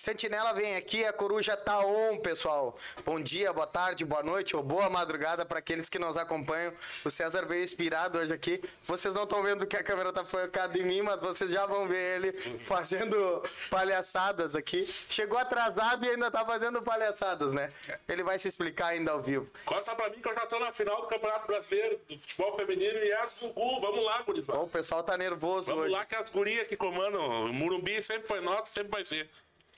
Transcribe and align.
Sentinela 0.00 0.54
vem 0.54 0.76
aqui, 0.76 1.04
a 1.04 1.12
coruja 1.12 1.58
tá 1.58 1.78
on, 1.80 2.16
pessoal. 2.16 2.74
Bom 3.04 3.20
dia, 3.20 3.52
boa 3.52 3.66
tarde, 3.66 4.02
boa 4.02 4.22
noite 4.22 4.56
ou 4.56 4.62
boa 4.62 4.88
madrugada 4.88 5.44
para 5.44 5.58
aqueles 5.58 5.90
que 5.90 5.98
nos 5.98 6.16
acompanham. 6.16 6.72
O 7.04 7.10
César 7.10 7.44
veio 7.44 7.62
inspirado 7.62 8.18
hoje 8.18 8.32
aqui. 8.32 8.64
Vocês 8.82 9.12
não 9.12 9.24
estão 9.24 9.42
vendo 9.42 9.66
que 9.66 9.76
a 9.76 9.84
câmera 9.84 10.10
tá 10.10 10.24
focada 10.24 10.78
em 10.78 10.84
mim, 10.84 11.02
mas 11.02 11.20
vocês 11.20 11.50
já 11.50 11.66
vão 11.66 11.86
ver 11.86 12.16
ele 12.16 12.32
fazendo 12.32 13.42
palhaçadas 13.68 14.56
aqui. 14.56 14.86
Chegou 14.86 15.38
atrasado 15.38 16.02
e 16.06 16.08
ainda 16.08 16.30
tá 16.30 16.46
fazendo 16.46 16.80
palhaçadas, 16.80 17.52
né? 17.52 17.68
Ele 18.08 18.22
vai 18.22 18.38
se 18.38 18.48
explicar 18.48 18.86
ainda 18.86 19.10
ao 19.10 19.20
vivo. 19.20 19.50
Conta 19.66 19.94
pra 19.94 20.08
mim 20.08 20.18
que 20.18 20.28
eu 20.28 20.34
já 20.34 20.46
tô 20.46 20.58
na 20.58 20.72
final 20.72 21.02
do 21.02 21.08
Campeonato 21.08 21.46
Brasileiro 21.46 22.00
do 22.08 22.18
Futebol 22.18 22.56
Feminino 22.56 23.00
e 23.00 23.12
as 23.12 23.38
Gugu. 23.38 23.82
Vamos 23.82 24.02
lá, 24.02 24.22
gurizada. 24.22 24.60
O 24.60 24.66
pessoal 24.66 25.02
tá 25.02 25.18
nervoso 25.18 25.66
Vamos 25.66 25.84
hoje. 25.84 25.92
lá 25.92 26.06
que 26.06 26.16
as 26.16 26.30
gurias 26.30 26.66
que 26.66 26.74
comandam. 26.74 27.44
O 27.44 27.52
Murumbi 27.52 28.00
sempre 28.00 28.26
foi 28.26 28.40
nosso, 28.40 28.72
sempre 28.72 28.92
vai 28.92 29.04
ser. 29.04 29.28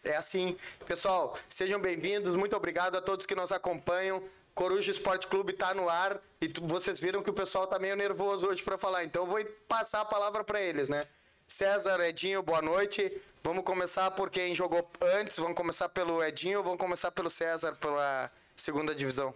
É 0.05 0.17
assim. 0.17 0.57
Pessoal, 0.87 1.39
sejam 1.49 1.81
bem-vindos. 1.81 2.35
Muito 2.35 2.57
obrigado 2.57 2.97
a 2.97 3.01
todos 3.01 3.25
que 3.25 3.37
nos 3.37 3.53
acompanham. 3.53 4.23
Coruja 4.55 4.91
Esporte 4.91 5.29
Clube 5.29 5.53
tá 5.53 5.73
no 5.73 5.89
ar 5.89 6.21
e 6.41 6.49
vocês 6.61 7.01
viram 7.01 7.23
que 7.23 7.31
o 7.31 7.33
pessoal 7.33 7.67
tá 7.67 7.79
meio 7.79 7.95
nervoso 7.95 8.49
hoje 8.49 8.63
para 8.63 8.77
falar. 8.77 9.05
Então 9.05 9.23
eu 9.23 9.31
vou 9.31 9.45
passar 9.69 10.01
a 10.01 10.05
palavra 10.05 10.43
para 10.43 10.61
eles, 10.61 10.89
né? 10.89 11.05
César, 11.47 12.01
Edinho, 12.01 12.43
boa 12.43 12.61
noite. 12.61 13.23
Vamos 13.43 13.65
começar 13.65 14.11
por 14.11 14.29
quem 14.29 14.55
jogou 14.55 14.91
antes. 15.01 15.37
Vamos 15.37 15.57
começar 15.57 15.89
pelo 15.89 16.23
Edinho 16.23 16.63
vamos 16.63 16.79
começar 16.79 17.13
pelo 17.13 17.31
César 17.31 17.77
pela 17.77 18.31
segunda 18.57 18.95
divisão? 18.95 19.33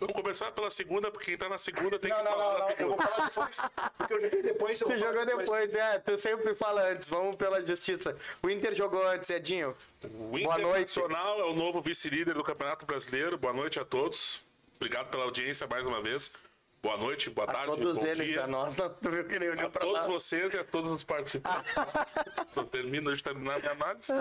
Vamos 0.00 0.14
começar 0.14 0.52
pela 0.52 0.70
segunda, 0.70 1.10
porque 1.10 1.26
quem 1.26 1.36
tá 1.36 1.48
na 1.48 1.58
segunda 1.58 1.98
tem 1.98 2.08
Não, 2.08 2.18
que 2.18 2.24
não, 2.24 2.30
falar 2.30 2.52
não, 2.52 2.58
na 2.58 2.64
não. 2.66 2.74
Eu 2.78 2.88
vou 2.88 2.98
falar 2.98 3.26
depois. 3.28 3.60
Porque 3.98 4.12
eu 4.14 4.20
joguei 4.22 4.42
depois. 4.42 4.80
Eu 4.80 4.88
falar 4.88 5.00
jogou 5.00 5.26
depois, 5.26 5.74
é. 5.74 5.98
Tu 5.98 6.18
sempre 6.18 6.54
fala 6.54 6.88
antes. 6.90 7.08
Vamos 7.08 7.34
pela 7.36 7.64
justiça. 7.66 8.16
O 8.40 8.48
Inter 8.48 8.74
jogou 8.74 9.04
antes, 9.08 9.28
Edinho. 9.28 9.76
O 10.04 10.38
Boa 10.38 10.58
noite. 10.58 10.92
Internacional 10.92 11.40
é 11.40 11.44
o 11.44 11.52
novo 11.52 11.80
vice-líder 11.80 12.34
do 12.34 12.44
Campeonato 12.44 12.86
Brasileiro. 12.86 13.36
Boa 13.36 13.52
noite 13.52 13.80
a 13.80 13.84
todos. 13.84 14.44
Obrigado 14.76 15.10
pela 15.10 15.24
audiência 15.24 15.66
mais 15.66 15.84
uma 15.84 16.00
vez. 16.00 16.32
Boa 16.80 16.96
noite, 16.96 17.28
boa 17.30 17.44
A 17.48 17.52
tarde. 17.52 17.66
todos 17.66 17.98
bom 17.98 18.06
eles, 18.06 18.26
dia. 18.28 18.44
a 18.44 18.46
nós, 18.46 18.76
não, 18.76 18.88
tu 18.88 19.10
viu 19.10 19.26
que 19.26 19.34
ele 19.34 19.50
olhou 19.50 19.66
A 19.66 19.70
pra 19.70 19.80
todos 19.80 19.94
lá. 20.00 20.06
vocês 20.06 20.54
e 20.54 20.58
a 20.58 20.64
todos 20.64 20.92
os 20.92 21.02
participantes. 21.04 21.74
Eu 22.54 22.64
termino 22.64 23.14
de 23.14 23.22
terminar 23.22 23.56
a 23.56 23.58
minha 23.58 23.72
análise. 23.72 24.12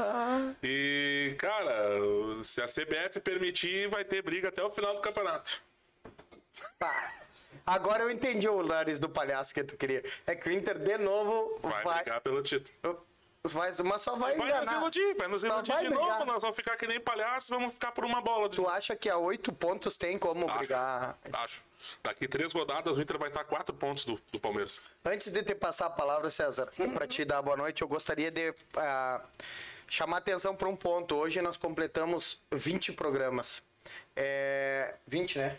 E, 0.63 1.35
cara, 1.37 1.87
se 2.41 2.61
a 2.61 2.65
CBF 2.65 3.19
permitir, 3.21 3.87
vai 3.89 4.03
ter 4.03 4.21
briga 4.23 4.49
até 4.49 4.63
o 4.63 4.71
final 4.71 4.95
do 4.95 5.01
campeonato. 5.01 5.61
Tá. 6.79 7.13
Agora 7.65 8.03
eu 8.03 8.09
entendi 8.09 8.47
o 8.47 8.63
nariz 8.63 8.99
do 8.99 9.09
palhaço 9.09 9.53
que 9.53 9.63
tu 9.63 9.75
queria. 9.77 10.01
É 10.25 10.35
que 10.35 10.47
o 10.47 10.51
Inter, 10.51 10.79
de 10.79 10.97
novo, 10.97 11.57
Vai, 11.61 11.83
vai. 11.83 11.95
brigar 12.03 12.21
pelo 12.21 12.41
título. 12.41 13.05
Vai 13.53 13.71
mas 13.83 14.01
só 14.01 14.15
vai, 14.15 14.35
Vai 14.35 14.47
nos 14.49 14.61
enganar. 14.63 14.81
iludir, 14.81 15.15
vai 15.15 15.27
nos 15.27 15.43
iludir 15.43 15.71
vai 15.71 15.83
de 15.83 15.89
brigar. 15.89 16.07
novo. 16.19 16.25
Nós 16.25 16.41
vamos 16.41 16.55
ficar 16.57 16.75
que 16.77 16.87
nem 16.87 16.99
palhaço, 16.99 17.53
vamos 17.53 17.73
ficar 17.73 17.91
por 17.91 18.05
uma 18.05 18.21
bola. 18.21 18.49
Tu 18.49 18.67
acha 18.67 18.95
que 18.95 19.09
a 19.09 19.17
oito 19.17 19.51
pontos 19.53 19.97
tem 19.97 20.17
como 20.17 20.47
Acho, 20.47 20.57
brigar? 20.59 21.17
Acho. 21.33 21.61
Daqui 22.03 22.27
três 22.27 22.51
rodadas 22.53 22.97
o 22.97 23.01
Inter 23.01 23.17
vai 23.17 23.29
estar 23.29 23.41
a 23.41 23.45
quatro 23.45 23.73
pontos 23.75 24.03
do, 24.05 24.19
do 24.31 24.39
Palmeiras. 24.39 24.81
Antes 25.05 25.31
de 25.31 25.43
te 25.43 25.53
passar 25.55 25.85
a 25.87 25.89
palavra, 25.89 26.29
César, 26.29 26.69
para 26.93 27.07
te 27.07 27.23
dar 27.23 27.41
boa 27.41 27.55
noite, 27.57 27.81
eu 27.81 27.87
gostaria 27.87 28.31
de 28.31 28.53
ah, 28.75 29.21
chamar 29.87 30.17
atenção 30.17 30.55
para 30.55 30.67
um 30.67 30.75
ponto. 30.75 31.15
Hoje 31.15 31.41
nós 31.41 31.55
completamos 31.57 32.41
20 32.51 32.93
programas. 32.93 33.61
É, 34.15 34.95
20, 35.05 35.37
né? 35.37 35.57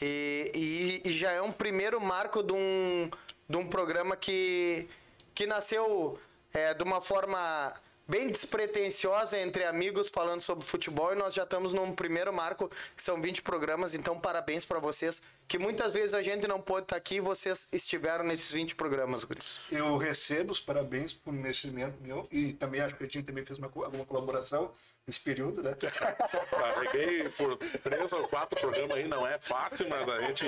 E, 0.00 1.00
e- 1.04 1.08
e 1.08 1.12
já 1.12 1.32
é 1.32 1.42
um 1.42 1.52
primeiro 1.52 2.00
marco 2.00 2.42
de 2.42 2.52
um, 2.52 3.10
de 3.48 3.56
um 3.56 3.66
programa 3.68 4.16
que, 4.16 4.88
que 5.34 5.46
nasceu 5.46 6.18
é, 6.52 6.74
de 6.74 6.82
uma 6.82 7.00
forma 7.00 7.72
bem 8.10 8.28
despretensiosa 8.28 9.38
entre 9.38 9.64
amigos 9.64 10.10
falando 10.10 10.40
sobre 10.40 10.64
futebol 10.64 11.12
e 11.12 11.14
nós 11.14 11.32
já 11.32 11.44
estamos 11.44 11.72
num 11.72 11.92
primeiro 11.92 12.32
marco 12.32 12.68
que 12.96 13.02
são 13.02 13.22
20 13.22 13.40
programas, 13.42 13.94
então 13.94 14.18
parabéns 14.18 14.64
para 14.64 14.80
vocês, 14.80 15.22
que 15.46 15.58
muitas 15.60 15.92
vezes 15.92 16.12
a 16.12 16.20
gente 16.20 16.48
não 16.48 16.60
pôde 16.60 16.86
estar 16.86 16.96
aqui 16.96 17.16
e 17.16 17.20
vocês 17.20 17.68
estiveram 17.72 18.24
nesses 18.24 18.52
20 18.52 18.74
programas, 18.74 19.22
Guris. 19.22 19.58
Eu 19.70 19.96
recebo 19.96 20.50
os 20.50 20.58
parabéns 20.58 21.12
por 21.12 21.32
investimento 21.32 22.02
meu 22.02 22.26
e 22.32 22.52
também 22.52 22.80
acho 22.80 22.96
que 22.96 23.04
o 23.04 23.06
Edinho 23.06 23.24
também 23.24 23.44
fez 23.44 23.60
uma, 23.60 23.68
alguma 23.72 24.04
colaboração 24.04 24.72
nesse 25.06 25.20
período, 25.20 25.62
né? 25.62 25.74
Carreguei 26.50 27.28
por 27.30 27.56
três 27.56 28.12
ou 28.12 28.28
quatro 28.28 28.60
programas 28.60 28.96
aí, 28.98 29.08
não 29.08 29.26
é 29.26 29.38
fácil, 29.40 29.88
mas 29.88 30.08
a 30.08 30.20
gente 30.22 30.46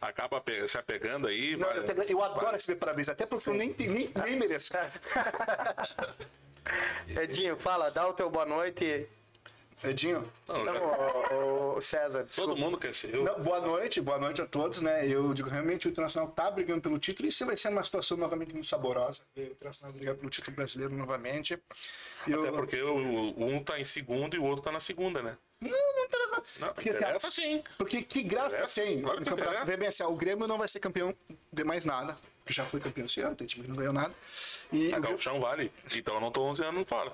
acaba 0.00 0.42
se 0.66 0.78
apegando 0.78 1.28
aí. 1.28 1.56
Não, 1.56 1.68
vai- 1.68 1.78
eu, 1.78 1.84
te- 1.84 2.12
eu 2.12 2.22
adoro 2.22 2.50
receber 2.52 2.76
parabéns, 2.78 3.08
até 3.08 3.26
porque 3.26 3.48
eu 3.48 3.54
nem, 3.54 3.74
nem, 3.78 4.10
nem 4.24 4.36
mereço. 4.36 4.72
Edinho, 7.08 7.56
fala, 7.56 7.90
dá 7.90 8.06
o 8.06 8.12
teu 8.12 8.30
boa 8.30 8.46
noite. 8.46 9.08
Edinho, 9.82 10.30
Não, 10.46 10.56
ô, 11.32 11.76
ô, 11.76 11.80
César, 11.80 12.18
todo 12.18 12.28
desculpa. 12.28 12.54
mundo 12.56 12.76
quer 12.76 12.94
ser 12.94 13.14
eu. 13.14 13.24
não, 13.24 13.40
boa 13.40 13.60
noite, 13.60 13.98
boa 14.00 14.18
noite 14.18 14.42
a 14.42 14.46
todos, 14.46 14.82
né? 14.82 15.06
Eu 15.06 15.32
digo, 15.32 15.48
realmente 15.48 15.88
o 15.88 15.90
Internacional 15.90 16.30
tá 16.30 16.50
brigando 16.50 16.82
pelo 16.82 16.98
título 16.98 17.26
e 17.26 17.30
isso 17.30 17.46
vai 17.46 17.56
ser 17.56 17.68
uma 17.68 17.82
situação 17.82 18.16
novamente 18.18 18.52
muito 18.52 18.68
saborosa. 18.68 19.22
O 19.34 19.40
Internacional 19.40 19.92
brigar 19.94 20.14
pelo 20.16 20.28
título 20.28 20.54
brasileiro 20.54 20.94
novamente. 20.94 21.58
Eu, 22.26 22.42
Até 22.42 22.52
porque 22.52 22.82
o, 22.82 22.94
o 22.94 23.44
um 23.46 23.64
tá 23.64 23.80
em 23.80 23.84
segundo 23.84 24.36
e 24.36 24.38
o 24.38 24.44
outro 24.44 24.62
tá 24.62 24.70
na 24.70 24.80
segunda, 24.80 25.22
né? 25.22 25.36
Não, 25.62 25.70
não 25.70 26.04
interessa. 26.04 26.42
Não, 26.58 26.74
Porque, 26.74 26.90
assim, 26.90 27.30
sim. 27.30 27.64
Porque 27.78 28.02
que 28.02 28.22
graça 28.22 28.56
Interessa, 28.56 28.82
tem 28.82 29.00
claro 29.02 29.18
no 29.18 29.24
que 29.24 29.30
campeonato. 29.30 29.66
Vê 29.66 29.76
bem 29.78 29.88
assim, 29.88 30.02
o 30.02 30.14
Grêmio 30.14 30.46
não 30.46 30.58
vai 30.58 30.68
ser 30.68 30.80
campeão 30.80 31.14
de 31.52 31.64
mais 31.64 31.84
nada, 31.86 32.16
porque 32.40 32.52
já 32.52 32.64
foi 32.64 32.80
campeão 32.80 33.06
esse 33.06 33.20
ano, 33.20 33.34
tem 33.36 33.46
time 33.46 33.64
que 33.64 33.68
não 33.70 33.76
ganhou 33.76 33.92
nada. 33.92 34.14
E 34.72 34.92
A 34.92 34.98
o 34.98 35.00
Galchão 35.00 35.40
vale. 35.40 35.72
Então 35.94 36.14
eu 36.14 36.20
não 36.20 36.30
tô 36.30 36.42
11 36.44 36.64
anos 36.64 36.88
fora. 36.88 37.12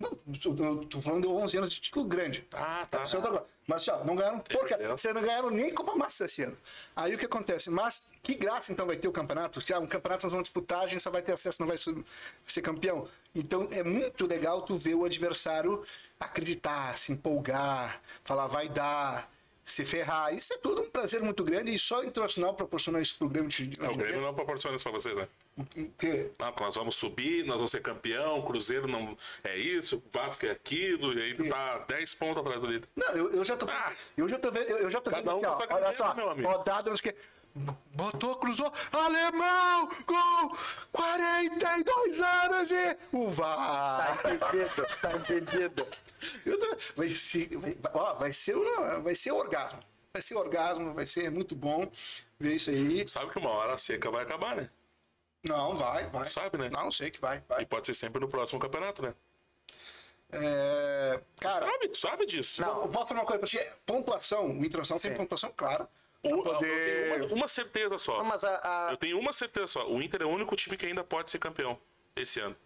Não, 0.00 0.84
tô 0.86 1.02
falando 1.02 1.28
de 1.28 1.28
11 1.28 1.58
anos 1.58 1.70
de 1.70 1.80
título 1.80 2.06
grande. 2.06 2.46
Ah, 2.54 2.86
tá. 2.90 3.04
É 3.04 3.20
coisa. 3.20 3.44
Mas 3.66 3.86
assim, 3.86 3.90
ó, 3.90 4.04
não 4.04 4.16
ganharam 4.16 4.40
porca. 4.40 4.74
Entendeu? 4.74 4.96
Vocês 4.96 5.14
não 5.14 5.22
ganharam 5.22 5.50
nem 5.50 5.72
Copa 5.72 5.94
Massa 5.94 6.24
esse 6.24 6.42
ano. 6.42 6.56
Aí 6.96 7.14
o 7.14 7.18
que 7.18 7.26
acontece? 7.26 7.68
Mas 7.70 8.10
que 8.22 8.34
graça 8.34 8.72
então 8.72 8.86
vai 8.86 8.96
ter 8.96 9.06
o 9.06 9.12
campeonato? 9.12 9.60
Se, 9.60 9.74
ah, 9.74 9.78
um 9.78 9.86
campeonato 9.86 10.24
nós 10.24 10.32
vamos 10.32 10.48
disputar, 10.48 10.80
a 10.80 10.86
gente 10.86 11.02
só 11.02 11.10
vai 11.10 11.20
ter 11.20 11.32
acesso, 11.32 11.60
não 11.60 11.68
vai 11.68 11.76
ser 11.76 12.62
campeão. 12.62 13.06
Então 13.34 13.68
é 13.70 13.82
muito 13.84 14.26
legal 14.26 14.62
tu 14.62 14.76
ver 14.76 14.94
o 14.94 15.04
adversário 15.04 15.84
acreditar, 16.18 16.96
se 16.96 17.12
empolgar, 17.12 18.00
falar 18.24 18.46
vai 18.46 18.68
dar, 18.68 19.30
se 19.72 19.84
ferrar. 19.84 20.34
Isso 20.34 20.52
é 20.52 20.58
tudo 20.58 20.82
um 20.82 20.90
prazer 20.90 21.22
muito 21.22 21.42
grande 21.44 21.74
e 21.74 21.78
só 21.78 22.00
o 22.00 22.04
Internacional 22.04 22.54
proporciona 22.54 23.00
isso 23.00 23.18
pro 23.18 23.28
Grêmio. 23.28 23.48
De, 23.48 23.72
É, 23.80 23.88
o 23.88 23.96
Grêmio 23.96 24.20
não 24.20 24.34
proporciona 24.34 24.76
isso 24.76 24.84
pra 24.84 24.92
vocês, 24.92 25.16
né? 25.16 25.28
O 25.56 25.64
quê? 25.98 26.30
Não, 26.38 26.46
porque 26.48 26.64
nós 26.64 26.76
vamos 26.76 26.94
subir, 26.94 27.44
nós 27.44 27.56
vamos 27.56 27.70
ser 27.70 27.80
campeão, 27.80 28.38
o 28.38 28.42
Cruzeiro 28.44 28.86
não 28.86 29.16
é 29.44 29.56
isso, 29.56 29.96
o 29.96 30.02
Vasco 30.12 30.46
é 30.46 30.50
aquilo, 30.50 31.12
e 31.12 31.22
aí 31.22 31.34
tu 31.34 31.48
tá 31.48 31.78
10 31.88 32.14
pontos 32.14 32.38
atrás 32.38 32.60
do 32.60 32.66
líder. 32.66 32.88
Não, 32.96 33.08
eu, 33.14 33.30
eu 33.30 33.44
já 33.44 33.56
tô. 33.56 33.66
Ah! 33.68 33.92
eu 34.16 34.28
já 34.28 34.38
tô 34.38 34.50
vendo. 34.50 34.70
Eu, 34.70 34.78
eu 34.78 34.90
já 34.90 35.00
tô 35.00 35.10
vendo 35.10 35.30
um 35.30 35.36
aqui, 35.38 35.46
ó, 35.46 35.58
sua 35.58 35.76
Olha 35.76 35.92
só, 35.92 36.14
meu 36.14 36.30
amigo. 36.30 36.48
rodada, 36.48 36.90
não 36.90 36.96
sei 36.96 37.10
o 37.10 37.14
quê. 37.14 37.20
Botou, 37.94 38.36
cruzou. 38.36 38.72
Alemão! 38.92 39.88
Gol! 40.06 40.56
42 40.92 42.20
anos 42.20 42.70
e. 42.70 42.96
O 43.12 43.30
Tá 43.34 44.16
entendido, 44.34 44.86
tá 45.00 45.12
entendido. 45.12 45.88
Vai 46.96 47.10
ser. 47.10 47.48
Vai, 47.58 47.76
ó, 47.92 48.14
vai 48.14 48.32
ser, 48.32 48.56
um- 48.56 49.02
vai 49.02 49.14
ser 49.14 49.32
orgasmo. 49.32 49.82
Vai 50.12 50.22
ser 50.22 50.34
orgasmo, 50.36 50.94
vai 50.94 51.06
ser 51.06 51.30
muito 51.30 51.54
bom 51.54 51.90
ver 52.38 52.54
isso 52.56 52.70
aí. 52.70 53.06
Sabe 53.08 53.30
que 53.30 53.38
uma 53.38 53.50
hora 53.50 53.74
a 53.74 53.78
seca 53.78 54.10
vai 54.10 54.22
acabar, 54.24 54.56
né? 54.56 54.70
Não, 55.44 55.76
vai, 55.76 56.08
vai. 56.10 56.24
Sabe, 56.26 56.58
né? 56.58 56.68
Não, 56.70 56.90
sei 56.92 57.10
que 57.10 57.20
vai, 57.20 57.38
E 57.38 57.42
vai. 57.48 57.66
pode 57.66 57.86
ser 57.86 57.94
sempre 57.94 58.20
no 58.20 58.28
próximo 58.28 58.60
campeonato, 58.60 59.02
né? 59.02 59.14
É, 60.32 61.20
cara, 61.40 61.66
Sabe, 61.66 61.88
tu 61.88 61.98
sabe 61.98 62.26
disso. 62.26 62.62
eu 62.62 62.86
vou 62.88 63.04
falar 63.06 63.20
uma 63.20 63.26
coisa 63.26 63.40
pra 63.40 63.48
ti. 63.48 63.58
Pontuação, 63.84 64.46
o 64.50 64.64
Internacional 64.64 65.00
tem 65.00 65.12
pontuação, 65.14 65.52
claro. 65.56 65.88
O- 66.22 66.28
eu 66.28 66.58
tenho 66.58 67.16
uma, 67.16 67.34
uma 67.34 67.48
certeza 67.48 67.96
só. 67.98 68.18
Não, 68.18 68.24
mas 68.26 68.44
a, 68.44 68.88
a- 68.88 68.92
Eu 68.92 68.96
tenho 68.96 69.18
uma 69.18 69.32
certeza 69.32 69.66
só. 69.66 69.88
O 69.88 70.02
Inter 70.02 70.22
é 70.22 70.24
o 70.24 70.28
único 70.28 70.54
time 70.56 70.76
que 70.76 70.86
ainda 70.86 71.02
pode 71.02 71.30
ser 71.30 71.38
campeão 71.38 71.78
esse 72.14 72.40
ano. 72.40 72.56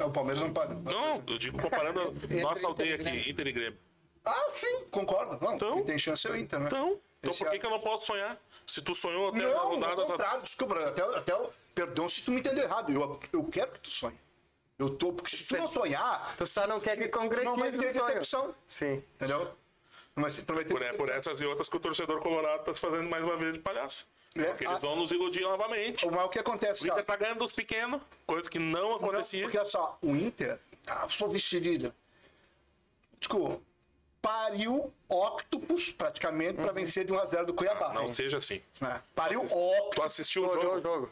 O 0.00 0.10
Palmeiras 0.10 0.40
não 0.42 0.52
pode. 0.52 0.74
Não, 0.74 1.22
eu 1.26 1.38
digo 1.38 1.60
comparando 1.60 2.00
a 2.00 2.34
nossa 2.40 2.66
aldeia 2.66 2.94
aqui, 2.94 3.30
Inter 3.30 3.46
e 3.48 3.52
Grêmio. 3.52 3.78
Ah, 4.24 4.48
sim, 4.52 4.84
concordo. 4.90 5.38
Não, 5.44 5.54
Então? 5.54 5.82
tem 5.84 5.98
chance 5.98 6.26
é 6.26 6.30
o 6.30 6.36
Inter, 6.36 6.60
né? 6.60 6.66
Então, 6.66 7.00
então 7.18 7.30
Esse 7.30 7.40
por 7.40 7.50
que, 7.50 7.56
ano- 7.56 7.60
que 7.60 7.66
eu 7.66 7.70
não 7.70 7.80
posso 7.80 8.06
sonhar? 8.06 8.38
Se 8.66 8.80
tu 8.80 8.94
sonhou 8.94 9.30
até 9.30 9.38
Não, 9.38 9.68
rodadas. 9.70 10.10
contrário, 10.10 10.42
desculpa, 10.42 10.78
até, 10.88 11.02
até, 11.02 11.34
o- 11.34 11.50
perdão 11.74 12.08
se 12.08 12.22
tu 12.22 12.30
me 12.30 12.40
entendeu 12.40 12.64
errado. 12.64 12.92
Eu, 12.92 13.20
eu 13.32 13.44
quero 13.44 13.72
que 13.72 13.80
tu 13.80 13.90
sonhe. 13.90 14.18
Eu 14.78 14.90
tô, 14.90 15.12
porque 15.12 15.34
se 15.34 15.46
tu 15.48 15.56
não 15.56 15.68
sonhar, 15.70 16.36
tu 16.36 16.46
só 16.46 16.64
não 16.66 16.78
quer 16.78 16.96
que 16.96 17.08
concretize 17.08 17.44
não 17.44 17.56
vai 17.56 17.72
ter 17.72 18.20
o 18.20 18.24
sonho. 18.24 18.54
Sim. 18.66 19.02
Entendeu? 19.16 19.52
Não 20.18 20.22
vai, 20.22 20.30
ser- 20.32 20.44
não 20.48 20.54
vai 20.56 20.64
ter 20.64 20.74
Por, 20.74 20.82
é, 20.82 20.92
por 20.92 21.08
essas 21.10 21.40
e 21.40 21.46
outras 21.46 21.68
que 21.68 21.76
o 21.76 21.80
torcedor 21.80 22.20
colorado 22.20 22.64
tá 22.64 22.72
se 22.74 22.80
fazendo 22.80 23.08
mais 23.08 23.22
uma 23.22 23.36
vez 23.36 23.52
de 23.52 23.60
palhaço. 23.60 24.10
É, 24.36 24.42
Porque 24.46 24.64
eles 24.64 24.76
a- 24.76 24.80
vão 24.80 24.96
nos 24.96 25.12
iludir 25.12 25.42
novamente. 25.42 26.04
O 26.06 26.10
mal 26.10 26.28
que 26.28 26.38
acontece, 26.40 26.82
O 26.84 26.92
Inter 26.92 27.04
tá 27.04 27.14
ganhando 27.16 27.38
dos 27.38 27.52
pequenos, 27.52 28.02
coisa 28.26 28.50
que 28.50 28.58
não 28.58 28.96
acontecia. 28.96 29.44
Porque 29.44 29.56
olha 29.56 29.68
só, 29.68 29.96
o 30.02 30.16
Inter, 30.16 30.58
ah, 30.88 31.06
sou 31.08 31.30
vice-líder. 31.30 31.92
Desculpa, 33.20 33.60
pariu 34.20 34.92
octopus, 35.08 35.90
praticamente, 35.92 36.54
pra 36.60 36.72
vencer 36.72 37.04
de 37.04 37.12
1x0 37.12 37.44
do 37.46 37.54
Cuiabá. 37.54 37.92
Não 37.92 38.12
seja 38.12 38.36
assim. 38.36 38.60
É. 38.82 38.98
Pariu 39.14 39.40
Tu 39.46 39.54
octopus. 39.56 40.04
assistiu 40.04 40.44
o 40.44 40.48
Olhou 40.50 40.62
o 40.76 40.82
jogo? 40.82 40.82
jogo. 40.82 41.10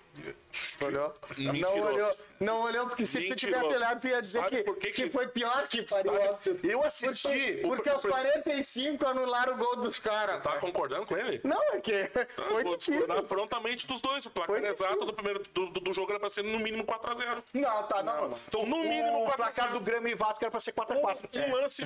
Olhou? 0.82 1.14
Não 1.60 1.80
olhou. 1.80 2.16
Não 2.38 2.60
olhou, 2.62 2.86
porque 2.86 3.06
se 3.06 3.18
tu 3.18 3.30
Mentiroso. 3.30 3.60
tivesse 3.64 3.76
olhado, 3.76 4.00
tu 4.00 4.08
ia 4.08 4.20
dizer 4.20 4.44
que, 4.44 4.62
que 4.74 4.90
que, 4.90 5.10
foi 5.10 5.26
pior 5.28 5.66
que 5.68 5.82
pariu. 5.82 6.12
Sabe- 6.12 6.60
Eu 6.70 6.82
assisti. 6.84 7.60
Porque 7.62 7.88
aos 7.88 8.02
45 8.04 9.06
anularam 9.06 9.54
o 9.54 9.56
gol 9.56 9.76
dos 9.76 9.98
caras. 9.98 10.42
Tá 10.42 10.58
concordando 10.58 11.06
com 11.06 11.16
ele? 11.16 11.40
Não, 11.44 11.60
é 11.74 11.80
que 11.80 11.92
Ah, 11.94 12.26
foi 12.50 12.62
Vou 12.62 12.76
difícil. 12.76 12.98
discordar 13.00 13.24
frontamente 13.26 13.86
dos 13.86 14.00
dois. 14.02 14.26
O 14.26 14.30
placar 14.30 14.56
Foi 14.60 14.68
exato 14.68 15.04
do 15.06 15.14
primeiro 15.14 15.42
do, 15.54 15.66
do- 15.68 15.80
do 15.80 15.92
jogo 15.94 16.10
era 16.10 16.20
pra 16.20 16.28
ser 16.28 16.42
no 16.44 16.58
mínimo 16.58 16.84
4x0. 16.84 17.42
Não, 17.54 17.82
tá, 17.84 18.02
não. 18.02 18.36
Então, 18.48 18.66
No 18.66 18.76
mínimo, 18.82 19.24
o 19.26 19.32
placar 19.32 19.72
do 19.72 19.80
Grêmio 19.80 20.10
e 20.10 20.14
Vasco 20.14 20.38
era 20.44 20.50
pra 20.50 20.60
ser 20.60 20.72
4x4. 20.72 21.28
Um 21.48 21.54
lance. 21.54 21.82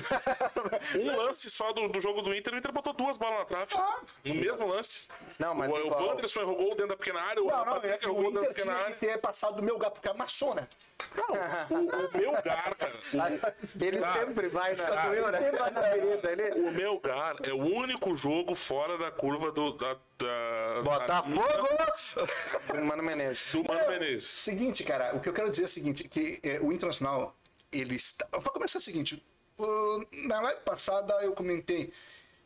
um 0.99 1.15
lance 1.17 1.49
só 1.49 1.71
do, 1.71 1.87
do 1.87 2.00
jogo 2.01 2.21
do 2.21 2.33
Inter. 2.35 2.53
O 2.53 2.57
Inter 2.57 2.71
botou 2.71 2.93
duas 2.93 3.17
bolas 3.17 3.39
na 3.39 3.45
trave. 3.45 3.73
No 4.25 4.35
mesmo 4.35 4.67
lance. 4.67 5.07
Não, 5.39 5.53
mas 5.55 5.69
o, 5.69 5.73
o 5.73 5.79
igual- 5.87 6.07
Wanderson 6.07 6.41
errou 6.41 6.55
gol 6.55 6.69
dentro 6.71 6.87
da 6.89 6.97
pequena 6.97 7.21
área. 7.21 7.41
O 7.41 7.47
Não, 7.47 7.65
não, 7.65 7.71
é 7.71 7.75
Patrick 7.75 7.97
que 7.99 8.05
errou 8.05 8.19
o 8.19 8.23
gol 8.23 8.31
dentro 8.33 8.47
da 8.49 8.53
pequena 8.53 8.73
área. 8.75 8.95
ter 8.95 9.17
passado 9.19 9.55
do 9.57 9.63
meu 9.63 9.75
lugar, 9.75 9.91
porque 9.91 10.07
amassou, 10.09 10.53
né? 10.55 10.67
O, 11.69 11.73
o 11.75 12.17
meu 12.17 12.31
gar, 12.43 12.75
cara. 12.75 12.93
Ele 13.79 13.99
Cara, 13.99 14.25
sempre 14.27 14.47
vai 14.49 14.75
na. 14.75 15.05
doendo, 15.07 15.31
né? 15.31 15.39
Ele 15.47 15.57
sempre 15.57 15.59
vai 15.59 15.71
na 15.71 15.81
vereda. 15.81 16.31
Ele... 16.31 16.51
O, 16.61 16.67
o 16.67 16.71
meu 16.71 16.99
gar 16.99 17.35
é 17.43 17.51
o 17.53 17.57
único 17.57 18.15
jogo 18.15 18.55
fora 18.55 18.97
da 18.97 19.11
curva 19.11 19.51
do. 19.51 19.71
Da, 19.73 19.93
da, 20.17 20.81
Botafogo! 20.83 21.41
Mano 22.85 23.03
Menezes. 23.03 23.53
do 23.53 23.63
Mano 23.63 23.89
Menezes. 23.89 24.27
Seguinte, 24.27 24.83
cara, 24.83 25.15
o 25.15 25.19
que 25.19 25.29
eu 25.29 25.33
quero 25.33 25.49
dizer 25.49 25.63
é 25.63 25.65
o 25.65 25.69
seguinte, 25.69 26.03
que 26.07 26.39
é, 26.43 26.59
o 26.59 26.71
Internacional, 26.71 27.35
ele 27.71 27.95
está... 27.95 28.25
Pra 28.27 28.41
começar 28.51 28.77
é 28.77 28.79
o 28.79 28.83
seguinte, 28.83 29.15
o- 29.15 29.30
na 30.27 30.41
live 30.41 30.61
passada 30.61 31.13
eu 31.23 31.33
comentei 31.33 31.91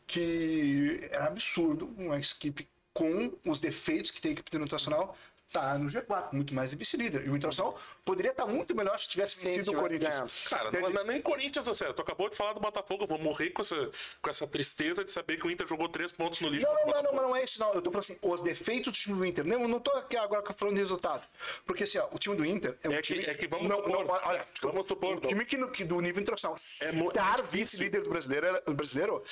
que 0.06 1.08
era 1.10 1.26
absurdo 1.26 1.86
uma 1.98 2.18
equipe 2.18 2.68
com 2.92 3.32
os 3.44 3.58
defeitos 3.58 4.10
que 4.10 4.20
tem 4.20 4.30
a 4.30 4.32
equipe 4.32 4.56
Internacional 4.56 5.16
tá 5.52 5.78
no 5.78 5.88
G4, 5.90 6.32
muito 6.32 6.54
mais 6.54 6.70
de 6.70 6.76
vice-líder. 6.76 7.26
E 7.26 7.30
o 7.30 7.36
Internacional 7.36 7.78
poderia 8.04 8.30
estar 8.30 8.46
muito 8.46 8.74
melhor 8.76 8.98
se 9.00 9.08
tivesse 9.08 9.44
vencido 9.44 9.76
o 9.76 9.80
Corinthians. 9.80 10.48
Cara, 10.48 10.70
não, 10.70 10.90
não 10.90 11.00
é 11.00 11.04
nem 11.04 11.22
Corinthians, 11.22 11.66
sério. 11.76 11.94
Tu 11.94 12.02
acabou 12.02 12.28
de 12.28 12.36
falar 12.36 12.52
do 12.52 12.60
Botafogo. 12.60 13.04
Eu 13.04 13.08
vou 13.08 13.18
morrer 13.18 13.50
com 13.50 13.62
essa, 13.62 13.90
com 14.20 14.30
essa 14.30 14.46
tristeza 14.46 15.04
de 15.04 15.10
saber 15.10 15.38
que 15.38 15.46
o 15.46 15.50
Inter 15.50 15.66
jogou 15.66 15.88
três 15.88 16.12
pontos 16.12 16.40
no 16.40 16.48
lixo. 16.48 16.66
Não, 16.66 16.74
não, 16.74 16.86
não, 16.86 17.02
não, 17.02 17.12
mas 17.12 17.22
não 17.22 17.36
é 17.36 17.44
isso, 17.44 17.60
não. 17.60 17.72
Eu 17.74 17.82
tô 17.82 17.90
falando 17.90 18.04
assim, 18.04 18.18
os 18.22 18.40
defeitos 18.42 18.92
do 18.92 18.98
time 18.98 19.16
do 19.18 19.24
Inter. 19.24 19.44
Não, 19.44 19.66
não 19.68 19.80
tô 19.80 19.90
aqui 19.92 20.16
agora 20.16 20.44
falando 20.56 20.74
de 20.74 20.80
resultado. 20.80 21.26
Porque 21.64 21.84
assim, 21.84 21.98
ó, 21.98 22.08
o 22.12 22.18
time 22.18 22.36
do 22.36 22.44
Inter 22.44 22.76
é 22.82 22.88
um 22.88 22.92
É 22.92 22.96
que- 22.96 23.02
time. 23.14 23.24
é 23.24 23.34
que 23.34 23.46
vamos 23.46 23.68
não, 23.68 23.76
supor- 23.78 24.04
não, 24.06 24.14
olha, 24.28 24.46
desculpa, 24.52 24.74
vamos 24.74 24.88
supor, 24.88 25.16
o 25.16 25.20
time 25.20 25.44
que, 25.44 25.56
no- 25.56 25.70
que 25.70 25.84
do 25.84 26.00
nível 26.00 26.22
internacional 26.22 26.56
É 26.82 26.90
estar 26.90 27.38
é 27.40 27.42
vice-líder 27.42 28.02
do 28.02 28.10
brasileiro, 28.10 28.46
é- 28.46 28.70
brasileiro 28.72 29.22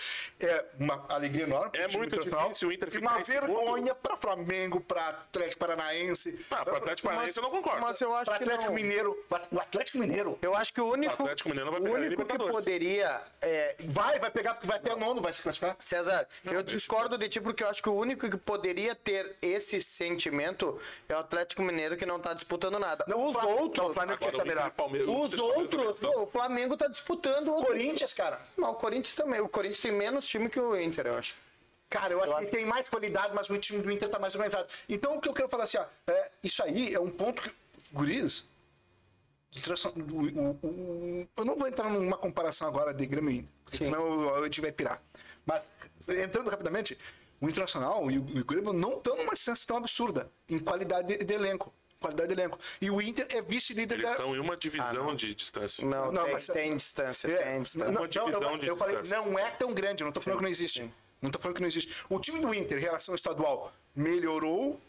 é 0.41 0.65
uma 0.79 1.05
alegria 1.09 1.45
enorme. 1.45 1.71
É 1.79 1.89
muito 1.89 2.19
difícil 2.19 2.69
o 2.69 2.73
Inter 2.73 2.89
E 2.89 2.91
ficar 2.91 3.11
uma 3.11 3.21
em 3.21 3.25
segundo. 3.25 3.47
vergonha 3.55 3.95
para 3.95 4.17
Flamengo, 4.17 4.81
para 4.81 5.09
Atlético 5.09 5.59
Paranaense. 5.61 6.04
Ah, 6.51 6.65
pro 6.65 6.77
Atlético 6.77 7.09
Paranaense 7.09 7.39
eu 7.39 7.43
não 7.43 7.51
concordo. 7.51 7.81
Mas 7.81 8.01
eu 8.01 8.15
acho 8.15 8.25
Pra 8.27 8.37
que 8.39 8.45
Atlético 8.45 8.69
não. 8.71 8.75
Mineiro. 8.75 9.25
O 9.51 9.59
Atlético 9.61 9.99
Mineiro 9.99 10.39
Eu 10.43 10.55
acho 10.57 10.73
que 10.73 10.81
o 10.81 10.87
único, 10.93 11.13
O 11.13 11.23
Atlético 11.25 11.49
Mineiro 11.49 11.71
não 11.71 11.73
vai 11.73 11.81
o 11.81 11.85
pegar 11.85 12.05
a 12.05 12.07
único 12.07 12.25
que 12.27 12.39
poderia. 12.53 13.21
é, 13.43 13.77
vai, 13.87 14.19
vai 14.19 14.31
pegar 14.31 14.55
porque 14.55 14.67
vai 14.67 14.77
até 14.77 14.95
nono, 14.97 15.21
vai 15.21 15.33
se 15.33 15.43
classificar. 15.43 15.77
César, 15.81 16.27
eu 16.45 16.63
discordo 16.63 17.17
de 17.17 17.29
ti 17.29 17.41
porque 17.41 17.63
eu 17.65 17.69
acho 17.69 17.83
que 17.83 17.89
o 17.89 17.95
único 17.95 18.29
que 18.29 18.37
poderia 18.37 18.95
ter 18.95 19.37
esse 19.43 19.81
sentimento 19.83 20.81
é 21.09 21.15
o 21.15 21.19
Atlético 21.19 21.63
Mineiro 21.63 21.97
que 21.97 22.07
não 22.07 22.19
tá 22.19 22.33
disputando 22.35 22.79
nada. 22.79 23.05
Não, 23.09 23.19
o 23.19 23.29
Os 23.29 23.33
Fla- 23.35 23.43
não, 23.45 23.59
outros. 23.59 23.91
o 23.91 23.95
Flamengo 23.95 24.19
tá 24.21 24.27
o 24.27 24.31
e 24.31 24.35
o 24.35 24.37
Palmeiras. 24.39 24.67
Os 24.67 24.73
Palmeiras 24.75 25.09
outros, 25.41 25.97
o 26.03 26.27
Flamengo 26.27 26.77
tá 26.77 26.87
disputando. 26.89 27.49
outro- 27.49 27.67
Corinthians, 27.69 28.13
cara. 28.15 28.41
Não, 28.57 28.71
o 28.71 28.75
Corinthians 28.75 29.15
também. 29.15 29.41
O 29.41 29.49
Corinthians 29.49 29.81
tem 29.81 29.93
menos 29.93 30.27
time 30.27 30.49
que 30.49 30.61
o 30.61 30.79
Inter, 30.79 31.07
eu 31.07 31.17
acho. 31.19 31.35
Cara, 31.95 32.13
eu 32.13 32.21
acho 32.23 32.33
Eu 32.33 32.39
que 32.39 32.43
acho. 32.45 32.51
tem 32.51 32.67
mais 32.67 32.89
qualidade, 32.89 33.33
mas 33.37 33.49
o 33.49 33.57
time 33.57 33.81
do 33.81 33.89
Inter 33.91 34.09
tá 34.09 34.19
mais 34.19 34.35
organizado. 34.35 34.67
Então, 34.89 35.15
o 35.15 35.21
que 35.21 35.29
eu 35.29 35.33
quero 35.33 35.49
falar 35.49 35.63
assim, 35.63 35.79
ó, 35.79 35.85
é, 36.09 36.31
isso 36.43 36.61
aí 36.65 36.93
é 36.93 36.99
um 36.99 37.09
ponto 37.09 37.41
que. 37.41 37.55
Guris. 37.93 38.45
o- 39.95 40.41
o- 40.41 40.59
o- 40.69 41.29
eu 41.37 41.45
não 41.45 41.55
vou 41.57 41.69
entrar 41.69 41.89
numa 41.89 42.17
comparação 42.17 42.67
agora 42.67 42.93
de 42.93 43.07
Grêmio 43.07 43.31
e 43.31 43.39
Inter, 43.39 43.51
porque 43.65 43.77
Sim. 43.79 43.85
senão 43.85 44.35
a 44.35 44.43
gente 44.43 44.61
vai 44.61 44.73
pirar. 44.73 45.01
Mas, 45.47 45.63
entrando 46.09 46.51
rapidamente, 46.51 46.99
o 47.41 47.49
Internacional 47.49 48.11
e 48.11 48.19
o, 48.19 48.45
Grêmio 48.45 48.73
não 48.73 48.95
estão 48.99 49.17
numa 49.17 49.33
distância 49.33 49.65
tão 49.65 49.77
absurda 49.77 50.29
em 50.49 50.59
qualidade 50.59 51.17
de, 51.17 51.25
de 51.25 51.35
elenco. 51.35 51.73
Qualidade 52.01 52.35
de 52.35 52.41
elenco. 52.41 52.59
E 52.81 52.91
o 52.91 53.01
Inter 53.01 53.29
é 53.31 53.41
vice-líder 53.41 54.03
da. 54.03 54.11
estão 54.11 54.35
em 54.35 54.41
uma 54.41 54.57
divisão 54.57 55.15
de 55.15 55.33
distância. 55.33 55.87
Não, 55.87 56.11
Não, 56.11 56.25
tem, 56.25 56.33
mas- 56.33 56.47
tem 56.49 56.77
distância, 56.77 57.29
É, 57.29 57.53
tem 57.53 57.63
distância. 57.63 57.93
não, 57.93 58.01
Uma 58.01 58.09
divisão 58.09 58.41
não, 58.41 58.51
eu, 58.55 58.59
de 58.59 58.67
eu 58.67 58.77
falei, 58.77 58.97
distância. 59.01 59.25
não 59.31 59.39
é 59.39 59.51
tão 59.53 59.73
grande, 59.73 60.03
eu 60.03 60.07
não 60.07 60.13
tô 60.13 60.21
falando 60.21 60.39
que 60.39 60.45
não 60.45 60.51
existe. 60.51 60.93
Não 61.25 61.31
tô 61.31 61.39
falando 61.39 61.57
que 61.57 61.63
não 61.63 61.69
existe. 61.69 61.93
O 62.11 62.21
time 62.21 62.39
do 62.41 62.55
Inter, 62.55 62.79
em 62.79 62.83
relação 62.83 63.15
estadual, 63.15 63.73
melhorou 63.97 64.81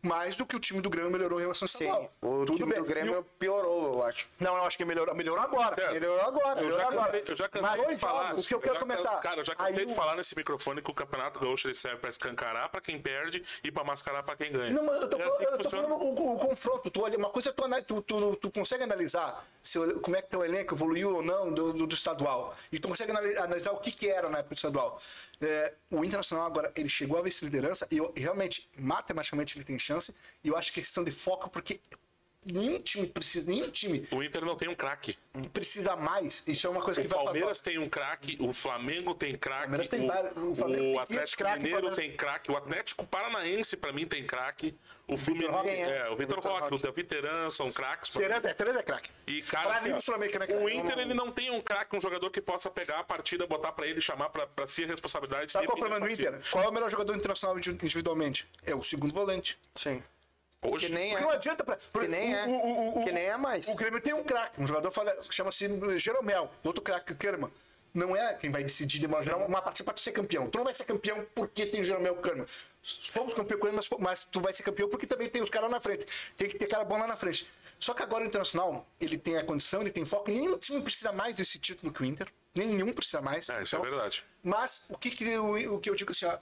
mais 0.00 0.36
do 0.36 0.46
que 0.46 0.54
o 0.54 0.60
time 0.60 0.80
do 0.80 0.88
Grêmio 0.88 1.10
melhorou 1.10 1.40
em 1.40 1.42
relação 1.42 1.66
Sim, 1.66 1.84
estadual. 1.86 2.12
o 2.22 2.44
Tudo 2.46 2.56
time 2.58 2.70
bem. 2.72 2.78
do 2.80 2.84
Grêmio 2.88 3.14
E 3.14 3.16
o- 3.18 3.24
piorou, 3.24 3.94
eu 3.94 4.02
acho. 4.04 4.28
Não, 4.38 4.56
eu 4.56 4.62
acho 4.64 4.76
que 4.78 4.84
melhorou, 4.84 5.12
melhorou 5.12 5.42
agora. 5.42 5.74
Certo. 5.74 5.92
Melhorou 5.92 6.20
agora. 6.24 6.60
Eu 6.60 6.64
melhorou 6.66 6.78
já, 6.78 6.88
agora. 6.88 7.04
cansei, 7.12 7.24
eu 7.32 7.36
já 7.36 7.48
cansei 7.48 7.86
de 7.94 7.98
falar. 8.00 8.32
o 8.34 8.36
que 8.36 8.54
eu 8.54 8.58
já 8.58 8.58
quero 8.60 8.74
can- 8.74 8.80
comentar. 8.80 9.20
Cara, 9.20 9.40
eu 9.40 9.44
já 9.44 9.56
cansei 9.56 9.74
Aí 9.74 9.86
de 9.86 9.92
o- 9.92 9.96
falar 9.96 10.14
nesse 10.14 10.36
microfone 10.36 10.80
que 10.82 10.90
o 10.90 10.94
Campeonato 10.94 11.40
Gaúcho 11.40 11.66
ele 11.66 11.74
serve 11.74 11.98
pra 11.98 12.10
escancarar 12.10 12.68
pra 12.68 12.80
quem 12.80 13.00
perde 13.00 13.42
e 13.64 13.72
pra 13.72 13.82
mascarar 13.82 14.22
pra 14.22 14.36
quem 14.36 14.52
ganha. 14.52 14.70
Não, 14.70 14.84
mas 14.84 15.02
eu 15.02 15.10
tô 15.10 15.16
É 15.16 15.18
falando, 15.18 15.34
assim 15.34 15.44
eu 15.52 15.58
tô 15.58 15.70
falando 15.70 15.92
o, 15.94 16.34
o 16.34 16.38
confronto. 16.38 16.90
Tu, 16.92 17.02
olha, 17.02 17.18
uma 17.18 17.30
coisa 17.30 17.50
é 17.50 17.80
tu, 17.82 18.00
tu, 18.00 18.02
tu, 18.02 18.36
tu 18.36 18.50
consegue 18.52 18.84
analisar 18.84 19.44
se, 19.60 19.80
como 20.00 20.16
é 20.16 20.22
que 20.22 20.28
teu 20.30 20.44
elenco 20.44 20.74
evoluiu 20.76 21.16
ou 21.16 21.22
não 21.24 21.52
do, 21.52 21.72
do, 21.72 21.86
do 21.88 21.94
estadual. 21.94 22.54
E 22.70 22.78
tu 22.78 22.86
consegue 22.86 23.10
anali- 23.10 23.36
analisar 23.36 23.72
o 23.72 23.78
que, 23.78 23.90
que 23.90 24.08
era 24.08 24.28
na 24.28 24.38
época 24.38 24.54
do 24.54 24.58
estadual. 24.58 25.02
É, 25.40 25.74
o 25.90 26.04
Internacional 26.04 26.46
agora, 26.46 26.72
ele 26.76 26.88
chegou 26.88 27.16
à 27.18 27.22
vice-liderança 27.22 27.86
e 27.90 27.96
eu- 27.98 28.12
realmente, 28.16 28.68
matematicamente, 28.76 29.56
ele 29.56 29.64
tem 29.64 29.78
chance. 29.78 30.12
E 30.42 30.48
eu 30.48 30.56
acho 30.56 30.72
que 30.72 30.80
é 30.80 30.82
questão 30.82 31.04
de 31.04 31.12
foco, 31.12 31.48
porque 31.48 31.80
nenhum 32.44 32.78
time 32.80 33.06
precisa, 33.06 33.50
nenhum 33.50 33.70
time 33.70 34.06
O 34.10 34.22
Inter 34.22 34.44
não 34.44 34.56
tem 34.56 34.68
um 34.68 34.74
craque. 34.74 35.18
precisa 35.52 35.96
mais. 35.96 36.46
Isso 36.48 36.66
é 36.66 36.70
uma 36.70 36.80
coisa 36.82 37.00
que 37.00 37.06
O 37.06 37.10
vai 37.10 37.24
Palmeiras 37.24 37.60
tem 37.60 37.78
um 37.78 37.88
craque, 37.88 38.36
o 38.40 38.52
Flamengo 38.52 39.14
tem 39.14 39.36
craque, 39.36 39.62
Palmeiras 39.62 39.88
tem 39.88 40.04
o, 40.04 40.06
vários- 40.06 40.36
o 40.36 40.40
o 40.48 40.54
500 40.54 40.98
Atlético 40.98 41.42
o 41.42 41.46
Mineiro 41.52 41.70
Palmeiras- 41.72 41.98
tem 41.98 42.16
craque, 42.16 42.50
o 42.50 42.56
Atlético 42.56 43.06
Paranaense 43.06 43.76
pra 43.76 43.92
mim 43.92 44.06
tem 44.06 44.26
craque, 44.26 44.74
o 45.06 45.16
Fluminense, 45.16 45.52
Roque, 45.52 45.68
é, 45.70 46.08
o 46.10 46.16
Vitor 46.16 46.36
Roque, 46.40 46.48
o 46.48 46.68
Roque. 46.70 46.82
Davi 46.82 47.04
Teran 47.04 47.50
são 47.50 47.70
craques. 47.70 48.10
Tereza, 48.10 48.54
Tereza 48.54 48.80
é 48.80 48.82
craque. 48.82 49.10
E, 49.26 49.42
cara, 49.42 49.68
Pra 49.68 49.78
assim, 49.78 49.90
é 49.90 50.56
o. 50.56 50.68
Inter 50.68 50.98
ele 50.98 51.14
não 51.14 51.30
tem 51.30 51.50
um 51.50 51.60
craque, 51.60 51.96
um 51.96 52.00
jogador 52.00 52.30
que 52.30 52.40
possa 52.40 52.70
pegar 52.70 52.98
a 53.00 53.04
partida, 53.04 53.46
botar 53.46 53.72
pra 53.72 53.86
ele, 53.86 54.00
chamar 54.00 54.28
pra, 54.30 54.46
pra 54.46 54.66
si 54.66 54.84
a 54.84 54.86
responsabilidade. 54.86 55.50
Sabe 55.52 55.66
qual 55.66 55.76
é 55.76 55.80
o 55.80 55.80
problema 55.88 56.06
do 56.06 56.12
Inter? 56.12 56.40
Qual 56.50 56.64
é 56.64 56.68
o 56.68 56.72
melhor 56.72 56.90
jogador 56.90 57.14
internacional 57.16 57.56
indi- 57.58 57.70
individualmente? 57.70 58.46
É 58.64 58.74
o 58.74 58.82
segundo 58.82 59.14
volante. 59.14 59.58
Sim. 59.74 60.02
Hoje, 60.62 60.86
Que 60.88 60.92
nem 60.94 61.10
Porque 61.10 61.22
é. 61.22 61.26
não 61.26 61.32
adianta 61.32 61.64
pra. 61.64 61.76
Que 61.76 62.08
nem 62.08 62.34
é. 62.34 62.44
Que 63.04 63.12
nem 63.12 63.24
é 63.24 63.36
mais. 63.36 63.68
O 63.68 63.74
Grêmio 63.74 64.00
tem 64.00 64.12
um 64.12 64.24
craque, 64.24 64.60
um 64.60 64.66
jogador 64.66 64.90
fala- 64.90 65.16
chama-se 65.30 65.68
Jeromel, 65.98 66.50
outro 66.64 66.82
craque, 66.82 67.14
Kerman. 67.14 67.50
Não 67.94 68.14
é 68.14 68.34
quem 68.34 68.50
vai 68.50 68.62
decidir 68.62 68.98
de 68.98 69.06
uma, 69.06 69.18
uma 69.46 69.62
partida 69.62 69.84
pra 69.84 69.94
tu 69.94 70.00
ser 70.00 70.12
campeão. 70.12 70.48
Tu 70.50 70.58
não 70.58 70.64
vai 70.64 70.74
ser 70.74 70.84
campeão 70.84 71.24
porque 71.34 71.64
tem 71.64 71.82
Jeromel 71.84 72.16
Kerman. 72.16 72.46
Fomos 73.12 73.34
campeão 73.34 73.58
com 73.58 73.66
ele, 73.66 73.76
mas, 73.76 73.88
mas 73.98 74.24
tu 74.24 74.40
vai 74.40 74.52
ser 74.52 74.62
campeão 74.62 74.88
porque 74.88 75.06
também 75.06 75.28
tem 75.28 75.42
os 75.42 75.50
caras 75.50 75.70
na 75.70 75.80
frente. 75.80 76.06
Tem 76.36 76.48
que 76.48 76.58
ter 76.58 76.66
cara 76.66 76.84
bom 76.84 76.98
lá 76.98 77.06
na 77.06 77.16
frente. 77.16 77.48
Só 77.80 77.94
que 77.94 78.02
agora 78.02 78.24
o 78.24 78.26
Internacional, 78.26 78.86
ele 79.00 79.16
tem 79.16 79.36
a 79.38 79.44
condição, 79.44 79.80
ele 79.80 79.90
tem 79.90 80.04
foco. 80.04 80.30
Nenhum 80.30 80.58
time 80.58 80.82
precisa 80.82 81.12
mais 81.12 81.34
desse 81.36 81.58
título 81.58 81.92
que 81.92 82.02
o 82.02 82.04
Inter. 82.04 82.26
Nenhum 82.54 82.92
precisa 82.92 83.20
mais. 83.22 83.48
É, 83.48 83.62
isso 83.62 83.76
é 83.76 83.78
Então, 83.78 83.90
verdade. 83.90 84.24
Mas 84.42 84.86
o 84.90 84.98
que, 84.98 85.10
que 85.10 85.24
eu, 85.28 85.74
o 85.74 85.78
que 85.80 85.88
eu 85.88 85.94
digo 85.94 86.10
assim, 86.10 86.26
ó, 86.26 86.36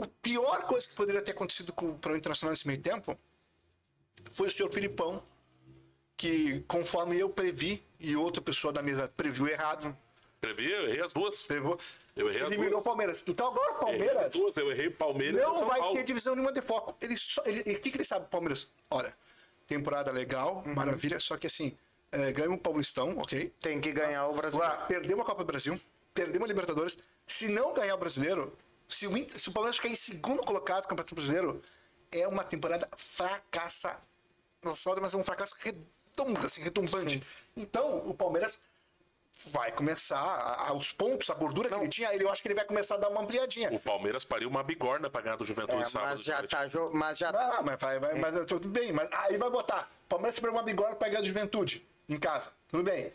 a 0.00 0.06
pior 0.22 0.62
coisa 0.66 0.88
que 0.88 0.94
poderia 0.94 1.20
ter 1.22 1.32
acontecido 1.32 1.72
com, 1.72 1.96
para 1.98 2.12
o 2.12 2.16
Internacional 2.16 2.52
nesse 2.52 2.66
meio 2.66 2.80
tempo 2.80 3.16
foi 4.34 4.48
o 4.48 4.50
senhor 4.50 4.72
Filipão, 4.72 5.22
que 6.16 6.60
conforme 6.68 7.18
eu 7.18 7.28
previ 7.28 7.82
e 7.98 8.14
outra 8.16 8.40
pessoa 8.40 8.72
da 8.72 8.82
mesa 8.82 9.08
previu 9.16 9.48
errado, 9.48 9.96
Previ, 10.40 10.68
eu 10.72 10.88
errei 10.88 11.00
as 11.00 11.12
duas. 11.12 11.46
previu, 11.46 11.78
Eu 12.16 12.28
errei 12.28 12.40
as 12.42 12.46
eliminou 12.48 12.70
o 12.70 12.72
duas. 12.72 12.84
Palmeiras. 12.84 13.24
Então 13.28 13.46
agora 13.46 13.72
o 13.74 13.78
Palmeiras 13.78 14.32
duas, 14.32 14.56
eu 14.56 14.72
errei 14.72 14.88
o 14.88 14.92
Palmeiras. 14.92 15.40
e 15.40 15.44
não 15.44 15.66
vai 15.68 15.78
Paulo. 15.78 15.94
ter 15.94 16.02
divisão 16.02 16.34
nenhuma 16.34 16.52
de 16.52 16.60
foco. 16.60 16.96
Ele 17.00 17.16
só, 17.16 17.42
ele, 17.46 17.62
e 17.64 17.76
o 17.76 17.80
que, 17.80 17.90
que 17.92 17.96
ele 17.96 18.04
sabe, 18.04 18.26
Palmeiras? 18.28 18.68
Olha, 18.90 19.16
temporada 19.68 20.10
legal, 20.10 20.64
Uhum. 20.66 20.74
maravilha, 20.74 21.20
só 21.20 21.36
que 21.36 21.46
assim, 21.46 21.76
é, 22.10 22.32
ganhamos 22.32 22.58
um 22.58 22.60
Paulistão, 22.60 23.16
ok? 23.18 23.52
Tem 23.60 23.80
que 23.80 23.92
ganhar 23.92 24.26
o 24.26 24.34
Brasil. 24.34 24.60
Agora, 24.60 24.84
perdemos 24.86 25.22
a 25.22 25.26
Copa 25.26 25.44
do 25.44 25.46
Brasil, 25.46 25.80
perdemos 26.12 26.44
a 26.46 26.48
Libertadores. 26.48 26.98
Se 27.24 27.46
não 27.48 27.72
ganhar 27.72 27.94
o 27.94 27.98
brasileiro, 27.98 28.52
se 28.94 29.06
o, 29.06 29.16
Inter- 29.16 29.38
se 29.40 29.48
o 29.48 29.52
Palmeiras 29.52 29.76
ficar 29.76 29.88
em 29.88 29.96
segundo 29.96 30.42
colocado 30.42 30.82
no 30.84 30.88
Campeonato 30.88 31.14
Brasileiro, 31.14 31.62
é 32.10 32.26
uma 32.28 32.44
temporada 32.44 32.88
fracassa. 32.96 33.96
Não 34.62 34.74
só, 34.74 34.94
mas 35.00 35.14
é 35.14 35.16
um 35.16 35.24
fracasso 35.24 35.56
redondo, 35.58 36.44
assim, 36.46 36.62
retumbante. 36.62 37.22
Então, 37.56 37.98
o 38.08 38.14
Palmeiras 38.14 38.60
vai 39.50 39.72
começar, 39.72 40.20
a- 40.20 40.68
aos 40.68 40.92
pontos, 40.92 41.30
a 41.30 41.34
gordura 41.34 41.68
que 41.68 41.74
ele 41.74 41.88
tinha, 41.88 42.12
ele, 42.14 42.22
eu 42.24 42.30
acho 42.30 42.42
que 42.42 42.48
ele 42.48 42.54
vai 42.54 42.64
começar 42.64 42.94
a 42.96 42.98
dar 42.98 43.08
uma 43.08 43.22
ampliadinha. 43.22 43.72
O 43.72 43.80
Palmeiras 43.80 44.24
pariu 44.24 44.48
uma 44.48 44.62
bigorna 44.62 45.08
pra 45.08 45.22
ganhar 45.22 45.36
do 45.36 45.44
Juventude 45.44 45.82
É, 45.82 45.86
sábado. 45.86 46.10
mas 46.10 46.22
já 46.22 46.42
tá. 46.46 46.66
jo- 46.66 46.90
Mas 46.92 47.18
já 47.18 47.30
Ah, 47.30 47.62
mas 47.62 47.80
vai, 47.80 47.98
vai, 47.98 48.14
mas 48.14 48.46
tudo 48.46 48.68
bem. 48.68 48.92
Mas 48.92 49.08
aí 49.12 49.36
vai 49.38 49.50
botar. 49.50 49.90
Palmeiras 50.08 50.38
pegou 50.38 50.54
uma 50.56 50.62
bigorna 50.62 50.94
para 50.94 51.08
ganhar 51.08 51.22
do 51.22 51.26
Juventude 51.26 51.84
em 52.08 52.18
casa. 52.18 52.52
Tudo 52.68 52.82
bem. 52.84 53.10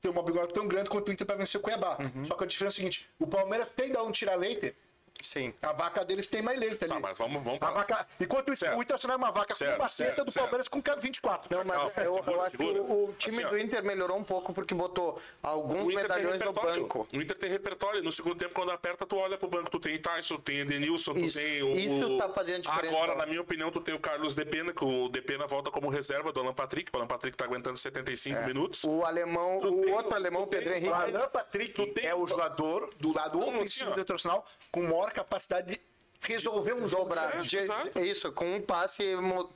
Ter 0.00 0.08
uma 0.08 0.22
bigode 0.22 0.52
tão 0.52 0.66
grande 0.66 0.88
quanto 0.88 1.08
o 1.08 1.12
Inter 1.12 1.26
para 1.26 1.36
vencer 1.36 1.60
o 1.60 1.62
Cuiabá. 1.62 1.98
Uhum. 1.98 2.24
Só 2.24 2.34
que 2.34 2.44
a 2.44 2.46
diferença 2.46 2.76
é 2.76 2.78
a 2.78 2.78
seguinte: 2.78 3.08
o 3.18 3.26
Palmeiras 3.26 3.72
tem 3.72 3.90
de 3.90 3.98
onde 3.98 4.18
tirar 4.18 4.36
leite, 4.36 4.74
Sim. 5.20 5.52
a 5.62 5.72
vaca 5.72 6.04
deles 6.04 6.26
tem 6.28 6.42
mais 6.42 6.58
leite 6.58 6.84
ali. 6.84 6.94
Tá, 6.94 7.00
mas 7.00 7.18
vamos, 7.18 7.42
vamos 7.42 7.56
A 7.62 7.66
pra... 7.66 7.70
vaca... 7.72 8.06
Enquanto 8.20 8.52
isso, 8.52 8.60
Certo. 8.60 8.78
o 8.78 8.82
Internacional 8.82 9.16
é 9.16 9.18
uma 9.18 9.30
vaca 9.30 9.54
Certo, 9.54 9.76
com 9.76 9.82
uma 9.82 9.88
seta 9.88 10.10
certo, 10.10 10.24
do 10.24 10.30
certo. 10.30 10.44
Palmeiras 10.44 10.68
com 10.68 10.82
24. 11.00 11.56
Não, 11.56 11.64
mas 11.64 11.76
Não, 11.76 12.04
eu, 12.04 12.16
eu 12.16 12.22
segura, 12.22 12.42
acho 12.42 12.56
que 12.56 12.62
o, 12.64 13.04
o 13.08 13.14
time 13.18 13.38
Assim, 13.42 13.46
do 13.50 13.58
Inter 13.58 13.84
melhorou 13.84 14.16
um 14.16 14.24
pouco 14.24 14.52
porque 14.52 14.74
botou 14.74 15.20
alguns 15.42 15.82
O 15.82 15.86
medalhões 15.96 16.40
no 16.40 16.52
banco. 16.52 17.08
O 17.12 17.16
Inter 17.20 17.36
tem 17.36 17.50
repertório. 17.50 18.02
No 18.02 18.12
segundo 18.12 18.36
tempo, 18.36 18.54
quando 18.54 18.70
aperta, 18.70 19.06
tu 19.06 19.16
olha 19.16 19.36
pro 19.38 19.48
banco. 19.48 19.70
Tu 19.70 19.80
tem 19.80 19.98
Tyson, 19.98 20.36
tu 20.36 20.42
tem 20.42 20.58
Edenilson, 20.60 21.12
tu 21.14 21.20
Isso- 21.20 21.38
tem 21.38 21.62
o... 21.62 21.70
isso 21.70 22.16
tá 22.18 22.28
fazendo 22.30 22.62
diferença. 22.62 22.94
Agora, 22.96 23.14
na 23.14 23.26
minha 23.26 23.40
opinião, 23.40 23.70
tu 23.70 23.80
tem 23.80 23.94
o 23.94 23.98
Carlos 24.00 24.34
Depena, 24.34 24.72
que 24.72 24.84
o 24.84 25.08
Depena 25.08 25.46
volta 25.46 25.70
como 25.70 25.88
reserva 25.88 26.32
do 26.32 26.40
Alan 26.40 26.54
Patrick. 26.54 26.90
O 26.92 26.96
Alan 26.96 27.06
Patrick 27.06 27.36
tá 27.36 27.44
aguentando 27.44 27.76
75 27.76 28.42
minutos. 28.42 28.84
O 28.84 29.04
alemão, 29.04 29.60
Tu 29.60 29.68
o 29.68 29.82
tem- 29.84 29.92
outro 29.94 30.14
alemão, 30.14 30.42
o 30.42 30.46
Pedro 30.46 30.70
O 30.72 30.74
Henrique. 30.74 30.92
Alan 30.92 31.28
Patrick 31.28 31.72
Tu 31.72 31.86
tem- 31.94 32.06
é 32.06 32.14
o 32.14 32.26
jogador 32.26 32.90
do 32.98 33.12
lado 33.14 33.38
ofensivo 33.40 33.86
assim, 33.86 33.94
do 33.94 34.00
Internacional 34.00 34.44
com 34.70 34.82
maior 34.82 35.07
capacidade 35.10 35.72
de 35.74 35.80
resolver 36.20 36.74
um 36.74 36.88
jogo. 36.88 37.04
Dobrar. 37.04 37.36
É, 37.36 37.40
de- 37.40 38.10
isso, 38.10 38.32
com 38.32 38.56
um 38.56 38.60
passe 38.60 39.04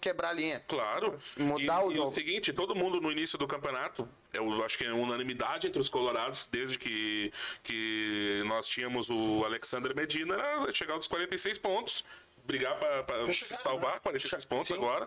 quebrar 0.00 0.30
a 0.30 0.32
linha. 0.32 0.62
Claro. 0.68 1.18
Mudar 1.36 1.82
e, 1.82 1.86
o 1.86 1.92
e 1.92 1.94
jogo. 1.96 2.08
o 2.10 2.14
seguinte, 2.14 2.52
todo 2.52 2.74
mundo 2.74 3.00
no 3.00 3.10
início 3.10 3.36
do 3.36 3.46
campeonato, 3.46 4.08
eu 4.32 4.64
acho 4.64 4.78
que 4.78 4.84
é 4.84 4.92
unanimidade 4.92 5.66
entre 5.66 5.80
os 5.80 5.88
colorados, 5.88 6.48
desde 6.50 6.78
que, 6.78 7.32
que 7.62 8.42
nós 8.46 8.66
tínhamos 8.68 9.10
o 9.10 9.44
Alexander 9.44 9.94
Medina, 9.94 10.34
era 10.34 10.72
chegar 10.72 10.94
aos 10.94 11.06
46 11.06 11.58
pontos, 11.58 12.04
brigar 12.44 12.78
para 12.78 13.32
se 13.32 13.56
salvar, 13.56 14.00
46 14.00 14.44
pontos 14.44 14.72
agora, 14.72 15.06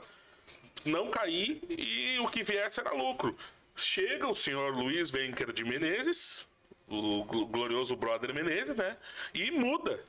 não 0.83 1.09
cair 1.09 1.61
e 1.69 2.19
o 2.19 2.27
que 2.27 2.43
viesse 2.43 2.79
era 2.79 2.91
lucro. 2.93 3.35
Chega 3.75 4.27
o 4.27 4.35
senhor 4.35 4.73
Luiz 4.73 5.09
Venker 5.09 5.51
de 5.51 5.63
Menezes, 5.65 6.47
o 6.87 7.23
gl- 7.25 7.45
glorioso 7.45 7.95
brother 7.95 8.33
Menezes, 8.33 8.75
né? 8.75 8.95
E 9.33 9.49
muda. 9.51 9.99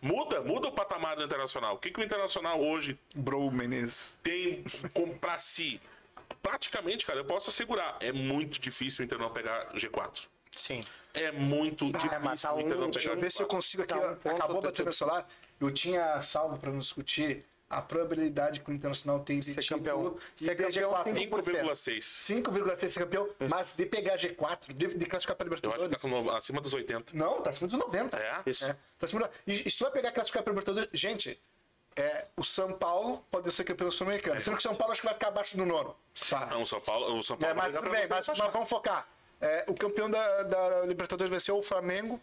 Muda, 0.00 0.40
muda 0.40 0.68
o 0.68 0.72
patamar 0.72 1.16
do 1.16 1.24
Internacional. 1.24 1.74
O 1.74 1.78
que, 1.78 1.90
que 1.90 2.00
o 2.00 2.04
Internacional 2.04 2.60
hoje 2.62 2.98
Bro 3.14 3.50
Menezes. 3.50 4.18
tem 4.22 4.62
pra 5.20 5.38
si. 5.38 5.80
Praticamente, 6.42 7.04
cara, 7.06 7.20
eu 7.20 7.24
posso 7.24 7.50
assegurar, 7.50 7.96
é 8.00 8.10
muito 8.12 8.58
difícil 8.58 9.02
o 9.02 9.06
Inter 9.06 9.18
não 9.18 9.30
pegar 9.30 9.72
G4. 9.74 10.26
Sim. 10.50 10.84
É 11.14 11.30
muito 11.30 11.86
difícil 11.92 12.20
mas 12.20 12.40
tá 12.42 12.54
o 12.54 12.60
Inter 12.60 12.76
um- 12.76 12.80
não 12.80 12.90
Deixa 12.90 13.10
eu 13.10 13.20
ver 13.20 13.30
se 13.30 13.42
eu 13.42 13.46
G4. 13.46 13.50
consigo 13.50 13.82
aqui. 13.82 13.94
Tá 13.94 14.30
um 14.32 14.36
acabou 14.36 14.60
do 14.60 14.66
batendo 14.68 14.84
meu 14.84 14.92
celular. 14.92 15.28
Eu 15.60 15.70
tinha 15.72 16.20
salvo 16.22 16.58
para 16.58 16.70
nos 16.70 16.84
discutir 16.86 17.44
a 17.72 17.82
probabilidade 17.82 18.60
que 18.60 18.70
o 18.70 18.74
Internacional 18.74 19.20
tem 19.20 19.40
de 19.40 19.46
Ser 19.46 19.66
campeão. 19.66 20.16
Ser 20.36 20.54
campeão 20.54 20.90
G4. 20.90 21.04
tem 21.04 21.14
5,6. 21.14 21.98
5,6 21.98 22.90
ser 22.90 23.00
campeão, 23.00 23.28
mas 23.48 23.74
de 23.76 23.86
pegar 23.86 24.16
G4, 24.16 24.72
de, 24.74 24.94
de 24.94 25.06
classificar 25.06 25.36
para 25.36 25.46
Eu 25.48 25.52
acho 25.54 25.62
que 25.62 25.66
Libertadores. 25.68 26.02
tá 26.02 26.08
no- 26.08 26.30
acima 26.30 26.60
dos 26.60 26.74
80. 26.74 27.16
Não, 27.16 27.40
tá 27.40 27.50
acima 27.50 27.68
dos 27.68 27.78
90. 27.78 28.16
É? 28.18 28.42
Isso. 28.46 28.66
É, 28.66 28.72
tá 28.98 29.06
acima 29.06 29.26
do... 29.26 29.30
e, 29.46 29.66
e 29.66 29.70
se 29.70 29.78
tu 29.78 29.84
vai 29.84 29.92
pegar 29.92 30.12
classificar 30.12 30.42
para 30.42 30.50
Libertadores, 30.52 30.90
gente, 30.92 31.40
é, 31.96 32.26
o 32.36 32.44
São 32.44 32.72
Paulo 32.72 33.24
pode 33.30 33.50
ser 33.50 33.64
campeão 33.64 33.90
sul-americano. 33.90 34.40
Sendo 34.40 34.54
que 34.56 34.60
o 34.60 34.62
São 34.62 34.74
Paulo 34.74 34.92
acho 34.92 35.00
que 35.00 35.06
vai 35.06 35.14
ficar 35.14 35.28
abaixo 35.28 35.56
do 35.56 35.64
nono. 35.66 35.96
Tá. 36.28 36.46
Não, 36.46 36.62
o 36.62 36.66
São 36.66 36.80
Paulo, 36.80 37.18
o 37.18 37.22
São 37.22 37.36
É, 37.36 37.38
Paulo 37.40 37.56
mas 37.56 37.72
tudo 37.72 37.82
brigar 37.82 38.00
bem, 38.00 38.08
mas, 38.08 38.26
mas 38.38 38.52
vamos 38.52 38.68
focar. 38.68 39.06
É, 39.40 39.64
o 39.68 39.74
campeão 39.74 40.08
da, 40.10 40.42
da 40.44 40.80
Libertadores 40.86 41.30
vai 41.30 41.40
ser 41.40 41.52
o 41.52 41.62
Flamengo. 41.62 42.20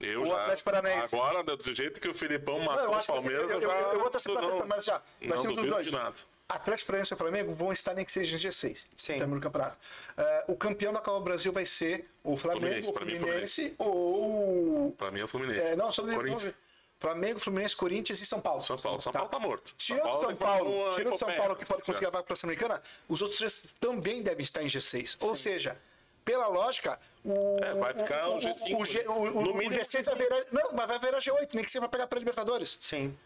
Eu 0.00 0.22
o 0.22 0.26
já, 0.26 0.42
Atlético 0.42 0.70
Paranaense. 0.70 1.14
Agora, 1.14 1.42
do 1.42 1.74
jeito 1.74 2.00
que 2.00 2.08
o 2.08 2.14
Filipão 2.14 2.60
matou 2.60 2.96
o 2.96 3.06
Palmeiras, 3.06 3.50
eu, 3.50 3.60
eu, 3.60 3.70
eu, 3.70 3.92
eu 3.92 4.00
vou 4.00 4.10
torcer 4.10 4.32
para 4.32 4.46
não, 4.46 4.66
mas 4.66 4.84
já, 4.84 5.02
vai 5.20 5.36
não 5.36 5.42
duvido 5.42 5.70
dois. 5.70 5.86
de 5.86 5.92
nada. 5.92 6.14
Atlético 6.48 6.86
Paranaense 6.86 7.12
e 7.12 7.16
Flamengo 7.16 7.54
vão 7.54 7.72
estar 7.72 7.92
nem 7.94 8.04
que 8.04 8.12
seja 8.12 8.36
em 8.36 8.40
G6. 8.40 8.86
Sim. 8.96 9.18
Também 9.18 9.34
no 9.34 9.40
campeonato. 9.40 9.76
É, 10.16 10.44
o 10.48 10.56
campeão 10.56 10.92
da 10.92 11.00
Copa 11.00 11.18
do 11.18 11.24
Brasil 11.24 11.52
vai 11.52 11.66
ser 11.66 12.08
o 12.24 12.36
Flamengo, 12.36 12.82
Fluminense, 12.82 12.90
o 12.90 12.94
Fluminense 12.94 13.74
ou... 13.76 14.94
Pra 14.96 15.10
mim 15.10 15.20
é 15.20 15.24
o 15.24 15.28
Fluminense. 15.28 15.60
É, 15.60 15.76
não, 15.76 15.92
só 15.92 16.02
Corinthians. 16.02 16.44
ver. 16.44 16.54
Flamengo, 16.98 17.38
Fluminense, 17.38 17.76
Corinthians 17.76 18.20
e 18.20 18.26
São 18.26 18.40
Paulo. 18.40 18.60
São 18.62 18.76
Paulo. 18.76 19.00
São 19.00 19.12
Paulo 19.12 19.28
tá 19.28 19.38
morto. 19.38 19.72
Tirando 19.76 20.02
São 20.02 20.26
tem 20.26 20.36
Paulo, 20.36 20.70
uma 20.70 20.94
tirando 20.96 21.18
São. 21.18 21.32
Paulo 21.32 21.56
que 21.56 21.64
pode 21.64 21.82
conseguir 21.82 22.06
a 22.06 22.10
vaga 22.10 22.24
para 22.24 22.32
a 22.32 22.36
Sul-Americana, 22.36 22.82
os 23.08 23.22
outros 23.22 23.38
três 23.38 23.74
também 23.78 24.22
devem 24.22 24.42
estar 24.42 24.62
em 24.62 24.66
G6. 24.66 25.16
Ou 25.20 25.36
seja, 25.36 25.76
pela 26.28 26.46
lógica, 26.46 27.00
o, 27.24 27.58
É, 27.64 27.72
vai 27.72 27.94
ficar 27.94 28.28
o, 28.28 28.34
um 28.34 28.38
G5, 28.38 28.76
o, 28.76 28.84
G, 28.84 29.08
o, 29.08 29.30
No 29.30 29.52
o 29.52 29.56
mínimo 29.56 29.80
G6 29.80 30.04
vai 30.04 30.16
virar, 30.16 30.44
não, 30.52 30.72
mas 30.74 30.86
vai 30.86 30.98
virar 30.98 31.18
G8, 31.20 31.54
nem 31.54 31.64
que 31.64 31.70
seja 31.70 31.80
para 31.80 31.88
pegar 31.88 32.06
para 32.06 32.18
Libertadores. 32.18 32.76
Sim. 32.78 33.16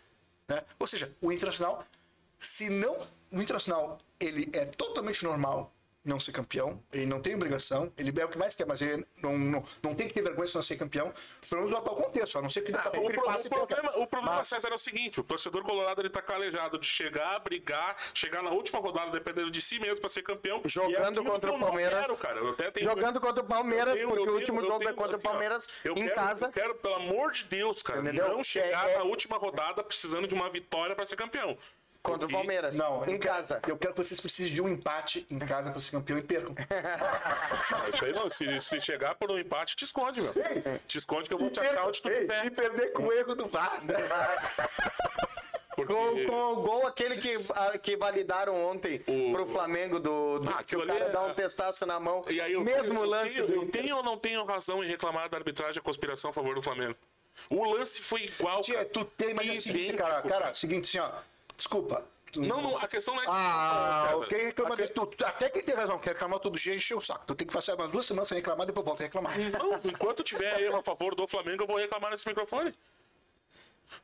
né? 0.47 0.63
Ou 0.79 0.87
seja, 0.87 1.11
o 1.21 1.33
Internacional, 1.33 1.85
se 2.39 2.71
não, 2.71 2.97
o 3.33 3.43
Internacional, 3.43 3.99
ele 4.21 4.49
é 4.53 4.67
totalmente 4.67 5.25
normal 5.25 5.73
não 6.05 6.19
ser 6.19 6.33
campeão, 6.33 6.83
ele 6.93 7.07
não 7.07 7.21
tem 7.21 7.35
obrigação, 7.37 7.93
ele 7.97 8.13
é 8.21 8.25
o 8.25 8.29
que 8.29 8.37
mais 8.37 8.55
quer, 8.57 8.67
mas 8.67 8.83
ele 8.83 9.07
não, 9.23 9.39
não, 9.39 9.65
não 9.83 9.95
tem 9.95 10.09
que 10.09 10.15
ter 10.15 10.23
vergonha 10.23 10.49
se 10.49 10.55
não 10.57 10.63
ser 10.63 10.77
campeão, 10.77 11.13
pelo 11.49 11.61
menos 11.63 11.71
no 11.71 11.79
atual 11.79 11.95
contexto, 11.97 12.39
a 12.39 12.43
não 12.43 12.51
ser 12.51 12.63
que 12.63 12.73
daqui 12.73 12.89
a 12.89 12.91
O, 12.91 12.95
pouco 12.95 13.09
ele 13.11 13.19
pro- 13.19 13.27
passe 13.27 13.47
o 13.47 13.51
problema, 13.51 13.91
o 13.99 14.07
problema 14.07 14.37
Mas- 14.39 14.49
César, 14.49 14.69
é 14.71 14.75
o 14.75 14.79
seguinte: 14.79 15.21
o 15.21 15.23
torcedor 15.25 15.63
colorado 15.63 16.01
ele 16.03 16.11
tá 16.11 16.21
calejado 16.21 16.77
de 16.79 16.87
chegar, 16.87 17.39
brigar, 17.41 17.97
chegar 18.15 18.43
na 18.43 18.51
última 18.51 18.81
rodada, 18.81 19.13
dependendo 19.13 19.51
de 19.51 19.61
si 19.63 19.79
mesmo, 19.79 20.01
pra 20.01 20.09
ser 20.09 20.23
campeão. 20.23 20.61
Jogando 20.65 21.23
E 21.23 21.27
é 21.27 21.31
contra 21.31 21.51
que 21.51 21.55
o 21.55 21.57
eu 21.57 21.59
não 21.61 21.67
Palmeiras. 21.69 22.01
quero, 22.01 22.17
cara. 22.17 22.39
Eu 22.41 22.51
até 22.51 22.71
tenho- 22.73 22.91
Jogando 22.91 23.21
contra 23.21 23.43
o 23.43 23.47
Palmeiras, 23.47 23.95
tenho- 23.95 24.09
porque 24.09 24.29
eu 24.29 24.33
o 24.33 24.37
último 24.37 24.59
tenho- 24.59 24.73
jogo 24.73 24.83
é 24.83 24.87
tenho, 24.87 24.97
contra 24.97 25.13
o 25.13 25.17
assim, 25.17 25.27
ó, 25.27 25.31
Palmeiras 25.31 25.69
eu 25.85 25.93
em 25.93 26.03
quero- 26.03 26.15
casa. 26.15 26.47
Eu 26.47 26.53
quero, 26.53 26.75
pelo 26.75 26.95
amor 26.97 27.31
de 27.31 27.45
Deus, 27.45 27.81
cara, 27.83 28.01
Entendeu? 28.01 28.29
não 28.29 28.43
chegar 28.43 28.89
É- 28.89 28.95
é- 28.95 28.99
na 28.99 29.05
última 29.05 29.37
rodada 29.37 29.85
precisando 29.85 30.27
de 30.27 30.35
uma 30.35 30.51
vitória 30.51 30.97
pra 30.97 31.07
ser 31.07 31.15
campeão. 31.17 31.57
Contra 32.03 32.27
o 32.27 32.31
Palmeiras. 32.31 32.77
Não, 32.77 32.97
em 33.07 33.13
eu 33.15 33.19
quero- 33.21 33.35
casa. 33.35 33.61
Eu 33.69 33.77
quero 33.79 33.95
que 33.95 34.03
vocês 34.03 34.21
precisem 34.21 34.53
de 34.53 34.61
um 34.61 34.69
empate 34.69 35.25
em 35.31 35.39
casa 35.39 35.71
para 35.71 35.79
ser 35.79 35.93
campeão 35.93 36.19
e 36.19 36.23
percam. 36.23 36.53
Isso 37.95 38.05
aí 38.05 38.13
não, 38.13 38.29
se, 38.29 38.61
se 38.61 38.81
chegar 38.81 39.15
por 39.15 39.31
um 39.31 39.39
empate, 39.39 39.77
te 39.77 39.85
esconde, 39.85 40.21
meu. 40.21 40.33
Te 40.89 40.99
esconde 40.99 41.29
que 41.29 41.35
eu 41.35 41.39
vou 41.39 41.49
te 41.51 41.61
achar 41.61 41.87
onde 41.87 42.03
tu 42.03 42.09
Ei, 42.09 42.21
quiser. 42.27 42.47
e 42.47 42.51
perder 42.51 42.93
com 42.93 43.05
o 43.05 43.13
erro 43.13 43.35
do 43.37 43.47
VAR. 43.47 43.81
Porque... 45.75 45.95
Com, 45.95 46.27
com 46.27 46.53
o 46.53 46.57
gol 46.57 46.87
aquele 46.87 47.17
que, 47.17 47.35
a- 47.55 47.79
que 47.79 47.97
validaram 47.97 48.55
ontem 48.55 49.03
O- 49.07 49.33
pro 49.33 49.47
Flamengo 49.47 49.99
do, 49.99 50.39
do 50.41 50.49
Ah, 50.51 50.55
que 50.57 50.61
aquilo 50.77 50.83
o 50.85 50.87
cara 50.87 51.09
dá 51.09 51.21
é- 51.21 51.27
um 51.31 51.35
testaço 51.35 51.87
na 51.87 51.99
mão. 51.99 52.23
E 52.29 52.41
aí, 52.43 52.53
eu, 52.53 52.61
Mesmo 52.63 53.01
eu, 53.01 53.07
lance 53.09 53.39
eu, 53.39 53.47
do 53.47 53.53
tenho, 53.53 53.63
eu 53.65 53.71
tenho 53.71 53.97
ou 53.97 54.03
não 54.03 54.19
tenho 54.19 54.45
razão 54.45 54.85
em 54.85 54.87
reclamar 54.87 55.31
da 55.31 55.39
arbitragem 55.39 55.79
a 55.79 55.83
conspiração 55.83 56.29
a 56.31 56.33
favor 56.33 56.55
do 56.55 56.61
Flamengo? 56.61 56.95
O 57.49 57.65
lance 57.65 58.03
foi 58.03 58.25
igual. 58.25 58.61
Tia, 58.61 58.75
cara. 58.77 58.89
tu 58.93 59.05
tem, 59.07 59.33
mas 59.33 59.49
é 59.49 59.53
o 59.53 59.61
seguinte, 59.63 59.95
cara, 59.95 60.21
cara, 60.21 60.53
seguinte, 60.55 60.99
assim, 60.99 60.99
ó, 60.99 61.11
desculpa. 61.63 62.05
Não, 62.35 62.63
não, 62.63 62.79
a 62.79 62.89
questão 62.89 63.15
não 63.15 63.23
é. 63.23 63.27
Ah, 63.29 64.15
quem 64.29 64.47
reclama 64.47 64.75
de 64.75 64.89
tu, 64.89 65.05
tu- 65.07 65.25
Até 65.25 65.51
quem 65.51 65.63
tem 65.63 65.75
razão, 65.75 65.99
quer 65.99 66.13
reclamar 66.13 66.39
todo 66.41 66.59
dia, 66.59 66.75
encher 66.75 66.95
o 66.97 67.01
saco. 67.01 67.27
Tu 67.27 67.35
tem 67.35 67.47
que 67.47 67.53
fazer 67.53 67.75
umas 67.75 67.91
duas 67.91 68.07
semanas 68.07 68.29
sem 68.29 68.39
reclamar, 68.39 68.67
depois 68.67 68.87
volta 68.87 69.03
a 69.03 69.05
reclamar. 69.07 69.39
Não, 69.39 69.79
enquanto 69.85 70.23
tiver 70.23 70.59
erro 70.63 70.79
a 70.79 70.83
favor 70.83 71.15
do 71.15 71.29
Flamengo, 71.29 71.65
eu 71.65 71.67
vou 71.67 71.77
reclamar 71.77 72.11
nesse 72.11 72.27
microfone. 72.27 72.75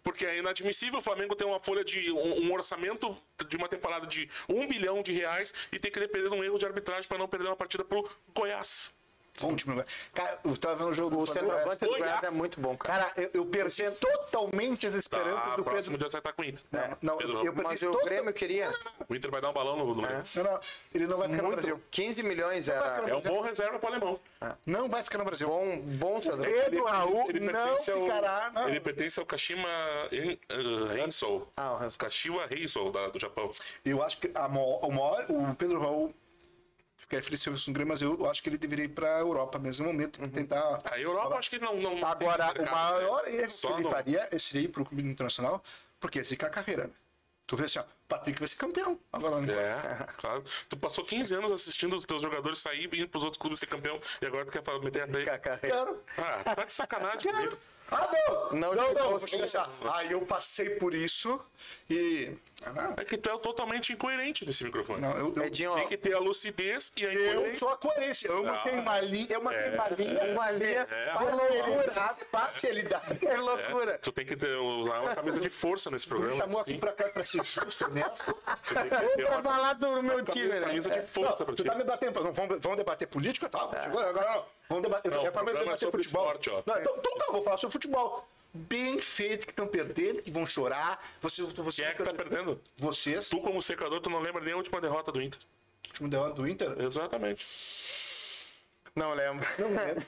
Porque 0.03 0.27
é 0.27 0.37
inadmissível 0.37 0.99
o 0.99 1.03
Flamengo 1.03 1.35
ter 1.35 1.45
uma 1.45 1.59
folha 1.59 1.83
de. 1.83 2.13
um, 2.13 2.43
um 2.47 2.53
orçamento 2.53 3.17
de 3.49 3.57
uma 3.57 3.67
temporada 3.67 4.07
de 4.07 4.29
um 4.47 4.67
bilhão 4.67 5.03
de 5.03 5.13
reais 5.13 5.55
e 5.73 5.79
ter 5.79 5.91
que 5.91 5.99
depender 5.99 6.29
de 6.29 6.37
um 6.37 6.45
erro 6.45 6.59
de 6.59 6.67
arbitragem 6.67 7.09
para 7.09 7.17
não 7.17 7.27
perder 7.27 7.47
uma 7.47 7.57
partida 7.57 7.83
pro 7.83 8.07
Goiás. 8.35 8.93
Bom 9.41 9.55
time, 9.57 9.75
velho. 9.77 9.87
Cara, 10.15 10.39
eu 10.45 10.57
tava 10.57 10.77
vendo 10.77 10.89
o 10.91 10.95
jogo 10.95 11.11
do 11.17 11.23
O 11.23 11.27
centroavante 11.27 11.85
do 11.85 11.89
Goiás 11.91 12.25
ah. 12.25 12.27
é 12.27 12.31
muito 12.31 12.61
bom, 12.61 12.77
cara. 12.77 13.05
Cara, 13.07 13.13
eu, 13.21 13.31
eu 13.35 13.47
perdi 13.47 13.91
totalmente 13.93 14.87
as 14.87 14.95
esperanças 14.95 15.43
Tá, 15.45 15.57
do 15.57 15.63
próximo 15.65 15.97
Pedro. 15.97 15.99
dia 15.99 16.11
você 16.11 16.21
tá 16.21 16.33
com 16.33 16.43
o 16.43 16.45
Inter. 16.45 16.63
Não, 16.71 16.97
não, 17.03 17.17
Pedro, 17.19 17.37
eu 17.39 17.53
perdi 17.53 17.63
Mas 17.63 17.83
o 17.83 17.93
Grêmio 18.05 18.33
queria 18.33 18.71
O 19.09 19.15
Inter 19.15 19.31
vai 19.31 19.41
dar 19.41 19.51
um 19.51 19.53
balão 19.53 19.77
no, 19.77 19.95
no 19.95 20.03
meio. 20.03 20.23
Não, 20.35 20.43
não, 20.45 20.61
ele 20.95 21.07
não 21.07 21.19
vai 21.19 21.29
ficar 21.29 21.43
no 21.43 21.49
muito. 21.49 21.61
Brasil. 21.61 21.83
15 21.91 22.23
milhões 22.23 22.69
era 22.69 23.09
É 23.09 23.15
um 23.15 23.21
bom 23.21 23.41
reserva 23.41 23.79
pro 23.79 23.89
alemão. 23.89 24.19
Não 24.67 24.89
vai 24.89 25.03
ficar 25.05 25.19
no 25.19 25.25
Brasil. 25.25 25.49
bom, 25.49 25.79
bom 25.81 26.21
centro. 26.21 26.43
Pedro 26.43 26.85
Raul 26.85 27.29
Ele 27.29 27.41
não 27.41 27.53
pertence 27.53 27.91
ao- 27.91 28.03
ficará. 28.05 28.51
Não. 28.53 28.69
Ele 28.69 28.81
pertence 28.81 29.21
ao 29.21 29.27
Kashima 29.27 29.69
uh, 30.13 30.93
Heisou. 30.93 31.49
Ah, 31.57 31.75
o 31.75 31.79
Heisou, 32.51 32.91
da- 32.91 33.09
do 33.09 33.19
Japão. 33.19 33.51
Eu 33.85 34.03
acho 34.03 34.19
que 34.19 34.31
a 34.35 34.47
o, 34.47 34.91
maior, 34.91 35.27
o 35.29 35.55
Pedro 35.55 35.81
Raul 35.81 36.15
se 37.37 37.51
fosse 37.51 37.71
um 37.71 37.73
Grêmio, 37.73 37.89
mas 37.93 38.03
eu 38.03 38.29
acho 38.31 38.43
que 38.43 38.49
ele 38.49 38.59
deveria 38.59 38.85
ir 38.85 38.89
para 38.89 39.17
a 39.17 39.21
Europa 39.21 39.59
mesmo 39.59 39.87
no 39.87 39.93
momento, 39.93 40.21
tentar. 40.29 40.81
A 40.85 41.01
Europa 41.01 41.37
acho 41.39 41.49
que 41.51 41.59
não. 41.59 41.77
não 41.77 42.05
Agora, 42.07 42.53
o 42.61 42.71
maior 42.71 43.23
né? 43.25 43.35
erro 43.37 43.43
que 43.47 43.53
Só 43.53 43.75
ele 43.75 43.83
no- 43.85 43.91
faria 43.91 44.29
seria 44.39 44.63
ir 44.67 44.69
para 44.69 44.83
o 44.83 44.85
clube 44.85 45.03
internacional, 45.09 45.63
porque 45.99 46.19
esse 46.19 46.37
é 46.41 46.45
a 46.47 46.51
carreira, 46.51 46.85
né? 46.85 46.91
Tu 47.47 47.57
vê 47.57 47.65
assim, 47.65 47.79
ó, 47.79 47.85
Patrick 48.07 48.39
vai 48.39 48.47
ser 48.47 48.57
campeão 48.57 49.01
agora, 49.11 49.41
né? 49.41 49.55
É, 49.55 50.07
claro. 50.19 50.45
Tu 50.69 50.77
passou 50.77 51.03
15 51.03 51.35
anos 51.35 51.51
assistindo 51.51 51.97
os 51.97 52.05
teus 52.05 52.21
jogadores 52.21 52.59
sair 52.59 52.85
e 52.85 52.87
vir 52.87 53.09
pros 53.09 53.25
outros 53.25 53.41
clubes 53.41 53.59
ser 53.59 53.67
campeão 53.67 53.99
e 54.21 54.27
agora 54.27 54.45
tu 54.45 54.53
quer 54.53 54.63
falar- 54.63 54.81
meter 54.81 55.03
a 55.05 55.09
play. 55.09 55.25
Quero. 55.61 55.99
Ah, 56.19 56.55
tá 56.55 56.65
de 56.65 56.73
sacanagem 56.75 57.33
comigo. 57.33 57.57
Ah, 57.91 58.07
não! 58.13 58.35
Não, 58.61 58.75
Não, 58.75 58.93
não, 58.93 58.93
não, 58.93 59.17
assim, 59.17 59.41
ó. 59.57 59.91
Ah, 59.91 60.05
eu 60.05 60.21
passei 60.27 60.69
por 60.77 60.93
isso 60.93 61.41
e 61.89 62.37
É 62.97 63.05
que 63.05 63.17
tu 63.17 63.31
é 63.31 63.39
totalmente 63.39 63.93
incoerente 63.93 64.45
nesse 64.45 64.65
microfone. 64.65 65.01
Não, 65.01 65.17
eu, 65.17 65.33
eu, 65.35 65.45
Edinho, 65.45 65.75
Tem 65.77 65.87
que 65.89 65.97
ter 65.97 66.13
a 66.13 66.19
lucidez 66.19 66.93
e 66.97 67.07
a 67.07 67.13
eu 67.15 67.31
incoerência. 67.33 67.59
sou 67.61 67.69
a 67.71 67.77
coerência. 67.77 68.29
Eu 68.29 68.45
mantenho 68.45 68.81
uma 68.83 69.01
linha, 69.01 69.33
eu 69.35 69.43
mantenho 69.43 69.75
uma 69.75 69.89
linha, 69.91 70.25
uma 70.33 70.51
linha. 70.51 70.87
É. 70.91 71.13
parcialidade, 71.13 72.25
parcialidade. 72.27 73.27
É 73.27 73.37
loucura. 73.37 73.99
Tu 73.99 74.13
tem 74.13 74.27
que 74.27 74.37
ter, 74.37 74.57
usar 74.57 75.01
uma 75.01 75.15
camisa 75.15 75.41
de 75.41 75.49
força 75.51 75.91
nesse 75.91 76.07
Me 76.13 76.17
programa. 76.19 76.41
chamou 76.45 76.61
aqui 76.61 76.73
sim. 76.73 76.79
pra 76.79 76.93
cá 76.93 77.09
pra 77.09 77.25
ser 77.25 77.45
justo 77.45 77.89
nessa. 77.91 78.33
Tu 78.33 78.75
que 78.75 78.89
ter 79.17 79.27
Pra 79.29 79.43
falar 79.43 79.73
do 79.75 80.03
meu 80.03 80.25
time, 80.25 80.49
né? 80.49 80.61
camisa 80.61 80.91
de 80.91 81.07
força 81.07 81.31
Não, 81.31 81.37
pra 81.37 81.45
tu 81.47 81.55
ti. 81.55 81.65
tá 81.65 81.75
me 81.77 81.85
batendo. 81.85 82.25
Não, 82.25 82.33
vamos, 82.33 82.59
vamos 82.61 82.77
debater 82.79 83.07
política? 83.09 83.49
Tá. 83.49 83.63
Agora, 83.63 84.09
agora 84.11 84.31
não. 84.35 84.45
Vamos 84.69 84.83
debater. 84.85 85.13
Não, 85.13 85.25
é 85.25 85.29
o 85.29 85.33
pra 85.33 85.43
programa 85.45 85.61
é 85.61 85.65
debater 85.65 85.79
sobre 85.79 86.03
futebol. 86.03 86.27
esporte, 86.27 86.51
ó. 86.51 86.63
Não, 86.67 86.81
então, 86.81 86.95
então 86.99 87.17
tá, 87.19 87.27
vou 87.33 87.43
falar 87.45 87.57
sobre 87.57 87.73
futebol. 87.73 88.29
Bem 88.53 89.01
feito 89.01 89.45
que 89.47 89.53
estão 89.53 89.67
perdendo, 89.69 90.23
que 90.23 90.31
vão 90.31 90.47
chorar. 90.47 91.03
Você, 91.21 91.43
você, 91.43 91.83
Quem 91.83 91.91
é 91.91 91.95
que 91.95 92.03
tá 92.03 92.15
perdendo? 92.15 92.61
Vocês. 92.79 93.29
Tu, 93.29 93.41
como 93.41 93.63
secador, 93.63 94.01
tu 94.01 94.09
não 94.11 94.21
lembra 94.21 94.43
nem 94.43 94.55
a 94.55 94.57
última 94.57 94.81
derrota 94.81 95.13
do 95.13 95.21
Inter. 95.21 95.41
Último 95.89 96.09
derrota 96.09 96.33
do 96.35 96.49
Inter. 96.49 96.75
Exatamente. 96.81 97.45
Não 98.95 99.15
lembro. 99.15 99.47
Não 99.59 99.69
lembro. 99.69 100.05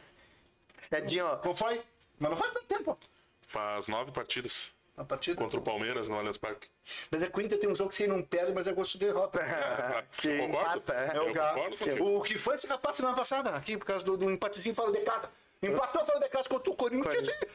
Edinho, 0.90 1.26
ó. 1.26 1.37
Qual 1.37 1.54
foi? 1.54 1.80
Mas 2.18 2.30
não 2.30 2.37
faz 2.37 2.52
tanto 2.52 2.66
tempo. 2.66 2.99
Faz 3.42 3.87
nove 3.88 4.11
partidas 4.11 4.75
A 4.97 5.04
partida. 5.04 5.37
contra 5.37 5.59
o 5.59 5.62
Palmeiras 5.62 6.09
no 6.09 6.16
Allianz 6.18 6.37
Parque. 6.37 6.68
Mas 7.11 7.23
é 7.23 7.28
que 7.30 7.38
o 7.38 7.40
Inter 7.42 7.59
tem 7.59 7.68
um 7.70 7.75
jogo 7.76 7.90
que 7.90 7.97
você 7.97 8.06
não 8.09 8.23
perde, 8.23 8.52
mas 8.52 8.66
é 8.66 8.73
gosto 8.73 8.99
de 8.99 9.06
derrota. 9.06 9.38
Que 10.18 10.28
Eu 10.28 10.38
concordo. 10.49 10.78
empata, 10.78 10.92
é. 10.94 11.16
É 11.16 12.02
o. 12.02 12.18
O 12.18 12.23
que 12.23 12.37
foi 12.37 12.56
esse 12.56 12.66
rapaz 12.66 12.97
semana 12.97 13.14
passada, 13.14 13.50
aqui, 13.54 13.76
por 13.78 13.85
causa 13.85 14.04
do, 14.04 14.16
do 14.16 14.30
empatezinho 14.30 14.75
fora 14.75 14.90
de 14.90 15.00
casa. 15.00 15.30
Empatou 15.62 16.04
fora 16.04 16.18
de 16.18 16.28
casa 16.28 16.49
contra 16.49 16.70
o 16.73 16.75
Corinthians. 16.76 17.28
e- 17.28 17.49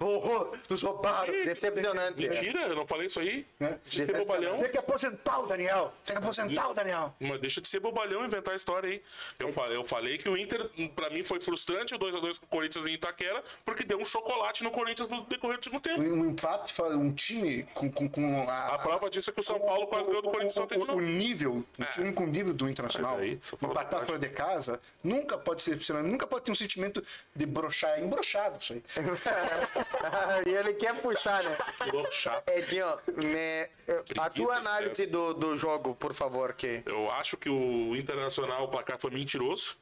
Horror, 0.00 0.52
nos 0.68 0.82
roubaram. 0.82 1.32
Decepcionante. 1.44 2.28
Mentira, 2.28 2.62
eu 2.62 2.76
não 2.76 2.86
falei 2.86 3.06
isso 3.06 3.20
aí. 3.20 3.46
Né? 3.58 3.78
De 3.84 4.04
ser 4.04 4.16
bobalhão. 4.16 4.58
Tem 4.58 4.70
que 4.70 4.78
aposentar 4.78 5.38
o 5.40 5.46
Daniel. 5.46 5.92
Tem 6.04 6.16
que 6.16 6.22
aposentar 6.22 6.68
o 6.68 6.74
Daniel. 6.74 7.14
Mas 7.20 7.40
deixa 7.40 7.60
de 7.60 7.68
ser 7.68 7.80
bobalhão 7.80 8.22
e 8.22 8.26
inventar 8.26 8.52
a 8.52 8.56
história 8.56 8.88
aí. 8.88 9.02
Eu 9.38 9.52
falei, 9.52 9.76
eu 9.76 9.84
falei 9.84 10.18
que 10.18 10.28
o 10.28 10.36
Inter, 10.36 10.68
pra 10.94 11.10
mim, 11.10 11.24
foi 11.24 11.40
frustrante 11.40 11.94
o 11.94 11.98
2x2 11.98 12.40
com 12.40 12.46
o 12.46 12.48
Corinthians 12.48 12.86
em 12.86 12.94
Itaquera, 12.94 13.42
porque 13.64 13.84
deu 13.84 13.98
um 13.98 14.04
chocolate 14.04 14.62
no 14.62 14.70
Corinthians 14.70 15.08
no 15.08 15.22
decorrer 15.24 15.58
do 15.58 15.64
segundo 15.64 15.82
tempo. 15.82 16.00
Um 16.00 16.30
empate, 16.30 16.74
um 16.82 17.12
time 17.12 17.64
com, 17.74 17.90
com, 17.90 18.08
com 18.08 18.48
a, 18.48 18.74
A 18.74 18.78
prova 18.78 19.08
disso 19.10 19.30
é 19.30 19.32
que 19.32 19.40
o 19.40 19.42
São 19.42 19.58
Paulo 19.58 19.86
quase 19.86 20.06
ganhou 20.06 20.22
do 20.22 20.30
Corinthians 20.30 20.56
o, 20.56 20.94
o. 20.94 21.00
É. 21.00 21.04
nível, 21.04 21.64
um 21.78 21.84
time 21.92 22.12
com 22.12 22.24
o 22.24 22.26
nível 22.26 22.52
do 22.52 22.68
Internacional, 22.68 23.18
aí, 23.18 23.38
fala 23.40 23.72
empatar 23.72 24.06
fora 24.06 24.18
de 24.18 24.28
casa, 24.28 24.80
nunca 25.02 25.38
pode 25.38 25.62
ser 25.62 25.70
decepcionante, 25.70 26.10
nunca 26.10 26.26
pode 26.26 26.44
ter 26.44 26.52
um 26.52 26.54
sentimento 26.54 27.02
de 27.34 27.46
broxar, 27.46 27.98
é 27.98 28.00
embroxado 28.00 28.58
isso 28.60 28.72
aí. 28.72 28.82
e 30.46 30.50
ele 30.50 30.74
quer 30.74 30.94
puxar, 31.00 31.42
né? 31.44 31.56
Ficou 31.82 32.10
chato. 32.10 32.48
Edinho, 32.50 32.86
me- 33.16 33.68
a 34.18 34.30
tua 34.30 34.56
análise 34.56 35.06
do, 35.06 35.34
do 35.34 35.56
jogo, 35.56 35.94
por 35.94 36.12
favor, 36.14 36.52
que 36.54 36.82
Eu 36.86 37.10
acho 37.12 37.36
que 37.36 37.48
o 37.48 37.94
Internacional, 37.96 38.64
o 38.64 38.68
placar 38.68 38.98
foi 38.98 39.10
mentiroso. 39.10 39.76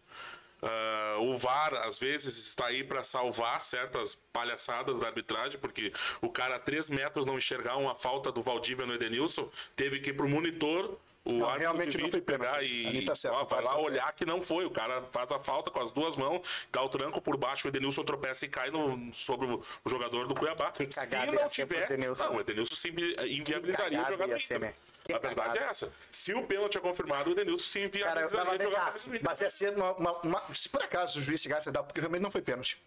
Ah, 0.64 1.16
o 1.18 1.36
VAR, 1.38 1.74
às 1.74 1.98
vezes, 1.98 2.36
está 2.36 2.66
aí 2.66 2.84
para 2.84 3.02
salvar 3.02 3.60
certas 3.60 4.14
palhaçadas 4.32 4.98
da 5.00 5.08
arbitragem, 5.08 5.58
porque 5.58 5.92
o 6.20 6.28
cara 6.30 6.54
a 6.54 6.58
3 6.60 6.88
metros 6.90 7.26
não 7.26 7.36
enxergar 7.36 7.76
uma 7.76 7.96
falta 7.96 8.30
do 8.30 8.42
Valdívia 8.42 8.86
no 8.86 8.94
Edenilson, 8.94 9.50
teve 9.74 9.98
que 9.98 10.10
ir 10.10 10.12
pro 10.12 10.28
monitor. 10.28 10.96
O 11.24 11.34
Não, 11.34 11.56
realmente 11.56 11.96
não 11.98 12.10
foi 12.10 12.20
pegar 12.20 12.58
pênalti. 12.58 12.96
e 12.96 13.04
tá 13.04 13.14
certo, 13.14 13.34
ó, 13.36 13.44
vai 13.44 13.62
lá 13.62 13.78
olhar 13.78 14.12
que 14.12 14.26
não 14.26 14.42
foi. 14.42 14.64
O 14.66 14.70
cara 14.70 15.04
faz 15.12 15.30
a 15.30 15.38
falta 15.38 15.70
com 15.70 15.80
as 15.80 15.92
duas 15.92 16.16
mãos, 16.16 16.66
dá 16.72 16.82
o 16.82 16.88
tranco 16.88 17.20
por 17.20 17.36
baixo, 17.36 17.68
o 17.68 17.70
Edenilson 17.70 18.02
tropeça 18.02 18.44
e 18.44 18.48
cai 18.48 18.70
no, 18.70 19.12
sobre 19.14 19.46
o, 19.46 19.62
o 19.84 19.88
jogador 19.88 20.26
do 20.26 20.34
Cuiabá. 20.34 20.72
Se 20.74 20.84
cagada 20.86 21.26
não 21.30 21.34
ia 21.34 21.48
ser 21.48 21.64
pro 21.66 21.76
tivesse, 21.76 21.92
Edenilson. 21.94 22.24
não, 22.24 22.36
o 22.36 22.40
Edenilson 22.40 22.74
se 22.74 22.88
invi- 22.88 23.14
inviabilizaria 23.38 24.00
o 24.00 24.04
jogador 24.04 24.28
ia 24.30 24.34
do 24.36 24.40
ser, 24.42 24.58
né? 24.58 24.74
Que 25.04 25.12
A 25.12 25.18
verdade 25.18 25.58
é 25.58 25.62
essa. 25.62 25.92
Se 26.10 26.34
o 26.34 26.44
pênalti 26.46 26.76
é 26.76 26.80
confirmado, 26.80 27.30
o 27.30 27.32
Edenilson 27.34 27.64
se 27.66 27.78
Cara, 27.78 27.86
inviabilizaria 27.86 28.44
mas 28.50 28.58
vem 28.58 28.66
jogar 28.66 28.92
cá. 28.92 28.94
Mas 29.22 29.42
é 29.42 29.46
assim, 29.46 29.68
uma, 29.68 29.92
uma- 29.92 30.20
uma- 30.22 30.42
se 30.54 30.68
por 30.68 30.82
acaso 30.82 31.20
o 31.20 31.22
juiz 31.22 31.40
chegasse 31.40 31.68
a 31.68 31.72
dar, 31.72 31.84
porque 31.84 32.00
realmente 32.00 32.22
não 32.22 32.30
foi 32.32 32.42
pênalti. 32.42 32.80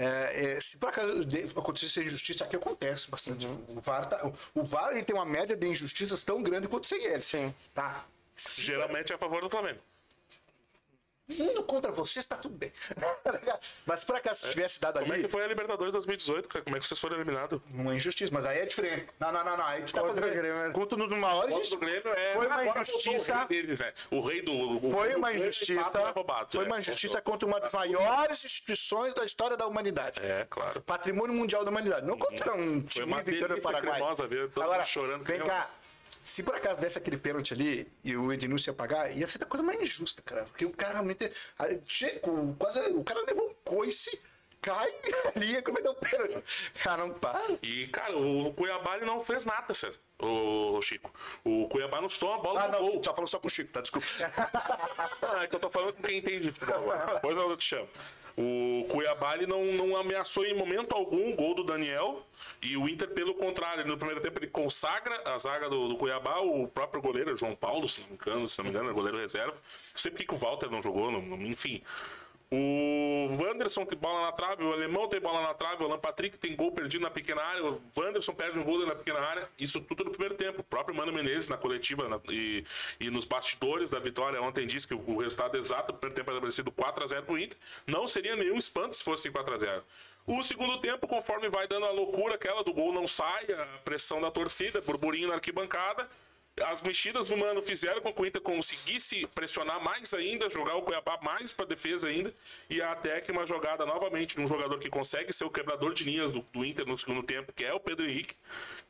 É, 0.00 0.52
é, 0.56 0.60
se 0.60 0.76
por 0.78 0.88
acaso 0.90 1.20
acontecesse 1.56 2.00
injustiça, 2.00 2.44
aqui 2.44 2.54
acontece 2.56 3.10
bastante. 3.10 3.46
O 3.46 3.80
VAR, 3.80 4.06
tá- 4.06 4.24
o- 4.26 4.60
o 4.60 4.64
VAR 4.64 4.92
ele 4.92 5.02
tem 5.02 5.14
uma 5.16 5.24
média 5.24 5.56
de 5.56 5.66
injustiças 5.66 6.22
tão 6.22 6.40
grande 6.42 6.68
quanto 6.68 6.84
o 6.84 6.86
CIL. 6.86 7.20
Sim. 7.20 7.54
Tá. 7.74 8.04
Geralmente 8.36 9.12
é 9.12 9.16
a 9.16 9.18
favor 9.18 9.40
do 9.42 9.50
Flamengo. 9.50 9.80
Indo 11.30 11.62
contra 11.64 11.92
vocês, 11.92 12.24
tá 12.24 12.36
tudo 12.36 12.54
bem. 12.56 12.72
Mas 13.84 14.00
se 14.00 14.06
por 14.06 14.16
acaso 14.16 14.46
se 14.46 14.50
tivesse 14.50 14.80
dado 14.80 14.98
Como 15.00 15.12
é 15.12 15.16
ali, 15.16 15.24
que 15.24 15.30
foi 15.30 15.44
a 15.44 15.46
Libertadores 15.46 15.92
2018, 15.92 16.48
cara? 16.48 16.64
Como 16.64 16.76
é 16.76 16.80
que 16.80 16.86
vocês 16.86 16.98
foram 16.98 17.16
eliminados? 17.16 17.60
uma 17.70 17.94
injustiça, 17.94 18.32
mas 18.32 18.44
aí 18.46 18.60
é 18.60 18.66
diferente. 18.66 19.08
Não, 19.20 19.30
não, 19.30 19.44
não, 19.44 19.56
não. 19.56 19.64
Aí 19.66 19.82
tu 19.82 19.92
tá 19.92 20.00
Contra 20.00 20.16
o 20.16 20.22
fazendo. 20.22 20.40
Grêmio. 20.42 20.72
Contra 20.72 20.96
numa 21.06 21.34
hora, 21.34 21.52
O 21.54 21.58
gente. 21.58 21.70
do 21.70 21.76
Grêmio 21.78 22.12
é. 22.14 22.32
Foi 22.34 22.46
uma 22.46 22.64
injustiça. 22.80 23.34
O 23.34 23.36
rei 23.38 23.46
deles, 23.62 23.80
é. 23.80 23.94
O 24.10 24.20
rei 24.20 24.42
do. 24.42 24.52
o- 24.52 24.90
Foi 24.90 25.14
uma 25.14 25.32
injustiça. 25.34 25.80
é 25.80 26.46
Foi 26.50 26.64
é. 26.64 26.66
uma 26.66 26.80
injustiça 26.80 27.20
contra 27.20 27.46
uma 27.46 27.60
das 27.60 27.72
maiores 27.72 28.44
instituições 28.44 29.12
da 29.12 29.24
história 29.24 29.56
da 29.56 29.66
humanidade. 29.66 30.20
É, 30.22 30.46
claro. 30.48 30.80
Patrimônio 30.80 31.34
Mundial 31.34 31.62
da 31.64 31.70
Humanidade. 31.70 32.06
Não 32.06 32.16
contra 32.16 32.54
um 32.54 32.80
Foi 32.80 32.88
time 32.88 33.06
uma 33.06 33.22
do 33.22 33.60
Paraguai. 33.60 33.96
cremosa 33.98 34.28
todo 34.28 34.62
Agora, 34.62 34.84
chorando 34.84 35.24
que 35.24 35.32
Vem 35.32 35.42
cá. 35.42 35.70
Se 36.20 36.42
por 36.42 36.54
acaso 36.54 36.80
desse 36.80 36.98
aquele 36.98 37.16
pênalti 37.16 37.52
ali 37.52 37.90
e 38.04 38.16
o 38.16 38.32
Ednilson 38.32 38.70
ia 38.70 38.74
pagar, 38.74 39.16
ia 39.16 39.26
ser 39.26 39.42
a 39.42 39.46
coisa 39.46 39.64
mais 39.64 39.80
injusta, 39.80 40.22
cara. 40.22 40.44
Porque 40.44 40.64
o 40.64 40.70
cara 40.70 40.94
realmente. 40.94 41.30
Quase, 42.58 42.80
o 42.90 43.04
cara 43.04 43.24
levou 43.26 43.48
um 43.48 43.54
coice, 43.64 44.20
cai 44.60 44.92
ali 45.34 45.56
e 45.56 45.62
cometeu 45.62 45.92
o 45.92 45.94
pênalti. 45.94 46.42
Cara, 46.82 47.06
não 47.06 47.14
para. 47.14 47.40
E, 47.62 47.86
cara, 47.88 48.16
o 48.16 48.52
Cuiabá 48.54 48.96
ele 48.96 49.06
não 49.06 49.24
fez 49.24 49.44
nada, 49.44 49.72
César. 49.74 49.98
O 50.20 50.80
Chico. 50.82 51.12
O 51.44 51.68
Cuiabá 51.68 52.00
não 52.00 52.08
chutou 52.08 52.30
uma 52.30 52.38
bola 52.42 52.64
Ah, 52.64 52.68
no 52.68 52.72
não, 52.72 52.90
gol. 52.90 53.04
só 53.04 53.12
falou 53.14 53.26
só 53.28 53.38
com 53.38 53.46
o 53.46 53.50
Chico, 53.50 53.72
tá? 53.72 53.80
Desculpa. 53.80 54.06
Ah, 55.22 55.44
é 55.44 55.46
que 55.46 55.54
eu 55.56 55.60
tô 55.60 55.70
falando 55.70 55.92
com 55.94 56.02
quem 56.02 56.18
entende 56.18 56.40
de 56.40 56.52
futebol 56.52 56.90
agora. 56.92 57.14
Depois 57.14 57.36
eu 57.36 57.56
te 57.56 57.64
chamo. 57.64 57.88
O 58.40 58.86
Cuiabá 58.88 59.34
ele 59.34 59.46
não, 59.48 59.64
não 59.64 59.96
ameaçou 59.96 60.44
em 60.44 60.54
momento 60.54 60.92
algum 60.94 61.32
o 61.32 61.34
gol 61.36 61.54
do 61.56 61.64
Daniel. 61.64 62.24
E 62.62 62.76
o 62.76 62.88
Inter, 62.88 63.08
pelo 63.10 63.34
contrário, 63.34 63.84
no 63.84 63.96
primeiro 63.98 64.20
tempo 64.20 64.38
ele 64.38 64.46
consagra 64.46 65.20
a 65.32 65.36
zaga 65.38 65.68
do, 65.68 65.88
do 65.88 65.96
Cuiabá, 65.96 66.38
o 66.38 66.68
próprio 66.68 67.02
goleiro, 67.02 67.36
João 67.36 67.56
Paulo, 67.56 67.88
se 67.88 68.00
não 68.02 68.08
me 68.10 68.14
engano, 68.14 68.48
se 68.48 68.58
não 68.58 68.64
me 68.64 68.70
engano, 68.70 68.90
é 68.90 68.92
goleiro 68.92 69.18
reserva. 69.18 69.52
Não 69.52 69.60
sei 70.00 70.10
porque 70.12 70.24
que 70.24 70.34
o 70.34 70.38
Walter 70.38 70.70
não 70.70 70.80
jogou, 70.82 71.10
não- 71.10 71.20
não- 71.22 71.42
enfim. 71.42 71.82
O 72.50 73.36
Wanderson 73.38 73.84
tem 73.84 73.98
bola 73.98 74.22
na 74.22 74.32
trave, 74.32 74.64
o 74.64 74.72
Alemão 74.72 75.06
tem 75.06 75.20
bola 75.20 75.42
na 75.42 75.52
trave, 75.52 75.82
o 75.82 75.86
Alan 75.86 75.98
Patrick 75.98 76.38
tem 76.38 76.56
gol 76.56 76.72
perdido 76.72 77.02
na 77.02 77.10
pequena 77.10 77.42
área, 77.42 77.62
o 77.62 77.80
Wanderson 77.94 78.32
perde 78.32 78.58
um 78.58 78.64
gol 78.64 78.86
na 78.86 78.94
pequena 78.94 79.20
área. 79.20 79.46
Isso 79.58 79.82
tudo 79.82 80.04
no 80.04 80.10
primeiro 80.10 80.34
tempo. 80.34 80.60
O 80.62 80.64
próprio 80.64 80.96
Mano 80.96 81.12
Menezes 81.12 81.48
na 81.50 81.58
coletiva 81.58 82.08
na- 82.08 82.18
e, 82.30 82.64
e 82.98 83.10
nos 83.10 83.26
bastidores 83.26 83.90
da 83.90 83.98
vitória 83.98 84.40
ontem 84.40 84.66
disse 84.66 84.88
que 84.88 84.94
o, 84.94 85.10
o 85.10 85.18
resultado 85.18 85.58
exato 85.58 85.92
do 85.92 85.98
primeiro 85.98 86.24
tempo 86.24 86.30
era 86.34 86.50
sido 86.50 86.72
4x0 86.72 87.22
pro 87.22 87.38
Inter. 87.38 87.58
Não 87.86 88.06
seria 88.08 88.34
nenhum 88.34 88.56
espanto 88.56 88.96
se 88.96 89.04
fosse 89.04 89.30
4x0. 89.30 89.82
O 90.26 90.42
segundo 90.42 90.78
tempo, 90.78 91.06
conforme 91.06 91.50
vai 91.50 91.68
dando 91.68 91.84
a 91.84 91.90
loucura 91.90 92.34
aquela 92.36 92.64
do 92.64 92.72
gol 92.72 92.92
não 92.94 93.06
sai, 93.06 93.44
a 93.52 93.78
pressão 93.84 94.20
da 94.22 94.30
torcida, 94.30 94.80
burburinho 94.80 95.28
na 95.28 95.34
arquibancada. 95.34 96.08
As 96.66 96.82
mexidas 96.82 97.28
do 97.28 97.36
Mano 97.36 97.62
fizeram 97.62 98.00
com 98.00 98.12
que 98.12 98.22
o 98.22 98.26
Inter 98.26 98.40
conseguisse 98.40 99.26
pressionar 99.34 99.82
mais 99.82 100.12
ainda, 100.14 100.48
jogar 100.50 100.74
o 100.76 100.82
Cuiabá 100.82 101.18
mais 101.22 101.52
para 101.52 101.64
defesa 101.66 102.08
ainda, 102.08 102.32
e 102.68 102.80
até 102.82 103.20
que 103.20 103.30
uma 103.32 103.46
jogada 103.46 103.84
novamente 103.86 104.34
de 104.36 104.40
um 104.40 104.46
jogador 104.48 104.78
que 104.78 104.88
consegue 104.88 105.32
ser 105.32 105.44
o 105.44 105.50
quebrador 105.50 105.94
de 105.94 106.04
linhas 106.04 106.30
do, 106.30 106.40
do 106.52 106.64
Inter 106.64 106.86
no 106.86 106.96
segundo 106.96 107.22
tempo, 107.22 107.52
que 107.52 107.64
é 107.64 107.72
o 107.72 107.80
Pedro 107.80 108.06
Henrique, 108.06 108.34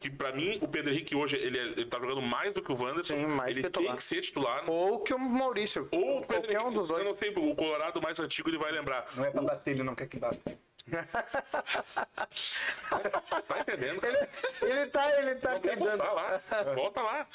que 0.00 0.08
para 0.10 0.32
mim 0.32 0.58
o 0.60 0.68
Pedro 0.68 0.92
Henrique 0.92 1.14
hoje 1.16 1.36
ele, 1.36 1.58
é- 1.58 1.62
ele 1.62 1.86
tá 1.86 1.98
jogando 1.98 2.22
mais 2.22 2.52
do 2.52 2.62
que 2.62 2.70
o 2.72 2.76
Wanderson, 2.80 3.14
Sim, 3.14 3.26
mais 3.26 3.50
ele 3.56 3.62
titular. 3.64 3.86
tem 3.88 3.96
que 3.96 4.02
ser 4.02 4.20
titular. 4.20 4.68
Ou 4.70 5.00
que 5.00 5.12
o 5.14 5.18
Maurício. 5.18 5.88
Ou 5.90 6.18
o 6.18 6.20
Pedro 6.26 6.26
qualquer 6.42 6.58
um 6.60 6.62
Henrique, 6.62 6.78
dos 6.78 6.90
eu 6.90 6.96
dois. 6.96 7.08
não 7.08 7.16
sei, 7.16 7.30
o 7.36 7.54
Colorado 7.54 8.00
mais 8.00 8.18
antigo 8.20 8.48
ele 8.48 8.58
vai 8.58 8.70
lembrar. 8.72 9.06
Não 9.16 9.24
é 9.24 9.30
pra 9.30 9.42
bater, 9.42 9.70
ele 9.72 9.82
não 9.82 9.94
quer 9.94 10.06
que 10.08 10.18
bata. 10.18 10.38
Tá 13.46 13.60
entendendo? 13.60 14.00
cara? 14.00 14.28
Ele 14.62 14.86
tá, 14.86 15.20
ele 15.20 15.34
tá 15.36 15.60
Quer 15.60 15.76
cuidando. 15.76 15.98
voltar 15.98 16.12
lá, 16.12 16.42
volta 16.74 17.02
lá. 17.02 17.26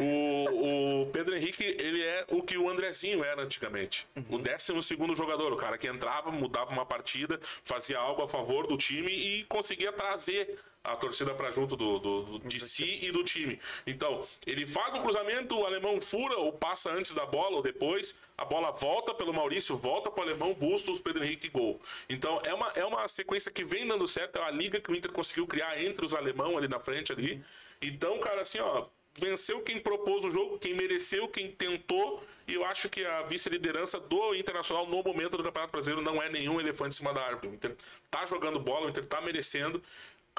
O, 0.00 1.02
o 1.02 1.06
Pedro 1.10 1.34
Henrique, 1.36 1.64
ele 1.64 2.02
é 2.04 2.24
o 2.30 2.40
que 2.40 2.56
o 2.56 2.68
Andrezinho 2.68 3.24
era 3.24 3.42
antigamente. 3.42 4.06
O 4.30 4.38
12 4.38 4.80
segundo 4.84 5.14
jogador, 5.14 5.52
o 5.52 5.56
cara 5.56 5.76
que 5.76 5.88
entrava, 5.88 6.30
mudava 6.30 6.70
uma 6.70 6.86
partida, 6.86 7.38
fazia 7.42 7.98
algo 7.98 8.22
a 8.22 8.28
favor 8.28 8.68
do 8.68 8.76
time 8.76 9.10
e 9.10 9.44
conseguia 9.44 9.92
trazer 9.92 10.56
a 10.84 10.96
torcida 10.96 11.34
para 11.34 11.50
junto 11.52 11.76
do, 11.76 11.98
do- 11.98 12.22
do- 12.22 12.48
de 12.48 12.58
si 12.60 13.00
e 13.02 13.12
do 13.12 13.22
time. 13.22 13.60
Então, 13.86 14.26
ele 14.46 14.66
faz 14.66 14.94
um 14.94 15.02
cruzamento, 15.02 15.58
o 15.58 15.66
alemão 15.66 16.00
fura 16.00 16.36
ou 16.38 16.52
passa 16.52 16.90
antes 16.90 17.14
da 17.14 17.26
bola 17.26 17.56
ou 17.56 17.62
depois, 17.62 18.20
a 18.36 18.44
bola 18.44 18.70
volta 18.70 19.12
pelo 19.12 19.34
Maurício, 19.34 19.76
volta 19.76 20.10
para 20.10 20.20
o 20.24 20.28
alemão, 20.28 20.54
Bustos, 20.54 21.00
Pedro 21.00 21.24
Henrique 21.24 21.48
gol. 21.48 21.80
Então, 22.08 22.40
é 22.44 22.54
uma, 22.54 22.68
é 22.74 22.84
uma 22.84 23.06
sequência 23.08 23.52
que 23.52 23.64
vem 23.64 23.86
dando 23.86 24.06
certo, 24.06 24.36
é 24.36 24.40
uma 24.40 24.50
liga 24.50 24.80
que 24.80 24.90
o 24.90 24.94
Inter 24.94 25.12
conseguiu 25.12 25.46
criar 25.46 25.82
entre 25.82 26.04
os 26.04 26.14
alemão 26.14 26.56
ali 26.56 26.68
na 26.68 26.80
frente 26.80 27.12
ali. 27.12 27.42
Então, 27.82 28.18
cara, 28.20 28.42
assim, 28.42 28.58
ó, 28.60 28.86
venceu 29.18 29.60
quem 29.60 29.78
propôs 29.80 30.24
o 30.24 30.30
jogo, 30.30 30.58
quem 30.58 30.74
mereceu, 30.74 31.28
quem 31.28 31.50
tentou. 31.50 32.22
E 32.46 32.54
eu 32.54 32.64
acho 32.64 32.88
que 32.88 33.04
a 33.04 33.22
vice-liderança 33.22 34.00
do 34.00 34.34
Internacional 34.34 34.86
no 34.86 35.02
momento 35.02 35.36
do 35.36 35.42
Campeonato 35.42 35.70
Brasileiro 35.72 36.00
não 36.02 36.22
é 36.22 36.30
nenhum 36.30 36.58
elefante 36.58 36.94
em 36.94 36.96
cima 36.96 37.12
da 37.12 37.20
árvore. 37.22 37.48
O 37.48 37.54
Inter 37.54 37.76
tá 38.10 38.24
jogando 38.24 38.58
bola, 38.58 38.86
o 38.86 38.88
Inter 38.88 39.04
tá 39.04 39.20
merecendo. 39.20 39.82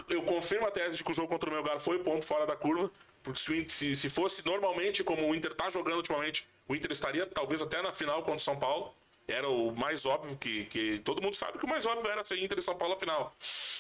Eu 0.07 0.21
confirmo 0.23 0.67
a 0.67 0.71
tese 0.71 0.97
de 0.97 1.03
que 1.03 1.11
o 1.11 1.13
jogo 1.13 1.27
contra 1.27 1.49
o 1.49 1.53
Melgar 1.53 1.79
foi 1.79 1.99
ponto 1.99 2.25
fora 2.25 2.45
da 2.45 2.55
curva. 2.55 2.91
Porque 3.21 3.39
se, 3.39 3.51
o 3.51 3.69
se, 3.69 3.95
se 3.95 4.09
fosse 4.09 4.45
normalmente 4.45 5.03
como 5.03 5.27
o 5.27 5.35
Inter 5.35 5.53
tá 5.53 5.69
jogando 5.69 5.97
ultimamente, 5.97 6.47
o 6.67 6.75
Inter 6.75 6.91
estaria 6.91 7.25
talvez 7.25 7.61
até 7.61 7.81
na 7.81 7.91
final 7.91 8.19
contra 8.19 8.37
o 8.37 8.39
São 8.39 8.57
Paulo. 8.57 8.93
Era 9.27 9.47
o 9.47 9.75
mais 9.75 10.05
óbvio 10.05 10.35
que, 10.37 10.65
que. 10.65 10.99
Todo 10.99 11.21
mundo 11.21 11.35
sabe 11.35 11.59
que 11.59 11.65
o 11.65 11.69
mais 11.69 11.85
óbvio 11.85 12.09
era 12.09 12.23
ser 12.23 12.39
Inter 12.39 12.57
e 12.57 12.61
São 12.61 12.75
Paulo 12.75 12.95
na 12.95 12.99
final. 12.99 13.35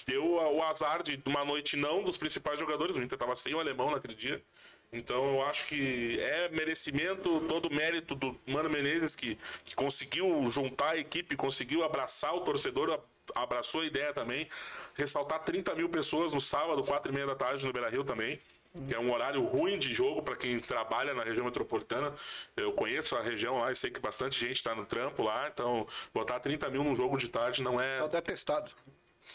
Deu 0.05 0.35
o 0.35 0.61
azar 0.63 1.01
de 1.01 1.19
uma 1.25 1.43
noite 1.43 1.75
não 1.75 2.03
dos 2.03 2.17
principais 2.17 2.59
jogadores. 2.59 2.97
O 2.97 3.01
Inter 3.01 3.17
tava 3.17 3.35
sem 3.35 3.55
o 3.55 3.59
alemão 3.59 3.89
naquele 3.89 4.13
dia. 4.13 4.43
Então 4.91 5.35
eu 5.35 5.43
acho 5.43 5.67
que 5.67 6.19
é 6.19 6.49
merecimento, 6.49 7.41
todo 7.47 7.69
mérito 7.69 8.15
do 8.15 8.35
Mano 8.47 8.69
Menezes 8.69 9.15
que, 9.15 9.37
que 9.63 9.75
conseguiu 9.75 10.49
juntar 10.51 10.91
a 10.91 10.97
equipe, 10.97 11.35
conseguiu 11.35 11.83
abraçar 11.83 12.33
o 12.33 12.41
torcedor, 12.41 12.99
abraçou 13.35 13.81
a 13.81 13.85
ideia 13.85 14.13
também. 14.13 14.47
Ressaltar 14.95 15.39
30 15.39 15.75
mil 15.75 15.89
pessoas 15.89 16.33
no 16.33 16.41
sábado, 16.41 16.83
4 16.83 17.11
e 17.11 17.15
meia 17.15 17.27
da 17.27 17.35
tarde 17.35 17.65
no 17.65 17.71
Beira 17.73 17.89
Rio 17.89 18.03
também. 18.03 18.39
Que 18.87 18.93
é 18.93 18.99
um 18.99 19.11
horário 19.11 19.43
ruim 19.43 19.79
de 19.79 19.93
jogo 19.95 20.21
para 20.21 20.35
quem 20.35 20.59
trabalha 20.59 21.13
na 21.13 21.23
região 21.23 21.43
metropolitana. 21.45 22.13
Eu 22.55 22.71
conheço 22.73 23.15
a 23.17 23.21
região 23.21 23.57
lá 23.59 23.71
e 23.71 23.75
sei 23.75 23.89
que 23.89 23.99
bastante 23.99 24.39
gente 24.39 24.57
está 24.57 24.75
no 24.75 24.85
trampo 24.85 25.23
lá. 25.23 25.47
Então, 25.51 25.87
botar 26.13 26.39
30 26.39 26.69
mil 26.69 26.83
num 26.83 26.95
jogo 26.95 27.17
de 27.17 27.27
tarde 27.29 27.63
não 27.63 27.81
é. 27.81 27.97
Só 27.97 28.05
até 28.05 28.21
testado. 28.21 28.71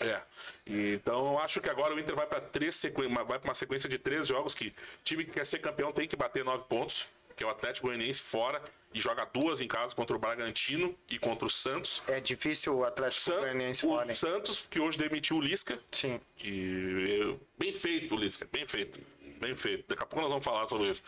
É. 0.01 0.21
Então 0.67 1.33
eu 1.33 1.39
acho 1.39 1.61
que 1.61 1.71
agora 1.71 1.95
o 1.95 1.99
Inter 2.01 2.15
vai 2.17 2.27
para 2.27 2.41
três 2.41 2.75
sequ... 2.77 3.03
uma- 3.03 3.23
vai 3.25 3.39
para 3.39 3.49
uma 3.49 3.55
sequência 3.55 3.89
de 3.89 3.99
três 3.99 4.27
jogos 4.27 4.55
que 4.55 4.75
time 5.05 5.25
que 5.25 5.31
quer 5.33 5.47
ser 5.47 5.59
campeão 5.61 5.93
tem 5.93 6.09
que 6.09 6.17
bater 6.17 6.45
nove 6.45 6.65
pontos, 6.69 7.07
que 7.37 7.45
é 7.45 7.47
o 7.47 7.51
Atlético 7.51 7.87
Goianiense 7.87 8.21
fora 8.23 8.61
e 8.95 9.01
joga 9.01 9.25
duas 9.27 9.61
em 9.61 9.67
casa 9.67 9.95
contra 9.95 10.15
o 10.15 10.19
Bragantino 10.19 10.97
e 11.11 11.19
contra 11.19 11.45
o 11.47 11.51
Santos. 11.51 12.01
É 12.07 12.21
difícil 12.21 12.77
o 12.77 12.85
Atlético 12.85 13.23
San... 13.23 13.41
Goianiense 13.41 13.81
fora, 13.81 14.13
O? 14.13 14.17
Santos 14.17 14.67
que 14.71 14.79
hoje 14.79 14.97
demitiu 14.97 15.37
o 15.37 15.41
Lisca, 15.41 15.79
Sim. 15.91 16.21
que 16.37 17.37
bem 17.59 17.73
feito, 17.73 18.15
Lisca, 18.17 18.49
bem 18.53 18.67
feito. 18.67 19.01
Bem 19.41 19.55
feito. 19.57 19.85
Daqui 19.89 20.03
a 20.03 20.07
pouco 20.07 20.21
nós 20.23 20.31
vamos 20.31 20.45
falar 20.45 20.65
sobre 20.65 20.89
isso. 20.91 21.03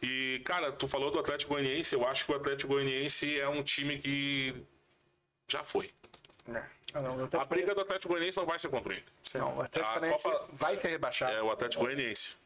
E, 0.00 0.40
cara, 0.44 0.70
tu 0.72 0.86
falou 0.86 1.10
do 1.10 1.18
Atlético 1.18 1.52
Goianiense, 1.52 1.94
eu 1.94 2.06
acho 2.06 2.24
que 2.24 2.32
o 2.32 2.36
Atlético 2.36 2.72
Goianiense 2.72 3.38
é 3.38 3.48
um 3.48 3.62
time 3.62 3.98
que 3.98 4.54
já 5.48 5.64
foi. 5.64 5.90
Ah, 6.94 7.00
não, 7.00 7.16
o 7.24 7.40
A 7.40 7.44
briga 7.44 7.74
do 7.74 7.80
Atlético 7.80 8.12
Goianiense 8.12 8.38
não 8.38 8.46
vai 8.46 8.58
ser 8.58 8.68
contra 8.68 8.92
o 8.92 8.96
Inter. 8.96 9.12
não, 9.34 9.56
o 9.56 9.60
Atlético 9.62 9.90
A 9.90 9.94
Paranaense 9.94 10.24
Copa- 10.24 10.48
vai 10.52 10.76
ser 10.76 10.88
rebaixado. 10.88 11.32
É 11.32 11.42
o 11.42 11.50
Atlético 11.50 11.84
Goianiense. 11.84 12.36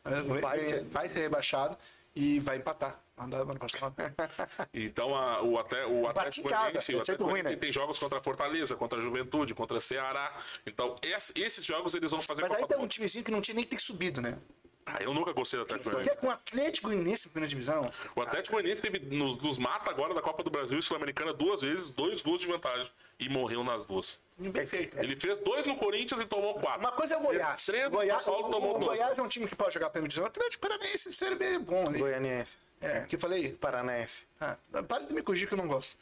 Vai, 0.41 0.61
vai 0.85 1.09
ser 1.09 1.21
rebaixado 1.21 1.77
e 2.17 2.41
vai 2.41 2.57
empatar. 2.57 2.99
Então 4.75 5.15
a- 5.15 5.43
o, 5.43 5.59
até, 5.59 5.87
o 5.87 6.07
Atlético 6.07 6.49
Goianiense, 6.49 6.95
o 6.95 6.99
é 6.99 7.01
Atlético 7.01 7.25
ruim, 7.31 7.43
né? 7.43 7.57
tem 7.57 7.73
jogos 7.73 7.99
contra 7.99 8.19
a 8.19 8.23
Fortaleza, 8.23 8.75
contra 8.77 8.99
a 8.99 9.03
Juventude, 9.03 9.55
contra 9.55 9.79
a 9.79 9.81
Ceará. 9.81 10.37
Então 10.67 10.95
es- 11.03 11.33
esses 11.37 11.65
jogos 11.65 11.95
eles 11.95 12.11
vão 12.11 12.21
fazer 12.21 12.43
Mas 12.49 12.59
aí 12.59 12.67
tem 12.67 12.79
um 12.79 12.87
timezinho 12.89 13.25
que 13.25 13.31
não 13.31 13.41
tinha 13.41 13.55
nem 13.55 13.65
ter 13.65 13.81
subido, 13.81 14.21
né? 14.21 14.39
Ah, 14.89 15.03
eu 15.03 15.13
nunca 15.13 15.33
gostei 15.33 15.59
do 15.59 15.65
Atlético 15.65 15.91
Porque 15.91 15.97
Goianiense. 16.05 16.21
com 16.21 16.27
o 16.29 16.31
Atlético 16.31 16.89
Goianiense 16.89 17.27
na 17.27 17.31
primeira 17.33 17.49
divisão, 17.49 17.91
O 18.15 18.23
Atlético 18.23 18.53
Goianiense 18.55 18.83
teve 18.83 19.01
nos, 19.17 19.37
nos 19.43 19.59
mata 19.59 19.91
agora 19.91 20.15
da 20.15 20.23
Copa 20.23 20.45
do 20.45 20.51
Brasil 20.51 20.79
e 20.79 20.83
Sul-Americana 20.83 21.33
duas 21.33 21.61
vezes, 21.61 21.91
dois 21.91 22.21
gols 22.23 22.41
de 22.41 22.47
vantagem. 22.47 22.89
E 23.19 23.29
morreu 23.29 23.65
nas 23.65 23.85
duas. 23.85 24.21
bem 24.39 24.67
feito. 24.67 24.95
né? 24.95 25.03
Ele 25.03 25.19
fez 25.19 25.39
dois 25.39 25.67
no 25.67 25.75
Corinthians 25.77 26.21
e 26.21 26.27
tomou 26.27 26.55
quatro. 26.61 26.81
Uma 26.81 26.93
coisa 26.93 27.15
é 27.15 27.19
o 27.19 27.23
Goiás. 27.23 27.65
Três 27.65 27.85
no 27.85 27.99
Goiás 27.99 28.23
São 28.23 28.33
Paulo 28.33 28.49
o, 28.49 28.53
tomou 28.53 28.77
o 28.77 28.79
duas. 28.79 28.91
Goiás 28.91 29.19
é 29.19 29.23
um 29.23 29.29
time 29.29 29.49
que 29.49 29.57
pode 29.57 29.73
jogar 29.75 29.87
a 29.87 29.91
primeira 29.91 30.09
divisão. 30.09 30.25
O 30.25 30.29
Atlético 30.29 30.69
Paranaense, 30.69 31.13
sério, 31.15 31.37
bem 31.37 31.59
bom 31.59 31.89
ali. 31.89 31.99
Goianiense. 31.99 32.57
É, 32.81 33.01
que 33.03 33.17
eu 33.17 33.21
falei. 33.21 33.53
Paranaense. 33.53 34.27
Ah, 34.41 34.57
para 34.87 35.07
de 35.07 35.15
me 35.15 35.23
corrigir 35.23 35.49
que 35.49 35.55
eu 35.55 35.59
não 35.59 35.67
gosto. 35.67 35.97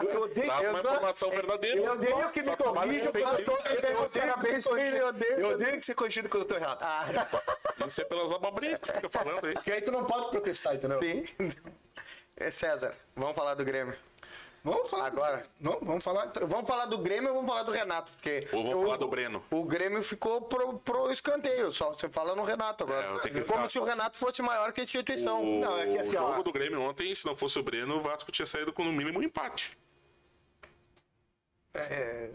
Eu, 0.00 0.22
odeio. 0.22 0.46
Dá 0.46 0.60
uma 0.60 0.78
informação 0.78 1.30
verdadeira. 1.30 1.80
Eu 1.80 1.92
odeio 1.92 2.30
que 2.30 2.42
me 2.42 2.56
corrija 2.56 3.12
quando 3.12 3.38
eu 3.40 3.44
tô 3.44 3.52
eu 3.52 4.00
odeio 4.00 5.80
que 5.80 5.90
eu 5.90 5.96
corrija. 5.96 6.22
quando 6.28 6.42
eu 6.42 6.44
tô 6.44 6.54
errado. 6.54 6.84
Isso 7.86 8.00
é 8.00 8.04
pelas 8.04 8.32
abobrinhas 8.32 8.80
que 8.80 8.92
fica 8.92 9.08
falando 9.08 9.46
aí. 9.46 9.54
Porque 9.54 9.72
aí 9.72 9.80
tu 9.82 9.90
não 9.90 10.04
pode 10.06 10.30
protestar, 10.30 10.74
entendeu? 10.76 11.00
Sim. 11.00 11.24
É, 12.38 12.50
César, 12.50 12.94
vamos 13.14 13.34
falar 13.34 13.54
do 13.54 13.64
Grêmio. 13.64 13.96
Vamos 14.66 14.90
falar. 14.90 15.06
Agora. 15.06 15.46
Não, 15.60 15.78
vamos 15.80 16.02
falar. 16.02 16.32
Vamos 16.44 16.66
falar 16.66 16.86
do 16.86 16.98
Grêmio 16.98 17.28
ou 17.28 17.34
vamos 17.36 17.48
falar 17.50 17.62
do 17.62 17.70
Renato? 17.70 18.10
Porque 18.12 18.48
Ou 18.52 18.62
vamos 18.64 18.76
o- 18.78 18.82
falar 18.86 18.96
do 18.96 19.08
Breno. 19.08 19.44
O 19.50 19.64
Grêmio 19.64 20.02
ficou 20.02 20.42
pro, 20.42 20.78
pro 20.80 21.10
escanteio, 21.12 21.70
só 21.70 21.92
você 21.92 22.08
fala 22.08 22.34
no 22.34 22.42
Renato 22.42 22.82
agora. 22.82 23.06
É, 23.06 23.10
eu 23.10 23.18
Como 23.44 23.44
ficar- 23.44 23.68
se 23.68 23.78
o 23.78 23.84
Renato 23.84 24.16
fosse 24.16 24.42
maior 24.42 24.72
que 24.72 24.80
a 24.80 24.84
instituição. 24.84 25.42
O, 25.42 25.60
Não, 25.60 25.78
é 25.78 25.86
que 25.86 25.98
assim, 25.98 26.16
o 26.16 26.22
ó, 26.22 26.30
jogo 26.32 26.42
do 26.42 26.52
Grêmio 26.52 26.80
ontem, 26.82 27.14
se 27.14 27.24
não 27.24 27.36
fosse 27.36 27.58
o 27.58 27.62
Breno, 27.62 27.96
o 27.98 28.02
Vasco 28.02 28.32
tinha 28.32 28.44
saído 28.46 28.72
com 28.72 28.84
no 28.84 28.92
mínimo 28.92 29.20
um 29.20 29.22
empate. 29.22 29.70
É, 31.74 32.30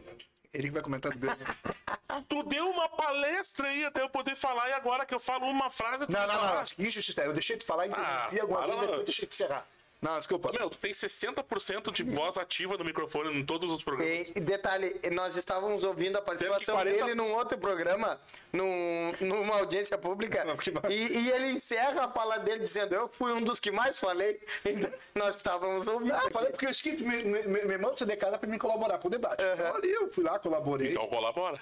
ele 0.54 0.64
que 0.68 0.72
vai 0.72 0.82
comentar 0.82 1.12
do 1.12 1.20
Grêmio. 1.20 1.38
Tu 2.28 2.44
deu 2.44 2.70
uma 2.70 2.90
palestra 2.90 3.68
aí 3.68 3.86
até 3.86 4.02
eu 4.02 4.10
poder 4.10 4.36
falar 4.36 4.68
e 4.70 4.74
agora 4.74 5.06
que 5.06 5.14
eu 5.16 5.20
falo 5.20 5.46
uma 5.48 5.70
frase... 5.70 6.06
tu 6.06 6.12
Não, 6.12 6.28
não, 6.28 6.56
não. 6.56 6.64
Que 6.66 6.86
injustiça. 6.86 7.22
Eu 7.24 7.32
deixei 7.34 7.56
de 7.58 7.66
falar 7.66 7.88
e 7.88 7.92
Ah, 7.94 8.28
coisa 8.30 8.68
não. 8.68 8.80
depois 8.82 9.06
deixei 9.06 9.26
de 9.28 9.34
encerrar. 9.34 9.66
Não, 10.02 10.18
desculpa. 10.18 10.52
Meu, 10.52 10.68
tu 10.68 10.80
tem 10.80 10.92
60% 10.92 11.92
de 11.92 12.02
voz 12.02 12.36
ativa 12.36 12.76
no 12.76 12.84
microfone 12.84 13.38
em 13.38 13.46
todos 13.46 13.72
os 13.72 13.84
programas. 13.84 14.32
E, 14.36 14.40
detalhe, 14.40 15.00
nós 15.12 15.38
estávamos 15.38 15.84
ouvindo 15.84 16.18
a 16.18 16.22
participação 16.24 16.74
40 16.74 16.98
dele 17.06 17.14
num 17.16 17.32
outro 17.34 17.56
programa, 17.60 18.20
num, 18.52 19.12
numa 19.22 19.60
audiência 19.60 19.98
pública, 20.00 20.44
Não, 20.44 20.58
que- 20.58 20.72
e, 20.90 21.20
e 21.20 21.32
ele 21.32 21.52
encerra 21.52 22.06
a 22.06 22.10
fala 22.12 22.40
dele 22.40 22.62
dizendo: 22.64 22.96
Eu 22.96 23.08
fui 23.10 23.32
um 23.32 23.44
dos 23.44 23.60
que 23.60 23.70
mais 23.70 24.00
falei. 24.00 24.42
Então, 24.66 24.90
nós 25.14 25.36
estávamos 25.36 25.86
ouvindo. 25.88 26.16
Ah, 26.16 26.22
eu 26.24 26.32
falei 26.32 26.50
porque 26.50 26.66
eu 26.66 26.72
esqueci 26.72 26.98
que 26.98 27.04
me, 27.04 27.24
me, 27.24 27.44
me, 27.66 27.78
manda 27.78 27.96
você 27.96 28.06
de 28.06 28.18
casa 28.18 28.40
pra 28.40 28.50
me 28.50 28.58
colaborar 28.58 28.98
com 28.98 29.08
o 29.08 29.12
debate. 29.12 29.42
Então, 29.54 29.76
ali 29.76 29.92
eu 29.92 30.12
fui 30.12 30.24
lá, 30.24 30.40
colaborei. 30.40 30.92
Então 30.94 31.08
colabora. 31.08 31.62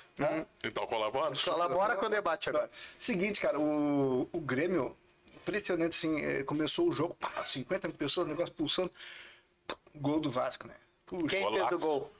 Então 0.63 0.87
colabora. 0.87 1.33
Colabora 1.43 1.95
com 1.97 2.05
o 2.05 2.09
debate 2.09 2.47
agora. 2.49 2.69
Seguinte, 2.97 3.41
cara, 3.41 3.59
o, 3.59 4.29
o 4.31 4.39
Grêmio, 4.39 4.95
impressionante 5.49 5.95
assim, 5.97 6.21
é, 6.23 6.43
começou 6.43 6.87
o 6.89 6.91
jogo, 6.91 7.15
pá, 7.15 7.29
50 7.43 7.87
mil 7.87 7.97
pessoas, 7.97 8.27
o 8.27 8.29
negócio 8.29 8.53
pulsando. 8.53 8.91
Gol 9.95 10.19
do 10.19 10.29
Vasco, 10.29 10.67
né? 10.67 10.75
Puxa. 11.05 11.27
Quem 11.27 11.41
Golaço. 11.43 11.69
fez 11.69 11.83
o 11.83 11.87
gol? 11.87 12.11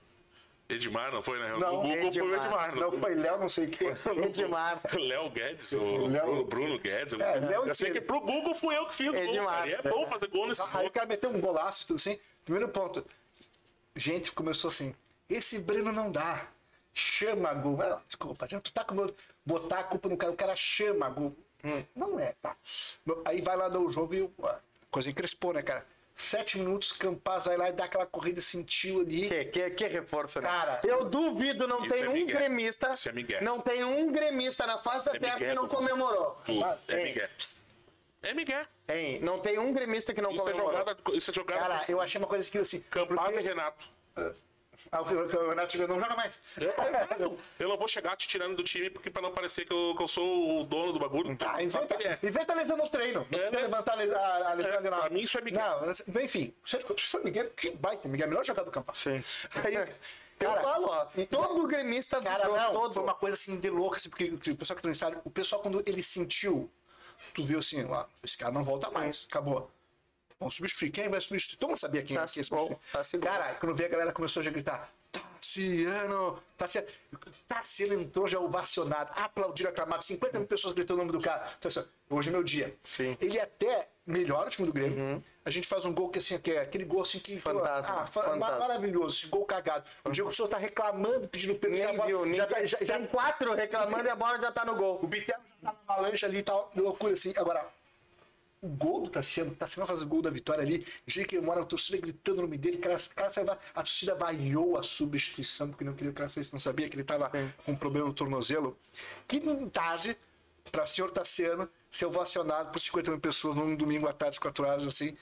Edmar, 0.67 1.11
não 1.11 1.21
foi, 1.21 1.39
né? 1.39 1.49
Não, 1.57 1.79
o 1.79 1.81
Google 1.81 2.11
foi 2.11 2.21
o 2.21 2.35
Edmar. 2.35 2.45
Edmar. 2.45 2.75
Não 2.75 2.91
foi 2.99 3.15
Léo, 3.15 3.39
não 3.39 3.49
sei 3.49 3.65
o 3.67 3.69
quê. 3.71 3.85
Edmar. 4.23 4.81
Léo 4.93 5.29
Guedes, 5.31 5.71
o 5.71 6.07
Léo- 6.07 6.25
Bruno, 6.25 6.45
Bruno 6.45 6.79
Guedes. 6.79 7.13
eu- 7.13 7.21
É, 7.21 7.39
Léo 7.39 7.65
eu 7.67 7.73
sei 7.75 7.87
que- 7.91 7.99
que 7.99 8.05
pro 8.05 8.19
Google 8.21 8.55
fui 8.55 8.75
eu 8.77 8.85
que 8.87 8.93
fiz 8.95 9.09
o 9.09 9.13
gol. 9.13 9.21
Edmar. 9.23 9.55
cara, 9.59 9.69
e 9.69 9.73
É 9.73 9.81
bom 9.81 10.07
fazer 10.07 10.27
gol 10.27 10.47
nesse 10.47 10.61
Aí 10.61 10.69
gol. 10.71 10.85
o 10.87 10.91
cara 10.91 11.05
meteu 11.07 11.29
um 11.31 11.39
golaço, 11.41 11.87
tudo 11.87 11.95
assim. 11.95 12.19
Primeiro 12.45 12.69
ponto. 12.69 13.03
Gente, 13.95 14.31
começou 14.31 14.67
assim. 14.69 14.93
Esse 15.27 15.59
Breno 15.59 15.91
não 15.91 16.11
dá. 16.11 16.47
Chama 16.93 17.51
gol. 17.53 17.81
Ah, 17.81 17.99
desculpa, 18.05 18.47
tu 18.47 18.71
tá 18.73 18.83
com 18.83 18.93
medo. 18.95 19.15
Botar 19.45 19.79
a 19.79 19.83
culpa 19.83 20.07
no 20.09 20.17
cara. 20.17 20.31
O 20.31 20.35
cara 20.35 20.55
chama 20.55 21.09
gol. 21.09 21.35
Hum, 21.63 21.83
Não 21.95 22.19
é, 22.19 22.33
tá? 22.41 22.55
Aí 23.25 23.41
vai 23.41 23.57
lá 23.57 23.67
dar 23.69 23.79
o 23.79 23.91
jogo 23.91 24.13
e 24.13 24.29
a 24.43 24.59
coisa 24.89 25.09
encrespou, 25.09 25.53
né, 25.53 25.61
cara? 25.61 25.85
Sete 26.15 26.57
minutos, 26.57 26.91
Campaz 26.91 27.45
vai 27.45 27.55
lá 27.55 27.69
e 27.69 27.71
dá 27.71 27.85
aquela 27.85 28.05
corrida, 28.05 28.41
sentiu 28.41 29.01
ali. 29.01 29.27
Que, 29.27 29.45
que, 29.45 29.69
que 29.71 29.87
reforço, 29.87 30.41
né? 30.41 30.49
Cara, 30.49 30.81
eu 30.83 31.05
duvido, 31.05 31.65
não 31.65 31.79
isso 31.85 31.93
tem 31.95 32.03
é 32.03 32.09
um 32.09 32.13
migué. 32.13 32.33
gremista. 32.33 32.91
Isso 32.93 33.07
é 33.07 33.11
migué. 33.13 33.39
não 33.41 33.61
tem 33.61 33.83
um 33.85 34.11
gremista 34.11 34.67
na 34.67 34.79
face 34.79 35.05
da 35.05 35.15
É 35.15 35.19
terra 35.19 35.33
migué, 35.35 35.49
que 35.49 35.55
não 35.55 35.67
comemorou. 35.69 36.37
Tu- 36.45 36.61
É 36.89 36.97
Hein? 36.99 37.05
Miguel. 37.05 37.29
Psst. 37.37 37.57
É 38.21 38.33
Miguel. 38.33 38.65
Hein? 38.89 39.19
Não 39.21 39.39
tem 39.39 39.57
um 39.59 39.71
gremista 39.71 40.13
que 40.13 40.19
não 40.21 40.31
Isso 40.33 40.43
é 40.43 40.51
comemorou. 40.51 40.77
jogada. 40.77 40.97
Isso 41.13 41.31
é 41.31 41.33
jogada. 41.33 41.61
Cara, 41.61 41.85
eu 41.87 42.01
achei 42.01 42.19
uma 42.19 42.27
coisa 42.27 42.43
esquisita 42.45 42.67
assim. 42.77 42.85
Campaz 42.89 43.35
porque- 43.35 43.39
e 43.39 43.47
Renato. 43.47 43.85
Ah, 44.91 45.01
o 45.01 45.49
Renato 45.49 45.71
chegou, 45.71 45.87
não 45.87 45.99
joga 45.99 46.15
mais. 46.15 46.41
Eu 47.59 47.69
não 47.69 47.77
vou 47.77 47.87
chegar 47.87 48.15
te 48.15 48.27
tirando 48.27 48.55
do 48.55 48.63
time 48.63 48.89
porque 48.89 49.09
pra 49.09 49.21
não 49.21 49.31
parecer 49.31 49.65
que 49.65 49.73
eu, 49.73 49.93
que 49.95 50.03
eu 50.03 50.07
sou 50.07 50.61
o 50.61 50.63
dono 50.63 50.93
do 50.93 50.99
bagulho. 50.99 51.37
Só 51.69 51.83
inventa, 51.83 51.95
é. 52.03 52.19
inventa 52.23 52.53
a 52.53 52.55
lesão 52.55 52.77
no 52.77 52.89
treino. 52.89 53.27
Não 53.29 53.39
É, 53.39 53.51
né? 53.51 53.59
levantar 53.61 53.93
a, 53.93 54.49
a, 54.49 54.53
lesão 54.53 54.73
É, 54.73 54.79
na 54.81 54.97
pra 54.99 55.09
mim 55.09 55.19
isso 55.21 55.37
é 55.37 55.41
Miguel. 55.41 55.61
Não, 55.79 55.87
mas, 55.87 56.03
enfim, 56.07 56.53
foi 56.63 57.23
Miguel, 57.23 57.49
que 57.51 57.71
baita. 57.71 58.07
Miguel 58.07 58.25
é 58.25 58.27
o 58.27 58.29
melhor 58.29 58.45
jogador 58.45 58.65
do 58.65 58.71
campo. 58.71 58.95
Sim. 58.95 59.23
Aí, 59.63 59.75
Eu 59.75 60.49
cara, 60.49 60.61
falo, 60.61 60.87
ó, 60.87 61.05
todo 61.29 61.67
gremista 61.67 62.21
cara, 62.21 62.43
vibrou, 62.45 62.57
não, 62.57 62.71
todo. 62.73 62.93
foi 62.93 63.03
uma 63.03 63.13
coisa 63.15 63.35
assim 63.35 63.59
de 63.59 63.69
louca, 63.69 63.97
assim, 63.97 64.09
porque 64.09 64.25
o 64.51 64.55
pessoal 64.55 64.75
que 64.75 64.81
tá 64.81 64.87
no 64.87 64.93
estádio, 64.93 65.21
o 65.25 65.29
pessoal 65.29 65.61
quando 65.61 65.83
ele 65.85 66.01
sentiu, 66.01 66.71
tu 67.33 67.43
viu 67.43 67.59
assim, 67.59 67.83
ó, 67.85 68.05
esse 68.23 68.37
cara 68.37 68.51
não 68.51 68.63
volta 68.63 68.89
mais, 68.89 69.27
acabou. 69.29 69.69
Vamos 70.39 70.56
substituir. 70.56 70.89
Quem 70.91 71.10
vai 71.10 71.19
substituir? 71.19 71.58
Todo 71.58 71.69
mundo 71.69 71.80
sabia 71.80 72.02
quem 72.02 72.15
Tá 72.15 72.21
ia 72.23 72.28
substituir. 72.28 72.78
tá. 72.91 73.02
Cara, 73.21 73.56
quando 73.56 73.75
veio 73.75 73.89
a 73.89 73.91
galera 73.91 74.12
começou 74.13 74.41
já 74.41 74.49
a 74.49 74.54
gritar, 74.54 74.89
Tassiano, 75.12 76.41
Tassiano. 76.58 76.88
Tassiano 77.47 77.93
entrou 78.02 78.28
já 78.28 78.39
ovacionado, 78.39 79.12
aplaudiram, 79.15 79.71
aclamado, 79.71 80.04
50 80.04 80.38
mil 80.39 80.47
pessoas 80.47 80.73
gritando 80.73 80.97
o 81.02 81.06
nome 81.06 81.12
do 81.12 81.19
cara. 81.21 81.52
Então, 81.58 81.67
assim, 81.69 81.84
hoje 82.10 82.30
é 82.30 82.32
meu 82.32 82.43
dia. 82.43 82.75
Sim. 82.84 83.17
Ele 83.19 83.39
até 83.39 83.89
melhora 84.06 84.47
o 84.47 84.49
time 84.49 84.67
do 84.67 84.73
Grêmio. 84.73 85.23
A 85.43 85.49
gente 85.49 85.67
faz 85.67 85.84
um 85.86 85.93
gol 85.93 86.10
que 86.10 86.19
assim, 86.19 86.38
que 86.39 86.52
é 86.52 86.62
aquele 86.62 86.86
gol 86.86 87.02
assim 87.02 87.19
que. 87.19 87.39
Fantasma, 87.39 88.02
Ah, 88.04 88.06
fa- 88.08 88.36
maravilhoso, 88.36 89.17
esse 89.17 89.28
gol 89.28 89.43
cagado. 89.45 89.89
O 90.04 90.12
Diego 90.12 90.32
Souza 90.32 90.52
tá 90.52 90.58
reclamando, 90.58 91.28
pedindo 91.28 91.56
pelo 91.56 91.73
Nem 91.73 91.99
viu, 92.06 92.25
nem 92.25 92.36
já, 92.36 92.45
tá- 92.45 92.63
já, 92.65 92.78
já, 92.82 92.97
Tem 92.97 93.08
quatro 93.08 93.54
reclamando 93.56 94.06
e 94.08 94.10
a 94.10 94.15
bola 94.15 94.39
já 94.39 94.52
tá 94.52 94.63
no 94.63 94.75
gol. 94.75 94.99
o 95.02 95.08
Bitelo 95.08 95.41
já 95.63 95.71
tá 95.71 95.78
na 95.88 95.93
avalanche 95.95 96.25
ali 96.25 96.38
e 96.39 96.43
tal, 96.43 96.69
loucura 96.75 97.13
assim. 97.13 97.34
Agora, 97.36 97.65
o 98.61 98.67
gol 98.67 99.03
do 99.03 99.09
Tassiano, 99.09 99.55
Tassiano 99.55 99.87
faz 99.87 100.01
o 100.01 100.05
gol 100.05 100.21
da 100.21 100.29
vitória 100.29 100.61
ali, 100.61 100.85
gente 101.07 101.27
que 101.27 101.39
mora 101.39 101.61
a 101.61 101.65
torcida 101.65 101.97
gritando 101.97 102.39
o 102.39 102.41
nome 102.41 102.57
dele, 102.57 102.77
cara, 102.77 102.97
cara, 103.15 103.59
a 103.73 103.83
torcida 103.83 104.15
vaiou 104.15 104.77
a 104.77 104.83
substituição, 104.83 105.69
porque 105.69 105.83
não 105.83 105.93
queria 105.93 106.11
que 106.11 106.21
o 106.21 106.27
cara 106.27 106.31
não 106.51 106.59
sabia 106.59 106.89
que 106.89 106.95
ele 106.95 107.03
tava 107.03 107.29
com 107.65 107.71
um 107.71 107.75
problema 107.75 108.07
no 108.07 108.13
tornozelo. 108.13 108.77
Que 109.27 109.39
tarde 109.69 110.17
para 110.71 110.83
o 110.83 110.87
senhor 110.87 111.09
Tassiano 111.11 111.69
ser 111.89 112.05
ovacionado 112.05 112.71
por 112.71 112.79
50 112.79 113.11
mil 113.11 113.19
pessoas 113.19 113.55
num 113.55 113.75
domingo 113.75 114.07
à 114.07 114.13
tarde, 114.13 114.39
4 114.39 114.65
horas, 114.65 114.85
assim. 114.85 115.15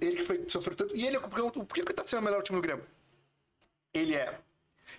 Ele 0.00 0.16
que 0.16 0.24
foi, 0.24 0.44
sofreu 0.48 0.76
tanto. 0.76 0.96
E 0.96 1.06
ele, 1.06 1.18
por 1.20 1.66
que 1.66 1.80
o 1.80 1.84
Tassiano 1.84 2.26
é 2.26 2.28
o 2.28 2.30
melhor 2.30 2.42
time 2.42 2.58
do 2.58 2.62
Grêmio? 2.62 2.84
Ele 3.94 4.14
é. 4.14 4.38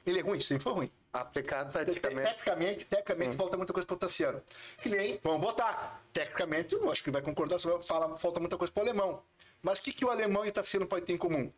Ele 0.05 0.19
é 0.19 0.21
ruim, 0.21 0.39
sempre 0.41 0.63
foi 0.63 0.73
ruim. 0.73 0.91
Aplicado 1.11 1.71
Te- 1.71 1.85
taticamente. 1.85 2.29
Tecnicamente, 2.29 2.85
tecnicamente 2.85 3.35
falta 3.35 3.57
muita 3.57 3.73
coisa 3.73 3.85
pro 3.87 3.97
Tassiano. 3.97 4.41
Que 4.77 4.89
nem, 4.89 5.19
vamos 5.23 5.41
botar. 5.41 6.01
Tecnicamente, 6.13 6.75
eu 6.75 6.91
acho 6.91 7.03
que 7.03 7.09
vai 7.09 7.21
concordar, 7.21 7.59
você 7.59 7.67
vai 7.67 7.81
falar, 7.81 8.15
falta 8.17 8.39
muita 8.39 8.57
coisa 8.57 8.71
pro 8.71 8.83
alemão. 8.83 9.23
Mas 9.61 9.79
o 9.79 9.81
que, 9.81 9.91
que 9.91 10.05
o 10.05 10.09
alemão 10.09 10.45
e 10.45 10.49
o 10.49 10.51
Tassiano 10.51 10.85
podem 10.85 11.05
ter 11.05 11.13
em 11.13 11.17
comum? 11.17 11.51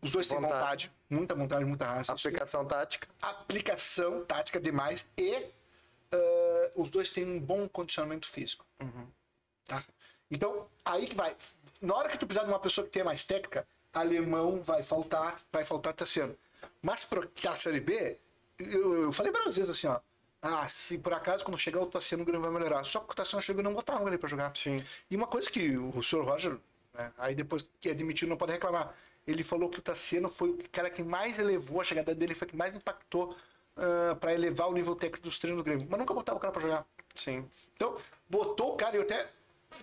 Os 0.00 0.12
dois 0.12 0.28
têm 0.28 0.36
Vontade. 0.36 0.54
vontade, 0.60 0.92
muita 1.10 1.34
vontade, 1.34 1.64
muita 1.64 1.84
raça. 1.86 2.12
Aplicação 2.12 2.64
tática. 2.64 3.08
Aplicação 3.20 4.24
tática 4.24 4.60
demais 4.60 5.08
e 5.16 5.50
ah, 6.12 6.70
os 6.76 6.90
dois 6.90 7.10
têm 7.10 7.24
um 7.24 7.40
bom 7.40 7.68
condicionamento 7.68 8.28
físico. 8.28 8.64
Tá? 9.66 9.82
Então, 10.30 10.68
aí 10.84 11.06
que 11.06 11.16
vai. 11.16 11.34
Na 11.80 11.94
hora 11.96 12.08
que 12.10 12.18
tu 12.18 12.26
precisar 12.26 12.44
de 12.44 12.52
uma 12.52 12.60
pessoa 12.60 12.84
que 12.86 12.92
tenha 12.92 13.04
mais 13.04 13.24
técnica, 13.24 13.66
alemão 13.92 14.62
vai 14.62 14.82
faltar, 14.82 15.40
vai 15.50 15.64
faltar 15.64 15.92
Tassiano. 15.94 16.36
Mas 16.82 17.04
para 17.04 17.26
a 17.50 17.54
Série 17.54 17.80
B, 17.80 18.18
eu, 18.58 19.04
eu 19.04 19.12
falei 19.12 19.32
várias 19.32 19.56
vezes 19.56 19.70
assim, 19.70 19.86
ó. 19.86 20.00
Ah, 20.40 20.68
se 20.68 20.96
por 20.98 21.12
acaso 21.12 21.44
quando 21.44 21.58
chegar 21.58 21.80
o 21.80 21.86
Tassiano 21.86 22.22
o 22.22 22.26
Grêmio 22.26 22.42
vai 22.42 22.50
melhorar. 22.50 22.84
Só 22.84 23.00
que 23.00 23.12
o 23.12 23.14
Tassiano 23.14 23.42
chegou 23.42 23.60
e 23.60 23.64
não 23.64 23.74
botaram 23.74 24.06
ele 24.06 24.18
para 24.18 24.28
jogar. 24.28 24.56
Sim. 24.56 24.84
E 25.10 25.16
uma 25.16 25.26
coisa 25.26 25.50
que 25.50 25.76
o 25.76 26.02
senhor 26.02 26.24
Roger, 26.24 26.56
né, 26.94 27.12
aí 27.18 27.34
depois 27.34 27.68
que 27.80 27.92
demitido 27.92 28.28
não 28.28 28.36
pode 28.36 28.52
reclamar. 28.52 28.94
Ele 29.26 29.42
falou 29.42 29.68
que 29.68 29.78
o 29.78 29.82
Tassiano 29.82 30.28
foi 30.28 30.50
o 30.50 30.58
cara 30.70 30.88
que 30.88 31.02
mais 31.02 31.38
elevou 31.38 31.80
a 31.80 31.84
chegada 31.84 32.14
dele, 32.14 32.34
foi 32.34 32.46
o 32.46 32.50
que 32.50 32.56
mais 32.56 32.74
impactou 32.74 33.36
para 34.20 34.34
elevar 34.34 34.68
o 34.68 34.72
nível 34.72 34.94
técnico 34.96 35.24
dos 35.24 35.38
treinos 35.38 35.62
do 35.62 35.64
Grêmio. 35.64 35.86
Mas 35.88 35.98
nunca 35.98 36.14
botava 36.14 36.38
o 36.38 36.40
cara 36.40 36.52
para 36.52 36.62
jogar. 36.62 36.86
Sim. 37.14 37.48
Então, 37.74 37.96
botou 38.28 38.74
o 38.74 38.76
cara 38.76 38.96
e 38.96 38.98
eu 38.98 39.02
até. 39.02 39.28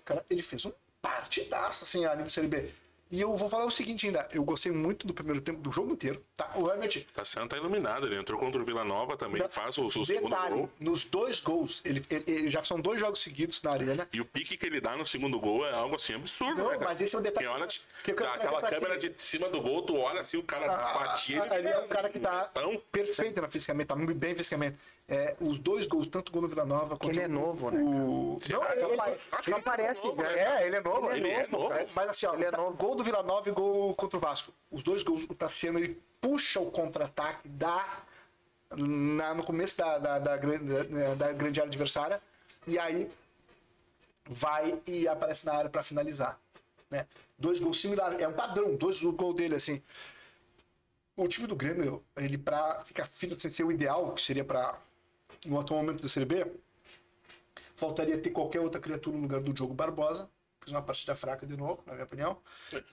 Cara, 0.03 0.25
ele 0.29 0.41
fez 0.41 0.65
um 0.65 0.71
partidaço, 1.01 1.83
assim, 1.83 2.05
a 2.05 2.15
nível 2.15 2.29
Série 2.29 2.47
B. 2.47 2.71
E 3.12 3.22
eu 3.22 3.36
vou 3.36 3.48
falar 3.48 3.65
o 3.65 3.72
seguinte 3.72 4.08
ainda, 4.08 4.28
eu 4.34 4.44
gostei 4.44 4.72
muito 4.72 5.06
do 5.06 5.13
primeiro 5.13 5.39
tempo 5.39 5.60
do 5.60 5.72
jogo 5.72 5.94
inteiro, 5.94 6.24
tá? 6.36 6.52
O 6.56 6.72
Emmett, 6.74 7.08
Tá 7.13 7.24
sendo 7.24 7.48
tá 7.48 7.56
iluminado, 7.56 8.08
ele 8.08 8.18
entrou 8.18 8.39
contra 8.39 8.60
o 8.60 8.65
Vila 8.65 8.84
Nova 8.84 9.15
também, 9.15 9.39
Da- 9.41 9.48
faz 9.48 9.78
o, 9.78 9.86
o 9.86 9.91
segundo 10.06 10.30
detalhe, 10.32 10.56
gol. 10.56 10.70
nos 10.80 11.04
dois 11.06 11.39
gols, 11.39 11.82
ele, 11.86 12.04
ele- 12.10 12.24
ele- 12.28 12.50
já 12.50 12.63
são 12.63 12.80
dois 12.80 13.00
jogos 13.00 13.20
seguidos 13.20 13.62
na 13.62 13.72
arena. 13.72 14.08
E 14.12 14.20
o 14.20 14.26
pique 14.26 14.58
que 14.58 14.65
ele 14.65 14.82
dá 14.82 14.98
no 14.98 15.06
segundo 15.06 15.39
gol 15.39 15.63
é 15.68 15.72
algo 15.72 15.96
assim 15.96 16.15
absurdo, 16.15 16.63
Não, 16.63 16.72
né, 16.72 16.78
mas 16.84 17.00
esse 17.00 17.15
é 17.15 17.20
o 17.20 17.22
detalhe 17.22 17.46
olha 17.48 17.68
de- 17.68 17.82
que 18.04 18.12
eu 18.12 18.28
aquela 18.28 18.62
câmera 18.62 18.98
de 18.98 19.13
cima 19.18 19.50
do 19.50 19.62
gol, 19.62 19.84
tu 19.84 19.96
olha 19.98 20.22
assim, 20.22 20.38
o 20.38 20.44
cara 20.44 20.68
fatia. 20.91 21.44
Ah, 21.50 21.60
ele 21.60 21.68
é 21.68 21.78
um 21.80 21.88
cara 21.88 22.10
que 22.10 22.20
tá 22.20 22.50
Então, 22.52 22.82
perfeito 22.91 23.39
na 23.39 23.48
fisicamente, 23.48 23.88
tá 23.88 23.96
muito 23.96 24.15
bem 24.18 24.36
fisicamente. 24.36 24.78
É, 25.08 25.36
os 25.39 25.60
dois 25.60 25.86
gols, 25.86 26.08
tanto 26.08 26.30
o 26.30 26.32
gol 26.32 26.41
no 26.41 26.48
Vila 26.48 26.65
Nova 26.65 26.98
quanto 26.98 27.12
ele 27.12 27.22
é 27.22 27.28
o- 27.28 27.30
novo, 27.30 27.70
né, 27.70 27.80
o... 27.80 28.39
Não, 28.50 28.63
ele, 28.72 29.02
acho 29.02 29.20
que 29.44 29.50
Só 29.52 29.56
ele 29.58 29.62
parece, 29.63 30.08
novo, 30.08 30.22
velho. 30.24 30.36
É, 30.39 30.65
ele 30.65 30.76
é 30.78 30.82
novo. 30.82 31.12
Ele 31.12 31.30
é 31.30 31.48
novo. 31.48 31.74
É, 31.74 31.88
Mas 31.96 32.10
assim, 32.10 32.26
ó, 32.26 32.34
Ele 32.34 32.46
é 32.46 32.50
tá- 32.52 32.58
novo. 32.58 32.76
gol 32.76 32.96
do 32.96 33.04
Vila 33.04 33.22
Nova 33.22 33.48
e 33.48 33.52
gol 33.52 33.94
contra 33.94 34.18
o 34.18 34.20
Vasco. 34.20 34.52
Os 34.72 34.82
dois 34.82 35.04
gols, 35.04 35.24
o 35.30 35.36
Tassiano, 35.36 35.78
ele 35.78 36.02
puxa 36.20 36.60
o 36.60 36.72
contra-ataque, 36.72 37.48
dá 37.48 38.00
na- 38.76 39.36
no 39.36 39.44
começo 39.44 39.78
da, 39.78 40.00
da, 40.00 40.18
da, 40.20 40.38
grande, 40.38 40.65
da, 40.88 41.13
da 41.13 41.32
grande 41.34 41.60
área 41.60 41.70
adversária, 41.70 42.20
e 42.68 42.80
aí 42.80 43.08
vai 44.28 44.80
e 44.88 45.08
aparece 45.08 45.46
na 45.46 45.54
área 45.54 45.70
para 45.70 45.84
finalizar. 45.84 46.39
Né? 46.89 47.06
Dois 47.38 47.60
gols 47.60 47.80
similares, 47.80 48.20
é 48.20 48.28
um 48.28 48.34
padrão, 48.34 48.76
dois 48.76 49.00
gols 49.04 49.36
dele, 49.36 49.54
assim. 49.56 49.84
O 51.15 51.28
time 51.28 51.46
do 51.48 51.56
Grêmio, 51.56 52.04
ele 52.18 52.39
pra 52.39 52.82
ficar 52.84 53.08
filho 53.08 53.39
sem 53.39 53.52
ser 53.52 53.63
o 53.63 53.72
ideal, 53.72 54.12
que 54.13 54.22
seria 54.22 54.44
para 54.44 54.76
no 55.45 55.60
atual 55.60 55.81
momento 55.81 56.01
da 56.01 56.10
Série 56.10 56.25
B, 56.25 56.45
faltaria 57.75 58.17
ter 58.17 58.29
qualquer 58.31 58.60
outra 58.60 58.79
criatura 58.81 59.15
no 59.15 59.21
lugar 59.23 59.39
do 59.41 59.53
Diogo 59.53 59.73
Barbosa. 59.73 60.29
Fez 60.62 60.73
uma 60.73 60.81
partida 60.81 61.15
fraca 61.15 61.45
de 61.45 61.55
novo, 61.55 61.84
na 61.86 61.93
minha 61.93 62.05
opinião. 62.05 62.38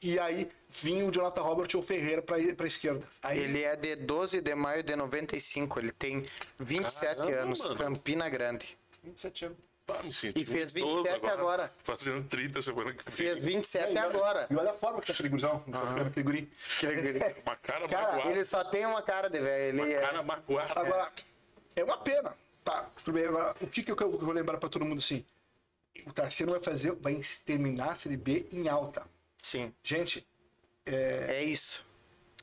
E 0.03 0.19
aí 0.19 0.47
vinha 0.69 1.07
o 1.07 1.11
Jonathan 1.11 1.41
Robert 1.41 1.69
ou 1.75 1.81
o 1.81 1.83
Ferreira 1.83 2.21
para 2.21 2.37
a 2.37 2.67
esquerda. 2.67 3.07
Aí 3.23 3.39
Ele 3.39 3.63
é 3.63 3.75
de 3.75 3.97
12 3.97 4.43
de 4.43 4.55
maio 4.55 4.83
de 4.83 4.95
95. 4.95 5.79
Ele 5.81 5.91
tem 5.91 6.27
27 6.59 7.17
Caramba, 7.17 7.37
anos. 7.41 7.61
mano. 7.65 7.77
Campina 7.77 8.29
Grande. 8.29 8.77
27 9.03 9.47
anos. 9.47 9.59
pá, 9.87 10.03
me 10.03 10.13
senti 10.13 10.43
E 10.43 10.45
fez 10.45 10.71
idoso 10.73 11.03
27 11.05 11.27
agora. 11.29 11.73
Fazendo 11.83 12.29
30 12.29 12.61
semana 12.61 12.93
que 12.93 13.05
vem. 13.05 13.13
Fez 13.15 13.43
27 13.43 13.87
E 13.87 13.89
olha- 13.93 14.03
agora. 14.03 14.47
E 14.51 14.55
olha 14.55 14.71
a 14.71 14.75
forma 14.75 15.01
que 15.01 15.07
tá 15.07 15.13
aquele 15.15 15.29
gurizão, 15.31 15.65
aquele 16.07 16.23
guri. 16.25 16.53
Uma 17.47 17.57
cara, 17.57 17.89
Cara, 17.89 18.07
magoada. 18.13 18.31
Ele 18.31 18.45
só 18.45 18.63
tem 18.65 18.85
uma 18.85 19.01
cara 19.01 19.31
de 19.31 19.41
velho. 19.41 19.79
Uma 19.79 19.87
Ele 19.87 19.95
é... 19.95 20.01
cara 20.01 20.23
magoada. 20.23 20.79
Agora, 20.79 21.11
é 21.75 21.83
uma 21.83 21.97
pena. 21.97 22.35
Tá, 22.65 22.89
tudo 23.05 23.15
bem. 23.15 23.27
Agora, 23.27 23.55
o 23.61 23.67
que, 23.67 23.83
que 23.83 23.91
eu, 23.91 23.97
que 23.97 24.03
eu 24.03 24.19
vou 24.19 24.33
lembrar 24.33 24.59
para 24.59 24.69
todo 24.69 24.85
mundo 24.85 24.99
assim? 24.99 25.25
O 26.07 26.13
Tassiano 26.13 26.53
vai 26.53 26.63
fazer, 26.63 26.93
vai 26.93 27.21
terminar 27.45 27.93
a 27.93 27.97
Série 27.97 28.17
B 28.17 28.47
em 28.53 28.69
alta. 28.69 29.05
Sim. 29.39 29.75
Gente, 29.83 30.27
É 30.87 31.43
isso. 31.45 31.85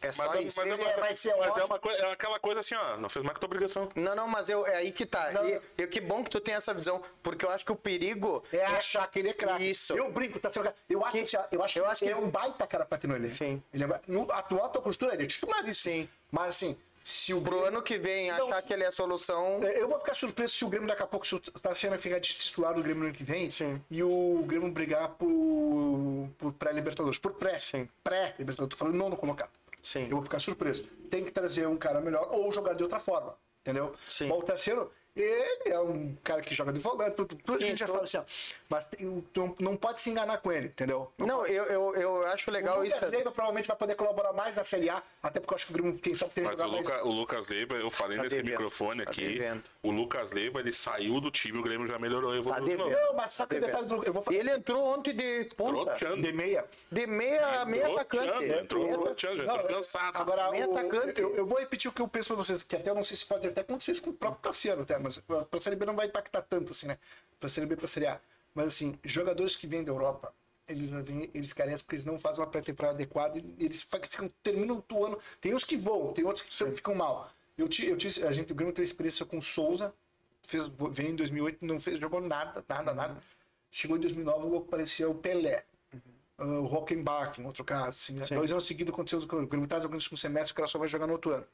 É 0.01 0.13
só 0.13 0.27
Mas, 0.29 0.45
isso. 0.45 0.59
mas, 0.61 0.67
Ele 0.73 0.81
mas- 0.81 0.95
vai 0.95 1.13
ser 1.15 1.35
mas 1.35 1.57
é, 1.57 1.63
uma 1.65 1.77
coisa, 1.77 2.01
é 2.05 2.11
aquela 2.13 2.39
coisa 2.39 2.61
assim, 2.61 2.73
ó, 2.73 2.95
não 2.95 3.09
fez 3.09 3.21
mais 3.25 3.33
que 3.33 3.41
tua 3.41 3.47
obrigação. 3.47 3.89
Não, 3.95 4.15
não, 4.15 4.29
mas 4.29 4.47
eu, 4.47 4.65
é 4.65 4.77
aí 4.77 4.93
que 4.93 5.05
tá. 5.05 5.29
Não. 5.33 5.45
E, 5.45 5.61
e 5.77 5.87
que 5.87 5.99
bom 5.99 6.23
que 6.23 6.29
tu 6.29 6.39
tem 6.39 6.53
essa 6.53 6.73
visão, 6.73 7.01
porque 7.21 7.43
eu 7.43 7.49
acho 7.49 7.65
que 7.65 7.71
o 7.73 7.75
perigo 7.75 8.41
é 8.53 8.63
achar 8.65 9.05
que 9.11 9.19
ele 9.19 9.27
é 9.27 9.33
craque. 9.33 9.69
Isso. 9.69 9.91
Eu 9.97 10.09
brinco, 10.09 10.39
tá 10.39 10.49
sendo 10.49 10.71
Eu 10.89 11.03
acho 11.05 11.25
que, 11.25 11.35
eu 11.53 11.61
acho, 11.63 11.79
eu 11.79 11.85
acho 11.85 11.99
que 11.99 12.05
que- 12.05 12.11
ele 12.13 12.13
é 12.13 12.23
um 12.23 12.29
baita 12.29 12.65
cara 12.65 12.85
pra 12.85 12.97
ter 12.97 13.07
no 13.07 13.15
elenco. 13.17 13.33
Sim. 13.33 13.61
Ele 13.73 13.83
é, 13.83 14.01
no 14.07 14.21
atual 14.31 14.69
tua 14.69 14.81
postura, 14.81 15.13
ele 15.15 15.23
é 15.23 15.27
titular. 15.27 15.69
Sim. 15.73 16.07
Mas 16.31 16.49
assim, 16.51 16.79
se 17.03 17.33
o 17.33 17.41
Pro 17.41 17.65
ano 17.65 17.81
que 17.81 17.97
vem, 17.97 18.31
Não. 18.31 18.47
achar 18.47 18.61
que 18.61 18.73
ele 18.73 18.83
é 18.83 18.87
a 18.87 18.91
solução. 18.91 19.59
É, 19.63 19.81
Eu 19.81 19.87
vou 19.89 19.99
ficar 19.99 20.15
surpreso 20.15 20.53
se 20.53 20.65
o 20.65 20.69
Grêmio 20.69 20.87
daqui 20.87 21.01
a 21.03 21.07
pouco, 21.07 21.25
se 21.25 21.35
o 21.35 21.39
Tassiano 21.39 21.97
ficar 21.99 22.19
titular 22.19 22.73
do 22.73 22.81
Grêmio 22.83 23.01
no 23.03 23.09
ano 23.09 23.15
que 23.15 23.23
vem, 23.23 23.49
Sim. 23.49 23.81
e 23.89 24.03
o 24.03 24.43
Grêmio 24.45 24.71
brigar 24.71 25.09
por, 25.09 26.29
por 26.37 26.53
pré-Libertadores. 26.53 27.17
Por 27.17 27.33
pré. 27.33 27.57
Sim. 27.57 27.87
Pré-Libertadores. 28.03 28.69
Tô 28.71 28.77
falando 28.77 28.95
nono 28.95 29.17
colocado. 29.17 29.49
Sim. 29.81 30.03
Eu 30.03 30.11
vou 30.17 30.23
ficar 30.23 30.39
surpreso. 30.39 30.83
Tem 31.09 31.23
que 31.23 31.31
trazer 31.31 31.67
um 31.67 31.77
cara 31.77 32.01
melhor 32.01 32.29
ou 32.33 32.51
jogar 32.53 32.73
de 32.73 32.83
outra 32.83 32.99
forma. 32.99 33.35
Entendeu? 33.61 33.93
Sim. 34.07 34.27
Mas 34.27 34.37
o 34.37 34.41
Tassiano, 34.41 34.91
ele 35.21 35.69
é 35.73 35.79
um 35.79 36.15
cara 36.23 36.41
que 36.41 36.53
joga 36.55 36.71
de 36.73 36.79
volante, 36.79 37.15
tudo, 37.15 37.35
tudo 37.35 37.57
a 37.57 37.59
Sim, 37.59 37.65
gente 37.67 37.79
já 37.79 37.85
tô- 37.85 37.93
sabe 37.93 38.03
assim, 38.05 38.17
ó. 38.17 38.23
Mas 38.69 38.85
tem- 38.85 39.23
não 39.59 39.75
pode 39.75 39.99
se 39.99 40.09
enganar 40.09 40.37
com 40.39 40.51
ele, 40.51 40.67
entendeu? 40.67 41.11
Não, 41.17 41.45
eu, 41.45 41.63
eu, 41.65 41.95
eu 41.95 42.25
acho 42.27 42.49
legal 42.51 42.79
o 42.79 42.85
isso. 42.85 42.95
Lucas 42.95 43.11
Leiva 43.11 43.31
provavelmente 43.31 43.67
vai 43.67 43.77
poder 43.77 43.95
colaborar 43.95 44.33
mais 44.33 44.55
na 44.55 44.63
Série 44.63 44.89
A, 44.89 45.01
até 45.21 45.39
porque 45.39 45.53
eu 45.53 45.55
acho 45.55 45.65
que 45.67 45.71
o 45.71 45.73
Grêmio, 45.75 45.97
quem 45.99 46.15
sabe, 46.15 46.31
tem 46.33 46.43
que 46.43 46.49
Mas 46.55 46.59
o, 46.59 46.69
mais. 46.69 46.83
Luca- 46.83 47.03
o 47.05 47.11
Lucas 47.11 47.47
Leiva, 47.47 47.75
eu 47.75 47.89
falei 47.89 48.17
Tá 48.17 48.23
nesse 48.23 48.35
devendo. 48.37 48.51
microfone 48.51 49.03
Tá 49.03 49.11
aqui. 49.11 49.21
devendo. 49.27 49.63
o 49.83 49.91
Lucas 49.91 50.31
Leiva, 50.31 50.59
ele 50.59 50.73
saiu 50.73 51.19
do 51.21 51.31
time, 51.31 51.57
o 51.59 51.63
Grêmio 51.63 51.87
já 51.87 51.97
melhorou. 51.99 52.33
Eu 52.35 52.41
vou 52.43 52.53
Tá 52.53 52.59
devendo. 52.59 52.89
Não, 52.89 53.13
mas 53.13 53.31
sabe 53.31 53.57
o 53.57 53.61
detalhe 53.61 53.85
do. 53.87 54.03
Eu 54.03 54.13
vou 54.13 54.23
falar. 54.23 54.37
Ele 54.37 54.51
entrou 54.51 54.83
ontem 54.85 55.13
de 55.15 55.45
ponta. 55.55 55.91
Troteando. 55.95 56.21
De 56.21 56.31
meia. 56.31 56.65
De 56.91 57.07
meia, 57.07 57.65
meia 57.65 57.81
Entrou 57.83 57.95
atacante. 57.97 58.43
Entrou 58.45 58.83
Meia- 58.85 58.97
troteando, 58.97 59.37
já 59.37 59.43
Não, 59.45 59.55
entrou 59.55 59.69
cansado. 59.75 60.17
Agora, 60.17 60.49
o- 60.51 60.71
atacante. 60.77 61.21
Eu, 61.21 61.35
eu 61.35 61.45
vou 61.45 61.59
repetir 61.59 61.89
o 61.89 61.93
que 61.93 62.01
eu 62.01 62.07
penso 62.07 62.27
pra 62.29 62.35
vocês, 62.37 62.63
que 62.63 62.75
até 62.75 62.89
eu 62.89 62.95
não 62.95 63.03
sei 63.03 63.17
se 63.17 63.25
pode 63.25 63.47
até 63.47 63.61
acontecer 63.61 63.91
isso 63.93 64.01
com 64.01 64.09
o 64.09 64.13
próprio 64.13 64.41
Tassiano, 64.41 64.81
até, 64.83 64.97
mas 64.99 65.08
pra 65.49 65.59
Série 65.59 65.75
B 65.75 65.85
não 65.85 65.95
vai 65.95 66.07
impactar 66.07 66.41
tanto, 66.41 66.71
assim, 66.71 66.87
né? 66.87 66.97
Pra 67.39 67.49
Série 67.49 67.67
B 67.67 67.75
pra 67.75 67.87
Série 67.87 68.07
A. 68.07 68.19
Mas, 68.53 68.67
assim, 68.67 68.97
jogadores 69.03 69.55
que 69.55 69.67
vêm 69.67 69.83
da 69.83 69.91
Europa, 69.91 70.33
eles, 70.67 70.91
eles 71.33 71.53
carecem 71.53 71.83
porque 71.85 71.95
eles 71.95 72.05
não 72.05 72.19
fazem 72.19 72.43
uma 72.43 72.49
pré-temporada 72.49 72.95
adequada 72.95 73.37
eles 73.57 73.81
ficam, 73.81 74.29
terminam 74.43 74.83
o 74.91 75.05
ano. 75.05 75.19
Tem 75.41 75.53
uns 75.53 75.63
que 75.63 75.77
voam, 75.77 76.13
tem 76.13 76.25
outros 76.25 76.43
que 76.45 76.53
sempre 76.53 76.75
ficam 76.75 76.93
mal. 76.95 77.31
Eu, 77.57 77.67
ti- 77.67 77.87
eu 77.87 77.97
tive, 77.97 78.25
a 78.25 78.31
gente, 78.31 78.51
o 78.51 78.55
Grêmio 78.55 78.73
teve 78.73 78.85
experiência 78.85 79.25
com 79.25 79.37
o 79.37 79.41
Souza, 79.41 79.93
fez, 80.43 80.65
veio 80.91 81.09
em 81.09 81.15
2008, 81.15 81.65
não 81.65 81.79
fez, 81.79 81.99
jogou 81.99 82.21
nada, 82.21 82.63
nada, 82.67 82.93
nada. 82.93 83.17
Chegou 83.71 83.97
em 83.97 83.99
2009, 83.99 84.45
o 84.45 84.49
louco 84.49 84.67
parecia 84.69 85.09
o 85.09 85.15
Pelé. 85.15 85.65
Ah, 86.37 86.45
o 86.45 86.65
Rockenbach, 86.65 87.39
em 87.39 87.45
outro 87.45 87.63
caso. 87.65 87.89
Assim, 87.89 88.13
né? 88.13 88.23
Dois 88.37 88.51
anos 88.51 88.65
seguidos 88.65 88.93
aconteceu, 88.93 89.19
o 89.19 89.47
Grêmio 89.47 89.65
está 89.65 89.79
jogando 89.79 89.99
isso 89.99 90.09
com 90.09 90.17
semestre, 90.17 90.53
o 90.53 90.55
cara 90.55 90.67
só 90.67 90.79
vai 90.79 90.87
jogar 90.87 91.05
no 91.05 91.13
outro 91.13 91.31
ano. 91.31 91.45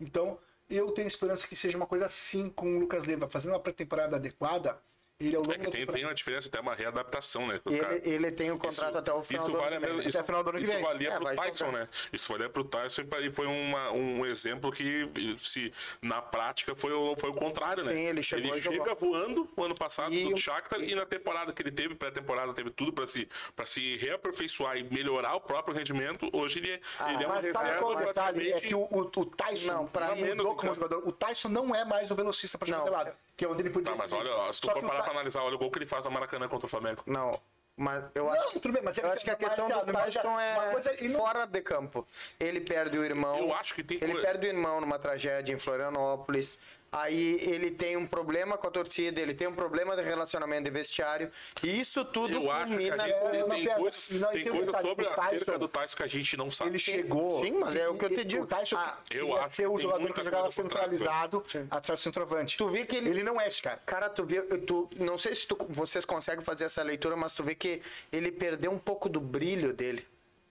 Então, 0.00 0.38
eu 0.68 0.90
tenho 0.92 1.08
esperança 1.08 1.46
que 1.46 1.56
seja 1.56 1.76
uma 1.76 1.86
coisa 1.86 2.06
assim 2.06 2.48
com 2.50 2.76
o 2.76 2.78
Lucas 2.78 3.06
Leiva, 3.06 3.28
fazendo 3.28 3.52
uma 3.52 3.60
pré-temporada 3.60 4.16
adequada. 4.16 4.80
Ele 5.20 5.36
ao 5.36 5.42
longo 5.42 5.52
É 5.52 5.58
que 5.58 5.64
da 5.66 5.70
tem, 5.70 5.86
tem 5.86 6.04
uma 6.04 6.12
diferença, 6.14 6.48
até 6.48 6.58
uma 6.58 6.74
readaptação, 6.74 7.46
né? 7.46 7.60
O 7.64 7.78
cara- 7.78 7.94
Ele, 7.96 8.10
ele 8.14 8.32
tem 8.32 8.50
o 8.50 8.58
contrato 8.58 8.88
Isso- 8.90 8.98
até 8.98 9.12
o 9.12 9.22
final 9.22 9.44
isso 9.46 9.54
do 9.56 9.62
vale 9.62 9.76
ano. 9.76 9.86
que 9.86 9.92
mesmo- 9.92 10.08
isso, 10.08 10.18
Até 10.18 10.26
final 10.26 10.42
do 10.42 10.50
ano 10.50 10.58
que 10.58 10.64
isso 10.64 10.72
vem. 10.72 10.82
valia 10.82 11.08
É, 11.08 11.16
pro 11.16 11.36
Tyson, 11.36 11.66
jogar. 11.66 11.78
né? 11.78 11.88
Isso 12.12 12.32
valia 12.32 12.48
pro 12.50 12.64
Tyson 12.64 13.02
e 13.22 13.30
foi 13.32 13.46
uma, 13.46 13.92
um 13.92 14.26
exemplo 14.26 14.72
que 14.72 15.08
se 15.40 15.72
na 16.02 16.20
prática 16.20 16.74
foi 16.74 16.92
o, 16.92 17.14
foi 17.16 17.30
o 17.30 17.34
contrário, 17.34 17.84
né? 17.84 17.92
Sim, 17.92 18.00
ele 18.08 18.22
chegou 18.24 18.56
e 18.56 18.60
chega 18.60 18.94
voando 18.96 19.48
o 19.56 19.64
ano 19.64 19.74
passado 19.76 20.12
E 20.12 20.28
do 20.28 20.36
Shakhtar 20.36 20.80
e 20.80 20.94
na 20.96 21.06
temporada 21.06 21.52
que 21.52 21.62
ele 21.62 21.70
teve, 21.70 21.94
pré-temporada, 21.94 22.52
teve 22.52 22.70
tudo 22.70 22.92
pra 22.92 23.06
se, 23.06 23.28
pra 23.54 23.64
se 23.66 23.96
reaperfeiçoar 23.98 24.76
e 24.78 24.82
melhorar 24.82 25.36
o 25.36 25.40
próprio 25.40 25.76
rendimento. 25.76 26.28
Hoje 26.32 26.58
ele, 26.58 26.72
é- 26.72 26.80
ele 27.12 27.22
é 27.22 27.26
um 27.26 27.30
Mas 27.30 27.46
sabe 27.46 27.64
reserva 27.66 27.80
qual 27.80 28.00
é? 28.00 28.48
É 28.50 28.60
que 28.60 28.74
o, 28.74 28.80
o, 28.82 29.00
o 29.02 29.26
Tyson 29.26 29.72
Não, 29.72 29.86
pra 29.86 30.14
mim, 30.16 30.24
mudou 30.34 30.56
como 30.56 30.74
jogador. 30.74 31.06
O 31.06 31.12
Tyson 31.12 31.48
não 31.48 31.72
é 31.72 31.84
mais 31.84 32.10
o 32.10 32.16
velocista 32.16 32.58
para 32.58 32.66
jogar 32.66 32.84
de 32.84 32.90
lado, 32.90 33.16
que 33.36 33.44
é 33.44 33.48
onde 33.48 33.62
ele 33.62 33.70
podia 33.70 33.92
Tá, 33.92 33.98
mas 33.98 34.10
olha, 34.12 34.52
se 34.52 34.60
tu 34.60 34.66
Só 34.66 34.72
pra 35.04 35.12
analisar, 35.12 35.42
olha 35.42 35.54
o 35.54 35.58
gol 35.58 35.70
que 35.70 35.78
ele 35.78 35.86
faz 35.86 36.04
na 36.04 36.10
Maracanã 36.10 36.48
contra 36.48 36.66
o 36.66 36.68
Flamengo. 36.68 37.02
Não. 37.06 37.38
Mas 37.76 38.04
eu 38.14 38.26
Não, 38.26 38.32
acho, 38.32 38.60
tudo 38.60 38.72
bem, 38.72 38.82
mas 38.84 38.96
é 38.98 39.02
eu 39.02 39.10
acho 39.10 39.24
que 39.24 39.30
a 39.32 39.34
questão 39.34 39.66
do 39.66 39.92
Tyson 39.92 40.20
uma 40.28 40.42
é 40.44 40.70
coisa- 40.72 40.94
não- 41.00 41.10
fora 41.10 41.44
de 41.44 41.60
campo. 41.60 42.06
Ele 42.38 42.60
perde 42.60 42.96
o 42.96 43.04
irmão. 43.04 43.36
Eu 43.36 43.52
acho 43.52 43.74
que 43.74 43.82
tem 43.82 43.98
Ele 44.00 44.20
perde 44.20 44.46
o 44.46 44.48
irmão 44.48 44.80
numa 44.80 44.96
tragédia 44.96 45.52
em 45.52 45.58
Florianópolis. 45.58 46.56
Aí 46.96 47.40
ele 47.42 47.72
tem 47.72 47.96
um 47.96 48.06
problema 48.06 48.56
com 48.56 48.68
a 48.68 48.70
torcida, 48.70 49.20
ele 49.20 49.34
tem 49.34 49.48
um 49.48 49.54
problema 49.54 49.96
de 49.96 50.02
relacionamento 50.02 50.64
de 50.64 50.70
vestiário. 50.70 51.28
E 51.62 51.80
isso 51.80 52.04
tudo 52.04 52.34
Eu 52.34 52.50
acho 52.52 52.66
que 52.66 52.72
a 52.72 52.76
culmina. 52.76 52.98
gente 53.02 53.12
É, 53.14 53.38
não, 53.40 53.48
tem 53.48 53.64
pera, 53.64 53.76
coisas, 53.80 54.06
tem 54.06 54.18
tem 54.44 54.52
um 54.52 54.62
detalhe, 54.64 54.88
sobre 54.88 55.06
a 55.08 55.10
perca 55.14 55.58
do 55.58 55.68
Tyson 55.68 55.96
que 55.96 56.02
a 56.04 56.06
gente 56.06 56.36
não 56.36 56.50
sabe. 56.52 56.70
Ele 56.70 56.78
chegou. 56.78 57.42
Sim, 57.44 57.52
mas 57.52 57.74
é 57.74 57.88
o 57.88 57.98
que 57.98 58.04
eu 58.04 58.08
te 58.10 58.24
digo. 58.24 58.44
O 58.44 58.46
Tyson 58.46 58.76
Ah, 58.78 58.96
eu 59.10 59.26
ia 59.28 59.40
acho 59.40 59.56
ser 59.56 59.66
o 59.66 59.72
tem 59.72 59.80
jogador 59.80 60.12
que 60.12 60.22
jogava 60.22 60.42
coisa 60.42 60.54
centralizado 60.62 61.44
atrás 61.70 61.98
do 61.98 62.02
centroavante. 62.02 62.56
Tu 62.56 62.68
vê 62.70 62.84
que 62.86 62.96
ele- 62.96 63.10
Ele 63.10 63.22
não 63.24 63.40
é 63.40 63.48
esse 63.48 63.60
cara. 63.60 63.80
Cara, 63.84 64.08
tu 64.08 64.24
vê, 64.24 64.42
tu, 64.42 64.88
não 64.96 65.18
sei 65.18 65.34
se 65.34 65.46
tu- 65.48 65.58
vocês 65.68 66.04
conseguem 66.04 66.44
fazer 66.44 66.64
essa 66.66 66.82
leitura, 66.82 67.16
mas 67.16 67.34
tu 67.34 67.42
vê 67.42 67.54
que 67.56 67.82
ele 68.12 68.30
perdeu 68.30 68.70
um 68.70 68.78
pouco 68.78 69.08
do 69.08 69.20
brilho 69.20 69.72
dele 69.72 70.06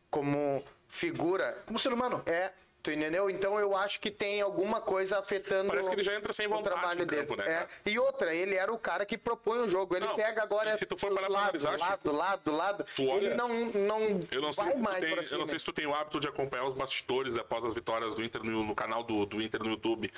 como 0.10 0.64
figura. 0.90 1.58
Como 1.66 1.80
ser 1.80 1.92
humano. 1.94 2.22
É, 2.26 2.52
tu 2.84 2.92
entendeu? 2.92 3.30
Então 3.30 3.58
eu 3.58 3.76
acho 3.76 4.00
que 4.00 4.12
tem 4.12 4.42
alguma 4.42 4.82
coisa 4.82 5.18
afetando 5.20 5.70
Parece 5.70 5.88
que 5.90 5.96
ele 5.96 6.04
já 6.04 6.14
entra 6.14 6.34
sem 6.34 6.46
o 6.46 6.50
vontade 6.50 6.76
trabalho 6.76 7.00
no 7.00 7.06
dele. 7.06 7.22
campo, 7.26 7.36
né, 7.42 7.68
É. 7.86 7.90
E 7.90 7.98
outra, 7.98 8.36
ele 8.36 8.56
era 8.56 8.72
o 8.74 8.78
cara 8.78 9.06
que 9.06 9.18
propõe 9.18 9.60
o 9.60 9.70
jogo. 9.70 9.96
Ele 9.96 10.06
Não, 10.06 10.16
pega 10.16 10.44
agora 10.44 10.78
se 10.78 10.86
tu 10.86 10.98
for 10.98 11.14
parar 11.14 11.28
pra 11.28 11.34
lado, 11.34 11.44
analisar, 11.44 11.80
lado, 11.80 12.12
lado, 12.12 12.52
lado. 12.52 12.86
tu 12.96 13.08
olha- 13.08 13.28
ele 13.28 13.36
não, 13.36 13.48
não, 13.72 14.20
Eu 14.32 14.42
não, 14.42 14.52
sei 14.52 14.66
vai 14.66 14.76
mais 14.76 15.00
tem, 15.00 15.10
eu 15.32 15.40
não 15.40 15.48
sei 15.48 15.58
se 15.58 15.66
tu 15.66 15.72
tem 15.74 15.88
o 15.88 15.96
hábito 15.96 16.20
de 16.20 16.28
acompanhar 16.28 16.66
os 16.66 16.76
bastidores 16.76 17.38
após 17.38 17.64
as 17.64 17.74
vitórias 17.74 18.14
do 18.14 18.22
Inter 18.24 18.44
no, 18.44 18.64
no 18.66 18.76
canal 18.76 19.02
do, 19.02 19.26
do 19.26 19.42
Inter 19.42 19.64
no 19.64 19.70
YouTube. 19.70 20.12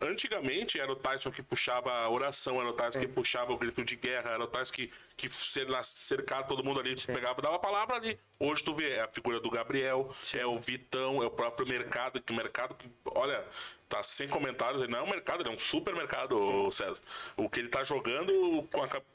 Antigamente 0.00 0.78
era 0.80 0.90
o 0.92 0.96
Tyson 0.96 1.30
que 1.30 1.42
puxava 1.42 1.92
a 1.92 2.08
oração, 2.08 2.60
era 2.60 2.70
o 2.70 2.72
Tyson 2.72 3.00
que 3.00 3.08
puxava 3.08 3.52
o 3.52 3.58
grito 3.58 3.84
de 3.84 3.96
guerra, 3.96 4.30
era 4.30 4.44
o 4.44 4.46
Tyson 4.46 4.72
que, 4.74 4.90
que 5.16 5.28
cer- 5.28 5.66
cercava 5.84 6.44
todo 6.48 6.64
mundo 6.64 6.80
ali, 6.80 6.94
pegava, 7.06 7.40
dava 7.40 7.56
a 7.56 7.58
palavra 7.58 7.96
ali. 7.96 8.18
Hoje 8.38 8.62
tu 8.64 8.74
vê, 8.74 8.92
é 8.94 9.02
a 9.02 9.08
figura 9.08 9.38
do 9.40 9.50
Gabriel, 9.50 10.08
é 10.34 10.46
o 10.46 10.58
Vitão, 10.58 11.22
é 11.22 11.26
o 11.26 11.30
próprio 11.30 11.66
mercado, 11.66 12.20
que 12.20 12.32
o 12.32 12.36
mercado 12.36 12.74
que, 12.74 12.90
olha, 13.14 13.44
tá 13.88 14.02
sem 14.02 14.28
comentários, 14.28 14.82
ele 14.82 14.90
não 14.92 15.00
é 15.00 15.02
um 15.02 15.10
mercado, 15.10 15.42
ele 15.42 15.48
é 15.50 15.52
um 15.52 15.58
supermercado, 15.58 16.70
César. 16.70 17.00
O 17.36 17.48
que 17.48 17.60
ele 17.60 17.68
tá 17.68 17.84
jogando 17.84 18.66
com 18.72 18.82
a. 18.82 18.88
cap- 18.88 19.06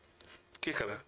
que, 0.62 0.74
cara? 0.74 1.02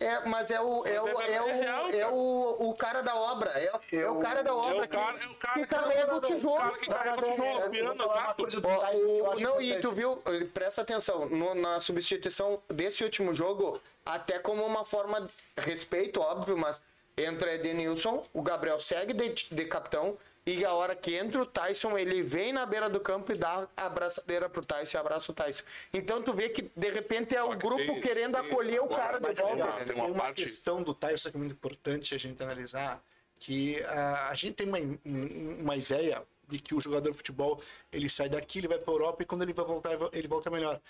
É, 0.00 0.20
mas 0.26 0.50
é 0.50 0.60
o, 0.60 0.86
é 0.86 1.00
o, 1.00 1.14
Mas 1.14 1.28
é- 1.28 1.32
é 1.34 1.42
o, 1.42 1.48
é 1.48 1.98
é 1.98 2.06
o, 2.06 2.56
o 2.70 2.74
cara 2.74 3.02
da 3.02 3.16
obra. 3.16 3.50
É, 3.58 3.66
é 3.96 4.08
o 4.08 4.20
cara 4.20 4.42
da 4.44 4.50
É 4.50 4.52
obra 4.54 4.84
o 4.84 4.88
cara, 4.88 5.18
é 5.18 5.26
o 5.26 5.34
cara 5.34 5.54
que 5.60 5.66
carrega 5.66 6.14
o 6.16 6.20
tijolo. 6.20 6.54
O 6.54 6.58
cara 6.58 6.78
que 6.78 6.86
carrega 6.88 7.18
o 7.18 7.22
tijolo, 7.32 7.74
exato. 7.74 8.46
que 8.46 8.56
acho 8.56 9.40
não, 9.40 9.60
e 9.60 9.80
tu 9.80 9.90
viu, 9.92 10.22
eh, 10.26 10.44
presta 10.54 10.82
atenção, 10.82 11.26
no- 11.28 11.54
na 11.54 11.80
substituição 11.80 12.62
desse 12.68 13.02
último 13.02 13.34
jogo, 13.34 13.80
até 14.06 14.38
como 14.38 14.64
uma 14.64 14.84
forma 14.84 15.22
de 15.22 15.30
respeito, 15.58 16.20
óbvio, 16.20 16.56
mas 16.56 16.80
entra 17.16 17.52
Edenilson, 17.54 18.22
o 18.32 18.40
Gabriel 18.42 18.78
segue 18.78 19.12
de, 19.12 19.28
de 19.52 19.64
capitão, 19.64 20.16
e 20.48 20.64
a 20.64 20.72
hora 20.72 20.96
que 20.96 21.14
entra 21.14 21.42
o 21.42 21.46
Tyson, 21.46 21.96
ele 21.98 22.22
vem 22.22 22.52
na 22.52 22.64
beira 22.64 22.88
do 22.88 22.98
campo 23.00 23.32
e 23.32 23.36
dá 23.36 23.68
a 23.76 23.86
abraçadeira 23.86 24.48
pro 24.48 24.64
Tyson 24.64 24.96
e 24.96 25.00
abraça 25.00 25.30
o 25.30 25.34
Tyson. 25.34 25.62
Então 25.92 26.22
tu 26.22 26.32
vê 26.32 26.48
que 26.48 26.70
de 26.74 26.90
repente 26.90 27.36
é 27.36 27.42
o 27.42 27.50
que 27.50 27.56
grupo 27.56 27.84
tem- 27.84 28.00
querendo 28.00 28.36
tem- 28.40 28.46
acolher 28.50 28.80
o 28.80 28.84
agora, 28.84 29.00
cara 29.02 29.18
de 29.18 29.26
mas 29.28 29.38
é 29.38 29.42
volta. 29.42 29.56
uma- 29.64 29.72
tem 29.74 29.96
uma 29.96 30.14
parte- 30.14 30.42
questão 30.42 30.82
do 30.82 30.94
Tyson 30.94 31.30
que 31.30 31.36
é 31.36 31.38
muito 31.38 31.52
importante 31.52 32.14
a 32.14 32.18
gente 32.18 32.42
analisar, 32.42 33.02
que 33.38 33.82
ah, 33.84 34.28
a 34.30 34.34
gente 34.34 34.54
tem 34.54 34.66
uma, 34.66 34.78
um- 34.78 35.58
uma 35.60 35.76
ideia 35.76 36.22
de 36.48 36.58
que 36.58 36.74
o 36.74 36.80
jogador 36.80 37.10
de 37.10 37.16
futebol 37.16 37.60
ele 37.92 38.08
sai 38.08 38.28
daqui, 38.28 38.58
ele 38.58 38.68
vai 38.68 38.78
para 38.78 38.92
Europa 38.92 39.22
e 39.22 39.26
quando 39.26 39.42
ele 39.42 39.52
vai 39.52 39.64
voltar 39.66 39.90
ele 40.12 40.26
volta 40.28 40.50
melhor. 40.50 40.80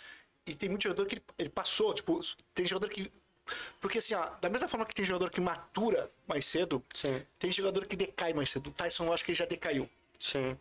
E 0.47 0.55
tem 0.55 0.69
muito 0.71 0.85
jogador 0.85 1.05
que 1.05 1.17
ele, 1.17 1.23
ele 1.39 1.51
passou, 1.51 1.93
tipo, 1.93 2.21
tem 2.55 2.65
jogador 2.65 2.89
que 2.91 3.13
porque 3.81 3.99
assim, 3.99 4.15
ó, 4.15 4.25
da 4.41 4.49
mesma 4.49 4.69
forma 4.69 4.85
que 4.87 4.95
tem 4.95 5.05
jogador 5.05 5.31
que 5.31 5.41
matura 5.41 6.11
mais 6.27 6.47
cedo, 6.47 6.83
Sim. 6.95 7.23
tem 7.39 7.51
jogador 7.51 7.87
que 7.87 7.97
decai 7.97 8.33
mais 8.33 8.51
cedo. 8.51 8.69
O 8.69 8.73
Tyson 8.73 9.07
eu 9.07 9.13
acho 9.13 9.25
que 9.25 9.31
ele 9.31 9.39
já 9.39 9.47
decaiu. 9.47 9.89
Sim. 10.19 10.57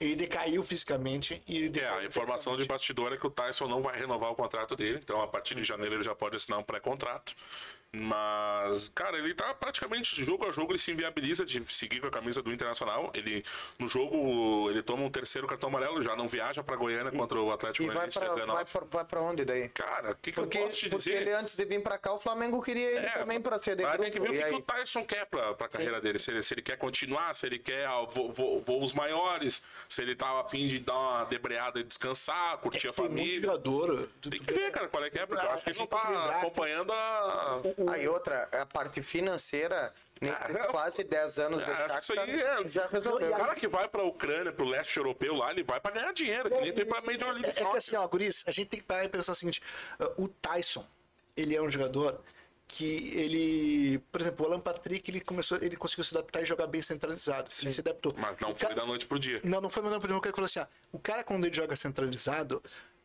Ele 0.00 0.16
decaiu 0.16 0.62
fisicamente 0.64 1.40
e 1.46 1.58
ele 1.58 1.78
É, 1.78 1.88
a 1.88 2.04
informação 2.04 2.56
de 2.56 2.64
bastidor 2.64 3.12
é 3.12 3.16
que 3.16 3.26
o 3.26 3.30
Tyson 3.30 3.68
não 3.68 3.80
vai 3.80 3.96
renovar 3.96 4.32
o 4.32 4.34
contrato 4.34 4.74
dele, 4.74 4.98
então 5.02 5.20
a 5.20 5.28
partir 5.28 5.54
de 5.54 5.62
janeiro 5.62 5.94
ele 5.94 6.02
já 6.02 6.14
pode 6.14 6.34
assinar 6.34 6.58
um 6.58 6.62
pré-contrato. 6.64 7.34
Mas, 7.94 8.88
cara, 8.88 9.18
ele 9.18 9.34
tá 9.34 9.52
praticamente 9.52 10.24
jogo 10.24 10.48
a 10.48 10.50
jogo, 10.52 10.72
ele 10.72 10.78
se 10.78 10.90
inviabiliza 10.90 11.44
de 11.44 11.62
seguir 11.70 12.00
com 12.00 12.06
a 12.06 12.10
camisa 12.10 12.42
do 12.42 12.50
Internacional. 12.50 13.10
Ele, 13.14 13.44
no 13.78 13.86
jogo, 13.86 14.70
ele 14.70 14.82
toma 14.82 15.02
um 15.02 15.10
terceiro 15.10 15.46
cartão 15.46 15.68
amarelo, 15.68 16.00
já 16.02 16.16
não 16.16 16.26
viaja 16.26 16.62
pra 16.62 16.74
Goiânia 16.74 17.12
contra 17.12 17.38
o 17.38 17.52
Atlético 17.52 17.84
vai 17.86 17.94
Goianiense 17.94 18.18
pra, 18.18 18.28
19. 18.34 18.52
vai, 18.54 18.64
pra, 18.64 18.80
vai 18.90 19.04
pra 19.04 19.20
onde 19.20 19.44
daí? 19.44 19.68
Cara, 19.68 20.12
o 20.12 20.16
que, 20.16 20.32
que 20.32 20.38
eu 20.38 20.44
Porque, 20.44 20.58
posso 20.58 20.76
te 20.76 20.88
porque 20.88 20.96
dizer? 21.10 21.20
ele 21.22 21.32
antes 21.32 21.54
de 21.54 21.64
vir 21.66 21.82
pra 21.82 21.98
cá, 21.98 22.14
o 22.14 22.18
Flamengo 22.18 22.62
queria 22.62 22.88
ele 22.92 23.06
É, 23.06 23.10
também 23.18 23.40
pra 23.42 23.58
ser 23.60 23.76
de 23.76 23.82
grupo. 23.82 23.98
tem 24.02 24.10
que 24.10 24.20
ver 24.20 24.28
o 24.28 24.32
que, 24.32 24.42
que 24.42 24.54
o 24.54 24.62
Tyson 24.62 25.04
quer 25.04 25.26
pra, 25.26 25.52
pra 25.54 25.68
carreira 25.68 26.00
dele. 26.00 26.18
Se 26.18 26.30
ele, 26.30 26.42
se 26.42 26.54
ele 26.54 26.62
quer 26.62 26.78
continuar, 26.78 27.34
se 27.34 27.44
ele 27.46 27.58
quer 27.58 27.86
ah, 27.86 28.00
vo- 28.10 28.32
vo- 28.32 28.58
voos 28.60 28.94
maiores, 28.94 29.62
se 29.86 30.00
ele 30.00 30.16
tá 30.16 30.40
a 30.40 30.44
fim 30.48 30.66
de 30.66 30.78
dar 30.78 30.94
uma 30.96 31.24
debreada 31.24 31.78
e 31.78 31.84
descansar, 31.84 32.56
curtir 32.58 32.88
a 32.88 32.92
Tem 32.92 33.04
muito 33.08 33.18
família. 33.18 33.40
jogador. 33.42 34.08
Tem 34.22 34.40
que 34.40 34.52
ver, 34.52 34.70
cara, 34.70 34.88
qual 34.88 35.04
é 35.04 35.10
que 35.10 35.18
é, 35.18 35.26
porque 35.26 35.44
eu 35.44 35.50
acho 35.50 35.62
que 35.64 35.68
a 35.68 35.72
ele 35.72 35.78
não 35.80 35.86
tá 35.86 36.38
acompanhando 36.38 36.90
a. 36.92 37.60
Aí 37.90 38.06
outra, 38.08 38.48
a 38.52 38.66
parte 38.66 39.02
financeira, 39.02 39.92
nesses 40.20 40.56
Ah, 40.56 40.66
quase 40.70 41.04
10 41.04 41.38
anos 41.38 41.64
do 41.64 41.70
Ah, 41.70 41.98
isso 42.00 42.14
Shakhtar, 42.14 42.24
aí 42.28 42.40
é- 42.40 42.68
já 42.68 42.86
O 42.86 42.88
resolveu. 42.90 43.30
cara 43.32 43.54
que 43.54 43.66
vai 43.68 43.88
pra 43.88 44.02
Ucrânia, 44.02 44.52
pro 44.52 44.64
leste 44.64 44.96
europeu 44.96 45.34
lá, 45.34 45.50
ele 45.50 45.62
vai 45.62 45.80
pra 45.80 45.90
ganhar 45.90 46.12
dinheiro, 46.12 46.48
que 46.50 46.60
nem 46.60 46.72
tem 46.72 46.86
pra 46.86 47.00
Major 47.00 47.30
League 47.32 47.46
É, 47.46 47.62
é 47.62 47.70
que 47.70 47.76
assim, 47.76 47.96
ó, 47.96 48.06
Guris, 48.06 48.44
a 48.46 48.50
gente 48.50 48.68
tem 48.68 48.80
que 48.80 48.86
parar 48.86 49.04
e 49.04 49.08
pensar 49.08 49.32
o 49.32 49.34
seguinte: 49.34 49.62
uh, 50.00 50.22
o 50.24 50.28
Tyson, 50.28 50.84
ele 51.36 51.54
é 51.56 51.62
um 51.62 51.70
jogador 51.70 52.20
que 52.68 53.18
ele. 53.18 53.98
Por 54.10 54.20
exemplo, 54.20 54.46
o 54.46 54.48
Alan 54.48 54.60
Patrick, 54.60 55.10
ele 55.10 55.20
começou, 55.20 55.58
ele 55.60 55.76
conseguiu 55.76 56.04
se 56.04 56.16
adaptar 56.16 56.40
e 56.42 56.46
jogar 56.46 56.66
bem 56.66 56.80
centralizado. 56.80 57.50
Ele 57.62 57.72
se 57.72 57.80
adaptou. 57.80 58.14
Mas 58.16 58.36
não 58.40 58.52
O 58.52 58.54
foi 58.54 58.68
ca- 58.68 58.74
da 58.74 58.86
noite 58.86 59.06
pro 59.06 59.18
dia. 59.18 59.40
Não, 59.44 59.60
não 59.60 59.68
foi 59.68 59.82
mandando 59.82 60.00
primeiro 60.00 60.22
que 60.22 60.28
ele 60.28 60.34
falou 60.34 60.46
assim: 60.46 60.60
ó, 60.60 60.66
o 60.92 60.98
cara, 60.98 61.22
quando 61.22 61.44
ele 61.44 61.54
joga 61.54 61.76
centralizado. 61.76 62.62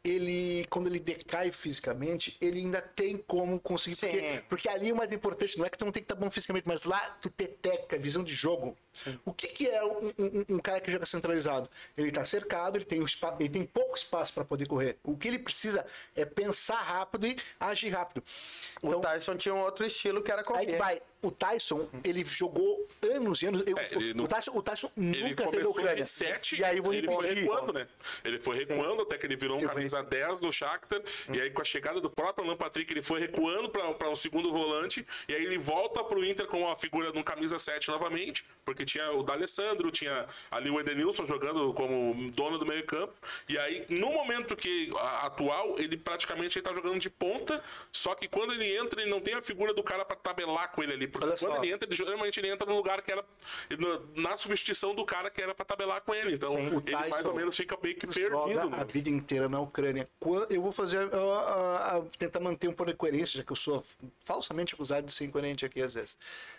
Ele, 0.07 0.65
quando 0.69 0.87
ele 0.87 0.99
decai 0.99 1.51
fisicamente, 1.51 2.37
ele 2.39 2.59
ainda 2.59 2.81
tem 2.81 3.17
como 3.17 3.59
conseguir. 3.59 3.95
Sim. 3.95 4.07
Porque, 4.11 4.41
porque 4.49 4.69
ali 4.69 4.91
o 4.91 4.95
mais 4.95 5.11
importante 5.11 5.57
não 5.57 5.65
é 5.65 5.69
que 5.69 5.77
tu 5.77 5.85
não 5.85 5.91
tem 5.91 6.01
que 6.01 6.05
estar 6.11 6.15
bom 6.15 6.29
fisicamente, 6.31 6.67
mas 6.67 6.83
lá 6.83 6.99
tu 7.21 7.29
ter 7.29 7.47
técnica, 7.61 7.97
visão 7.97 8.23
de 8.23 8.33
jogo. 8.33 8.77
O 9.25 9.31
que, 9.33 9.47
que 9.49 9.67
é 9.69 9.83
um, 9.85 10.07
um- 10.07 10.55
um 10.55 10.59
cara 10.59 10.79
que 10.81 10.91
joga 10.91 11.05
centralizado? 11.05 11.69
Ele 11.95 12.07
está 12.09 12.25
cercado, 12.25 12.77
ele 12.77 12.85
tem, 12.85 12.99
o 13.01 13.05
espa- 13.05 13.35
ele 13.39 13.49
tem 13.49 13.63
pouco 13.63 13.95
espaço 13.95 14.33
para 14.33 14.43
poder 14.45 14.65
correr. 14.67 14.97
O 15.03 15.15
que 15.17 15.27
ele 15.27 15.39
precisa 15.39 15.85
é 16.15 16.25
pensar 16.25 16.81
rápido 16.81 17.27
e 17.27 17.35
agir 17.59 17.89
rápido. 17.89 18.23
O 18.81 18.87
Então, 18.87 19.01
Tyson 19.01 19.35
tinha 19.35 19.53
um 19.53 19.59
outro 19.61 19.85
estilo 19.85 20.23
que 20.23 20.31
era 20.31 20.41
aí 20.41 20.45
correr. 20.45 20.65
que 20.65 20.75
vai. 20.77 21.01
O 21.19 21.31
Tyson, 21.31 21.89
ele 22.03 22.23
jogou 22.23 22.87
anos 23.15 23.41
e 23.41 23.47
anos. 23.47 23.63
eu- 23.65 23.77
É, 23.77 23.89
o, 23.95 24.15
não- 24.15 24.25
o 24.25 24.27
Tyson, 24.27 24.51
o 24.53 24.61
Tyson 24.61 24.91
nunca 24.95 25.19
teve 25.19 25.35
começou 25.63 25.71
Ucrânia. 25.71 26.03
em 26.03 26.05
7 26.05 26.59
E 26.59 26.63
aí 26.63 26.79
vou 26.79 26.93
ele 26.93 27.07
foi 27.07 27.33
recuando, 27.33 27.73
né? 27.73 27.87
Ele 28.23 28.39
foi 28.39 28.55
recuando 28.57 29.01
até 29.01 29.17
que 29.17 29.25
ele 29.25 29.35
virou 29.35 29.57
um 29.57 29.61
Eu 29.61 29.67
camisa 29.69 30.03
10 30.03 30.39
do 30.39 30.51
Shakhtar. 30.51 31.01
E 31.33 31.41
aí 31.41 31.49
com 31.49 31.61
a 31.61 31.65
chegada 31.65 31.99
do 31.99 32.09
próprio 32.09 32.45
Alan 32.45 32.55
Patrick, 32.55 32.93
ele 32.93 33.01
foi 33.01 33.19
recuando 33.19 33.67
para 33.69 34.09
um 34.09 34.15
segundo 34.15 34.51
volante. 34.51 35.05
E 35.27 35.33
aí 35.33 35.43
ele 35.43 35.57
volta 35.57 36.03
pro 36.03 36.23
Inter 36.23 36.45
com 36.45 36.69
a 36.69 36.77
figura 36.77 37.11
de 37.11 37.17
um 37.17 37.23
camisa 37.23 37.57
7 37.57 37.89
novamente. 37.89 38.45
Porque 38.63 38.85
tinha 38.85 39.11
o 39.11 39.23
D'Alessandro, 39.23 39.89
tinha 39.89 40.25
ali 40.51 40.69
o 40.69 40.79
Edenilson 40.79 41.25
jogando 41.25 41.73
como 41.73 42.29
dono 42.31 42.59
do 42.59 42.65
meio 42.65 42.85
campo. 42.85 43.13
E 43.49 43.57
aí, 43.57 43.85
no 43.89 44.11
momento 44.11 44.55
que 44.55 44.91
a- 44.97 45.25
atual, 45.27 45.75
ele 45.79 45.97
praticamente 45.97 46.59
ele 46.59 46.63
tá 46.65 46.73
jogando 46.73 46.99
de 46.99 47.09
ponta. 47.09 47.63
Só 47.91 48.13
que 48.13 48.27
quando 48.27 48.53
ele 48.53 48.77
entra, 48.77 49.01
ele 49.01 49.09
não 49.09 49.19
tem 49.19 49.33
a 49.33 49.41
figura 49.41 49.73
do 49.73 49.81
cara 49.81 50.05
para 50.05 50.15
tabelar 50.17 50.71
com 50.71 50.83
ele 50.83 50.93
ali. 50.93 51.06
Olha 51.21 51.35
quando 51.37 51.63
ele 51.63 51.73
entra, 51.73 51.87
ele, 51.87 51.95
geralmente 51.95 52.39
ele 52.39 52.49
entra 52.49 52.67
no 52.67 52.75
lugar 52.75 53.01
que 53.01 53.11
era. 53.11 53.23
na 54.15 54.35
substituição 54.37 54.93
do 54.93 55.05
cara 55.05 55.29
que 55.29 55.41
era 55.41 55.53
para 55.53 55.65
tabelar 55.65 56.01
com 56.01 56.13
ele. 56.13 56.35
Então, 56.35 56.53
O 56.53 56.57
ele 56.85 56.91
mais 56.91 57.25
ou 57.25 57.33
menos 57.33 57.55
fica 57.55 57.77
meio 57.81 57.95
que 57.95 58.07
perdido. 58.07 58.37
a 58.37 58.65
né? 58.65 58.85
vida 58.91 59.09
inteira 59.09 59.47
na 59.49 59.59
Ucrânia. 59.59 60.07
Eu 60.49 60.61
vou 60.61 60.71
fazer, 60.71 61.09
tentar 62.17 62.39
manter 62.39 62.67
um 62.67 62.73
pouco 62.73 62.91
de 62.91 62.97
coerência, 62.97 63.37
já 63.37 63.43
que 63.43 63.51
eu 63.51 63.55
sou 63.55 63.83
falsamente 64.25 64.73
acusado 64.73 65.05
de 65.05 65.13
ser 65.13 65.25
incoerente 65.25 65.65
aqui 65.65 65.81
às 65.81 65.93
vezes. 65.93 66.17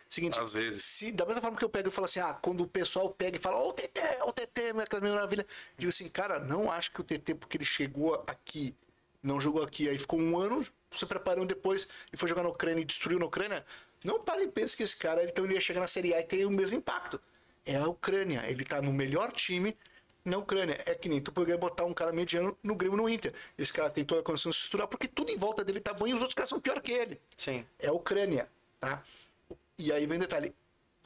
Seguinte, 0.09 0.39
Às 0.39 0.55
vezes. 0.55 0.83
se 0.85 1.13
da 1.13 1.27
mesma 1.27 1.43
forma 1.43 1.59
que 1.59 1.65
eu 1.65 1.69
pego 1.69 1.89
e 1.89 1.91
falo 1.91 2.07
assim, 2.07 2.21
ah, 2.21 2.33
quando 2.33 2.63
o 2.63 2.67
pessoal 2.67 3.11
pega 3.11 3.37
e 3.37 3.41
fala, 3.41 3.59
ô 3.63 3.73
TT, 3.75 4.01
ô 4.25 4.33
TT, 4.33 4.73
minha 4.73 4.87
minha 5.03 5.15
maravilha, 5.15 5.47
digo 5.77 5.91
assim, 5.91 6.09
cara, 6.09 6.39
não 6.39 6.71
acho 6.73 6.91
que 6.93 7.01
o 7.01 7.05
TT, 7.05 7.35
porque 7.35 7.59
ele 7.59 7.65
chegou 7.65 8.15
aqui, 8.27 8.75
não 9.23 9.39
jogou 9.39 9.63
aqui, 9.63 9.87
aí 9.89 9.99
ficou 9.99 10.19
um 10.19 10.39
ano 10.39 10.65
se 10.91 11.05
preparando 11.05 11.47
depois 11.49 11.87
e 12.11 12.17
foi 12.17 12.27
jogar 12.29 12.43
na 12.43 12.49
Ucrânia 12.49 12.81
e 12.81 12.85
destruiu 12.85 13.19
na 13.19 13.27
Ucrânia, 13.27 13.65
não 14.05 14.23
pare 14.23 14.45
e 14.45 14.49
pense 14.49 14.77
que 14.77 14.83
esse 14.83 14.97
cara, 14.97 15.25
então 15.25 15.45
ele 15.45 15.55
ia 15.55 15.61
chegar 15.61 15.81
na 15.81 15.87
Série 15.87 16.15
A 16.15 16.21
e 16.21 16.23
ter 16.23 16.45
o 16.45 16.51
mesmo 16.51 16.79
impacto. 16.79 17.21
É 17.65 17.77
a 17.77 17.87
Ucrânia, 17.87 18.45
ele 18.49 18.65
tá 18.65 18.81
no 18.81 18.93
melhor 18.93 19.33
time 19.33 19.77
na 20.25 20.39
Ucrânia. 20.39 20.79
É 20.87 20.95
que 20.95 21.09
nem 21.09 21.21
tu 21.21 21.33
poderia 21.33 21.59
botar 21.59 21.85
um 21.85 21.93
cara 21.93 22.13
mediano 22.13 22.57
no 22.63 22.75
Grêmio 22.75 22.97
no 22.97 23.09
Inter. 23.09 23.33
Esse 23.59 23.73
cara 23.73 23.91
tem 23.91 24.05
toda 24.05 24.21
a 24.21 24.25
condição 24.25 24.51
estrutural, 24.51 24.89
porque 24.89 25.09
tudo 25.09 25.31
em 25.31 25.37
volta 25.37 25.65
dele 25.65 25.81
tá 25.81 25.93
bom 25.93 26.07
e 26.07 26.15
os 26.15 26.21
outros 26.21 26.35
caras 26.35 26.49
são 26.49 26.61
pior 26.61 26.81
que 26.81 26.93
ele 26.93 27.21
Sim. 27.37 27.67
é 27.79 27.89
a 27.89 27.93
Ucrânia, 27.93 28.49
tá? 28.79 29.03
E 29.79 29.93
aí 29.93 30.07
vem 30.07 30.19
o 30.19 30.21
detalhe, 30.21 30.55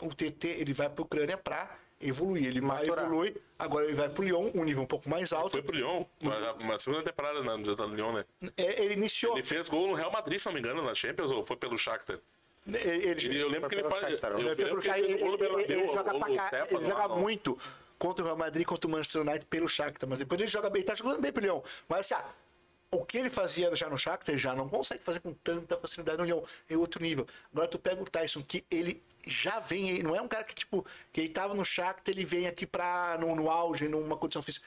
o 0.00 0.14
TT 0.14 0.48
ele 0.58 0.72
vai 0.72 0.88
para 0.88 1.02
a 1.02 1.04
Ucrânia 1.04 1.36
para 1.36 1.78
evoluir, 2.00 2.46
ele 2.46 2.60
vai 2.60 2.86
evoluir, 2.88 3.36
agora 3.58 3.84
ele 3.86 3.94
vai 3.94 4.08
para 4.08 4.20
o 4.20 4.24
Lyon, 4.24 4.50
um 4.54 4.64
nível 4.64 4.82
um 4.82 4.86
pouco 4.86 5.08
mais 5.08 5.32
alto. 5.32 5.52
Foi 5.52 5.62
pro 5.62 5.76
Lyon. 5.76 6.04
Uma, 6.20 6.52
uma 6.54 6.78
segunda 6.78 7.02
temporada 7.02 7.42
na, 7.42 7.56
na 7.56 7.86
Lyon, 7.86 8.12
né? 8.12 8.24
É, 8.56 8.82
ele 8.82 8.94
iniciou, 8.94 9.34
Ele 9.34 9.46
fez 9.46 9.68
gol 9.68 9.88
no 9.88 9.94
Real 9.94 10.10
Madrid, 10.10 10.38
se 10.38 10.46
não 10.46 10.52
me 10.52 10.58
engano, 10.58 10.82
na 10.82 10.94
Champions, 10.94 11.30
ou 11.30 11.44
foi 11.44 11.56
pelo 11.56 11.78
Shakhtar? 11.78 12.18
Ele, 12.66 12.78
ele- 13.08 13.40
eu 13.40 13.48
lembro 13.48 13.68
que 13.68 13.74
ele 13.76 13.88
faz. 13.88 14.00
Shakhtar, 14.00 14.30
Eu 14.32 14.38
né? 14.38 14.52
ele, 14.52 14.64
lembro 14.64 14.80
que 14.82 14.88
ele- 14.88 15.00
ele, 15.12 15.12
ele- 15.12 15.72
ele 15.72 15.88
joga, 15.92 16.14
pra 16.18 16.34
cá- 16.36 16.46
Stefano, 16.48 16.80
ele 16.82 16.90
joga 16.90 17.08
no- 17.08 17.16
muito 17.16 17.58
contra 17.98 18.22
o 18.22 18.26
Real 18.26 18.36
Madrid, 18.36 18.66
contra 18.66 18.86
o 18.88 18.90
Manchester 18.90 19.20
United 19.22 19.46
pelo 19.46 19.68
Shakhtar, 19.68 20.08
mas 20.08 20.18
depois 20.20 20.40
ele 20.40 20.48
joga 20.50 20.70
bem, 20.70 20.82
tá 20.82 20.94
jogando 20.94 21.20
bem 21.20 21.32
pro 21.32 21.42
Leão. 21.42 21.62
Mas 21.88 22.00
assim, 22.12 22.14
ah, 22.14 22.28
o 22.92 23.04
que 23.04 23.18
ele 23.18 23.30
fazia 23.30 23.74
já 23.74 23.88
no 23.88 23.98
Shakhtar, 23.98 24.34
ele 24.34 24.40
já 24.42 24.54
não 24.54 24.68
consegue 24.68 25.02
fazer 25.02 25.18
com 25.20 25.32
tanta 25.32 25.76
facilidade 25.76 26.18
no 26.18 26.24
Leão. 26.24 26.44
É 26.68 26.76
outro 26.76 27.02
nível. 27.02 27.26
Agora 27.52 27.66
tu 27.66 27.78
pega 27.78 28.00
o 28.00 28.04
Tyson, 28.04 28.42
que 28.42 28.64
ele 28.70 29.02
já 29.26 29.58
vem, 29.60 30.00
não 30.02 30.14
é 30.16 30.20
um 30.20 30.28
cara 30.28 30.44
que 30.44 30.54
tipo, 30.54 30.84
que 31.12 31.20
ele 31.22 31.28
tava 31.30 31.54
no 31.54 31.64
Shakhtar, 31.64 32.12
ele 32.14 32.24
vem 32.24 32.46
aqui 32.46 32.66
pra, 32.66 33.16
no, 33.20 33.34
no 33.34 33.50
auge, 33.50 33.88
numa 33.88 34.16
condição 34.16 34.42
física. 34.42 34.64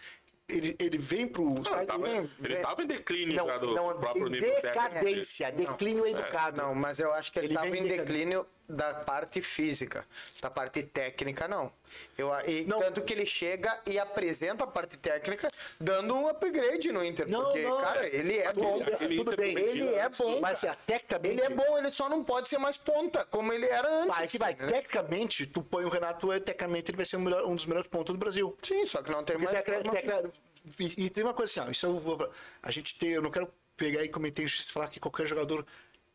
Ele, 0.48 0.76
ele 0.78 0.98
vem 1.00 1.28
pro... 1.28 1.44
Não, 1.44 1.78
ele, 1.78 1.86
tava, 1.88 2.08
ele 2.08 2.56
tava 2.58 2.84
em 2.84 2.88
declínio 2.88 3.36
Não, 3.36 3.48
já 3.48 3.58
do 3.58 3.74
não, 3.74 4.00
próprio 4.00 4.28
nível 4.30 4.62
técnico. 4.62 4.90
decadência, 4.92 5.52
declínio 5.52 6.06
educado. 6.06 6.62
Não, 6.62 6.76
mas 6.76 7.00
eu 7.00 7.12
acho 7.14 7.32
que 7.32 7.40
ele 7.40 7.48
Ele 7.48 7.54
estava 7.56 7.72
vem 7.72 7.80
em 7.82 7.84
decadente. 7.88 8.12
declínio 8.14 8.48
da 8.68 8.94
parte 8.94 9.42
física. 9.42 10.06
Da 10.42 10.50
parte 10.50 10.82
técnica, 10.84 11.48
não. 11.48 11.72
Eu, 12.18 12.30
e 12.48 12.66
Não. 12.66 12.80
Tanto 12.80 13.02
que 13.04 13.14
ele 13.14 13.26
chega 13.26 13.80
e 13.86 13.98
apresenta 14.00 14.64
a 14.64 14.68
parte 14.68 14.98
técnica 14.98 15.48
dando 15.80 16.14
um 16.16 16.28
upgrade 16.28 16.92
no 16.92 17.04
Inter. 17.04 17.30
Não, 17.30 17.44
porque, 17.46 17.62
não, 17.64 17.78
cara, 17.82 18.08
ele 18.08 18.38
é 18.38 18.48
aquele- 18.48 18.66
bom. 18.66 18.82
aquele 18.84 19.18
tudo 19.18 19.34
Inter 19.34 19.38
bem, 19.46 19.58
Ele 19.58 19.84
Medina, 19.84 19.92
é 20.02 20.10
bom. 20.10 20.40
Mas 20.42 20.64
assim, 20.64 20.78
tecnicamente... 20.88 21.34
Ele 21.36 21.42
é 21.42 21.50
bom, 21.50 21.78
ele 21.78 21.92
só 21.92 22.10
não 22.10 22.24
pode 22.24 22.50
ser 22.50 22.58
mais 22.58 22.78
ponta, 22.78 23.24
como 23.26 23.54
ele 23.54 23.66
era 23.68 23.88
antes. 24.02 24.18
Vai 24.18 24.28
que 24.28 24.38
vai. 24.38 24.56
né? 24.56 24.68
Tecnicamente, 24.68 25.46
tu 25.46 25.62
põe 25.62 25.86
o 25.86 25.90
Renato, 25.90 26.32
é, 26.32 26.40
tecnicamente 26.40 26.90
ele 26.92 26.98
vai 26.98 27.06
ser 27.06 27.18
o 27.18 27.20
melhor- 27.20 27.46
um 27.46 27.56
dos 27.56 27.66
melhores 27.66 27.88
pontos 27.90 28.14
do 28.14 28.20
Brasil. 28.20 28.56
Sim, 28.64 28.86
só 28.86 29.02
que 29.02 29.12
não 29.12 29.24
tem 29.24 29.38
Porque 29.38 29.54
mais. 29.54 29.66
tecla- 29.66 29.92
tecla- 29.92 30.32
e, 30.80 31.06
e 31.06 31.10
tem 31.10 31.24
uma 31.24 31.34
coisa 31.34 31.52
assim, 31.62 31.70
ó, 31.70 31.72
isso 31.72 31.86
eu 31.86 32.00
vou, 32.00 32.30
a 32.64 32.72
gente 32.72 32.98
tem, 32.98 33.12
eu 33.12 33.22
não 33.22 33.30
quero 33.30 33.48
pegar 33.78 34.04
e 34.04 34.10
comentar 34.10 34.44
e 34.44 34.50
falar 34.50 34.88
que 34.88 35.00
qualquer 35.00 35.28
jogador 35.28 35.66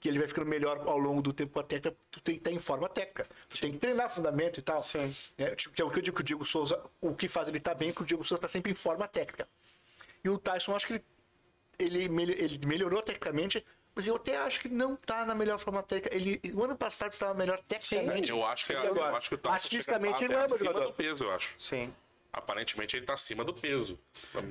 que 0.01 0.09
ele 0.09 0.19
vai 0.19 0.27
ficando 0.27 0.49
melhor 0.49 0.83
ao 0.87 0.99
longo 0.99 1.21
do 1.21 1.31
tempo 1.31 1.53
com 1.53 1.61
a 1.61 1.63
técnica, 1.63 1.95
tu 2.11 2.21
tem 2.23 2.35
que 2.37 2.41
estar 2.41 2.51
em 2.51 2.59
forma 2.59 2.89
técnica. 2.89 3.29
Tu 3.51 3.61
tem 3.61 3.73
que 3.73 3.79
treinar 3.79 4.09
fundamento 4.09 4.59
e 4.59 4.63
tal. 4.63 4.81
Sim. 4.81 5.13
É, 5.37 5.55
tipo, 5.55 5.75
que 5.75 5.83
é 5.83 5.85
o 5.85 5.91
que 5.91 5.99
eu 5.99 6.03
digo 6.03 6.17
que 6.17 6.23
o 6.23 6.25
Diego 6.25 6.45
Souza, 6.45 6.83
o 7.03 7.15
que 7.15 7.29
faz 7.29 7.49
ele 7.49 7.61
tá 7.61 7.75
bem, 7.75 7.91
é 7.91 7.93
que 7.93 8.03
o 8.03 8.07
Diego 8.07 8.25
Souza 8.25 8.39
está 8.39 8.49
sempre 8.49 8.73
em 8.73 8.75
forma 8.75 9.07
técnica. 9.07 9.47
E 10.25 10.29
o 10.31 10.39
Tyson, 10.39 10.73
eu 10.73 10.77
acho 10.77 10.87
que 10.87 10.95
ele, 10.95 11.05
ele, 11.79 12.33
ele 12.33 12.67
melhorou 12.67 13.03
tecnicamente, 13.03 13.65
mas 13.95 14.07
eu 14.07 14.17
até 14.17 14.39
acho 14.39 14.61
que 14.61 14.69
não 14.71 14.97
tá 14.97 15.27
na 15.27 15.35
melhor 15.35 15.59
forma 15.59 15.83
técnica. 15.83 16.17
Ele, 16.17 16.41
o 16.55 16.65
ano 16.65 16.77
passado 16.77 17.13
estava 17.13 17.35
melhor 17.35 17.63
tecnicamente. 17.69 18.31
Eu 18.31 18.45
acho 18.47 18.67
que, 18.67 18.73
eu 18.73 19.05
acho 19.05 19.29
que 19.29 19.35
o 19.35 19.39
Tyson 19.39 19.69
fisicamente 19.69 20.19
chega 20.19 20.25
ele 20.25 20.35
não 20.35 20.43
é 20.43 20.49
jogador. 20.49 20.87
do 20.87 20.93
peso, 20.95 21.25
eu 21.25 21.33
acho. 21.33 21.55
Sim. 21.59 21.93
Aparentemente 22.33 22.97
ele 22.97 23.05
tá 23.05 23.15
acima 23.15 23.43
do 23.43 23.53
peso. 23.53 23.99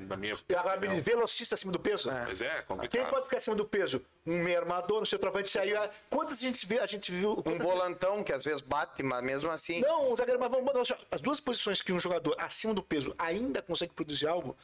Na, 0.06 0.16
minha 0.16 0.36
E 0.48 0.54
agora, 0.54 0.76
opinião. 0.76 1.00
velocista 1.00 1.54
acima 1.54 1.72
do 1.72 1.80
peso? 1.80 2.10
Mas 2.12 2.42
é 2.42 2.50
Quem 2.56 2.62
complicado. 2.76 3.10
pode 3.10 3.24
ficar 3.24 3.38
acima 3.38 3.56
do 3.56 3.64
peso? 3.64 4.02
Um 4.26 4.42
meio 4.42 4.58
armador, 4.58 5.00
no 5.00 5.06
centroavante 5.06 5.48
saiu. 5.48 5.78
Quantas 6.10 6.38
a 6.38 6.40
gente 6.40 6.66
vê? 6.66 6.78
A 6.78 6.86
gente 6.86 7.10
viu. 7.10 7.42
Um 7.46 7.58
volantão 7.58 8.22
que 8.22 8.32
às 8.32 8.44
vezes 8.44 8.60
bate, 8.60 9.02
mas 9.02 9.22
mesmo 9.22 9.50
assim. 9.50 9.80
Não, 9.80 10.12
um 10.12 10.16
zagueiro, 10.16 10.38
mas 10.38 10.50
vamos 10.50 10.66
botar. 10.66 10.82
As 11.10 11.20
duas 11.22 11.40
posições 11.40 11.80
que 11.80 11.92
um 11.92 11.98
jogador 12.00 12.34
acima 12.38 12.74
do 12.74 12.82
peso 12.82 13.14
ainda 13.18 13.62
consegue 13.62 13.94
produzir 13.94 14.26
algo 14.26 14.54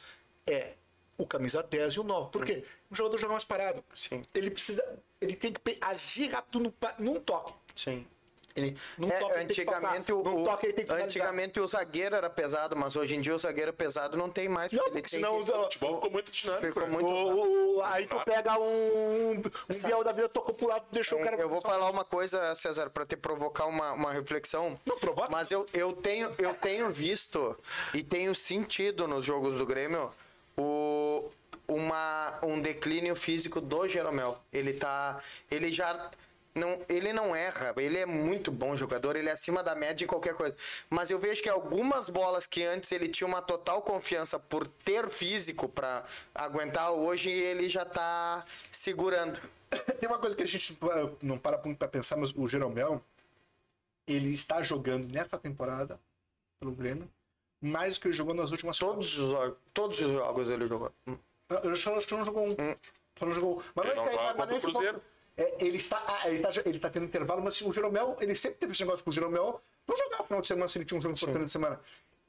é 0.45 0.73
o 1.17 1.25
camisa 1.25 1.63
10 1.63 1.93
e 1.95 1.99
o 1.99 2.03
9. 2.03 2.29
Por 2.29 2.45
quê? 2.45 2.63
O 2.91 2.95
jogador 2.95 3.17
joga 3.17 3.31
mais 3.33 3.43
parado. 3.43 3.83
Sim. 3.95 4.21
Ele 4.35 4.51
precisa. 4.51 4.83
Ele 5.19 5.35
tem 5.35 5.51
que 5.51 5.59
agir 5.81 6.27
rápido 6.29 6.71
pa- 6.73 6.93
num 6.99 7.15
toque. 7.19 7.51
Sim. 7.73 8.05
Ele, 8.57 8.75
num 8.97 9.07
É, 9.07 9.19
toque 9.19 9.33
ele 9.33 9.43
antigamente, 9.43 10.11
passar, 10.11 10.29
o, 10.29 10.43
toque 10.43 10.65
ele 10.65 10.87
antigamente 11.03 11.59
o 11.59 11.67
zagueiro 11.67 12.15
era 12.15 12.29
pesado, 12.29 12.75
mas 12.75 12.95
hoje 12.95 13.15
em 13.15 13.21
dia 13.21 13.35
o 13.35 13.39
zagueiro 13.39 13.71
pesado 13.71 14.17
não 14.17 14.29
tem 14.29 14.49
mais. 14.49 14.71
Não, 14.71 14.81
ele 14.87 14.91
porque 14.93 15.09
tem 15.09 15.19
senão. 15.21 15.43
que- 15.45 15.51
O 15.51 15.63
futebol 15.63 15.95
ficou 15.95 16.11
muito 16.11 16.31
dinâmico. 16.31 16.67
Ficou 16.67 16.87
muito- 16.87 17.07
o- 17.07 17.77
o- 17.77 17.83
aí 17.83 18.07
tu 18.07 18.19
pega 18.25 18.57
um. 18.59 19.31
Um 19.33 19.81
biel 19.85 20.03
da 20.03 20.11
vida, 20.11 20.27
tocou 20.27 20.55
pro 20.55 20.67
lado, 20.67 20.85
deixou 20.91 21.19
o 21.19 21.23
cara. 21.23 21.37
Eu 21.37 21.47
vou 21.49 21.61
falar 21.61 21.89
uma 21.89 22.03
coisa, 22.03 22.53
César, 22.55 22.89
para 22.89 23.05
te 23.05 23.15
provocar 23.15 23.65
uma, 23.67 23.93
uma 23.93 24.11
reflexão. 24.11 24.77
Não, 24.85 24.97
provoca. 24.97 25.29
Mas 25.31 25.51
eu, 25.51 25.65
eu, 25.73 25.93
tenho, 25.93 26.33
eu 26.39 26.53
tenho 26.55 26.89
visto 26.89 27.55
e 27.93 28.01
tenho 28.01 28.33
sentido 28.33 29.07
nos 29.07 29.23
jogos 29.23 29.55
do 29.55 29.65
Grêmio 29.65 30.09
o, 30.57 31.29
uma, 31.67 32.39
um 32.43 32.59
declínio 32.59 33.15
físico 33.15 33.61
do 33.61 33.87
Jeromel. 33.87 34.35
Ele 34.51 34.73
tá. 34.73 35.19
Ele 35.51 35.71
já. 35.71 36.09
Não, 36.57 36.81
ele 36.89 37.13
não 37.13 37.35
erra, 37.35 37.73
ele 37.77 37.97
é 37.97 38.05
muito 38.05 38.51
bom 38.51 38.75
jogador, 38.75 39.15
ele 39.15 39.29
é 39.29 39.31
acima 39.31 39.61
da 39.63 39.75
média 39.75 39.95
de 39.95 40.07
qualquer 40.07 40.33
coisa. 40.33 40.55
Mas 40.89 41.09
eu 41.09 41.19
vejo 41.19 41.41
que 41.41 41.49
algumas 41.49 42.09
bolas 42.09 42.45
que 42.47 42.63
antes 42.63 42.91
ele 42.91 43.07
tinha 43.07 43.27
uma 43.27 43.41
total 43.41 43.81
confiança 43.81 44.39
por 44.39 44.67
ter 44.67 45.07
físico 45.09 45.69
para 45.69 46.03
aguentar, 46.33 46.91
hoje 46.91 47.29
ele 47.29 47.69
já 47.69 47.85
tá 47.85 48.43
segurando. 48.71 49.39
Tem 49.99 50.09
uma 50.09 50.19
coisa 50.19 50.35
que 50.35 50.43
a 50.43 50.47
gente 50.47 50.73
uh, 50.73 51.15
não 51.21 51.37
para 51.37 51.57
muito 51.63 51.77
pra 51.77 51.87
pensar, 51.87 52.15
mas 52.17 52.31
o 52.35 52.47
Jeromel, 52.47 53.01
ele 54.07 54.33
está 54.33 54.63
jogando 54.63 55.11
nessa 55.11 55.37
temporada 55.37 55.99
pelo 56.59 56.71
Grêmio 56.71 57.09
mais 57.61 57.97
do 57.97 58.01
que 58.01 58.07
ele 58.07 58.13
jogou 58.13 58.33
nas 58.35 58.51
últimas 58.51 58.77
Todos 58.77 59.17
os, 59.17 59.31
jogos- 59.31 59.57
todos 59.73 59.99
os 59.99 60.11
jogos 60.11 60.49
ele 60.49 60.67
jogou. 60.67 60.91
Eu 61.49 61.71
acho 61.71 62.07
que 62.07 62.13
não 62.13 62.23
jogou 62.25 62.47
um. 62.47 62.55
Só 63.17 63.25
não 63.25 63.33
jogou 63.33 63.59
um. 63.59 63.63
Mas 63.73 63.85
Ele 63.85 63.95
não 63.95 64.05
não 64.05 64.11
é 64.11 64.15
não 64.15 64.29
é 64.29 64.33
contra 64.33 64.53
o 64.53 64.57
esse 64.57 64.67
Cruzeiro. 64.67 64.93
ponto. 64.99 65.16
É, 65.37 65.55
ele 65.63 65.77
está, 65.77 66.03
ah, 66.07 66.29
ele 66.29 66.39
tá, 66.39 66.49
ele 66.65 66.79
tá 66.79 66.89
tendo 66.89 67.05
intervalo, 67.05 67.41
mas 67.43 67.61
o 67.61 67.71
Jeromel, 67.71 68.17
ele 68.19 68.33
sempre 68.33 68.57
teve 68.57 68.71
esse 68.71 68.81
negócio 68.81 69.03
com 69.03 69.11
o 69.11 69.13
Jeromel, 69.13 69.61
não 69.87 69.95
jogava 69.95 70.23
no 70.23 70.27
final 70.27 70.41
de 70.41 70.47
semana 70.47 70.67
se 70.67 70.77
ele 70.79 70.85
tinha 70.85 70.97
um 70.97 71.01
jogo 71.01 71.15
importante 71.15 71.45
de 71.45 71.51
semana. 71.51 71.79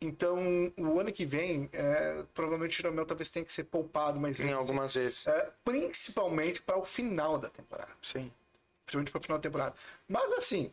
Então, 0.01 0.39
o 0.77 1.01
ano 1.01 1.13
que 1.13 1.25
vem, 1.25 1.69
é, 1.73 2.23
provavelmente 2.33 2.79
o 2.79 2.83
Jeromel 2.83 3.05
talvez 3.05 3.31
tenha 3.31 3.45
que 3.45 3.53
ser 3.53 3.65
poupado 3.65 4.21
mais 4.21 4.39
Em 4.39 4.53
algumas 4.53 4.95
vezes. 4.95 5.27
É, 5.27 5.51
principalmente 5.65 6.63
para 6.63 6.79
o 6.79 6.85
final 6.85 7.39
da 7.39 7.49
temporada. 7.49 7.91
Sim. 8.01 8.31
Principalmente 8.85 9.11
para 9.11 9.19
o 9.19 9.23
final 9.23 9.39
da 9.39 9.43
temporada. 9.43 9.75
Mas 10.07 10.33
assim, 10.33 10.71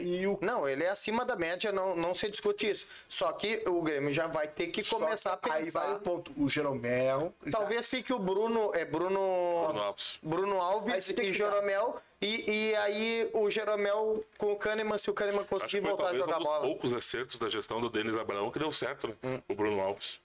e 0.00 0.26
o 0.26 0.38
Não, 0.40 0.68
ele 0.68 0.84
é 0.84 0.88
acima 0.90 1.24
da 1.24 1.36
média, 1.36 1.72
não, 1.72 1.96
não 1.96 2.14
se 2.14 2.30
discute 2.30 2.68
isso. 2.70 2.86
Só 3.08 3.32
que 3.32 3.62
o 3.66 3.80
Grêmio 3.82 4.12
já 4.12 4.26
vai 4.26 4.46
ter 4.48 4.66
que 4.68 4.84
começar 4.84 5.32
a 5.32 5.34
Aí 5.42 5.50
vai 5.50 5.62
pensar. 5.62 5.92
o 5.96 6.00
ponto. 6.00 6.32
O 6.36 6.48
Jeromel. 6.48 7.32
já- 7.44 7.52
Talvez 7.52 7.88
fique 7.88 8.12
o 8.12 8.18
Bruno. 8.18 8.72
É 8.74 8.84
Bruno. 8.84 9.64
Bruno 9.66 9.80
Alves. 9.82 10.18
Bruno 10.22 10.60
Alves 10.60 11.08
e 11.08 11.14
que- 11.14 11.32
Jeromel. 11.32 11.96
E, 12.20 12.50
e 12.70 12.74
aí 12.76 13.30
o 13.32 13.48
Jeromel 13.48 14.22
com 14.36 14.52
o 14.52 14.56
Kahneman, 14.56 14.98
se 14.98 15.10
o 15.10 15.14
Kahneman 15.14 15.40
Acho 15.40 15.48
conseguir 15.48 15.72
que 15.80 15.80
foi 15.80 15.90
voltar 15.90 16.10
a 16.10 16.14
jogar 16.14 16.34
um 16.34 16.38
dos 16.38 16.46
bola. 16.46 16.66
poucos 16.66 16.92
acertos 16.92 17.38
da 17.38 17.48
gestão 17.48 17.80
do 17.80 17.88
Denis 17.88 18.14
Abraão 18.16 18.50
que 18.50 18.58
deu 18.58 18.70
certo, 18.70 19.08
né? 19.08 19.14
Hum. 19.24 19.40
O 19.48 19.54
Bruno 19.54 19.80
Alves. 19.80 20.20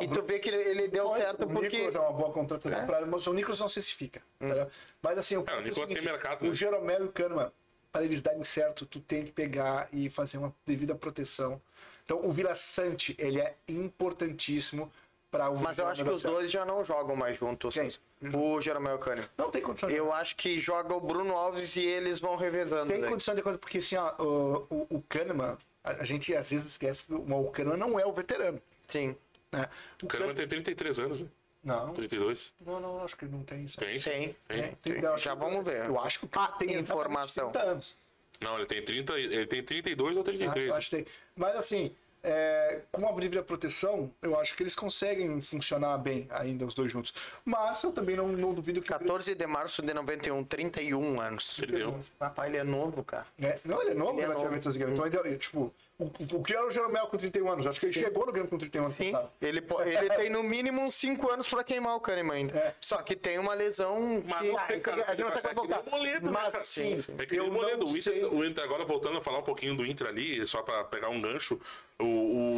E 0.00 0.08
tu 0.08 0.22
vê 0.22 0.38
que 0.38 0.48
ele, 0.48 0.88
deu 0.88 1.10
certo 1.12 1.44
o 1.44 1.48
porque. 1.48 1.68
Nicolas 1.76 1.94
é 1.94 2.00
uma 2.00 2.12
boa 2.12 2.32
contratação 2.32 2.70
ele, 2.98 3.04
mas 3.06 3.26
o 3.26 3.32
Nicolas 3.32 3.60
não 3.60 3.68
se 3.68 3.82
fica. 3.82 4.22
tá? 4.38 4.68
Mas 5.02 5.18
assim, 5.18 5.36
o, 5.36 5.42
ponto 5.42 5.52
é 5.58 5.62
Nicolas 5.62 5.88
tem 5.90 5.96
seguinte, 5.98 6.10
mercado, 6.10 6.42
O 6.42 6.48
né? 6.48 6.54
Jeromel 6.54 7.02
e 7.02 7.06
o 7.06 7.12
Kahneman, 7.12 7.52
para 7.94 8.04
eles 8.04 8.22
darem 8.22 8.42
certo, 8.42 8.84
tu 8.84 8.98
tem 8.98 9.24
que 9.24 9.30
pegar 9.30 9.88
e 9.92 10.10
fazer 10.10 10.36
uma 10.36 10.52
devida 10.66 10.96
proteção. 10.96 11.62
Então, 12.04 12.20
o 12.24 12.32
Vila 12.32 12.52
Sante, 12.56 13.14
ele 13.16 13.40
é 13.40 13.54
importantíssimo 13.68 14.92
para 15.30 15.48
o 15.48 15.60
Mas 15.60 15.78
eu 15.78 15.86
acho 15.86 16.02
que 16.02 16.10
os 16.10 16.24
dois 16.24 16.50
já 16.50 16.64
não 16.64 16.82
jogam 16.82 17.14
mais 17.14 17.38
juntos. 17.38 17.76
Quem? 17.76 17.88
O 18.34 18.60
Jeromel 18.60 18.94
e 18.94 18.96
o 18.96 18.98
Kahneman. 18.98 19.28
Não 19.38 19.48
tem 19.48 19.62
condição 19.62 19.88
de 19.88 19.94
Eu 19.94 20.12
acho 20.12 20.34
que 20.34 20.58
joga 20.58 20.92
o 20.92 21.00
Bruno 21.00 21.36
Alves 21.36 21.76
e 21.76 21.86
eles 21.86 22.18
vão 22.18 22.34
revezando. 22.34 22.88
Tem 22.88 23.00
daí. 23.00 23.08
condição 23.08 23.32
de 23.32 23.42
coisa, 23.42 23.58
porque 23.60 23.78
assim, 23.78 23.94
ó, 23.96 24.12
o, 24.18 24.66
o, 24.68 24.96
o 24.96 25.02
Kahneman, 25.02 25.56
a, 25.84 25.90
a 25.92 26.04
gente 26.04 26.34
às 26.34 26.50
vezes 26.50 26.66
esquece 26.72 27.06
que 27.06 27.14
o, 27.14 27.20
o 27.20 27.50
Kahneman 27.52 27.78
não 27.78 27.98
é 28.00 28.04
o 28.04 28.12
veterano. 28.12 28.60
Sim. 28.88 29.14
Né? 29.52 29.68
O 30.02 30.06
O 30.06 30.08
Kahneman 30.08 30.34
tem 30.34 30.48
33 30.48 30.98
anos, 30.98 31.20
né? 31.20 31.28
Não, 31.64 31.92
32. 31.92 32.54
não, 32.64 32.78
não, 32.80 33.04
acho 33.04 33.16
que 33.16 33.24
ele 33.24 33.32
não 33.32 33.42
tem 33.42 33.64
isso. 33.64 33.78
Tem, 33.78 33.98
sim. 33.98 34.10
Tem. 34.10 34.36
Tem. 34.48 34.58
É, 34.60 34.72
tem- 34.82 35.00
Tem. 35.00 35.18
Já 35.18 35.34
vamos 35.34 35.64
ver. 35.64 35.86
Eu 35.86 35.98
acho 35.98 36.18
que 36.20 36.24
o 36.26 36.28
Kahneman 36.28 36.58
tem 36.58 36.68
exatamente 36.74 36.90
informação. 36.92 37.50
30 37.50 37.66
anos. 37.70 37.96
Não, 38.40 38.56
ele 38.56 38.66
tem 38.66 38.84
30, 38.84 39.18
ele 39.18 39.46
tem 39.46 39.62
32 39.62 40.16
ou 40.16 40.22
Ah, 40.22 40.24
33. 40.24 40.68
eu 40.68 40.74
acho 40.74 40.90
que 40.90 40.96
tem. 40.96 41.06
Mas 41.34 41.56
assim, 41.56 41.94
é, 42.22 42.80
com 42.90 43.06
a 43.08 43.12
livre 43.20 43.42
proteção, 43.42 44.10
eu 44.20 44.38
acho 44.38 44.56
que 44.56 44.62
eles 44.62 44.74
conseguem 44.74 45.40
funcionar 45.40 45.96
bem 45.98 46.26
ainda, 46.30 46.66
os 46.66 46.74
dois 46.74 46.90
juntos. 46.90 47.14
Mas 47.44 47.82
eu 47.82 47.92
também 47.92 48.16
não, 48.16 48.28
não 48.28 48.52
duvido 48.52 48.80
que. 48.82 48.90
o 48.90 48.98
14 48.98 49.34
de 49.34 49.46
março 49.46 49.82
de 49.82 49.94
91, 49.94 50.42
31 50.44 51.20
anos. 51.20 51.58
Ele 51.62 51.72
deu. 51.78 52.00
Papai, 52.18 52.48
ele 52.48 52.56
é 52.58 52.64
novo, 52.64 53.04
cara. 53.04 53.26
É, 53.40 53.58
não, 53.64 53.80
ele 53.80 53.90
é 53.90 53.94
novo 53.94 54.12
Ele 54.12 54.22
é 54.22 54.34
novo. 54.34 54.54
Então, 54.56 55.04
ainda, 55.04 55.28
é, 55.28 55.36
tipo, 55.36 55.72
o, 55.98 56.04
o, 56.04 56.10
o 56.38 56.42
que 56.42 56.52
era 56.52 56.66
o 56.66 56.70
Jeromel 56.70 57.06
com 57.06 57.16
31 57.16 57.48
anos? 57.48 57.66
Acho 57.66 57.78
que 57.80 57.86
ele 57.86 57.92
chegou 57.92 58.26
no 58.26 58.32
Grêmio 58.32 58.50
com 58.50 58.58
31 58.58 58.84
anos, 58.84 58.96
Sim. 58.96 59.12
sabe? 59.12 59.28
Ele, 59.40 59.62
ele 59.86 60.10
tem 60.10 60.30
no 60.30 60.42
mínimo 60.42 60.82
uns 60.82 60.94
5 60.94 61.30
anos 61.30 61.48
pra 61.48 61.62
queimar 61.62 61.94
o 61.96 62.00
Kahneman 62.00 62.34
ainda. 62.34 62.56
É. 62.58 62.74
Só 62.80 63.00
que 63.02 63.14
tem 63.14 63.38
uma 63.38 63.54
lesão 63.54 64.22
Mas 64.26 64.40
que... 64.40 64.48
não 64.52 64.66
tem, 64.66 64.80
cara. 64.80 65.02
a 65.02 65.14
gente 65.14 65.20
não 65.20 65.28
é 65.28 65.54
voltar. 65.54 65.82
Moledo, 65.90 66.26
né, 66.26 66.32
Mas, 66.32 66.48
cara? 66.50 66.60
assim, 66.60 66.96
é 67.18 67.26
que 67.26 67.36
nem 67.36 67.44
eu 67.46 67.50
o 67.50 67.52
Moledo. 67.54 67.84
não 67.84 67.92
O 67.92 68.00
sei. 68.00 68.18
Inter, 68.18 68.34
o 68.34 68.44
Inter, 68.44 68.64
agora 68.64 68.84
voltando 68.84 69.18
a 69.18 69.20
falar 69.20 69.38
um 69.38 69.42
pouquinho 69.44 69.76
do 69.76 69.86
Inter 69.86 70.08
ali, 70.08 70.44
só 70.46 70.62
pra 70.62 70.82
pegar 70.84 71.08
um 71.10 71.20
gancho, 71.20 71.60
o, 71.98 72.04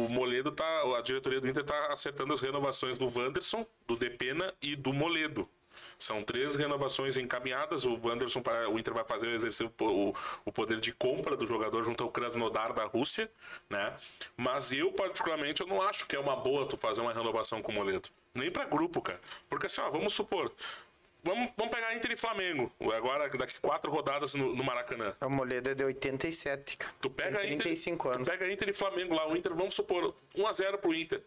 o 0.05 0.09
Moledo 0.09 0.51
tá, 0.51 0.65
a 0.97 1.01
diretoria 1.01 1.39
do 1.39 1.47
Inter 1.47 1.63
tá 1.63 1.87
acertando 1.93 2.33
as 2.33 2.41
renovações 2.41 2.97
do 2.97 3.05
Wanderson, 3.05 3.65
do 3.87 3.95
Depena 3.95 4.53
e 4.61 4.75
do 4.75 4.91
Moledo. 4.93 5.47
São 5.99 6.21
três 6.21 6.55
renovações 6.55 7.17
encaminhadas. 7.17 7.83
O 7.83 7.99
Wanderson, 8.03 8.41
para 8.41 8.69
o 8.69 8.77
Inter 8.77 8.93
vai 8.93 9.03
fazer 9.03 9.29
exercer 9.33 9.65
o, 9.65 9.69
po- 9.69 10.15
o 10.45 10.51
poder 10.51 10.79
de 10.79 10.91
compra 10.93 11.35
do 11.35 11.47
jogador 11.47 11.83
junto 11.83 12.03
ao 12.03 12.11
Krasnodar 12.11 12.71
da 12.73 12.85
Rússia, 12.85 13.29
né? 13.69 13.93
Mas 14.35 14.71
eu, 14.71 14.91
particularmente, 14.91 15.61
eu 15.61 15.67
não 15.67 15.81
acho 15.81 16.05
que 16.07 16.15
é 16.15 16.19
uma 16.19 16.35
boa 16.35 16.67
tu 16.67 16.77
fazer 16.77 17.01
uma 17.01 17.13
renovação 17.13 17.61
com 17.61 17.71
o 17.71 17.75
Moledo. 17.75 18.09
Nem 18.33 18.51
para 18.51 18.65
grupo, 18.65 19.01
cara. 19.01 19.19
Porque 19.49 19.65
assim, 19.65 19.81
ó, 19.81 19.89
vamos 19.89 20.13
supor, 20.13 20.51
vamos, 21.23 21.49
vamos 21.57 21.73
pegar 21.75 21.95
Inter 21.95 22.11
e 22.11 22.17
Flamengo. 22.17 22.71
Agora, 22.95 23.27
daqui 23.29 23.59
quatro 23.59 23.89
rodadas 23.89 24.35
no, 24.35 24.55
no 24.55 24.63
Maracanã. 24.63 25.15
A 25.19 25.27
Moledo 25.27 25.71
é 25.71 25.73
de 25.73 25.83
87, 25.83 26.77
cara. 26.77 26.93
Tu 27.01 27.09
pega 27.09 27.39
Tem 27.39 27.47
Inter, 27.53 27.63
35 27.63 28.09
anos. 28.09 28.27
Tu 28.27 28.31
pega 28.31 28.51
Inter 28.51 28.69
e 28.69 28.73
Flamengo 28.73 29.15
lá, 29.15 29.27
o 29.27 29.35
Inter, 29.35 29.55
vamos 29.55 29.73
supor, 29.73 30.13
1x0 30.35 30.77
pro 30.77 30.93
Inter. 30.93 31.23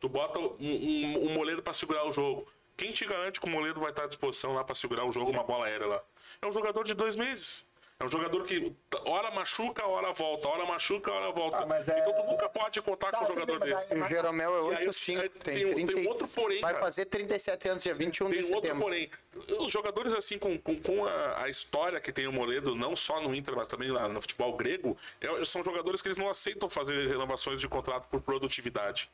Tu 0.00 0.08
bota 0.08 0.38
um, 0.38 0.56
um, 0.58 1.26
um 1.26 1.34
Moledo 1.34 1.62
pra 1.62 1.74
segurar 1.74 2.06
o 2.08 2.12
jogo. 2.12 2.48
Quem 2.76 2.92
te 2.92 3.06
garante 3.06 3.40
que 3.40 3.46
o 3.46 3.50
Moledo 3.50 3.80
vai 3.80 3.90
estar 3.90 4.04
à 4.04 4.06
disposição 4.06 4.52
lá 4.54 4.62
pra 4.62 4.74
segurar 4.74 5.04
o 5.04 5.12
jogo, 5.12 5.30
uma 5.30 5.42
bola 5.44 5.66
aérea 5.66 5.86
lá? 5.86 6.02
É 6.42 6.46
um 6.46 6.52
jogador 6.52 6.84
de 6.84 6.94
dois 6.94 7.16
meses. 7.16 7.64
É 7.98 8.04
um 8.04 8.08
jogador 8.10 8.44
que 8.44 8.70
hora 9.06 9.30
machuca, 9.30 9.86
hora 9.86 10.12
volta, 10.12 10.46
hora 10.48 10.66
machuca, 10.66 11.10
hora 11.10 11.32
volta. 11.32 11.56
Ah, 11.62 11.66
mas 11.66 11.88
é- 11.88 11.98
Então 11.98 12.12
tu 12.12 12.30
nunca 12.30 12.46
pode 12.46 12.82
contar 12.82 13.10
Tá, 13.10 13.16
com 13.16 13.24
um 13.24 13.28
jogador 13.28 13.58
desse. 13.60 13.88
O 13.94 14.04
Jeromel 14.06 14.50
é 14.50 14.74
E 14.74 14.76
aí, 14.76 14.86
8,5. 14.86 15.20
aí 15.22 15.28
Tem, 15.30 15.54
tem 15.54 15.66
um- 15.66 15.74
tem 15.76 15.86
30, 15.86 16.08
outro 16.10 16.28
porém, 16.34 16.60
Vai 16.60 16.72
cara. 16.74 16.84
fazer 16.84 17.06
37 17.06 17.66
anos, 17.70 17.82
dia 17.82 17.94
21 17.94 18.28
de 18.28 18.34
Tem 18.36 18.44
outro 18.54 18.56
setembro. 18.68 18.82
porém. 18.82 19.10
Os 19.58 19.72
jogadores 19.72 20.12
assim, 20.12 20.38
com, 20.38 20.58
com, 20.58 20.78
com 20.78 21.06
a, 21.06 21.44
a 21.44 21.48
história 21.48 21.98
que 21.98 22.12
tem 22.12 22.26
o 22.26 22.32
Moledo, 22.32 22.74
não 22.76 22.94
só 22.94 23.18
no 23.18 23.34
Inter, 23.34 23.56
mas 23.56 23.66
também 23.66 23.90
lá 23.90 24.06
no 24.06 24.20
futebol 24.20 24.54
grego, 24.54 24.94
é- 25.18 25.42
são 25.44 25.64
jogadores 25.64 26.02
que 26.02 26.08
eles 26.08 26.18
não 26.18 26.28
aceitam 26.28 26.68
fazer 26.68 27.08
renovações 27.08 27.62
de 27.62 27.66
contrato 27.68 28.08
por 28.10 28.20
produtividade. 28.20 29.08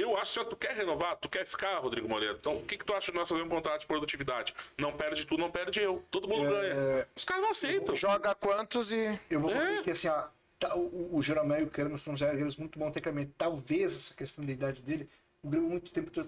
Eu 0.00 0.16
acho 0.16 0.40
que 0.44 0.50
tu 0.50 0.56
quer 0.56 0.74
renovar, 0.74 1.16
tu 1.16 1.28
quer 1.28 1.46
ficar, 1.46 1.78
Rodrigo 1.78 2.08
Moledo. 2.08 2.36
Então, 2.40 2.56
o 2.56 2.62
que, 2.64 2.76
que 2.76 2.84
tu 2.84 2.94
acha 2.94 3.10
de 3.10 3.16
nós 3.18 3.28
fazer 3.28 3.42
um 3.42 3.48
contrato 3.48 3.80
de 3.80 3.86
produtividade? 3.86 4.54
Não 4.76 4.92
perde 4.92 5.26
tu, 5.26 5.36
não 5.38 5.50
perde 5.50 5.80
eu. 5.80 6.04
Todo 6.10 6.28
mundo 6.28 6.48
ganha. 6.50 7.06
Os 7.14 7.24
caras 7.24 7.42
não 7.42 7.50
aceitam. 7.50 7.94
Joga 7.96 8.34
quantos 8.34 8.92
e. 8.92 9.18
Eu 9.30 9.40
vou 9.40 9.50
É. 9.50 9.76
porque 9.76 9.90
assim, 9.92 10.08
ó, 10.08 10.24
tá, 10.58 10.74
o, 10.76 11.16
o 11.16 11.22
Jeromel 11.22 11.60
e 11.60 11.64
o 11.64 11.70
Kahneman 11.70 11.96
são 11.96 12.16
zagueiros 12.16 12.56
muito 12.56 12.78
bons 12.78 12.90
tecnicamente. 12.92 13.32
Talvez 13.38 13.96
essa 13.96 14.14
questão 14.14 14.44
da 14.44 14.52
idade 14.52 14.82
dele, 14.82 15.08
o 15.42 15.48
Grêmio 15.48 15.68
muito 15.68 15.90
tempo 15.90 16.10
tá, 16.10 16.22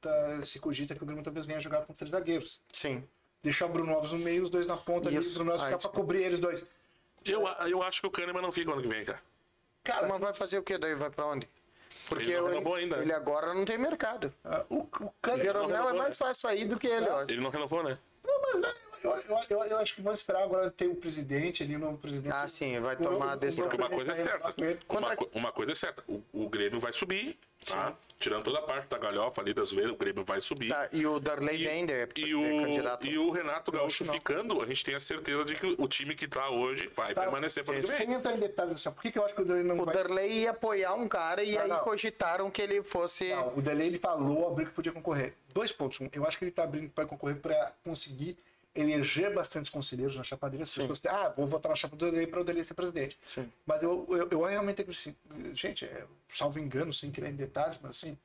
tá- 0.00 0.44
se 0.44 0.58
cogita 0.58 0.94
que 0.94 1.02
o 1.02 1.06
Grêmio 1.06 1.22
talvez 1.22 1.46
venha 1.46 1.60
jogar 1.60 1.82
com 1.82 1.92
três 1.92 2.10
zagueiros. 2.10 2.60
Sim. 2.72 3.04
Deixar 3.42 3.66
o 3.66 3.68
Bruno 3.68 3.92
Alves 3.92 4.12
no 4.12 4.18
meio, 4.18 4.44
os 4.44 4.50
dois 4.50 4.66
na 4.66 4.76
ponta 4.76 5.08
ali, 5.08 5.16
o 5.16 5.20
Isso. 5.20 5.34
Bruno 5.34 5.50
Alves 5.50 5.62
Ah, 5.64 5.66
ficar 5.68 5.78
isso. 5.78 5.88
pra 5.90 6.00
cobrir 6.00 6.22
eles 6.22 6.40
dois. 6.40 6.64
Eu, 7.24 7.46
eu 7.68 7.82
acho 7.82 8.00
que 8.00 8.06
o 8.06 8.10
Kahneman 8.10 8.40
não 8.42 8.50
fica 8.52 8.72
ano 8.72 8.82
que 8.82 8.88
vem, 8.88 9.04
cara. 9.04 9.20
Cara, 9.84 10.08
Mas 10.08 10.20
vai 10.20 10.32
fazer 10.34 10.58
o 10.58 10.62
quê 10.62 10.78
daí? 10.78 10.94
Vai 10.94 11.10
pra 11.10 11.26
onde? 11.26 11.48
Porque 12.08 12.24
Ele 12.24 12.32
não 12.36 12.46
ele, 12.46 12.54
renovou 12.54 12.74
ainda. 12.74 12.96
ele 12.98 13.12
agora 13.12 13.54
não 13.54 13.64
tem 13.64 13.78
mercado. 13.78 14.32
ah, 14.44 14.64
o, 14.68 14.80
o. 14.80 15.36
Jeromel 15.36 15.70
é 15.70 15.78
renovou, 15.78 15.98
mais 15.98 16.18
né? 16.18 16.26
fácil 16.26 16.42
sair 16.42 16.66
do 16.66 16.78
que 16.78 16.86
ele, 16.86 17.08
ó. 17.08 17.22
Ele 17.22 17.40
não 17.40 17.50
renovou, 17.50 17.82
né? 17.82 17.98
Não, 18.24 18.40
mas 18.42 18.60
né, 18.60 18.72
eu, 19.04 19.10
eu, 19.10 19.40
eu, 19.50 19.64
eu 19.64 19.78
acho 19.78 19.94
que 19.94 20.02
vão 20.02 20.12
esperar 20.12 20.44
agora 20.44 20.70
ter 20.70 20.86
o 20.86 20.94
presidente 20.94 21.62
ali, 21.62 21.74
o 21.76 21.78
novo 21.78 21.98
presidente. 21.98 22.32
Ah, 22.34 22.46
sim, 22.46 22.78
vai 22.80 22.96
tomar 22.96 23.32
a 23.32 23.36
decisão. 23.36 23.68
Porque 23.68 23.82
uma 23.82 23.90
coisa 23.90 24.12
é 24.12 24.14
certa. 24.14 24.54
Uma, 24.88 25.16
uma 25.32 25.52
coisa 25.52 25.72
é 25.72 25.74
certa. 25.74 26.04
O, 26.06 26.22
o 26.32 26.48
Grêmio 26.48 26.78
vai 26.78 26.92
subir, 26.92 27.38
tá? 27.64 27.94
Tirando 28.18 28.44
toda 28.44 28.60
a 28.60 28.62
parte 28.62 28.86
da 28.88 28.98
galhofa 28.98 29.40
ali 29.40 29.52
da 29.52 29.64
zoeira, 29.64 29.92
o 29.92 29.96
Grêmio 29.96 30.24
vai 30.24 30.40
subir. 30.40 30.68
Tá, 30.68 30.88
e 30.92 31.04
o 31.04 31.18
Darley 31.18 31.60
E, 31.60 31.64
vem 31.66 31.84
de, 31.86 32.08
e 32.18 32.34
o, 32.36 32.62
candidato. 32.62 33.04
e 33.06 33.18
o 33.18 33.30
Renato 33.32 33.72
Gaúcho 33.72 34.04
ficando, 34.04 34.62
a 34.62 34.66
gente 34.66 34.84
tem 34.84 34.94
a 34.94 35.00
certeza 35.00 35.44
de 35.44 35.54
que 35.56 35.74
o 35.76 35.88
time 35.88 36.14
que 36.14 36.28
tá 36.28 36.48
hoje 36.48 36.88
vai 36.94 37.12
Tá, 37.14 37.22
permanecer 37.22 37.64
para 37.64 37.76
o 37.76 37.80
que 37.80 37.86
Sem 37.88 38.12
entrar 38.12 38.34
em 38.34 38.38
detalhes 38.38 38.74
assim, 38.74 38.92
por 38.92 39.02
que, 39.02 39.10
que 39.10 39.18
eu 39.18 39.24
acho 39.24 39.34
que 39.34 39.42
o 39.42 39.44
Delay 39.44 39.64
não 39.64 39.76
O 39.80 39.84
vai... 39.84 39.94
Darley 39.94 40.30
ia 40.42 40.50
apoiar 40.50 40.94
um 40.94 41.08
cara 41.08 41.42
e 41.42 41.54
Não, 41.56 41.62
aí 41.62 41.68
não. 41.68 41.78
cogitaram 41.80 42.48
que 42.48 42.62
ele 42.62 42.82
fosse. 42.84 43.30
Não, 43.30 43.56
o 43.56 43.60
Delay 43.62 43.88
ele 43.88 43.98
falou, 43.98 44.46
abriu 44.46 44.68
que 44.68 44.72
podia 44.72 44.92
concorrer. 44.92 45.34
Dois 45.52 45.72
pontos. 45.72 46.00
Um, 46.00 46.08
eu 46.12 46.24
acho 46.24 46.38
que 46.38 46.44
ele 46.44 46.52
tá 46.52 46.62
abrindo 46.62 46.90
para 46.90 47.04
concorrer 47.06 47.36
para 47.36 47.72
conseguir 47.84 48.38
eleger 48.74 49.32
bastantes 49.34 49.70
conselheiros 49.70 50.16
na 50.16 50.24
chapa 50.24 50.48
dele. 50.48 50.62
As 50.62 50.74
pessoas 50.74 51.00
têm, 51.00 51.10
ah, 51.10 51.28
vou 51.36 51.46
votar 51.46 51.70
na 51.70 51.76
chapa 51.76 51.96
do 51.96 52.28
para 52.28 52.40
o 52.40 52.44
Delay 52.44 52.64
ser 52.64 52.74
presidente. 52.74 53.18
Sim. 53.22 53.50
Mas 53.66 53.82
eu, 53.82 54.06
eu, 54.08 54.28
eu 54.30 54.42
realmente 54.42 54.80
acredito 54.80 55.16
gente, 55.52 55.84
é, 55.84 56.06
salvo 56.28 56.58
engano, 56.58 56.92
sem 56.92 57.10
querer 57.10 57.30
em 57.30 57.36
detalhes, 57.36 57.78
mas 57.82 57.96
assim, 57.96 58.16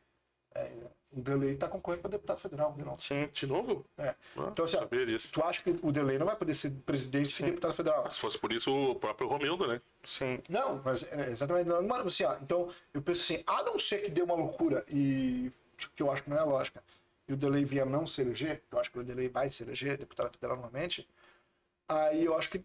é, 0.55 0.71
o 1.11 1.21
Delay 1.21 1.55
tá 1.55 1.67
concorrendo 1.67 2.01
para 2.01 2.11
deputado 2.11 2.39
federal, 2.39 2.75
não? 2.77 2.95
Sim. 2.99 3.29
De 3.33 3.47
novo? 3.47 3.85
É. 3.97 4.15
Ah, 4.37 4.49
Então, 4.51 4.65
assim, 4.65 4.77
ó, 4.77 4.87
tu 5.31 5.43
acha 5.43 5.63
que 5.63 5.75
o 5.81 5.91
Delay 5.91 6.17
não 6.17 6.25
vai 6.25 6.35
poder 6.35 6.53
ser 6.53 6.71
presidente 6.85 7.41
e 7.41 7.45
deputado 7.45 7.73
federal? 7.73 8.09
Se 8.09 8.19
fosse 8.19 8.37
por 8.37 8.51
isso, 8.51 8.71
o 8.73 8.95
próprio 8.95 9.27
Romildo, 9.27 9.67
né? 9.67 9.81
Sim. 10.03 10.39
Não, 10.49 10.81
mas 10.83 11.03
é, 11.11 11.29
exatamente. 11.31 11.67
Não, 11.67 11.81
mas, 11.83 12.05
assim, 12.05 12.23
ó, 12.23 12.35
então, 12.41 12.69
eu 12.93 13.01
penso 13.01 13.21
assim, 13.21 13.43
a 13.45 13.63
não 13.63 13.79
ser 13.79 13.99
que 13.99 14.11
dê 14.11 14.21
uma 14.21 14.35
loucura, 14.35 14.83
e 14.89 15.51
tipo, 15.77 15.93
que 15.95 16.03
eu 16.03 16.11
acho 16.11 16.23
que 16.23 16.29
não 16.29 16.37
é 16.37 16.43
lógica, 16.43 16.83
e 17.27 17.33
o 17.33 17.37
Delay 17.37 17.65
vier 17.65 17.85
não 17.85 18.07
se 18.07 18.21
eleger, 18.21 18.61
eu 18.71 18.79
acho 18.79 18.91
que 18.91 18.99
o 18.99 19.03
Delay 19.03 19.27
vai 19.29 19.49
se 19.49 19.63
eleger, 19.63 19.97
deputado 19.97 20.31
federal 20.33 20.55
novamente, 20.57 21.07
aí 21.87 22.25
eu 22.25 22.37
acho 22.37 22.49
que 22.49 22.63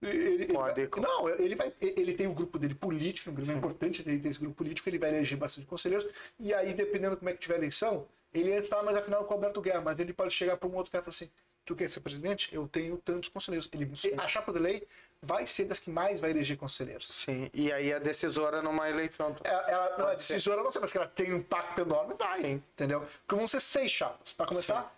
ele, 0.00 0.44
ele 0.44 0.52
vai- 0.52 0.74
não, 1.00 1.28
ele 1.28 1.56
vai. 1.56 1.74
Ele 1.80 2.14
tem 2.14 2.26
o 2.28 2.34
grupo 2.34 2.58
dele 2.58 2.74
político, 2.74 3.30
um 3.30 3.34
grupo 3.34 3.50
importante 3.58 4.02
ele 4.06 4.20
tem 4.20 4.30
esse 4.30 4.38
grupo 4.40 4.54
político, 4.56 4.88
ele 4.88 4.98
vai 4.98 5.10
eleger 5.10 5.36
bastante 5.36 5.66
conselheiros, 5.66 6.08
e 6.38 6.54
aí, 6.54 6.72
dependendo 6.72 7.16
como 7.16 7.28
é 7.28 7.32
que 7.32 7.40
tiver 7.40 7.54
a 7.54 7.58
eleição, 7.58 8.06
ele 8.32 8.52
antes 8.52 8.64
estava 8.64 8.82
mais 8.84 8.96
afinal 8.96 9.24
com 9.24 9.32
o 9.32 9.34
Alberto 9.36 9.60
Guerra, 9.60 9.80
mas 9.80 9.98
ele 9.98 10.12
pode 10.12 10.32
chegar 10.34 10.56
para 10.56 10.68
um 10.68 10.76
outro 10.76 10.92
cara 10.92 11.02
e 11.02 11.04
falar 11.04 11.14
assim: 11.14 11.30
tu 11.64 11.74
quer 11.74 11.90
ser 11.90 12.00
presidente? 12.00 12.54
Eu 12.54 12.68
tenho 12.68 12.96
tantos 12.98 13.28
conselheiros. 13.28 13.68
Ele, 13.72 13.90
a 14.18 14.28
chapa 14.28 14.52
do 14.52 14.60
lei 14.60 14.86
vai 15.22 15.46
ser 15.46 15.64
das 15.64 15.78
que 15.80 15.90
mais 15.90 16.20
vai 16.20 16.30
eleger 16.30 16.56
conselheiros. 16.56 17.08
Sim. 17.10 17.50
E 17.52 17.72
aí 17.72 17.92
a 17.92 17.98
decisora 17.98 18.62
numa 18.62 18.88
eleição. 18.88 19.34
Ela, 19.42 19.70
ela, 19.70 19.84
não, 19.90 20.04
a 20.04 20.08
Pode 20.08 20.22
ser. 20.22 20.34
decisora 20.34 20.62
não 20.62 20.70
sei, 20.72 20.80
mas 20.80 20.92
que 20.92 20.98
ela 20.98 21.08
tem 21.08 21.32
um 21.32 21.38
impacto 21.38 21.80
enorme, 21.80 22.14
vai. 22.18 22.42
Sim. 22.42 22.62
Entendeu? 22.74 23.00
Porque 23.00 23.34
vão 23.34 23.48
ser 23.48 23.60
seis 23.60 23.90
chapas. 23.90 24.32
Para 24.32 24.46
começar, 24.46 24.94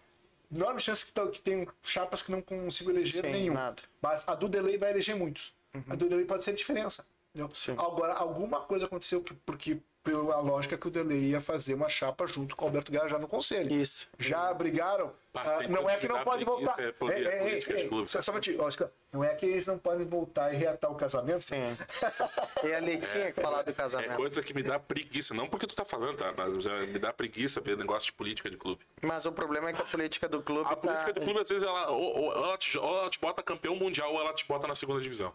enorme 0.55 0.81
chance 0.81 1.05
que, 1.05 1.29
que 1.31 1.43
tem 1.43 1.67
chapas 1.83 2.23
que 2.23 2.31
não 2.31 2.43
consigo 2.43 2.91
eleger 2.91 3.25
Sim, 3.25 3.33
nenhum. 3.33 3.55
nada. 3.55 3.83
Mas 4.01 4.29
a 4.29 4.35
do 4.35 4.49
delay 4.49 4.77
vai 4.77 4.91
eleger 4.91 5.17
muitos. 5.17 5.55
A 5.89 5.95
do 5.95 6.09
delay 6.09 6.25
pode 6.25 6.45
ser 6.45 6.51
a 6.51 6.55
diferença. 6.55 7.05
Sim. 7.55 7.73
Agora, 7.79 8.15
alguma 8.15 8.61
coisa 8.63 8.87
aconteceu 8.87 9.23
que, 9.23 9.33
porque, 9.35 9.81
pela 10.03 10.41
lógica 10.41 10.79
que 10.79 10.89
o 10.89 10.91
delay 10.91 11.31
ia 11.31 11.41
fazer 11.41 11.75
uma 11.75 11.89
chapa 11.89 12.27
junto 12.27 12.57
com 12.57 12.65
o 12.65 12.69
Alberto 12.69 12.91
Guerra 12.91 13.09
já 13.09 13.19
no 13.19 13.29
conselho. 13.29 13.73
Isso. 13.73 14.09
Já 14.19 14.53
brigaram. 14.55 15.13
Ah, 15.35 15.61
não 15.69 15.89
é 15.89 15.97
que 15.97 16.09
não 16.09 16.25
pode 16.25 16.45
voltar. 16.45 16.79
é 16.81 16.91
política 16.91 17.75
de 17.75 17.81
ei, 17.83 17.89
clube. 17.89 18.11
só, 18.11 18.21
só. 18.21 18.33
Não 19.13 19.23
é 19.23 19.35
que 19.35 19.47
eles 19.47 19.67
não 19.67 19.79
podem 19.79 20.07
voltar 20.07 20.53
e 20.53 20.57
reatar 20.57 20.91
o 20.91 20.95
casamento. 20.95 21.43
Sim. 21.43 21.77
E 22.65 22.73
ali 22.73 22.99
tinha 22.99 23.31
que 23.33 23.41
falar 23.41 23.63
do 23.63 23.71
É 23.71 23.75
casamento. 23.75 24.17
coisa 24.17 24.43
que 24.43 24.53
me 24.55 24.63
dá 24.63 24.79
preguiça. 24.79 25.35
Não 25.35 25.49
porque 25.49 25.67
tu 25.67 25.75
tá 25.77 25.85
falando, 25.85 26.17
tá? 26.17 26.33
Mas 26.37 26.65
me 26.89 26.99
dá 26.99 27.13
preguiça 27.13 27.61
ver 27.61 27.77
negócio 27.77 28.07
de 28.07 28.13
política 28.15 28.51
de 28.51 28.57
clube. 28.57 28.85
Mas 29.03 29.27
o 29.27 29.33
problema 29.33 29.71
é 29.71 29.73
que 29.73 29.83
a 29.83 29.85
política 29.85 30.29
do 30.29 30.43
clube 30.43 30.67
A 30.67 30.71
tá. 30.71 30.77
política 30.77 31.13
do 31.13 31.21
clube, 31.21 31.41
às 31.41 31.49
vezes, 31.49 31.63
ela, 31.67 31.91
ou, 31.91 32.19
ou 32.19 32.33
ela, 32.33 32.59
te, 32.59 32.77
ou 32.79 32.99
ela 33.01 33.11
te 33.11 33.21
bota 33.21 33.43
campeão 33.43 33.77
mundial 33.77 34.13
ou 34.13 34.21
ela 34.21 34.33
te 34.35 34.47
bota 34.47 34.67
na 34.67 34.75
segunda 34.75 35.01
divisão. 35.01 35.33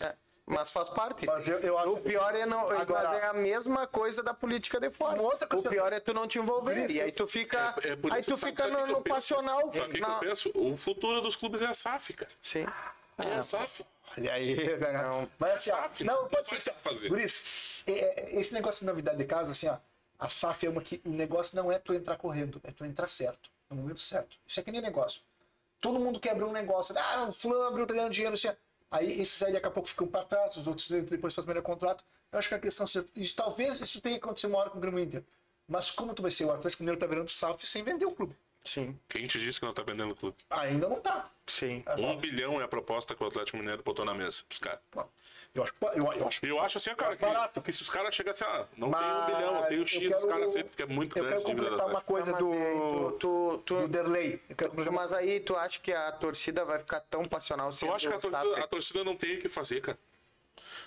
É, 0.00 0.14
mas 0.48 0.72
faz 0.72 0.88
parte. 0.88 1.26
Mas 1.26 1.46
eu- 1.48 1.58
eu 1.60 1.76
o 1.92 2.00
pior 2.00 2.34
é 2.34 2.46
não. 2.46 2.70
Agora- 2.70 3.08
mas 3.10 3.20
é 3.20 3.26
a 3.26 3.32
mesma 3.32 3.86
coisa 3.86 4.22
da 4.22 4.32
política 4.34 4.80
de 4.80 4.90
fora. 4.90 5.20
O 5.22 5.62
pior 5.62 5.92
é 5.92 6.00
tu 6.00 6.12
não 6.14 6.26
te 6.26 6.38
envolver. 6.38 6.90
E 6.90 7.00
aí 7.00 7.12
tu 7.12 7.26
fica. 7.26 7.74
É- 7.82 7.90
é 7.90 7.98
aí 8.14 8.22
tu 8.22 8.36
fica 8.38 8.66
no, 8.66 8.86
no 8.86 9.02
passional. 9.02 9.70
Sabe 9.70 9.90
o 10.00 10.04
que, 10.04 10.10
eu 10.10 10.18
penso? 10.20 10.50
O 10.54 10.76
futuro 10.76 11.20
dos 11.20 11.36
clubes 11.36 11.62
é 11.62 11.66
a 11.66 11.74
SAF, 11.74 12.12
cara. 12.14 12.30
Sim. 12.42 12.66
É 13.18 13.32
a 13.34 13.42
SAF. 13.42 13.84
Olha 14.16 14.32
aí, 14.32 14.54
né? 14.78 14.92
Não. 15.02 15.28
Mas 15.38 15.54
assim, 15.56 15.70
ó, 15.70 15.76
SAF, 15.82 16.04
não, 16.04 16.22
não 16.22 16.28
pode 16.28 16.50
vai 16.50 16.60
ser. 16.60 16.72
fazer. 16.74 17.08
Guris, 17.08 17.84
é- 17.86 17.92
é- 18.36 18.40
esse 18.40 18.54
negócio 18.54 18.80
de 18.80 18.86
novidade 18.86 19.18
de 19.18 19.24
casa, 19.24 19.50
assim, 19.50 19.68
ó, 19.68 19.76
a 20.18 20.28
SAF 20.28 20.66
é 20.66 20.70
uma 20.70 20.80
que 20.80 21.00
o 21.04 21.10
negócio 21.10 21.54
não 21.56 21.70
é 21.70 21.78
tu 21.78 21.92
entrar 21.92 22.16
correndo, 22.16 22.60
é 22.64 22.70
tu 22.72 22.84
entrar 22.84 23.08
certo, 23.08 23.50
no 23.68 23.76
momento 23.76 24.00
certo. 24.00 24.36
Isso 24.46 24.58
é 24.60 24.62
que 24.62 24.70
nem 24.72 24.80
negócio. 24.80 25.20
Todo 25.80 25.98
mundo 26.00 26.18
quer 26.18 26.30
abrir 26.30 26.44
um 26.44 26.52
negócio, 26.52 26.94
ah, 26.98 27.26
o 27.28 27.32
fulano 27.32 27.64
abriu, 27.64 27.86
tá 27.86 27.94
ganhando 27.94 28.12
dinheiro, 28.12 28.34
assim, 28.34 28.48
ó. 28.48 28.54
Aí 28.90 29.20
esses 29.20 29.42
aí 29.42 29.52
daqui 29.52 29.66
a 29.66 29.70
pouco 29.70 29.88
ficam 29.88 30.06
para 30.06 30.24
trás, 30.24 30.56
os 30.56 30.66
outros 30.66 30.88
depois 30.88 31.34
fazem 31.34 31.46
o 31.46 31.48
melhor 31.48 31.62
contrato. 31.62 32.04
Eu 32.30 32.38
acho 32.38 32.48
que 32.48 32.54
a 32.54 32.58
questão, 32.58 32.86
isso, 33.16 33.36
talvez 33.36 33.80
isso 33.80 34.00
tenha 34.00 34.16
acontecido 34.16 34.50
uma 34.50 34.58
hora 34.58 34.70
com 34.70 34.78
o 34.78 34.80
Grêmio 34.80 35.00
Inter. 35.00 35.22
Mas 35.66 35.90
como 35.90 36.14
tu 36.14 36.22
vai 36.22 36.30
ser? 36.30 36.44
O 36.44 36.52
Atlético 36.52 36.82
Mineiro 36.82 36.98
tá 36.98 37.06
virando 37.06 37.30
SAF 37.30 37.66
sem 37.66 37.82
vender 37.82 38.06
o 38.06 38.10
clube. 38.10 38.34
Sim. 38.64 38.98
Quem 39.08 39.26
te 39.26 39.38
disse 39.38 39.58
que 39.60 39.66
não 39.66 39.72
tá 39.72 39.82
vendendo 39.82 40.12
o 40.12 40.16
clube? 40.16 40.36
Ainda 40.50 40.88
não 40.88 41.00
tá. 41.00 41.30
Sim. 41.46 41.82
Um 41.96 42.16
bilhão 42.16 42.60
é 42.60 42.64
a 42.64 42.68
proposta 42.68 43.14
que 43.14 43.22
o 43.22 43.26
Atlético 43.26 43.56
Mineiro 43.56 43.82
botou 43.82 44.04
na 44.04 44.14
mesa 44.14 44.42
pros 44.46 44.58
caras. 44.58 44.80
Eu 45.54 45.62
acho, 45.64 45.74
eu, 45.94 46.12
eu 46.12 46.26
acho 46.28 46.46
Eu 46.46 46.60
acho 46.60 46.78
assim, 46.78 46.94
cara, 46.94 47.16
que, 47.16 47.24
barato. 47.24 47.60
que 47.62 47.72
se 47.72 47.82
os 47.82 47.90
caras 47.90 48.14
chegassem 48.14 48.46
assim, 48.46 48.56
ah, 48.60 48.66
não 48.76 48.90
Mas 48.90 49.00
tem 49.00 49.10
um 49.10 49.36
bilhão, 49.36 49.56
eu 49.62 49.66
tenho 49.66 49.86
X, 49.86 50.02
eu 50.02 50.10
os 50.10 50.16
quero- 50.16 50.28
caras 50.28 50.50
aceitam 50.50 50.68
porque 50.70 50.82
é 50.82 50.86
muito 50.86 51.18
Eu 51.18 51.24
grande 51.24 51.42
quero 51.42 51.48
dívida 51.56 51.70
do 51.70 51.76
completar 51.76 51.90
uma 51.94 52.00
coisa 52.02 52.32
Mas 52.32 52.40
do, 52.40 52.52
aí 52.52 53.18
tu, 53.18 53.62
tu, 53.64 53.88
do. 53.88 53.98
Eu 54.48 54.56
quero 54.56 54.72
uma- 54.72 54.92
mas 54.92 55.12
aí 55.12 55.40
tu 55.40 55.56
acha 55.56 55.80
que 55.80 55.92
a 55.92 56.12
torcida 56.12 56.64
vai 56.64 56.78
ficar 56.78 57.00
tão 57.00 57.24
passional 57.24 57.72
se 57.72 57.84
Eu 57.84 57.94
acho 57.94 58.06
que 58.06 58.14
a 58.14 58.18
o 58.18 58.20
torcida, 58.20 58.64
a 58.64 58.66
torcida 58.68 59.04
não 59.04 59.16
tem 59.16 59.36
o 59.36 59.40
que 59.40 59.48
fazer, 59.48 59.80
cara. 59.80 59.98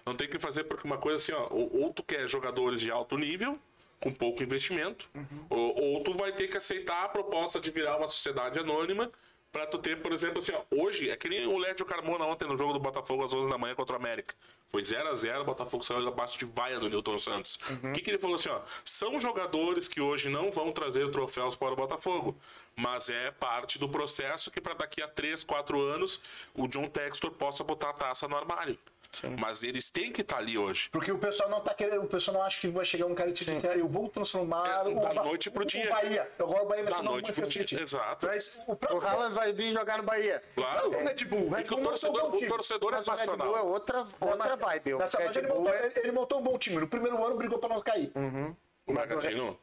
Não 0.06 0.16
tem 0.16 0.28
o 0.28 0.32
que 0.32 0.40
fazer 0.40 0.64
porque 0.66 0.86
uma 0.88 0.98
coisa 0.98 1.18
assim, 1.18 1.32
ó, 1.34 1.48
ou, 1.52 1.82
ou 1.84 1.94
tu 1.94 2.04
quer 2.04 2.28
jogadores 2.28 2.82
de 2.82 2.90
alto 2.92 3.18
nível, 3.18 3.60
com 4.00 4.12
pouco 4.14 4.42
investimento, 4.42 5.08
ou, 5.50 5.80
ou 5.96 6.04
tu 6.04 6.14
vai 6.14 6.32
ter 6.32 6.48
que 6.48 6.58
aceitar 6.58 7.04
a 7.06 7.10
proposta 7.10 7.60
de 7.60 7.70
virar 7.72 7.98
uma 7.98 8.08
sociedade 8.08 8.58
anônima 8.60 9.12
pra 9.52 9.66
tu 9.66 9.78
ter, 9.78 10.02
por 10.02 10.14
exemplo, 10.14 10.40
assim, 10.40 10.54
ó, 10.54 10.64
hoje, 10.72 11.10
é 11.10 11.18
que 11.18 11.28
nem 11.28 11.46
o 11.46 11.58
Lédio 11.58 11.86
Carmona 11.86 12.26
ontem 12.26 12.48
no 12.48 12.58
jogo 12.58 12.74
do 12.74 12.80
Botafogo 12.80 13.24
às 13.24 13.34
11 13.34 13.50
da 13.50 13.58
manhã 13.58 13.76
contra 13.76 13.94
o 13.94 14.00
América. 14.00 14.34
Foi 14.70 14.82
0 14.82 15.10
a 15.10 15.16
0 15.16 15.42
o 15.42 15.44
Botafogo 15.44 15.84
saiu 15.84 16.08
abaixo 16.08 16.40
de 16.40 16.46
vaia 16.46 16.80
do 16.80 16.90
Newton 16.90 17.18
Santos. 17.18 17.60
O 17.84 17.92
que, 17.92 18.02
que 18.02 18.10
ele 18.10 18.18
falou 18.18 18.36
assim, 18.38 18.50
ó? 18.50 18.62
São 18.86 19.20
jogadores 19.20 19.88
que 19.90 20.00
hoje 20.00 20.30
não 20.30 20.50
vão 20.50 20.72
trazer 20.72 21.12
troféus 21.12 21.56
para 21.58 21.74
o 21.74 21.76
Botafogo, 21.76 22.38
mas 22.76 23.10
é 23.10 23.32
parte 23.32 23.78
do 23.78 23.90
processo 23.90 24.50
que 24.50 24.62
para 24.62 24.74
daqui 24.74 25.02
a 25.02 25.08
3, 25.08 25.44
4 25.44 25.82
anos 25.82 26.22
o 26.54 26.68
John 26.68 26.88
Textor 26.88 27.32
possa 27.32 27.64
botar 27.64 27.90
a 27.90 27.94
taça 27.94 28.28
no 28.30 28.38
armário. 28.38 28.80
Mas 29.40 29.62
eles 29.64 29.90
têm 29.90 30.12
que 30.12 30.22
estar 30.22 30.38
ali 30.38 30.58
hoje. 30.58 30.90
Porque 30.92 31.12
o 31.12 31.18
pessoal 31.18 31.50
não 31.50 31.60
tá 31.62 31.74
querendo, 31.74 32.04
o 32.04 32.08
pessoal 32.08 32.38
não 32.38 32.44
acha 32.44 32.60
que 32.62 32.68
vai 32.68 32.86
chegar 32.86 33.06
um 33.06 33.14
cara 33.16 33.30
e 33.30 33.34
te 33.34 33.44
dizer, 33.46 33.78
eu 33.78 33.88
vou 33.88 34.08
transformar 34.10 34.68
É, 34.70 34.90
o, 34.90 35.00
da 35.02 35.14
noite 35.14 35.50
pro 35.52 35.64
o- 35.64 35.66
dia. 35.66 35.86
O 35.86 35.90
Bahia. 35.90 36.32
Agora 36.40 36.64
o 36.64 36.68
Bahia 36.68 36.84
vai 36.84 36.94
Da 36.94 37.00
o 37.00 37.04
noite 37.04 37.34
pro 37.34 37.48
dia, 37.48 37.62
City. 37.62 37.82
exato. 37.82 38.26
Mas 38.28 38.62
o 38.68 38.72
O 38.72 38.76
próprio 38.76 39.08
Haaland 39.08 39.36
vai 39.36 39.52
vir 39.54 39.74
jogar 39.74 39.98
no 39.98 40.04
Bahia. 40.04 40.42
Claro. 40.56 40.88
o 40.90 40.92
Red 41.04 41.26
Bull, 41.26 41.48
o 41.48 41.50
Red 41.50 41.64
o 41.64 41.68
Bull 41.68 41.80
um 41.80 41.84
torcedor, 41.84 42.24
o 42.36 42.48
torcedor 42.48 42.94
é 42.94 43.02
Mas 43.06 43.22
o. 43.22 43.38
Bull 43.38 43.58
é 43.58 43.62
outra, 43.62 44.08
outra 44.20 44.56
vibe. 44.56 44.94
O 44.94 45.00
mas 45.00 45.14
Red 45.14 45.38
ele, 45.40 45.48
montou, 45.48 45.74
é... 45.74 45.92
ele- 45.98 46.12
montou 46.12 46.40
um 46.40 46.44
bom 46.44 46.58
time. 46.58 46.78
No 46.80 46.88
primeiro 46.88 47.24
ano 47.26 47.36
brigou 47.36 47.60
pra 47.60 47.70
não 47.70 47.82
cair. 47.82 48.12
O 48.88 48.94
Bragantino? 48.94 49.58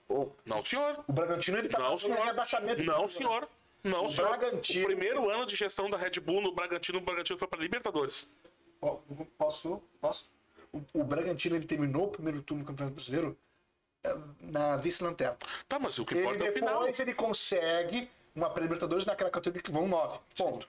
Não, 0.46 0.64
senhor. 0.64 1.04
O 1.06 1.12
Bragantino 1.12 1.58
ele 1.58 1.68
tá 1.68 1.78
Não, 1.78 1.98
senhor. 1.98 2.24
rebaixamento. 2.24 2.82
Não, 2.82 3.08
senhor. 3.08 3.48
Não, 3.84 4.04
O 4.04 4.08
senhor. 4.08 4.28
Bragantino- 4.28 4.82
O 4.84 4.86
primeiro 4.86 5.30
ano 5.30 5.46
de 5.46 5.54
gestão 5.54 5.88
da 5.88 5.96
Red 5.96 6.18
Bull 6.20 6.40
no 6.42 6.52
Bragantino, 6.52 6.98
o 6.98 7.00
Bragantino 7.00 7.38
foi 7.38 7.46
para 7.48 7.60
Libertadores. 7.60 8.28
Posso? 9.36 9.82
Posso? 10.00 10.30
O, 10.72 10.82
o 11.00 11.04
Bragantino 11.04 11.56
ele 11.56 11.66
terminou 11.66 12.06
o 12.06 12.10
primeiro 12.10 12.42
turno 12.42 12.62
do 12.62 12.66
Campeonato 12.66 12.94
Brasileiro 12.94 13.36
eh, 14.04 14.16
na 14.40 14.76
vice-lanterna. 14.76 15.36
Tá, 15.68 15.78
mas 15.78 15.98
o 15.98 16.04
que 16.04 16.14
Ele 16.14 16.22
importa 16.22 16.44
é 16.44 16.50
o 16.50 16.52
final. 16.52 16.78
depois 16.80 17.00
ele 17.00 17.14
consegue 17.14 18.10
uma 18.34 18.50
pré-libertadores 18.50 19.04
naquela 19.04 19.30
categoria 19.30 19.62
que 19.62 19.72
vão 19.72 19.88
nove. 19.88 20.18
Ponto. 20.36 20.68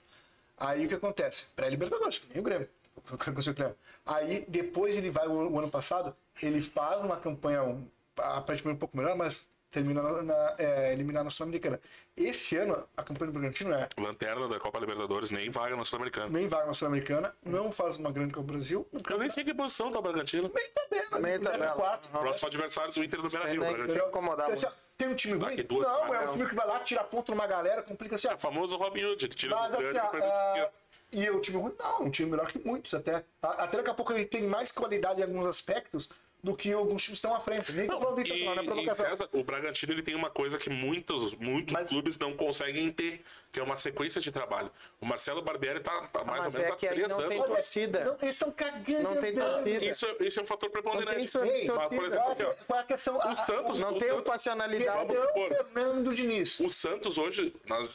Aí 0.58 0.86
o 0.86 0.90
que 0.90 0.96
acontece? 0.96 1.48
Pré-libertadores, 1.56 2.26
nem 2.30 2.40
o 2.40 2.44
Grêmio. 2.44 2.70
O. 2.98 3.76
Aí 4.06 4.46
depois 4.48 4.96
ele 4.98 5.10
vai, 5.10 5.28
o, 5.28 5.50
o 5.52 5.60
ano 5.60 5.70
passado, 5.70 6.16
ele 6.42 6.62
faz 6.62 7.02
uma 7.02 7.18
campanha 7.18 7.64
um, 7.64 7.86
aparentemente 8.18 8.76
um 8.76 8.80
pouco 8.80 8.98
melhor, 8.98 9.16
mas 9.16 9.46
termina 9.72 10.02
na, 10.02 10.22
na, 10.24 10.56
é, 10.58 10.94
eliminar 10.94 11.24
na 11.24 11.30
Sul-Americana. 11.30 11.80
Esse 12.16 12.58
ano, 12.58 12.88
a 12.98 13.04
campanha 13.04 13.32
do 13.32 13.40
Bragantino 13.40 13.74
é 13.74 13.88
Lanterna 13.98 14.48
da 14.48 14.60
Copa 14.60 14.80
Libertadores, 14.80 15.32
nem 15.32 15.50
vaga 15.50 15.76
na 15.76 15.84
Sul-Americana. 15.84 16.30
nem 16.30 16.48
vaga 16.48 16.68
na 16.68 16.74
Sul-Americana, 16.74 17.36
não 17.46 17.72
faz 17.72 17.98
uma 17.98 18.12
grande 18.12 18.34
Copa 18.34 18.48
do 18.48 18.54
Brasil. 18.54 18.88
Eu 19.10 19.18
nem 19.18 19.30
sei 19.30 19.44
que 19.44 19.54
posição 19.54 19.92
tá 19.92 20.00
o 20.00 20.02
Bragantino. 20.02 20.50
Bem 20.50 20.70
tabela, 20.74 21.20
Meio 21.20 21.36
ali, 21.36 21.44
tabela. 21.44 21.72
quatro. 21.74 22.10
Próximo 22.10 22.48
adversário 22.48 22.94
do 22.94 23.04
Inter 23.04 23.22
do 23.22 23.28
né, 23.28 23.30
Bragantino. 23.30 23.84
entendeu? 23.84 24.08
incomodar 24.08 24.52
Assim, 24.52 24.68
Tem 24.98 25.08
um 25.08 25.16
time 25.16 25.38
ruim? 25.38 25.56
Duas 25.64 25.88
Não, 25.88 26.14
é 26.14 26.30
um 26.30 26.34
time 26.34 26.50
que 26.50 26.56
vai 26.56 26.68
lá, 26.68 26.80
tira 26.80 27.04
ponto 27.04 27.32
numa 27.32 27.48
galera, 27.48 27.82
complica 27.84 28.16
assim. 28.16 28.28
É 28.28 28.36
o 28.36 28.40
famoso 28.40 28.76
Robin 28.78 29.06
Hood, 29.06 29.26
ele 29.26 29.34
tira 29.34 29.56
Mas 29.56 29.72
dos 29.72 29.80
assim, 29.80 29.98
ah, 30.22 30.70
e 31.12 31.30
o 31.30 31.40
time 31.40 31.58
ruim? 31.58 31.74
Não, 31.80 32.04
um 32.04 32.10
time 32.10 32.30
melhor 32.30 32.52
que 32.52 32.60
muitos 32.60 32.94
até. 32.94 33.24
Até 33.42 33.78
daqui 33.78 33.90
a 33.90 33.94
pouco 33.94 34.14
ele 34.14 34.26
tem 34.26 34.44
mais 34.44 34.72
qualidade 34.72 35.22
em 35.22 35.24
alguns 35.24 35.46
aspectos 35.46 36.10
do 36.42 36.56
que 36.56 36.72
alguns 36.72 37.04
times 37.04 37.18
estão 37.18 37.36
à 37.36 37.40
frente. 37.40 37.72
Nem 37.74 37.86
falando 37.86 38.18
E, 38.18 38.22
Internacional, 38.22 38.56
não 38.56 38.62
é 38.62 38.66
e 38.66 38.70
provocação. 38.70 39.10
César, 39.10 39.30
o 39.34 39.44
Bragantino 39.44 39.92
ele 39.94 40.02
tem 40.02 40.16
uma 40.16 40.30
coisa 40.30 40.58
que 40.58 40.70
muitos, 40.70 41.34
muitos 41.36 41.74
Mas- 41.74 41.90
clubes 41.90 42.18
não 42.18 42.34
conseguem 42.34 42.90
ter, 42.92 43.22
que 43.52 43.60
é 43.60 43.64
uma 43.64 43.76
sequência 43.76 44.22
de 44.22 44.32
trabalho. 44.32 44.72
O 45.02 45.06
Marcelo 45.06 45.42
Barbieri 45.42 45.82
tá, 45.82 46.08
tá 46.08 46.24
mais 46.24 46.44
mas 46.44 46.56
ou 46.56 46.62
menos 46.62 46.84
é 46.84 46.88
há 46.88 46.92
três 46.94 47.12
não 47.12 47.28
tem 47.28 47.38
anos. 47.42 47.56
torcida. 47.56 48.06
Não, 48.06 48.14
eles 48.22 48.36
estão 48.36 48.52
cagando. 48.52 49.04
Não 49.04 49.18
tem 49.18 49.34
torcida. 49.36 49.86
Isso, 49.86 50.06
é- 50.06 50.16
isso 50.28 50.40
é 50.40 50.44
um 50.44 50.48
fator 50.48 50.70
preponderante. 50.70 51.24
Isso 51.26 51.40
é 51.40 51.48
Ei, 51.50 51.68
Mas, 51.68 51.88
por 51.88 52.06
exemplo, 52.06 52.24
Qual 52.26 52.32
aqui, 52.32 52.42
é- 52.44 52.46
ó, 52.48 52.54
qual 52.66 52.80
é 52.80 52.82
a 52.82 52.86
questão? 52.86 53.18
o 53.18 53.36
Santos 53.36 53.80
Não 53.82 53.96
o 53.96 54.00
tem 54.00 54.10
Santos- 54.10 54.24
passionalidade. 54.24 54.98
Vamos 54.98 55.14
Cadê 55.16 55.20
o 55.20 55.28
supor. 55.28 55.50
Fernando 55.74 56.16
Diniz? 56.16 56.60
O 56.62 56.70
Santos 56.70 57.18
hoje, 57.18 57.54
nós 57.68 57.90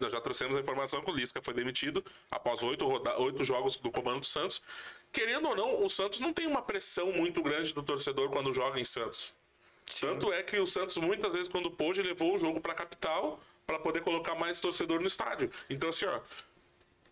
nós 0.00 0.12
já 0.12 0.20
trouxemos 0.20 0.56
a 0.56 0.60
informação 0.60 1.02
que 1.02 1.10
o 1.10 1.12
Lisca 1.14 1.40
foi 1.42 1.52
demitido 1.52 2.04
após 2.30 2.62
oito, 2.62 2.86
roda- 2.86 3.18
oito 3.20 3.42
jogos 3.44 3.74
do 3.74 3.90
comando 3.90 4.20
do 4.20 4.26
Santos. 4.26 4.62
Querendo 5.12 5.48
ou 5.48 5.56
não, 5.56 5.84
o 5.84 5.88
Santos 5.88 6.20
não 6.20 6.32
tem 6.32 6.46
uma 6.46 6.62
pressão 6.62 7.12
muito 7.12 7.42
grande 7.42 7.72
do 7.72 7.82
torcedor 7.82 8.30
quando 8.30 8.52
joga 8.52 8.78
em 8.78 8.84
Santos. 8.84 9.34
Tanto 10.00 10.32
é 10.32 10.42
que 10.42 10.58
o 10.58 10.66
Santos, 10.66 10.96
muitas 10.98 11.32
vezes, 11.32 11.48
quando 11.48 11.70
pôde, 11.70 12.02
levou 12.02 12.34
o 12.34 12.38
jogo 12.38 12.60
para 12.60 12.72
a 12.72 12.76
capital 12.76 13.40
para 13.66 13.78
poder 13.78 14.02
colocar 14.02 14.34
mais 14.34 14.60
torcedor 14.60 15.00
no 15.00 15.06
estádio. 15.06 15.50
Então, 15.68 15.88
assim, 15.88 16.06
ó. 16.06 16.20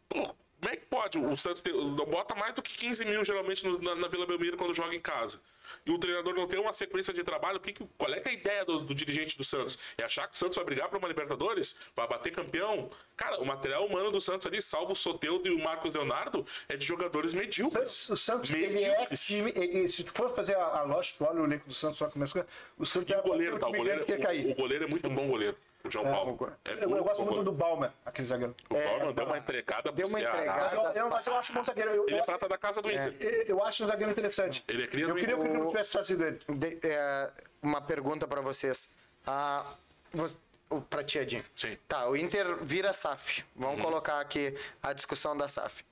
pô, 0.09 0.35
como 0.61 0.73
é 0.73 0.77
que 0.77 0.87
pode? 0.87 1.19
O 1.19 1.37
Santos 1.37 1.61
ter- 1.63 1.73
bota 1.73 2.35
mais 2.35 2.55
do 2.55 2.63
que 2.63 2.77
15 2.77 3.05
mil 3.05 3.25
geralmente 3.25 3.67
no- 3.67 3.79
na, 3.81 3.95
na 3.95 4.09
Vila 4.09 4.27
Belmiro 4.27 4.57
quando 4.57 4.75
joga 4.75 4.95
em 4.95 5.01
casa. 5.01 5.41
E 5.85 5.91
o 5.91 5.99
treinador 5.99 6.33
não 6.33 6.47
tem 6.47 6.61
uma 6.61 6.73
sequência 6.73 7.13
de 7.13 7.25
trabalho. 7.25 7.59
Que 7.59 7.73
que- 7.73 7.85
qual 7.99 8.13
é, 8.15 8.23
é 8.25 8.29
a 8.29 8.33
ideia 8.33 8.65
do, 8.65 8.81
do 8.81 8.95
dirigente 8.95 9.37
do 9.37 9.43
Santos? 9.43 9.77
É 9.99 10.05
achar 10.05 10.29
que 10.29 10.35
o 10.35 10.39
Santos 10.39 10.55
vai 10.57 10.65
brigar 10.65 10.89
para 10.89 10.97
uma 10.99 11.09
Libertadores? 11.09 11.77
Vai 11.95 12.07
bater 12.07 12.33
campeão? 12.33 12.89
Cara, 13.17 13.41
o 13.41 13.45
material 13.45 13.85
humano 13.85 14.11
do 14.13 14.21
Santos 14.21 14.47
ali, 14.47 14.63
salvo 14.63 14.93
o 14.93 14.97
Soteudo 14.97 15.49
e 15.49 15.51
o 15.53 15.59
Marcos 15.59 15.93
Leonardo, 15.93 16.47
é 16.69 16.77
de 16.77 16.87
jogadores 16.87 17.35
medíocres. 17.35 18.09
O 18.09 18.17
Santos, 18.17 18.51
ele 18.53 18.83
é 18.85 18.91
Medíocres. 18.91 19.25
time. 19.27 19.53
ele- 19.57 19.89
se 19.89 20.05
tu 20.05 20.13
for 20.13 20.35
fazer 20.37 20.55
a, 20.57 20.65
a 20.79 20.83
lógica, 20.83 21.19
tu 21.25 21.29
olha 21.31 21.41
o 21.43 21.45
elenco 21.45 21.67
do 21.69 21.75
Santos, 21.75 21.99
só 21.99 22.09
começa 22.09 22.47
o 22.79 22.87
Santos 22.87 23.11
E 23.11 23.15
é 23.15 23.19
o 23.19 23.23
goleiro, 23.23 23.59
tá? 23.59 23.67
O 23.69 23.73
goleiro, 23.73 24.05
quer 24.05 24.19
o, 24.47 24.51
o 24.53 24.55
goleiro 24.55 24.85
é 24.85 24.89
muito 24.89 25.11
bom 25.11 25.27
goleiro. 25.29 25.57
O 25.87 25.91
João 25.91 26.05
Paulo. 26.05 26.53
É 26.65 26.85
Eu, 26.85 26.97
eu 26.97 27.05
gosto 27.05 27.23
muito 27.25 27.43
do. 27.43 27.53
Balmer, 27.53 27.91
aquele 28.05 28.27
zagueiro. 28.27 28.55
O 28.71 28.75
Paulo 28.75 29.13
deu 29.13 29.25
uma 29.27 29.39
entregada 29.39 29.93
Deu 29.93 30.07
uma 30.09 30.19
Ceará. 30.19 30.37
entregada. 30.39 30.75
Eu, 30.77 30.83
eu, 31.05 31.11
mas 31.11 31.27
eu 31.27 31.37
acho 31.39 31.53
bom 31.53 31.65
zagueiro. 31.65 31.91
Eu, 31.91 32.07
Ele 32.07 32.17
é 32.17 32.21
eu, 32.21 32.25
prata 32.25 32.49
da 32.49 32.59
casa 32.59 32.83
do 32.83 32.91
Inter. 32.91 33.15
eu, 33.21 33.43
eu 33.57 33.65
acho 33.65 33.85
um 33.85 33.87
zagueiro 33.87 34.13
interessante. 34.13 34.65
Ele 34.69 34.85
é 34.85 34.87
cria 34.87 35.05
Eu 35.07 35.15
queria 35.15 35.35
que 35.35 35.41
o 35.41 35.45
Inter. 35.45 35.51
Grêmio 35.53 35.69
tivesse 35.69 35.93
trazido 35.93 36.25
ele. 36.25 36.39
De- 36.49 36.81
é, 36.85 37.31
uma 37.63 37.81
pergunta 37.81 38.27
pra 38.29 38.41
vocês. 38.41 38.95
Ah, 39.27 39.75
vo- 40.13 40.37
o- 40.71 40.81
pra 40.81 41.03
ti, 41.05 41.19
Edinho. 41.19 41.45
Sim. 41.55 41.71
Uhum. 41.71 41.77
Tá, 41.89 42.09
o 42.09 42.17
Inter 42.17 42.57
vira 42.63 42.93
SAF. 42.93 43.45
Vamos 43.55 43.81
colocar 43.83 44.21
aqui 44.21 44.55
a 44.83 44.93
discussão 44.93 45.37
da 45.37 45.49
SAF. 45.49 45.85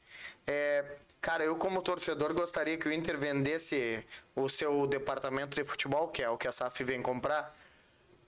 É, 0.47 0.85
cara, 1.21 1.45
eu 1.45 1.57
como 1.57 1.81
torcedor 1.83 2.33
gostaria 2.35 2.77
que 2.77 2.89
o 2.89 2.93
Inter 2.93 3.17
vendesse 3.19 4.05
o 4.37 4.49
seu 4.49 4.87
departamento 4.87 5.57
de 5.57 5.65
futebol, 5.65 6.09
que 6.09 6.23
é 6.23 6.29
o 6.29 6.37
que 6.37 6.47
a 6.49 6.53
SAF 6.53 6.85
vem 6.85 7.01
comprar, 7.01 7.55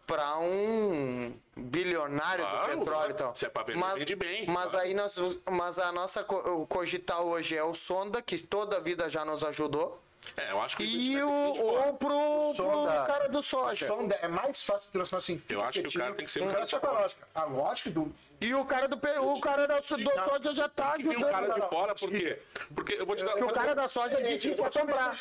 pra 0.07 0.39
um 0.39 1.35
bilionário 1.57 2.45
Claro, 2.45 2.73
do 2.73 2.79
petróleo 2.79 3.11
e 3.11 3.15
tal. 3.15 3.35
se 3.35 3.47
é 3.47 3.49
pra 3.49 3.63
vender, 3.65 3.79
mas, 3.81 3.99
vende 3.99 4.15
bem, 4.15 4.47
Mas 4.47 4.71
claro. 4.73 4.87
aí 4.87 4.95
nós, 4.95 5.19
mas 5.51 5.79
a 5.79 5.91
nossa 5.91 6.23
co- 6.23 6.37
o 6.63 6.67
cogital 6.67 7.27
hoje 7.27 7.57
é 7.57 7.63
o 7.65 7.75
Sonda, 7.75 8.23
que 8.23 8.39
toda 8.41 8.77
a 8.77 8.81
vida 8.81 9.11
já 9.11 9.25
nos 9.25 9.43
ajudou. 9.43 10.01
É, 10.37 10.51
eu 10.51 10.61
acho 10.61 10.77
que 10.77 10.83
E 10.85 11.23
o, 11.23 11.29
é 11.29 11.55
fora. 11.57 11.87
ou 11.87 11.95
pro, 11.95 12.09
pro 12.09 12.55
Sonda. 12.57 13.05
cara 13.07 13.29
do 13.29 13.41
soja. 13.41 13.85
Então 13.87 14.09
é 14.21 14.27
mais 14.27 14.61
fácil 14.65 14.87
de 14.89 14.93
transformar 14.93 15.19
assim. 15.21 15.41
Eu 15.49 15.63
acho 15.63 15.81
que 15.83 15.89
o 15.89 15.93
cara 16.01 16.15
tem 16.15 16.25
que 16.25 16.31
ser 16.31 16.43
um 16.43 16.51
cara 16.53 16.65
de 16.65 16.77
lógica. 16.77 17.29
A 17.33 17.45
lógica 17.45 17.91
do. 17.91 18.13
E 18.41 18.53
o 18.53 18.65
cara 18.65 18.89
do, 18.89 18.97
o 18.97 19.41
cara 19.41 19.69
da, 19.69 19.79
do 19.79 19.85
soja 19.87 20.53
já 20.53 20.69
tá 20.69 20.97
E 20.99 21.07
um 21.07 21.11
ajudando. 21.13 21.31
cara 21.31 21.49
de 21.49 21.69
fora, 21.69 21.95
por 21.95 22.11
quê? 22.11 22.39
Porque 22.75 22.95
eu 22.95 23.07
vou 23.07 23.15
te 23.15 23.25
dar. 23.25 23.33
Porque 23.35 23.45
o 23.45 23.53
cara 23.55 23.75
da 23.77 23.87
soja 23.87 24.21
disse 24.21 24.51
que 24.51 24.57
vou 24.57 24.69
comprar. 24.69 25.13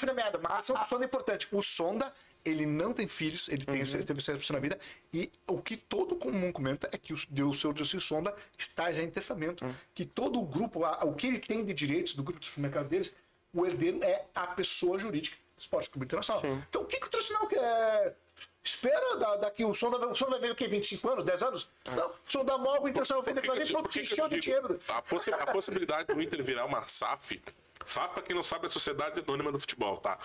mas 0.41 0.51
a 0.51 0.57
ação 0.57 0.75
do 0.75 0.85
Sonda 0.87 1.03
é 1.03 1.05
importante. 1.05 1.47
O 1.51 1.61
Sonda, 1.61 2.11
ele 2.45 2.65
não 2.65 2.93
tem 2.93 3.07
filhos, 3.07 3.47
ele 3.49 3.65
tem, 3.65 3.81
Uhum. 3.81 4.01
teve 4.03 4.21
sexo 4.21 4.53
na 4.53 4.59
vida, 4.59 4.77
e 5.11 5.31
o 5.47 5.59
que 5.61 5.75
todo 5.75 6.15
comum 6.15 6.51
comenta 6.51 6.87
é 6.91 6.97
que 6.97 7.11
o 7.13 7.17
Deus, 7.29 7.59
seu 7.59 7.73
Deus 7.73 7.89
Sonda 8.03 8.33
está 8.57 8.93
já 8.93 9.01
em 9.01 9.09
testamento. 9.09 9.65
Uhum. 9.65 9.73
Que 9.95 10.05
todo 10.05 10.39
o 10.39 10.45
grupo, 10.45 10.85
a- 10.85 10.99
o 11.03 11.15
que 11.15 11.25
ele 11.27 11.39
tem 11.39 11.65
de 11.65 11.73
direitos 11.73 12.13
do 12.15 12.23
grupo 12.23 12.39
de 12.39 12.45
supermercado 12.45 12.87
deles, 12.87 13.13
o 13.53 13.65
herdeiro 13.65 14.03
é 14.03 14.25
a 14.35 14.47
pessoa 14.47 14.99
jurídica. 14.99 15.35
Esporte 15.57 15.89
Clube 15.89 16.05
Internacional. 16.05 16.43
Então 16.69 16.81
o 16.81 16.85
que, 16.85 16.99
que 16.99 17.07
o 17.07 17.09
tradicional 17.09 17.47
quer? 17.47 18.15
Espera 18.63 19.15
da- 19.17 19.37
daqui, 19.37 19.63
o 19.63 19.73
Sonda, 19.73 19.97
vai- 19.97 20.09
o 20.09 20.15
Sonda 20.15 20.31
vai 20.31 20.41
ver 20.41 20.51
o 20.51 20.55
quê? 20.55 20.67
25 20.67 21.07
anos, 21.09 21.23
10 21.23 21.41
anos? 21.41 21.69
Não, 21.85 22.09
o 22.09 22.13
Sonda 22.27 22.57
morre, 22.57 22.79
o 22.79 22.87
Internacional 22.89 23.23
ali, 23.25 23.61
eu- 23.61 23.67
pronto, 23.67 23.93
se 23.93 24.01
encheu 24.01 24.27
de 24.27 24.39
dinheiro. 24.39 24.79
A, 24.89 25.01
possi- 25.01 25.31
a 25.31 25.45
possibilidade 25.47 26.13
do 26.13 26.21
Inter 26.21 26.43
virar 26.43 26.65
uma 26.65 26.85
SAF. 26.87 27.41
SAF, 27.85 28.13
pra 28.13 28.23
quem 28.23 28.35
não 28.35 28.43
sabe, 28.43 28.65
é 28.65 28.67
a 28.67 28.69
Sociedade 28.69 29.19
Anônima 29.21 29.51
do 29.51 29.59
Futebol, 29.59 29.97
tá? 29.97 30.17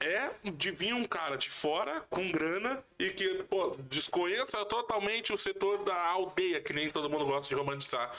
É 0.00 0.30
de 0.44 0.70
vir 0.70 0.92
um 0.92 1.04
cara 1.04 1.36
de 1.36 1.48
fora, 1.50 2.00
com 2.10 2.30
grana, 2.30 2.82
e 2.98 3.10
que, 3.10 3.42
pô, 3.44 3.76
desconheça 3.88 4.64
totalmente 4.64 5.32
o 5.32 5.38
setor 5.38 5.84
da 5.84 5.96
aldeia, 5.96 6.60
que 6.60 6.72
nem 6.72 6.90
todo 6.90 7.08
mundo 7.08 7.24
gosta 7.24 7.48
de 7.48 7.54
romantizar. 7.54 8.10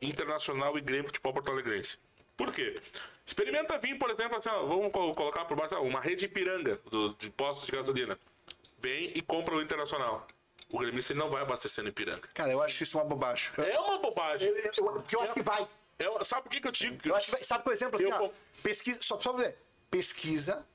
Internacional 0.00 0.76
e 0.78 0.80
Grêmio 0.80 1.06
Futebol 1.06 1.32
Porto 1.34 1.50
Alegrense. 1.52 1.98
Por 2.36 2.50
quê? 2.52 2.80
Experimenta 3.26 3.76
vir, 3.78 3.98
por 3.98 4.10
exemplo, 4.10 4.38
assim, 4.38 4.48
ó, 4.48 4.64
vamos 4.64 4.90
co- 4.90 5.14
colocar 5.14 5.44
por 5.44 5.56
baixo, 5.56 5.74
uma 5.82 6.00
rede 6.00 6.24
Ipiranga 6.24 6.80
do- 6.90 7.14
de 7.18 7.28
postos 7.30 7.66
de 7.66 7.72
gasolina. 7.72 8.18
Vem 8.78 9.12
e 9.14 9.20
compra 9.20 9.54
o 9.54 9.60
Internacional. 9.60 10.26
O 10.72 10.78
gremista 10.78 11.12
não 11.14 11.28
vai 11.28 11.42
abastecer 11.42 11.82
no 11.84 11.90
Ipiranga. 11.90 12.28
Cara, 12.32 12.50
eu 12.50 12.62
acho 12.62 12.82
isso 12.82 12.96
uma 12.96 13.04
bobagem. 13.04 13.50
É 13.58 13.78
uma 13.78 13.98
bobagem. 13.98 14.48
Eu, 14.48 14.56
eu, 14.56 14.70
eu, 14.78 14.92
porque 14.94 15.16
eu 15.16 15.20
acho 15.20 15.34
que 15.34 15.42
vai. 15.42 15.68
É, 16.00 16.24
sabe 16.24 16.42
por 16.42 16.50
que, 16.50 16.60
que 16.60 16.66
eu 16.68 16.72
digo? 16.72 16.96
que- 16.96 17.10
Eu 17.10 17.14
acho 17.16 17.26
que 17.26 17.32
vai. 17.32 17.44
Sabe, 17.44 17.62
por 17.62 17.72
exemplo, 17.72 17.96
assim, 17.96 18.04
Eu 18.08 18.24
ó, 18.24 18.30
pesquisa. 18.62 19.00
Só 19.02 19.20
só 19.20 19.32
pra 19.32 19.42
dizer, 19.42 19.58
pesquisa. 19.90 20.66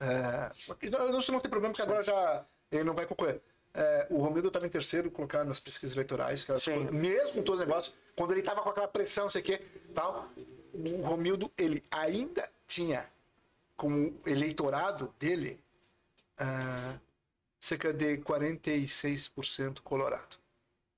É, 0.00 0.50
não, 0.90 1.12
não, 1.12 1.20
não 1.20 1.40
tem 1.40 1.50
problema, 1.50 1.72
porque 1.72 1.82
agora 1.82 2.02
já 2.04 2.44
ele 2.70 2.84
não 2.84 2.94
vai 2.94 3.06
concorrer. 3.06 3.40
É, 3.72 4.06
o 4.10 4.18
Romildo 4.18 4.48
estava 4.48 4.66
em 4.66 4.70
terceiro 4.70 5.10
colocado 5.10 5.46
nas 5.46 5.60
pesquisas 5.60 5.94
eleitorais, 5.94 6.44
que 6.44 6.58
Sim. 6.58 6.84
mesmo 6.90 7.34
com 7.34 7.42
todo 7.42 7.56
o 7.56 7.60
negócio, 7.60 7.92
quando 8.16 8.32
ele 8.32 8.40
estava 8.40 8.62
com 8.62 8.70
aquela 8.70 8.88
pressão, 8.88 9.24
não 9.24 9.30
sei 9.30 9.42
o 9.42 9.44
quê, 9.44 9.60
tal, 9.94 10.30
o 10.72 11.02
Romildo, 11.02 11.50
ele 11.58 11.82
ainda 11.90 12.50
tinha 12.66 13.06
como 13.76 14.18
eleitorado 14.26 15.14
dele 15.18 15.60
ah, 16.38 16.98
cerca 17.60 17.92
de 17.92 18.16
46% 18.18 19.80
colorado. 19.82 20.36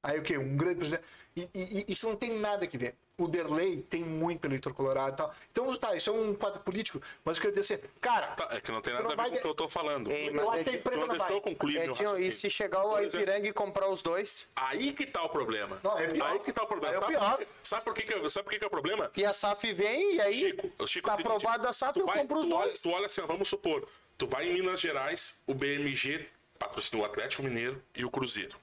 Aí 0.03 0.19
o 0.19 0.23
quê? 0.23 0.39
Um 0.39 0.57
grande 0.57 0.77
presidente. 0.77 1.05
E, 1.39 1.49
e- 1.55 1.85
e 1.89 1.93
isso 1.93 2.09
não 2.09 2.17
tem 2.17 2.33
nada 2.39 2.67
que 2.67 2.77
ver. 2.79 2.95
O 3.17 3.27
Derlei 3.27 3.79
tem 3.91 4.05
muito 4.05 4.45
eleitor 4.45 4.73
colorado 4.73 5.13
e 5.13 5.17
tal. 5.17 5.35
Então, 5.51 5.77
tá, 5.77 5.97
isso 5.97 6.09
é 6.09 6.13
um 6.13 6.35
quadro 6.37 6.61
político, 6.61 7.03
mas 7.25 7.37
eu 7.37 7.43
queria 7.43 7.61
dizer, 7.61 7.91
cara, 8.01 8.29
Tá, 8.29 8.49
é 8.53 8.61
que 8.61 8.71
não 8.71 8.81
tem 8.81 8.93
nada 8.93 9.03
não 9.03 9.11
a 9.11 9.15
ver 9.15 9.17
vai 9.17 9.27
com 9.27 9.33
o 9.33 9.37
que 9.37 9.43
de- 9.43 9.49
eu 9.49 9.55
tô 9.55 9.69
falando. 9.69 10.09
Ei, 10.11 10.29
eu 10.33 10.51
acho 10.53 10.63
que 10.63 10.71
a 10.71 10.73
empresa 10.75 11.07
não 11.07 11.19
vai. 11.19 11.33
eu 11.33 11.41
concluir 11.41 11.79
É, 11.79 11.89
tio, 11.93 12.17
e 12.17 12.31
se 12.31 12.49
chegar 12.49 12.85
o 12.85 12.91
Por 12.91 12.99
exemplo, 13.05 13.21
Ipiranga 13.21 13.49
e 13.49 13.53
comprar 13.53 13.89
os 13.89 14.03
dois, 14.03 14.49
Aí 14.55 14.93
que 14.93 15.05
tá 15.05 15.23
o 15.25 15.29
problema. 15.29 15.81
Não, 15.83 15.99
é 15.99 16.07
pior. 16.07 16.31
Aí 16.31 16.39
que 16.39 16.53
tá 16.53 16.63
o 16.63 16.67
problema. 16.69 16.95
É 16.95 17.01
sabe, 17.01 17.13
pior. 17.13 17.37
por 17.39 17.47
sabe 17.65 17.85
por 17.85 17.95
que, 17.95 18.03
que, 18.03 18.31
sabe 18.31 18.45
por 18.45 18.51
que, 18.53 18.59
que 18.61 18.65
é 18.65 18.69
o 18.69 18.71
problema? 18.71 19.11
e 19.17 19.25
a 19.25 19.33
SAF 19.33 19.73
vem, 19.73 20.15
e 20.15 20.21
aí 20.21 20.35
Chico, 20.35 20.87
Chico 20.87 21.07
tá 21.09 21.17
é 21.17 21.21
aprovado 21.21 21.67
a 21.67 21.73
SAF, 21.73 21.99
eu 21.99 22.07
vai- 22.07 22.19
compro 22.19 22.39
os 22.39 22.47
tu 22.47 22.55
olha- 22.55 22.65
dois. 22.67 22.83
Tu 22.83 22.91
olha 22.91 23.07
assim, 23.07 23.23
vamos 23.23 23.49
supor, 23.49 23.85
tu 24.17 24.29
vai 24.29 24.49
em 24.49 24.53
Minas 24.55 24.79
Gerais, 24.81 25.43
o 25.45 25.55
BMG 25.55 26.25
patrocina 26.57 27.03
o 27.03 27.05
Atlético 27.05 27.43
Mineiro 27.43 27.83
e 27.97 28.05
o 28.05 28.11
Cruzeiro. 28.11 28.57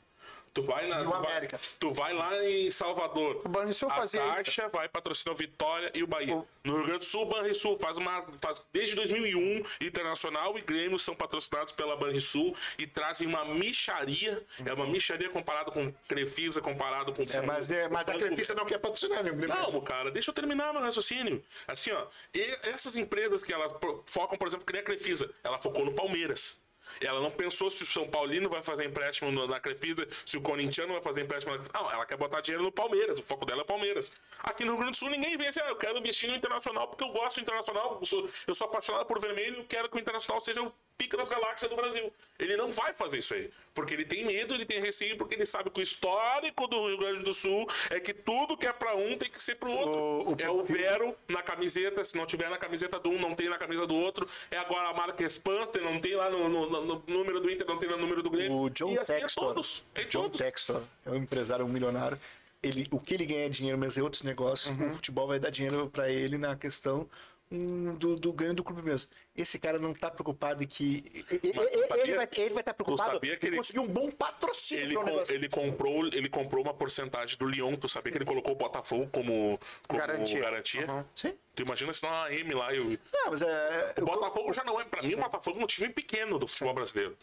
Tu 0.56 0.64
vai 0.64 0.88
na, 0.88 1.02
E 1.02 1.02
o 1.02 1.04
tu 1.04 1.10
vai- 1.12 1.32
América. 1.32 1.60
tu 1.82 1.92
vai 1.94 2.14
lá 2.14 2.46
em 2.46 2.72
Salvador. 2.72 3.42
O 3.44 3.50
Banrisul 3.50 3.90
a 3.92 3.96
fazia 3.96 4.22
isso. 4.26 4.36
Caixa 4.36 4.70
vai 4.70 4.88
patrocinar 4.88 5.36
o 5.36 5.38
Vitória 5.38 5.92
e 5.94 6.02
o 6.02 6.08
Bahia. 6.08 6.42
No 6.64 6.76
Rio 6.78 6.84
Grande 6.86 7.00
do 7.00 7.04
Sul, 7.06 7.24
o 7.24 7.26
Banrisul 7.26 7.78
faz 7.78 7.98
uma 7.98 8.26
faz 8.42 8.66
desde 8.72 8.96
2001 8.96 9.62
Internacional 9.82 10.58
e 10.58 10.62
Grêmio 10.62 10.98
são 10.98 11.14
patrocinados 11.14 11.74
pela 11.74 11.98
Banrisul 11.98 12.56
e 12.80 12.88
trazem 12.88 13.28
uma 13.28 13.44
micharia, 13.44 14.42
é 14.66 14.72
uma 14.74 14.88
micharia 14.88 15.30
comparado 15.30 15.72
com 15.74 15.92
Crefisa, 16.08 16.62
comparado 16.62 17.12
com 17.12 17.22
é, 17.24 17.42
mas, 17.42 17.70
é, 17.70 17.90
mas 17.90 18.08
a 18.08 18.14
Crefisa 18.14 18.56
não 18.56 18.66
quer 18.66 18.78
patrocinar, 18.80 19.24
né? 19.26 19.32
não, 19.34 19.82
cara, 19.82 20.10
deixa 20.10 20.30
eu 20.32 20.34
terminar 20.34 20.72
meu 20.72 20.82
raciocínio. 20.82 21.44
Assim, 21.68 21.92
ó, 21.92 22.08
e- 22.34 22.60
essas 22.64 22.96
empresas 22.96 23.44
que 23.44 23.54
elas 23.54 23.74
focam, 24.06 24.38
por 24.38 24.48
exemplo, 24.48 24.66
que 24.66 24.72
nem 24.72 24.82
a 24.82 24.86
Crefisa, 24.86 25.30
ela 25.44 25.58
focou 25.58 25.84
no 25.84 25.92
Palmeiras. 25.94 26.64
Ela 27.02 27.22
não 27.22 27.32
pensou 27.32 27.70
se 27.70 27.84
o 27.84 27.86
São 27.86 28.08
Paulino 28.08 28.50
vai 28.50 28.64
fazer 28.64 28.86
empréstimo 28.86 29.32
na 29.48 29.60
Crefisa, 29.60 30.08
se 30.26 30.38
o 30.38 30.42
Corintiano 30.42 30.94
vai 30.94 31.02
fazer 31.02 31.22
empréstimo 31.22 31.56
na 31.56 31.64
Não, 31.74 31.92
ela 31.92 32.06
quer 32.06 32.18
botar 32.18 32.42
dinheiro 32.42 32.64
no 32.64 32.72
Palmeiras, 32.72 33.20
o 33.20 33.24
foco 33.24 33.46
dela 33.46 33.62
é 33.62 33.66
Palmeiras. 33.66 34.12
Aqui 34.44 34.64
no 34.64 34.72
Rio 34.72 34.80
Grande 34.80 34.94
do 34.94 34.98
Sul 34.98 35.10
ninguém 35.10 35.36
assim, 35.48 35.60
ah, 35.60 35.70
eu 35.70 35.76
quero 35.76 35.98
investir 35.98 36.30
no 36.30 36.36
Internacional 36.36 36.88
porque 36.88 37.04
eu 37.04 37.10
gosto 37.10 37.38
do 37.38 37.42
Internacional, 37.42 37.98
eu 38.00 38.06
sou, 38.06 38.30
eu 38.48 38.56
sou 38.56 38.68
apaixonado 38.68 39.06
por 39.06 39.20
vermelho 39.20 39.66
quero 39.66 39.90
que 39.90 39.98
o 39.98 40.00
Internacional 40.00 40.42
seja 40.42 40.62
pica 40.98 41.18
das 41.18 41.30
galáxias 41.30 41.70
do 41.70 41.76
Brasil. 41.76 42.12
Ele 42.40 42.56
não 42.58 42.72
vai 42.72 42.94
fazer 42.94 43.20
isso 43.20 43.34
aí, 43.34 43.50
porque 43.74 43.94
ele 43.94 44.06
tem 44.06 44.26
medo, 44.26 44.54
ele 44.54 44.66
tem 44.66 44.82
receio, 44.82 45.18
porque 45.18 45.36
ele 45.36 45.46
sabe 45.46 45.70
que 45.70 45.80
o 45.80 45.84
histórico 45.84 46.68
do 46.68 46.88
Rio 46.88 46.98
Grande 46.98 47.24
do 47.24 47.34
Sul 47.34 47.68
é 47.90 48.00
que 48.00 48.14
tudo 48.14 48.58
que 48.58 48.66
é 48.68 48.74
pra 48.74 48.96
um 48.96 49.18
tem 49.18 49.30
que 49.30 49.42
ser 49.42 49.56
pro 49.56 49.70
outro. 49.72 49.92
O- 49.92 50.34
o- 50.34 50.38
é 50.40 50.50
o 50.50 50.64
Vero 50.64 51.16
na 51.28 51.42
camiseta, 51.42 52.04
se 52.04 52.16
não 52.18 52.26
tiver 52.26 52.50
na 52.50 52.58
camiseta 52.58 53.00
do 53.00 53.10
um, 53.10 53.20
não 53.20 53.36
tem 53.36 53.50
na 53.50 53.58
camisa 53.58 53.86
do 53.86 53.96
outro. 53.96 54.28
É 54.52 54.58
agora 54.58 54.90
a 54.90 54.94
marca 54.94 55.28
Spanster, 55.28 55.84
não 55.84 56.00
tem 56.00 56.16
lá 56.16 56.30
no, 56.30 56.48
no- 56.50 56.82
no- 56.86 57.04
número 57.08 57.40
do 57.40 57.50
Inter, 57.50 57.68
não 57.68 57.78
tem 57.78 57.90
no 57.90 57.98
número 57.98 58.24
do 58.24 58.30
Grêmio. 58.30 58.58
O 58.58 58.70
John 58.70 58.94
e 58.94 59.00
assim 59.00 59.14
Textor, 59.20 59.44
é 59.44 59.48
todos. 59.48 59.84
É 59.96 60.04
John 60.06 60.24
todos. 60.24 60.42
Textor 60.42 60.82
é 61.06 61.10
um 61.12 61.16
empresário, 61.18 61.66
um 61.66 61.70
milionário. 61.70 62.20
Ele, 62.64 62.88
o 62.90 63.00
que 63.00 63.14
ele 63.14 63.26
ganha 63.28 63.46
é 63.46 63.50
dinheiro, 63.50 63.78
mas 63.78 63.96
é 63.98 64.02
outros 64.02 64.24
negócios. 64.24 64.76
Uhum. 64.76 64.88
O 64.88 64.92
futebol 64.96 65.28
vai 65.28 65.40
dar 65.40 65.52
dinheiro 65.52 65.88
para 65.88 66.10
ele 66.10 66.36
na 66.38 66.56
questão 66.56 67.08
do, 67.52 68.16
do 68.16 68.34
ganho 68.34 68.54
do 68.54 68.64
clube 68.64 68.82
mesmo. 68.82 69.12
Esse 69.36 69.60
cara 69.60 69.78
não 69.78 69.94
tá 69.94 70.10
preocupado 70.10 70.64
em 70.64 70.68
que. 70.68 71.04
ele, 71.30 71.54
sabia- 71.54 71.88
vai, 71.88 72.00
ele 72.38 72.54
vai 72.54 72.62
estar 72.62 72.74
preocupado 72.74 73.14
sabia 73.14 73.38
que 73.38 73.46
em 73.46 73.50
ele- 73.50 73.58
conseguir 73.58 73.80
um 73.80 73.88
bom 73.88 74.10
patrocínio 74.12 74.84
Ele, 74.84 74.96
com- 74.96 75.34
ele 75.34 75.50
comprou, 75.50 76.06
ele 76.08 76.30
comprou 76.30 76.64
uma 76.64 76.74
porcentagem 76.74 77.38
do 77.38 77.46
Lyon. 77.46 77.76
Tu 77.76 77.88
sabia 77.88 78.12
que 78.12 78.18
ele 78.18 78.26
colocou 78.26 78.54
o 78.54 78.56
Botafogo 78.56 79.08
como, 79.12 79.60
como 79.88 80.00
Garantia. 80.00 80.40
garantia? 80.40 80.92
Uhum. 80.92 81.06
Sim. 81.16 81.34
Tu 81.56 81.62
imagina 81.64 81.94
se 81.94 82.04
não 82.04 82.14
a 82.14 82.34
M 82.34 82.54
lá 82.54 82.74
e 82.74 82.80
o, 82.80 83.00
Não, 83.14 83.32
mas 83.32 83.42
é. 83.42 83.94
O 84.00 84.06
Botafogo 84.06 84.52
já 84.54 84.64
não 84.64 84.80
é. 84.82 84.84
Pra 84.86 85.02
mim, 85.04 85.14
o 85.14 85.18
Botafogo 85.18 85.60
é 85.60 85.64
um 85.64 85.68
time 85.68 85.90
pequeno 85.90 86.38
do 86.40 86.48
futebol 86.48 86.74
brasileiro. 86.74 87.16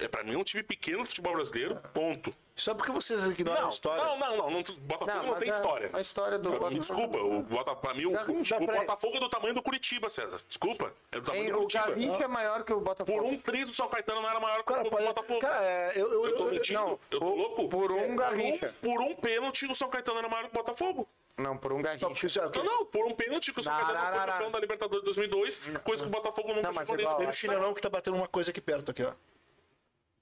É, 0.00 0.08
pra 0.08 0.22
mim, 0.24 0.34
é 0.34 0.38
um 0.38 0.42
time 0.44 0.62
pequeno 0.62 0.98
do 1.02 1.06
futebol 1.06 1.34
brasileiro, 1.34 1.76
ponto. 1.92 2.32
Só 2.56 2.74
porque 2.74 2.90
vocês 2.92 3.22
ignoram 3.24 3.60
Não, 3.60 3.66
a 3.66 3.70
história. 3.70 4.04
não, 4.04 4.18
não, 4.18 4.36
não, 4.36 4.50
não. 4.50 4.62
Botafogo 4.80 5.10
não, 5.18 5.26
Não, 5.26 5.34
tem 5.34 5.50
a- 5.50 5.56
história. 5.56 5.90
a 5.92 6.00
história 6.00 6.38
do 6.38 6.50
Botafogo- 6.50 6.78
Desculpa, 6.78 7.18
o 7.18 7.42
Bota, 7.42 7.74
pra 7.76 7.94
mim, 7.94 8.04
o, 8.06 8.12
o. 8.12 8.66
Botafogo 8.66 9.16
é 9.16 9.20
do 9.20 9.28
tamanho 9.28 9.54
do 9.54 9.62
Curitiba, 9.62 10.10
César. 10.10 10.38
Desculpa. 10.48 10.92
É 11.12 11.16
do 11.20 11.24
tamanho 11.26 11.44
Tem, 11.44 11.52
do 11.52 11.56
o 11.58 11.60
Curitiba. 11.60 11.86
Garrincha 11.86 12.24
é 12.24 12.28
maior 12.28 12.64
que 12.64 12.72
o 12.72 12.80
Botafogo. 12.80 13.18
Por 13.18 13.26
um 13.26 13.38
triz, 13.38 13.70
o 13.70 13.74
São 13.74 13.88
Caetano 13.88 14.20
não 14.22 14.28
era 14.30 14.40
maior 14.40 14.58
que 14.58 14.64
Cara, 14.72 14.86
o 14.86 14.90
pode- 14.90 15.04
Botafogo. 15.06 15.40
cara, 15.40 15.64
é, 15.64 15.92
eu, 15.94 16.12
eu, 16.12 16.26
eu 16.26 16.36
tô 16.36 16.44
mentindo. 16.46 16.78
não, 16.80 16.88
eu 17.10 17.20
tô 17.20 17.24
o- 17.26 17.34
louco. 17.36 17.68
por 17.68 17.92
um 17.92 17.98
É, 17.98 18.08
Garrincha. 18.16 18.74
Por 18.82 19.00
um 19.00 19.14
pênalti, 19.14 19.66
o 19.66 19.74
São 19.74 19.88
Caetano 19.88 20.18
era 20.18 20.28
maior 20.28 20.44
que 20.44 20.50
o 20.50 20.54
Botafogo. 20.54 21.08
Não, 21.38 21.56
por 21.56 21.72
um 21.72 21.80
Garrincha. 21.80 22.06
é- 22.40 22.56
Não, 22.58 22.64
não, 22.64 22.84
por 22.86 23.06
um 23.06 23.14
pênalti 23.14 23.52
que 23.52 23.60
o 23.60 23.62
São 23.62 23.74
Caetano 23.74 23.98
foi 24.18 24.26
campeão 24.26 24.50
da 24.50 24.60
Libertadores 24.60 25.02
2002, 25.04 25.58
coisa 25.82 26.02
que 26.02 26.08
o 26.08 26.12
Botafogo 26.12 26.48
nunca 26.48 26.62
Não, 26.62 26.72
mas 26.74 26.90
igual. 26.90 27.16
Tem 27.16 27.26
um 27.28 27.32
chinelão 27.32 27.72
que 27.72 27.80
tá 27.80 27.88
batendo 27.88 28.16
uma 28.16 28.28
coisa 28.28 28.50
aqui 28.50 28.60
perto, 28.60 28.90
aqui, 28.90 29.02
ó. 29.02 29.12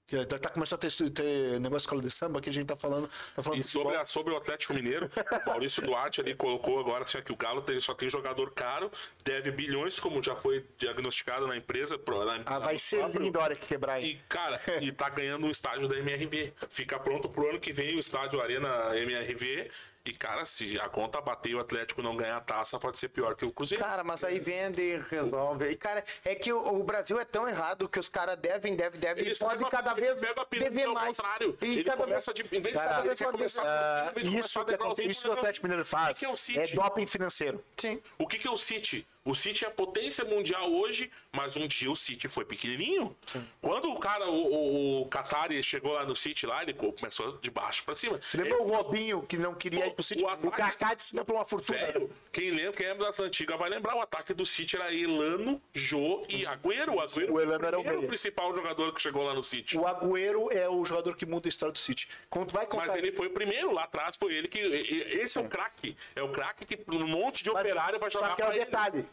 Que 0.09 0.25
tá, 0.25 0.39
tá 0.39 0.49
começando 0.49 0.83
a 0.83 0.89
ter, 0.89 1.09
ter 1.11 1.59
negócio 1.59 1.69
de 1.69 1.75
escola 1.83 2.01
de 2.01 2.09
samba, 2.11 2.41
que 2.41 2.49
a 2.49 2.53
gente 2.53 2.65
tá 2.65 2.75
falando. 2.75 3.07
Tá 3.35 3.43
falando 3.43 3.59
E 3.59 3.63
sobre, 3.63 3.95
a- 3.95 4.05
sobre 4.05 4.33
o 4.33 4.37
Atlético 4.37 4.73
Mineiro, 4.73 5.07
o 5.45 5.49
Maurício 5.49 5.83
Duarte 5.83 6.19
ali 6.19 6.33
colocou 6.33 6.79
agora 6.79 7.03
assim, 7.03 7.21
que 7.21 7.31
o 7.31 7.35
Galo 7.35 7.61
tem- 7.61 7.79
só 7.79 7.93
tem 7.93 8.09
jogador 8.09 8.51
caro, 8.51 8.91
deve 9.23 9.51
bilhões, 9.51 9.99
como 9.99 10.23
já 10.23 10.35
foi 10.35 10.65
diagnosticado 10.77 11.45
na 11.47 11.55
empresa. 11.55 11.97
pro- 11.99 12.25
na- 12.25 12.41
Ah, 12.45 12.59
vai 12.59 12.79
ser 12.79 12.97
próprio- 12.99 13.21
lindo 13.21 13.39
a 13.39 13.43
hora 13.43 13.55
que 13.55 13.65
quebrar 13.67 13.93
aí. 13.93 14.11
E, 14.11 14.15
cara, 14.27 14.59
e 14.81 14.91
tá 14.91 15.09
ganhando 15.09 15.45
um 15.45 15.49
estádio 15.51 15.87
da 15.87 15.97
MRV. 15.97 16.53
Fica 16.69 16.97
pronto 16.99 17.29
pro 17.29 17.47
ano 17.49 17.59
que 17.59 17.71
vem 17.71 17.95
o 17.95 17.99
estádio 17.99 18.41
Arena 18.41 18.97
MRV. 18.97 19.69
E, 20.09 20.13
cara, 20.13 20.43
se 20.43 20.79
a 20.79 20.89
conta 20.89 21.21
bater 21.21 21.49
e 21.51 21.55
o 21.55 21.59
Atlético 21.59 22.01
não 22.01 22.17
ganhar 22.17 22.37
a 22.37 22.41
taça, 22.41 22.79
pode 22.79 22.97
ser 22.97 23.09
pior 23.09 23.35
que 23.35 23.45
o 23.45 23.51
Cruzeiro. 23.51 23.83
Cara, 23.83 24.03
mas 24.03 24.23
aí 24.23 24.39
vende 24.39 24.81
e 24.81 24.97
resolve. 25.09 25.69
E, 25.69 25.75
cara, 25.75 26.03
é 26.25 26.33
que 26.33 26.51
o, 26.51 26.79
o 26.79 26.83
Brasil 26.83 27.19
é 27.19 27.25
tão 27.25 27.47
errado 27.47 27.87
que 27.87 27.99
os 27.99 28.09
caras 28.09 28.35
devem, 28.37 28.75
devem, 28.75 28.99
devem 28.99 29.23
Eles 29.23 29.37
e 29.37 29.39
pode 29.39 29.55
pegam- 29.57 29.69
cada 29.69 29.93
vez 29.93 30.19
pegam 30.19 30.41
a 30.41 30.45
pirâmide 30.47 30.73
dever 30.75 30.87
ao 30.87 30.93
mais. 30.95 31.15
contrário. 31.17 31.55
E 31.61 31.65
Ele 31.65 31.83
cada 31.83 31.97
começa 31.97 32.33
vez, 32.33 32.49
de. 32.49 32.57
Em 32.57 32.61
vez 32.61 32.73
de 32.73 32.79
Cara, 32.79 32.89
cada 32.89 33.01
vez 33.03 33.19
começar 33.19 33.63
Ah, 33.63 34.11
vez 34.15 34.27
de 34.27 34.39
isso 34.39 34.59
começar 34.59 34.95
que, 34.95 35.03
isso 35.03 35.21
que 35.21 35.29
o 35.29 35.33
Atlético 35.33 35.65
Mineiro 35.67 35.85
faz 35.85 36.17
que 36.17 36.25
que 36.25 36.25
é 36.25 36.29
o 36.33 36.35
City? 36.35 36.59
é 36.59 36.67
doping 36.67 37.05
financeiro. 37.05 37.63
Sim. 37.77 38.01
O 38.17 38.27
que, 38.27 38.39
que 38.39 38.47
é 38.47 38.51
o 38.51 38.57
City? 38.57 39.07
O 39.29 39.35
City 39.35 39.63
é 39.63 39.67
a 39.67 39.71
potência 39.71 40.25
mundial 40.25 40.71
hoje, 40.73 41.11
mas 41.31 41.55
um 41.55 41.67
dia 41.67 41.91
o 41.91 41.95
City 41.95 42.27
foi 42.27 42.43
pequenininho. 42.45 43.15
Quando 43.61 43.91
o 43.91 43.99
cara, 43.99 44.27
o, 44.29 44.33
o, 44.33 45.01
o 45.01 45.05
Qatari 45.07 45.61
chegou 45.61 45.93
lá 45.93 46.05
no 46.05 46.15
City, 46.15 46.45
lá, 46.45 46.63
ele 46.63 46.73
começou 46.73 47.37
de 47.37 47.51
baixo 47.51 47.83
pra 47.83 47.93
cima. 47.93 48.19
Você 48.21 48.37
lembra 48.37 48.61
o 48.63 48.67
Robinho 48.67 49.21
que 49.23 49.37
não 49.37 49.53
queria 49.53 49.85
ir 49.87 49.91
pro 49.91 50.03
City? 50.03 50.23
o 50.23 50.27
O, 50.27 50.29
ataque- 50.29 50.55
Kaká 50.77 50.93
disse 50.95 51.15
uma 51.19 51.45
fortuna. 51.45 51.77
Velho, 51.77 52.09
quem 52.31 52.51
lembra, 52.51 52.73
quem 52.73 52.87
é 52.87 52.95
da 52.95 53.13
antiga 53.19 53.55
vai 53.57 53.69
lembrar, 53.69 53.95
o 53.95 54.01
ataque 54.01 54.33
do 54.33 54.45
City 54.45 54.75
era 54.75 54.93
Elano, 54.93 55.61
Jô 55.73 56.25
e 56.27 56.45
Agüero. 56.45 56.95
O 56.95 56.99
Agüero 57.01 57.33
O 57.33 57.39
Elano 57.39 57.65
era 57.65 57.79
o 57.79 58.07
principal 58.07 58.55
jogador 58.55 58.93
que 58.93 59.01
chegou 59.01 59.23
lá 59.23 59.33
no 59.33 59.43
City. 59.43 59.77
O 59.77 59.85
Agüero 59.85 60.51
é 60.51 60.67
o 60.67 60.83
jogador 60.85 61.15
que 61.15 61.25
muda 61.25 61.47
a 61.47 61.49
história 61.49 61.71
do 61.73 61.77
City. 61.79 62.07
Quando 62.29 62.51
vai 62.51 62.65
contar. 62.65 62.87
Mas 62.87 62.95
ele 62.97 63.11
foi 63.11 63.27
o 63.27 63.31
primeiro 63.31 63.71
lá 63.71 63.83
atrás, 63.83 64.15
foi 64.15 64.33
ele 64.33 64.47
que. 64.47 64.59
Esse 64.59 65.37
é 65.37 65.41
o 65.41 65.47
craque. 65.47 65.95
É 66.15 66.23
o 66.23 66.31
craque 66.31 66.65
que 66.65 66.79
um 66.91 67.05
monte 67.07 67.43
de 67.43 67.51
Mas- 67.51 67.59
operário 67.61 67.99
vai 67.99 68.09
só 68.09 68.19
jogar 68.19 68.35
que 68.35 68.41
é 68.41 68.45
o 68.45 68.47
pra 68.47 68.55
ele. 68.57 68.65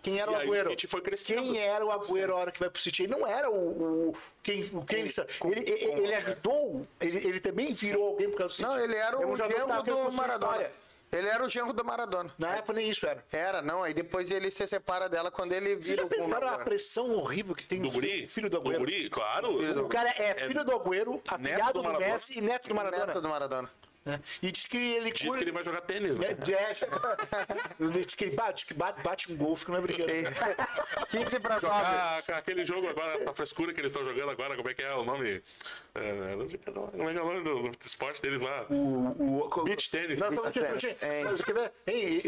Quem 0.06 0.20
era 0.20 0.30
E 0.30 0.34
o 0.34 0.38
aí 0.38 0.46
Agüero? 0.48 0.70
City 0.70 0.86
foi 0.86 1.00
crescendo. 1.00 1.42
Quem 1.42 1.58
era 1.58 1.84
o 1.84 1.90
Agüero 1.90 2.32
a 2.32 2.36
hora 2.36 2.52
que 2.52 2.60
vai 2.60 2.70
pro 2.70 2.80
City? 2.80 3.02
Ele 3.02 3.12
não 3.12 3.26
era 3.26 3.50
o, 3.50 4.10
o 4.10 4.14
quem, 4.40 4.62
o 4.72 4.84
quem 4.84 5.00
ele, 5.00 5.10
ele, 5.44 5.70
ele, 5.70 6.00
ele 6.02 6.14
ajudou, 6.14 6.86
ele, 7.00 7.28
ele 7.28 7.40
também 7.40 7.72
virou 7.72 8.06
alguém 8.06 8.30
por 8.30 8.38
causa 8.38 8.52
do 8.52 8.56
City. 8.56 8.68
Não, 8.68 8.78
ele 8.78 8.94
era 8.94 9.16
É 9.16 9.26
um 9.26 9.32
o 9.32 9.36
que 9.36 9.48
genro 9.48 9.66
do 10.10 10.12
Maradona. 10.12 10.70
Ele 11.10 11.28
era 11.28 11.44
o 11.44 11.48
genro 11.48 11.72
do 11.72 11.84
Maradona. 11.84 12.32
Na 12.38 12.56
época 12.56 12.72
nem 12.72 12.88
isso 12.88 13.04
era. 13.06 13.24
Era, 13.32 13.62
não. 13.62 13.82
Aí 13.82 13.94
depois 13.94 14.30
ele 14.30 14.48
se 14.50 14.64
separa 14.66 15.08
dela 15.08 15.30
quando 15.30 15.52
ele 15.52 15.74
vira 15.74 16.04
o 16.04 16.08
pensaram 16.08 16.48
a 16.48 16.58
pressão 16.58 17.10
horrível 17.16 17.54
que 17.54 17.64
tem 17.64 17.80
Do 17.80 17.86
no 17.86 17.92
Guri? 17.92 18.28
filho 18.28 18.48
do 18.50 18.58
Agüero? 18.58 18.78
Guri, 18.78 19.10
claro. 19.10 19.84
O 19.84 19.88
cara 19.88 20.10
é 20.10 20.46
filho 20.46 20.64
do 20.64 20.72
Agüero, 20.72 21.20
afilhado 21.28 21.82
do 21.82 21.92
do. 21.92 21.98
Messi 21.98 22.38
e 22.38 22.42
neto 22.42 22.68
do 22.68 22.74
Maradona. 22.74 23.06
Neto 23.06 23.20
do 23.20 23.28
Maradona. 23.28 23.70
Né? 24.06 24.20
E 24.40 24.52
diz 24.52 24.66
que 24.66 24.76
ele 24.76 25.10
Diz 25.10 25.30
que 25.34 25.42
ele 25.42 25.50
vai 25.50 25.64
jogar 25.64 25.80
tênis, 25.80 26.16
né? 26.16 26.28
É, 26.28 27.90
é, 27.90 27.98
diz 28.00 28.14
que 28.14 28.24
ele 28.24 28.36
bate, 28.36 28.64
que 28.64 28.72
bate, 28.72 29.02
bate 29.02 29.32
um 29.32 29.36
golfe 29.36 29.64
que 29.64 29.70
não 29.72 29.78
é 29.78 29.80
brincadeira. 29.80 30.30
15 31.08 31.40
pra 31.40 31.54
9. 31.60 31.66
Ah, 31.66 32.22
aquele 32.28 32.64
jogo 32.64 32.86
agora, 32.88 33.30
a 33.30 33.34
frescura 33.34 33.74
que 33.74 33.80
eles 33.80 33.90
estão 33.90 34.06
jogando 34.06 34.30
agora, 34.30 34.54
como 34.56 34.68
é 34.70 34.74
que 34.74 34.82
é 34.82 34.94
o 34.94 35.04
nome? 35.04 35.42
É, 35.94 36.32
como 36.32 37.08
é 37.10 37.12
que 37.12 37.18
é 37.18 37.22
o 37.22 37.26
nome 37.26 37.42
do, 37.42 37.62
do 37.62 37.78
esporte 37.84 38.22
deles 38.22 38.40
lá? 38.40 38.66
O, 38.70 39.44
o, 39.44 39.64
Beach 39.64 39.90
tennis. 39.90 40.20
Não, 40.20 40.30
não, 40.30 40.44
É. 41.00 41.24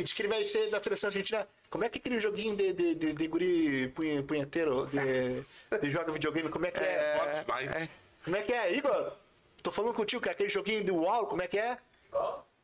Diz 0.02 0.12
que 0.12 0.22
ele 0.22 0.28
vai 0.28 0.42
ser 0.42 0.68
da 0.70 0.82
seleção 0.82 1.08
argentina. 1.08 1.46
Como 1.70 1.84
é 1.84 1.88
que 1.88 1.98
é 1.98 2.00
aquele 2.00 2.20
joguinho 2.20 2.56
de, 2.56 2.72
de, 2.72 2.94
de, 2.96 3.12
de 3.12 3.28
guri 3.28 3.88
punhe- 3.94 4.22
punheteiro, 4.22 4.86
de, 4.86 5.78
de 5.80 5.90
joga 5.90 6.10
videogame, 6.10 6.48
como 6.48 6.66
é 6.66 6.70
que 6.72 6.80
é? 6.80 7.44
Vai. 7.46 7.90
Como 8.24 8.36
é 8.36 8.42
que 8.42 8.52
é, 8.52 8.74
Igor? 8.74 9.12
Tô 9.68 9.72
falando 9.72 9.92
contigo, 9.92 10.22
que 10.22 10.30
é 10.30 10.32
aquele 10.32 10.48
joguinho 10.48 10.82
do 10.82 10.96
UOL, 10.96 11.26
como 11.26 11.42
é 11.42 11.46
que 11.46 11.58
é? 11.58 11.76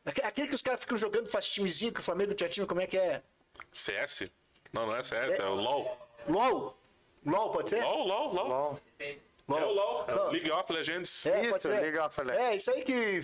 Aque- 0.03 0.21
Aquele 0.23 0.47
que 0.47 0.55
os 0.55 0.61
caras 0.63 0.81
ficam 0.81 0.97
jogando, 0.97 1.29
faz 1.29 1.47
timezinho, 1.47 1.93
que 1.93 1.99
o 1.99 2.03
Flamengo 2.03 2.33
tinha 2.33 2.49
time, 2.49 2.65
como 2.65 2.81
é 2.81 2.87
que 2.87 2.97
é? 2.97 3.21
CS? 3.71 4.31
Não, 4.73 4.87
não 4.87 4.95
é 4.95 5.03
CS, 5.03 5.33
é, 5.39 5.43
o 5.45 5.53
LOL. 5.53 5.95
LOL? 6.27 6.75
LOL, 7.23 7.51
pode 7.51 7.69
ser? 7.69 7.83
LOL, 7.83 8.07
LOL, 8.07 8.33
LOL. 8.33 8.79
É 9.47 9.63
o 9.63 9.71
LOL, 9.71 10.05
é 10.07 10.15
o. 10.15 10.31
League 10.31 10.49
of 10.51 10.73
Legends. 10.73 11.25
É, 11.27 11.45
Isso. 11.45 11.67
League 11.69 11.97
of 11.99 12.21
Legends. 12.21 12.45
É, 12.47 12.55
isso 12.55 12.71
aí 12.71 12.81
que. 12.83 13.21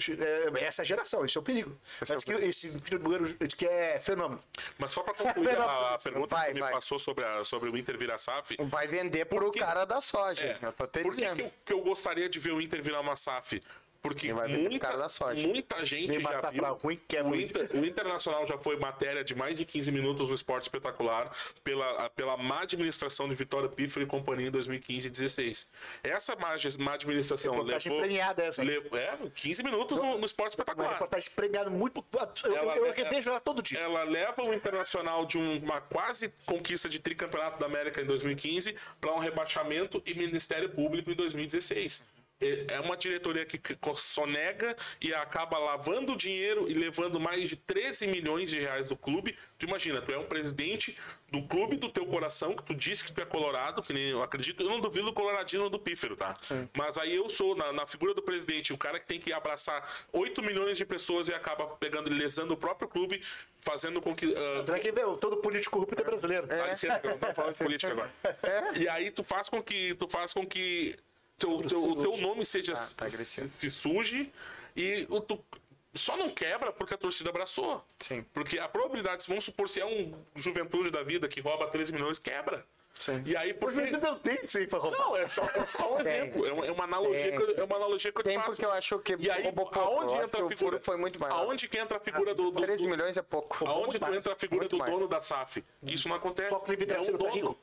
É, 0.59 0.63
essa 0.63 0.83
geração, 0.85 1.25
esse 1.25 1.35
é 1.35 1.41
o 1.41 1.43
perigo. 1.43 1.75
Esse 1.99 2.13
é 2.13 2.17
o 2.17 2.19
que 2.19 2.31
esse 2.45 2.69
filho 2.79 2.99
do 2.99 3.33
diz 3.43 3.55
que 3.55 3.65
é 3.65 3.99
fenômeno. 3.99 4.39
Mas 4.77 4.91
só 4.91 5.01
pra 5.01 5.15
concluir 5.15 5.57
a, 5.57 5.95
a 5.95 5.97
pergunta 5.97 6.35
Vai, 6.35 6.47
que 6.49 6.53
me 6.53 6.59
vai. 6.59 6.73
passou 6.73 6.99
sobre, 6.99 7.25
a, 7.25 7.43
sobre 7.43 7.69
o 7.71 7.77
Inter 7.77 7.97
virar 7.97 8.19
SAF. 8.19 8.55
Vai 8.59 8.87
vender 8.87 9.25
pro 9.25 9.51
quê? 9.51 9.59
cara 9.59 9.83
da 9.83 9.99
soja. 9.99 10.45
É, 10.45 10.59
Eu 10.61 10.71
tô 10.73 10.85
te 10.85 10.99
por 11.01 11.09
que, 11.09 11.21
dizendo. 11.21 11.35
que 11.37 11.41
eu, 11.41 11.51
que 11.65 11.73
eu 11.73 11.81
gostaria 11.81 12.29
de 12.29 12.37
ver 12.37 12.51
o 12.51 12.61
Inter 12.61 12.83
virar 12.83 12.99
uma 12.99 13.15
SAF? 13.15 13.59
Porque 14.01 14.33
vai 14.33 14.47
vender 14.47 14.69
pro 14.69 14.79
cara 14.79 14.93
muita, 14.93 15.03
da 15.03 15.09
soja. 15.09 15.47
muita 15.47 15.85
gente 15.85 16.07
Vem 16.07 16.21
já 16.21 16.49
viu. 16.49 16.73
ruim, 16.73 16.99
que 17.07 17.15
é 17.17 17.23
o. 17.23 17.35
Inter- 17.35 17.69
o 17.73 17.85
Internacional 17.85 18.47
já 18.47 18.57
foi 18.57 18.75
matéria 18.77 19.23
de 19.23 19.35
mais 19.35 19.57
de 19.57 19.63
15 19.65 19.91
minutos 19.91 20.27
no 20.27 20.33
Esporte 20.33 20.63
Espetacular 20.63 21.31
pela, 21.63 22.09
pela 22.09 22.35
má 22.35 22.61
administração 22.61 23.29
de 23.29 23.35
Vitória 23.35 23.69
Piffer 23.69 24.01
e 24.01 24.05
companhia 24.07 24.47
em 24.47 24.51
2015 24.51 25.07
e 25.07 25.09
16. 25.11 25.71
Essa 26.03 26.35
má, 26.35 26.55
má 26.79 26.93
administração 26.93 27.61
levou... 27.61 27.99
premiada 27.99 28.43
essa, 28.43 28.63
é, 28.63 29.17
15 29.35 29.63
minutos 29.63 29.97
no, 29.97 30.17
no 30.17 30.25
Esporte 30.25 30.51
Espetacular. 30.51 30.93
reportagem 30.93 31.29
premiada 31.35 31.69
muito. 31.69 32.03
Eu, 32.45 32.55
Ela- 32.55 32.75
eu, 32.77 32.85
eu 32.87 32.93
revejo 32.93 33.29
ela 33.29 33.39
todo 33.39 33.61
dia. 33.61 33.79
Ela 33.79 34.03
leva 34.03 34.43
o 34.43 34.53
Internacional 34.53 35.25
de 35.25 35.37
um- 35.37 35.59
uma 35.59 35.79
quase 35.79 36.33
conquista 36.45 36.89
de 36.89 36.97
tricampeonato 36.99 37.59
da 37.59 37.67
América 37.67 38.01
em 38.01 38.05
2015 38.05 38.75
para 38.99 39.13
um 39.13 39.19
rebaixamento 39.19 40.01
e 40.05 40.13
Ministério 40.15 40.69
Público 40.69 41.11
em 41.11 41.15
2016. 41.15 42.09
É 42.41 42.61
é 42.71 42.79
uma 42.79 42.97
diretoria 42.97 43.45
que 43.45 43.59
sonega 43.95 44.75
e 44.99 45.13
acaba 45.13 45.57
lavando 45.57 46.15
dinheiro 46.15 46.69
e 46.69 46.73
levando 46.73 47.19
mais 47.19 47.49
de 47.49 47.55
13 47.55 48.07
milhões 48.07 48.49
de 48.49 48.59
reais 48.59 48.87
do 48.87 48.95
clube. 48.95 49.37
Tu 49.57 49.65
imagina, 49.65 50.01
tu 50.01 50.11
é 50.11 50.17
um 50.17 50.25
presidente 50.25 50.97
do 51.29 51.41
clube 51.43 51.77
do 51.77 51.89
teu 51.89 52.05
coração, 52.05 52.53
que 52.55 52.63
tu 52.63 52.73
disse 52.75 53.03
que 53.05 53.11
tu 53.11 53.21
é 53.21 53.25
colorado, 53.25 53.81
que 53.81 53.93
nem 53.93 54.09
eu 54.09 54.21
acredito, 54.21 54.63
eu 54.63 54.69
não 54.69 54.81
duvido 54.81 55.05
do 55.05 55.13
coloradismo 55.13 55.69
do 55.69 55.79
pífero, 55.79 56.17
tá? 56.17 56.35
Mas 56.75 56.97
aí 56.97 57.15
eu 57.15 57.29
sou, 57.29 57.55
na, 57.55 57.71
na 57.71 57.87
figura 57.87 58.13
do 58.13 58.21
presidente, 58.21 58.73
o 58.73 58.77
cara 58.77 58.99
que 58.99 59.07
tem 59.07 59.19
que 59.19 59.31
abraçar 59.31 59.87
8 60.11 60.41
milhões 60.43 60.77
de 60.77 60.85
pessoas 60.85 61.29
e 61.29 61.33
acaba 61.33 61.67
pegando 61.67 62.11
e 62.11 62.13
lesando 62.13 62.53
o 62.53 62.57
próprio 62.57 62.87
clube, 62.89 63.23
fazendo 63.57 64.01
com 64.01 64.13
que. 64.13 64.25
ah, 64.35 64.63
Tu 64.65 64.71
vai 64.71 64.79
que 64.81 64.91
ver, 64.91 65.05
todo 65.17 65.37
político 65.37 65.77
corrupto 65.77 66.01
é 66.01 66.03
brasileiro. 66.05 66.47
Dá 66.47 66.67
licença, 66.67 66.99
que 66.99 67.07
eu 67.07 67.11
não 67.11 67.17
tô 67.17 67.33
falando 67.33 67.55
de 67.55 67.63
política 67.63 67.91
agora. 67.93 68.11
E 68.75 68.89
aí 68.89 69.09
tu 69.09 69.23
faz 69.23 69.47
com 69.47 69.63
que. 69.63 69.95
Tu 69.95 70.09
faz 70.09 70.33
com 70.33 70.45
que 70.45 70.97
teu, 71.41 71.57
teu, 71.67 71.83
o 71.83 71.95
teu 72.01 72.17
nome 72.17 72.45
seja 72.45 72.73
Ah, 72.73 72.93
tá 72.97 73.09
se, 73.09 73.47
se 73.47 73.69
suje 73.69 74.31
e 74.75 75.05
o 75.09 75.19
tu 75.19 75.43
só 75.93 76.15
não 76.15 76.29
quebra 76.29 76.71
porque 76.71 76.93
a 76.93 76.97
torcida 76.97 77.29
abraçou. 77.29 77.83
Sim. 77.99 78.23
Porque 78.33 78.57
a 78.59 78.67
probabilidade, 78.69 79.25
vamos 79.27 79.43
supor, 79.43 79.67
se 79.67 79.81
é 79.81 79.85
um 79.85 80.13
juventude 80.35 80.89
da 80.89 81.03
vida 81.03 81.27
que 81.27 81.41
rouba 81.41 81.67
13 81.67 81.91
milhões, 81.93 82.17
quebra. 82.19 82.65
Sim. 82.97 83.23
E 83.25 83.35
aí, 83.35 83.51
Por 83.53 83.73
porque. 83.73 83.89
que 83.89 83.97
não 83.97 84.17
tem 84.19 84.37
isso 84.45 84.57
aí 84.59 84.67
pra 84.67 84.77
roubar? 84.77 84.99
Não, 84.99 85.17
é 85.17 85.27
só, 85.27 85.43
é 85.43 85.65
só 85.65 85.93
um 85.95 85.97
Tem. 86.03 86.13
exemplo. 86.13 86.45
É 86.45 86.53
uma, 86.53 86.65
é 86.67 86.71
uma 86.71 86.83
analogia, 86.83 87.31
que 87.35 87.43
eu, 87.43 87.57
é 87.57 87.63
uma 87.63 87.75
analogia 87.77 88.11
que 88.11 88.17
eu 88.19 88.23
te 88.23 88.27
Tem 88.27 88.35
faço. 88.37 88.49
porque 88.51 88.63
eu 88.65 88.71
acho 88.71 88.99
que 88.99 89.15
E 89.19 89.29
aí, 89.31 89.43
roubou 89.43 89.69
aonde 89.73 90.13
entra 90.13 90.29
que 90.29 90.37
a 90.37 90.45
o 90.45 90.49
figura? 90.49 90.79
foi 90.79 90.97
muito 90.97 91.19
maior. 91.19 91.35
Aonde 91.39 91.67
que 91.67 91.77
entra 91.79 91.97
a 91.97 91.99
figura 91.99 92.35
do, 92.35 92.51
do, 92.51 92.61
13 92.61 92.83
do- 92.85 92.89
milhões 92.91 93.17
é 93.17 93.21
pouco. 93.23 93.67
Aonde 93.67 93.99
mais. 93.99 94.15
entra 94.15 94.33
a 94.33 94.35
figura 94.35 94.67
do 94.69 94.77
mais. 94.77 94.91
dono 94.93 95.07
da 95.07 95.19
SAF? 95.19 95.63
Isso 95.81 96.07
não 96.07 96.15
acontece. 96.15 96.53
É 96.53 96.99
um 97.11 97.17
dono. 97.17 97.57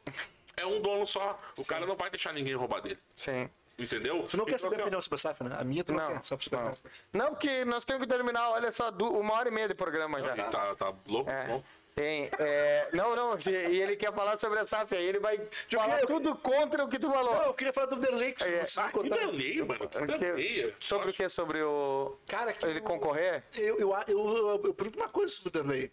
É 0.56 0.66
um 0.66 0.80
dono 0.82 1.06
só. 1.06 1.38
O 1.56 1.64
cara 1.66 1.86
não 1.86 1.94
vai 1.94 2.10
deixar 2.10 2.32
ninguém 2.34 2.54
roubar 2.54 2.80
dele. 2.82 2.98
Sim. 3.16 3.48
Entendeu? 3.78 4.24
Tu 4.28 4.36
não 4.36 4.44
quer 4.44 4.56
Então, 4.56 4.58
saber 4.58 4.74
a 4.74 4.76
assim, 4.78 4.82
opinião 4.82 5.02
sobre 5.02 5.14
a 5.14 5.18
SAF, 5.18 5.44
né? 5.44 5.56
A 5.58 5.64
minha 5.64 5.84
tu 5.84 5.92
não, 5.92 6.00
Não, 6.00 6.14
quer, 6.16 6.24
só 6.24 6.36
pra 6.36 6.60
não. 6.62 6.76
Não, 7.12 7.26
porque 7.30 7.64
nós 7.64 7.84
temos 7.84 8.02
que 8.02 8.08
terminar, 8.12 8.50
olha 8.50 8.72
só, 8.72 8.90
uma 8.90 9.34
hora 9.34 9.48
e 9.48 9.52
meia 9.52 9.68
de 9.68 9.74
programa 9.74 10.20
já. 10.20 10.34
Tá, 10.48 10.74
tá 10.74 10.92
louco? 11.06 11.30
É. 11.30 11.46
Bom. 11.46 11.62
Tem, 11.94 12.30
é, 12.38 12.88
não, 12.92 13.16
não, 13.16 13.36
e 13.44 13.80
ele 13.80 13.96
quer 13.96 14.12
falar 14.14 14.38
sobre 14.38 14.60
a 14.60 14.66
SAF, 14.66 14.94
aí 14.94 15.04
ele 15.04 15.18
vai 15.18 15.40
falar 15.68 16.00
eu- 16.00 16.06
tudo 16.06 16.32
contra 16.36 16.84
o 16.84 16.88
que 16.88 16.96
tu 16.96 17.10
falou. 17.10 17.34
Não, 17.34 17.42
eu 17.46 17.54
queria 17.54 17.72
falar 17.72 17.86
do 17.88 17.96
Derlei, 17.96 18.32
que 18.32 18.44
É. 18.44 18.64
você 18.66 18.80
Ah, 18.80 18.88
que. 18.92 19.08
Derlei, 19.10 19.62
mano. 19.64 19.88
Que 19.88 20.06
Derlei. 20.18 20.74
sobre 20.78 21.10
o 21.10 21.12
que? 21.12 21.28
Sobre 21.28 21.60
o. 21.60 22.16
Cara, 22.28 22.52
que 22.52 22.64
Ele 22.64 22.78
o- 22.78 22.82
concorrer? 22.84 23.42
Eu, 23.56 23.78
eu, 23.80 23.92
eu, 24.06 24.28
eu, 24.36 24.60
eu 24.66 24.74
pergunto 24.74 24.96
uma 24.98 25.08
coisa 25.08 25.32
sobre 25.34 25.48
o 25.48 25.52
Derlei. 25.52 25.90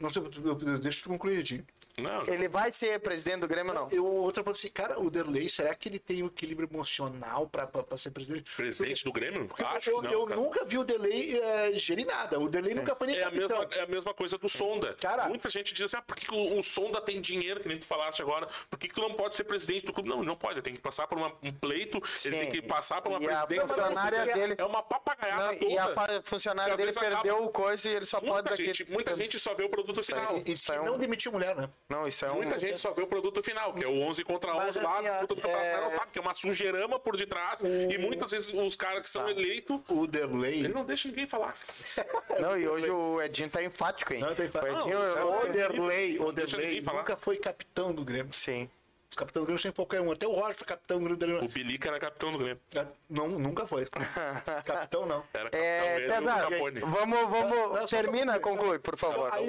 Não 0.00 0.10
sei, 0.12 0.22
eu, 0.22 0.44
eu, 0.44 0.78
deixa 0.78 1.04
eu 1.06 1.08
concluir, 1.12 1.38
Edinho. 1.38 1.64
Não, 1.96 2.26
Ele 2.26 2.48
vai 2.48 2.72
ser 2.72 2.98
presidente 3.00 3.40
do 3.40 3.48
Grêmio 3.48 3.72
ou 3.72 3.80
não? 3.82 3.88
Eu, 3.90 4.04
outra 4.04 4.42
coisa 4.42 4.58
assim, 4.58 4.68
cara, 4.68 4.98
o 5.00 5.08
Derlei, 5.10 5.48
será 5.48 5.74
que 5.74 5.88
ele 5.88 5.98
tem 5.98 6.22
o 6.22 6.26
equilíbrio 6.26 6.68
emocional 6.70 7.48
pra, 7.48 7.66
pra, 7.66 7.82
pra 7.84 7.96
ser 7.96 8.10
presidente? 8.10 8.50
presidente 8.56 9.04
do 9.04 9.12
Grêmio? 9.12 9.46
Porque 9.46 9.62
Acho 9.62 9.90
eu, 9.90 10.00
que 10.00 10.04
não, 10.06 10.12
eu 10.12 10.26
nunca 10.36 10.64
vi 10.64 10.76
o 10.78 10.84
Derlei 10.84 11.38
é, 11.38 11.72
gerir 11.78 12.06
nada. 12.06 12.38
O 12.40 12.48
Derlei 12.48 12.74
nunca 12.74 12.96
foi 12.96 13.06
nem 13.06 13.16
É 13.16 13.22
a, 13.22 13.24
capitão. 13.30 13.58
mesma, 13.60 13.74
é 13.76 13.80
a 13.82 13.86
mesma 13.86 14.12
coisa 14.14 14.36
do 14.36 14.48
Sonda. 14.48 14.94
Cara- 15.00 15.28
Muita 15.28 15.48
gente 15.48 15.72
diz 15.72 15.84
assim, 15.86 15.96
ah, 15.96 16.02
por 16.02 16.16
que, 16.16 16.34
o, 16.34 16.58
o 16.58 16.62
Sonda 16.62 17.00
tem 17.00 17.20
dinheiro, 17.20 17.60
que 17.60 17.68
nem 17.68 17.78
tu 17.78 17.86
falaste 17.86 18.20
agora, 18.20 18.48
por 18.68 18.78
que, 18.78 18.88
que 18.88 18.94
tu 18.94 19.00
não 19.00 19.14
pode 19.14 19.36
ser 19.36 19.44
presidente 19.44 19.86
do 19.86 19.92
clube? 19.92 20.08
Não, 20.08 20.18
ele 20.18 20.26
não 20.26 20.36
pode, 20.36 20.54
ele 20.54 20.62
tem 20.62 20.74
que 20.74 20.80
passar 20.80 21.06
por 21.06 21.16
uma- 21.16 21.32
um 21.42 21.52
pleito, 21.52 22.02
ele 22.24 22.36
tem 22.36 22.50
que 22.50 22.62
passar 22.62 23.00
por 23.02 23.10
uma 23.10 23.20
E 23.22 23.28
a 23.28 23.46
presidência. 23.46 23.68
funcionária 23.76 24.16
É- 24.16 24.34
dele- 24.34 24.54
É 24.58 24.64
uma 24.64 24.82
papagaiada 24.82 25.52
Não, 25.52 25.58
toda. 25.58 25.72
e 25.72 25.78
a 25.78 26.22
funcionária 26.24 26.76
dele 26.76 26.86
vezes 26.90 26.98
acaba- 27.00 27.22
perdeu 27.22 27.44
o 27.44 27.50
coisa 27.50 27.88
e 27.88 27.94
ele 27.94 28.04
só 28.04 28.18
pode 28.18 28.32
Muita 28.32 28.50
daqui. 28.50 28.64
gente, 28.64 28.90
muita 28.90 29.14
gente 29.14 29.38
só 29.38 29.54
vê 29.54 29.62
o 29.64 29.68
produto 29.68 30.02
final. 30.02 30.38
E, 30.38 30.50
e 30.50 30.52
Isso 30.54 30.72
é 30.72 30.78
não 30.84 30.94
um- 30.96 30.98
demitiu 30.98 31.30
mulher, 31.32 31.54
né? 31.54 31.68
Não, 31.90 32.08
isso 32.08 32.24
é 32.24 32.30
um. 32.32 32.36
Muita 32.36 32.58
gente 32.58 32.80
só 32.80 32.92
vê 32.92 33.02
o 33.02 33.06
produto 33.06 33.42
final, 33.42 33.74
que 33.74 33.84
é 33.84 33.86
o 33.86 34.00
11 34.00 34.24
contra 34.24 34.52
11 34.56 34.64
Mas, 34.64 34.76
lá, 34.76 34.98
assim, 34.98 35.06
a- 35.06 35.10
disputa 35.18 35.34
do 35.34 35.40
campeonato, 35.42 35.66
é- 35.66 35.80
não 35.82 35.90
sabe, 35.90 36.10
que 36.12 36.18
é 36.18 36.22
uma 36.22 36.32
sujeirama 36.34 36.98
por 36.98 37.14
detrás, 37.16 37.60
e 37.62 37.98
muitas 37.98 38.30
vezes 38.30 38.52
os 38.54 38.74
caras 38.74 39.00
que 39.06 39.12
Tá. 39.12 39.20
são 39.20 39.28
eleitos, 39.28 39.80
O 39.88 40.06
Derlei. 40.06 40.60
ele 40.60 40.68
não 40.68 40.84
deixa 40.84 41.08
ninguém 41.08 41.26
falar. 41.26 41.52
Não, 42.40 42.56
e 42.58 42.66
hoje 42.66 42.90
o 42.90 43.20
Edinho 43.20 43.50
tá 43.50 43.62
enfático, 43.62 44.14
hein? 44.14 44.20
Não, 44.20 44.34
tem 44.34 44.48
fa- 44.48 44.62
O 44.62 44.66
Edinho. 44.66 44.98
Não, 44.98 45.38
O 45.42 45.46
Derlei, 45.52 46.18
o 46.18 46.32
Deixa 46.32 46.52
Derlei 46.56 46.66
ninguém 46.68 46.84
falar. 46.84 46.98
nunca 47.00 47.16
foi 47.16 47.36
capitão 47.36 47.92
do 47.92 48.02
Grêmio. 48.04 48.32
Sim. 48.32 48.68
Os 49.14 49.16
capitães 49.16 49.44
do 49.44 49.46
Grêmio 49.46 49.62
sempre 49.62 49.76
qualquer 49.76 50.00
um. 50.00 50.10
Até 50.10 50.26
o 50.26 50.32
Roger 50.32 50.56
foi 50.56 50.66
capitão 50.66 51.00
do 51.00 51.16
Grêmio. 51.16 51.44
O 51.44 51.48
Bilica 51.48 51.88
era 51.88 52.00
capitão 52.00 52.32
do 52.32 52.38
Grêmio. 52.38 52.60
Não, 53.08 53.28
nunca 53.28 53.64
foi. 53.64 53.86
capitão 54.66 55.06
não. 55.06 55.22
Era 55.32 55.44
capitão 55.50 55.60
É, 55.60 55.96
ele 55.96 56.06
o 56.06 56.08
César, 56.16 56.50
Capone. 56.50 56.80
vamos, 56.80 57.20
vamos. 57.30 57.56
Não, 57.56 57.72
não, 57.74 57.86
só 57.86 57.96
termina, 57.96 58.32
pra- 58.32 58.40
conclui, 58.40 58.78
por 58.80 58.96
favor. 58.96 59.32
Aí, 59.32 59.48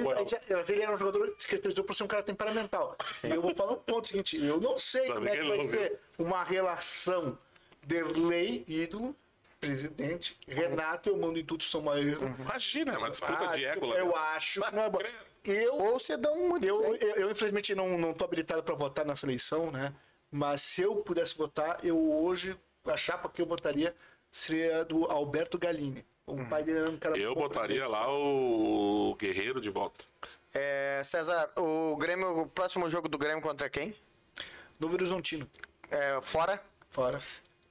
mas 0.54 0.70
ele 0.70 0.82
era 0.82 0.94
um 0.94 0.98
jogador 0.98 1.28
que 1.32 1.42
se 1.42 1.48
caracterizou 1.48 1.82
por 1.82 1.94
ser 1.96 2.04
um 2.04 2.06
cara 2.06 2.22
temperamental. 2.22 2.96
E 3.24 3.28
eu 3.30 3.42
vou 3.42 3.56
falar 3.56 3.72
um 3.72 3.76
ponto 3.80 4.06
seguinte: 4.06 4.36
eu 4.40 4.60
não 4.60 4.78
sei 4.78 5.12
como 5.12 5.28
é 5.28 5.36
que 5.36 5.42
vai 5.48 5.68
ser 5.68 5.98
uma 6.16 6.44
relação 6.44 7.36
Derlei, 7.82 8.64
ídolo, 8.68 9.16
presidente, 9.60 10.38
Renato, 10.46 11.08
eu 11.08 11.16
mando 11.16 11.40
em 11.40 11.44
tudo, 11.44 11.64
sou 11.64 11.82
maior. 11.82 12.18
Imagina, 12.38 12.94
é 12.94 12.98
uma 12.98 13.10
disputa 13.10 13.50
Ah, 13.50 13.56
de 13.56 13.64
ego 13.64 13.86
lá. 13.86 13.96
eu 13.96 14.14
acho 14.16 14.60
que 14.62 14.74
não 14.76 14.84
é 14.84 14.90
bom. 14.90 15.00
Eu, 15.48 15.74
ou 15.74 15.98
você 15.98 16.16
dá 16.16 16.30
um. 16.32 16.56
Eu, 16.58 16.96
eu, 16.96 17.14
eu, 17.16 17.30
infelizmente, 17.30 17.74
não, 17.74 17.96
não 17.98 18.12
tô 18.12 18.24
habilitado 18.24 18.62
para 18.62 18.74
votar 18.74 19.04
nessa 19.04 19.26
eleição, 19.26 19.70
né? 19.70 19.92
Mas 20.30 20.62
se 20.62 20.82
eu 20.82 20.96
pudesse 20.96 21.36
votar, 21.36 21.78
eu 21.84 21.98
hoje, 22.12 22.56
a 22.84 22.96
chapa 22.96 23.28
que 23.28 23.40
eu 23.40 23.46
votaria 23.46 23.94
seria 24.30 24.84
do 24.84 25.06
Alberto 25.06 25.56
Galini 25.56 26.04
O 26.26 26.34
hum. 26.34 26.48
pai 26.48 26.62
dele 26.62 26.80
era 26.80 26.90
um 26.90 26.96
cara 26.96 27.16
Eu 27.16 27.34
botaria 27.34 27.88
lá 27.88 28.12
o 28.12 29.16
Guerreiro 29.18 29.60
de 29.60 29.70
volta. 29.70 30.04
É, 30.52 31.02
César, 31.04 31.50
o 31.56 31.96
Grêmio, 31.96 32.40
o 32.40 32.46
próximo 32.46 32.88
jogo 32.88 33.08
do 33.08 33.18
Grêmio 33.18 33.42
contra 33.42 33.68
quem? 33.70 33.94
no 34.78 34.92
Horizontino. 34.92 35.48
É, 35.90 36.20
fora? 36.20 36.62
Fora. 36.90 37.20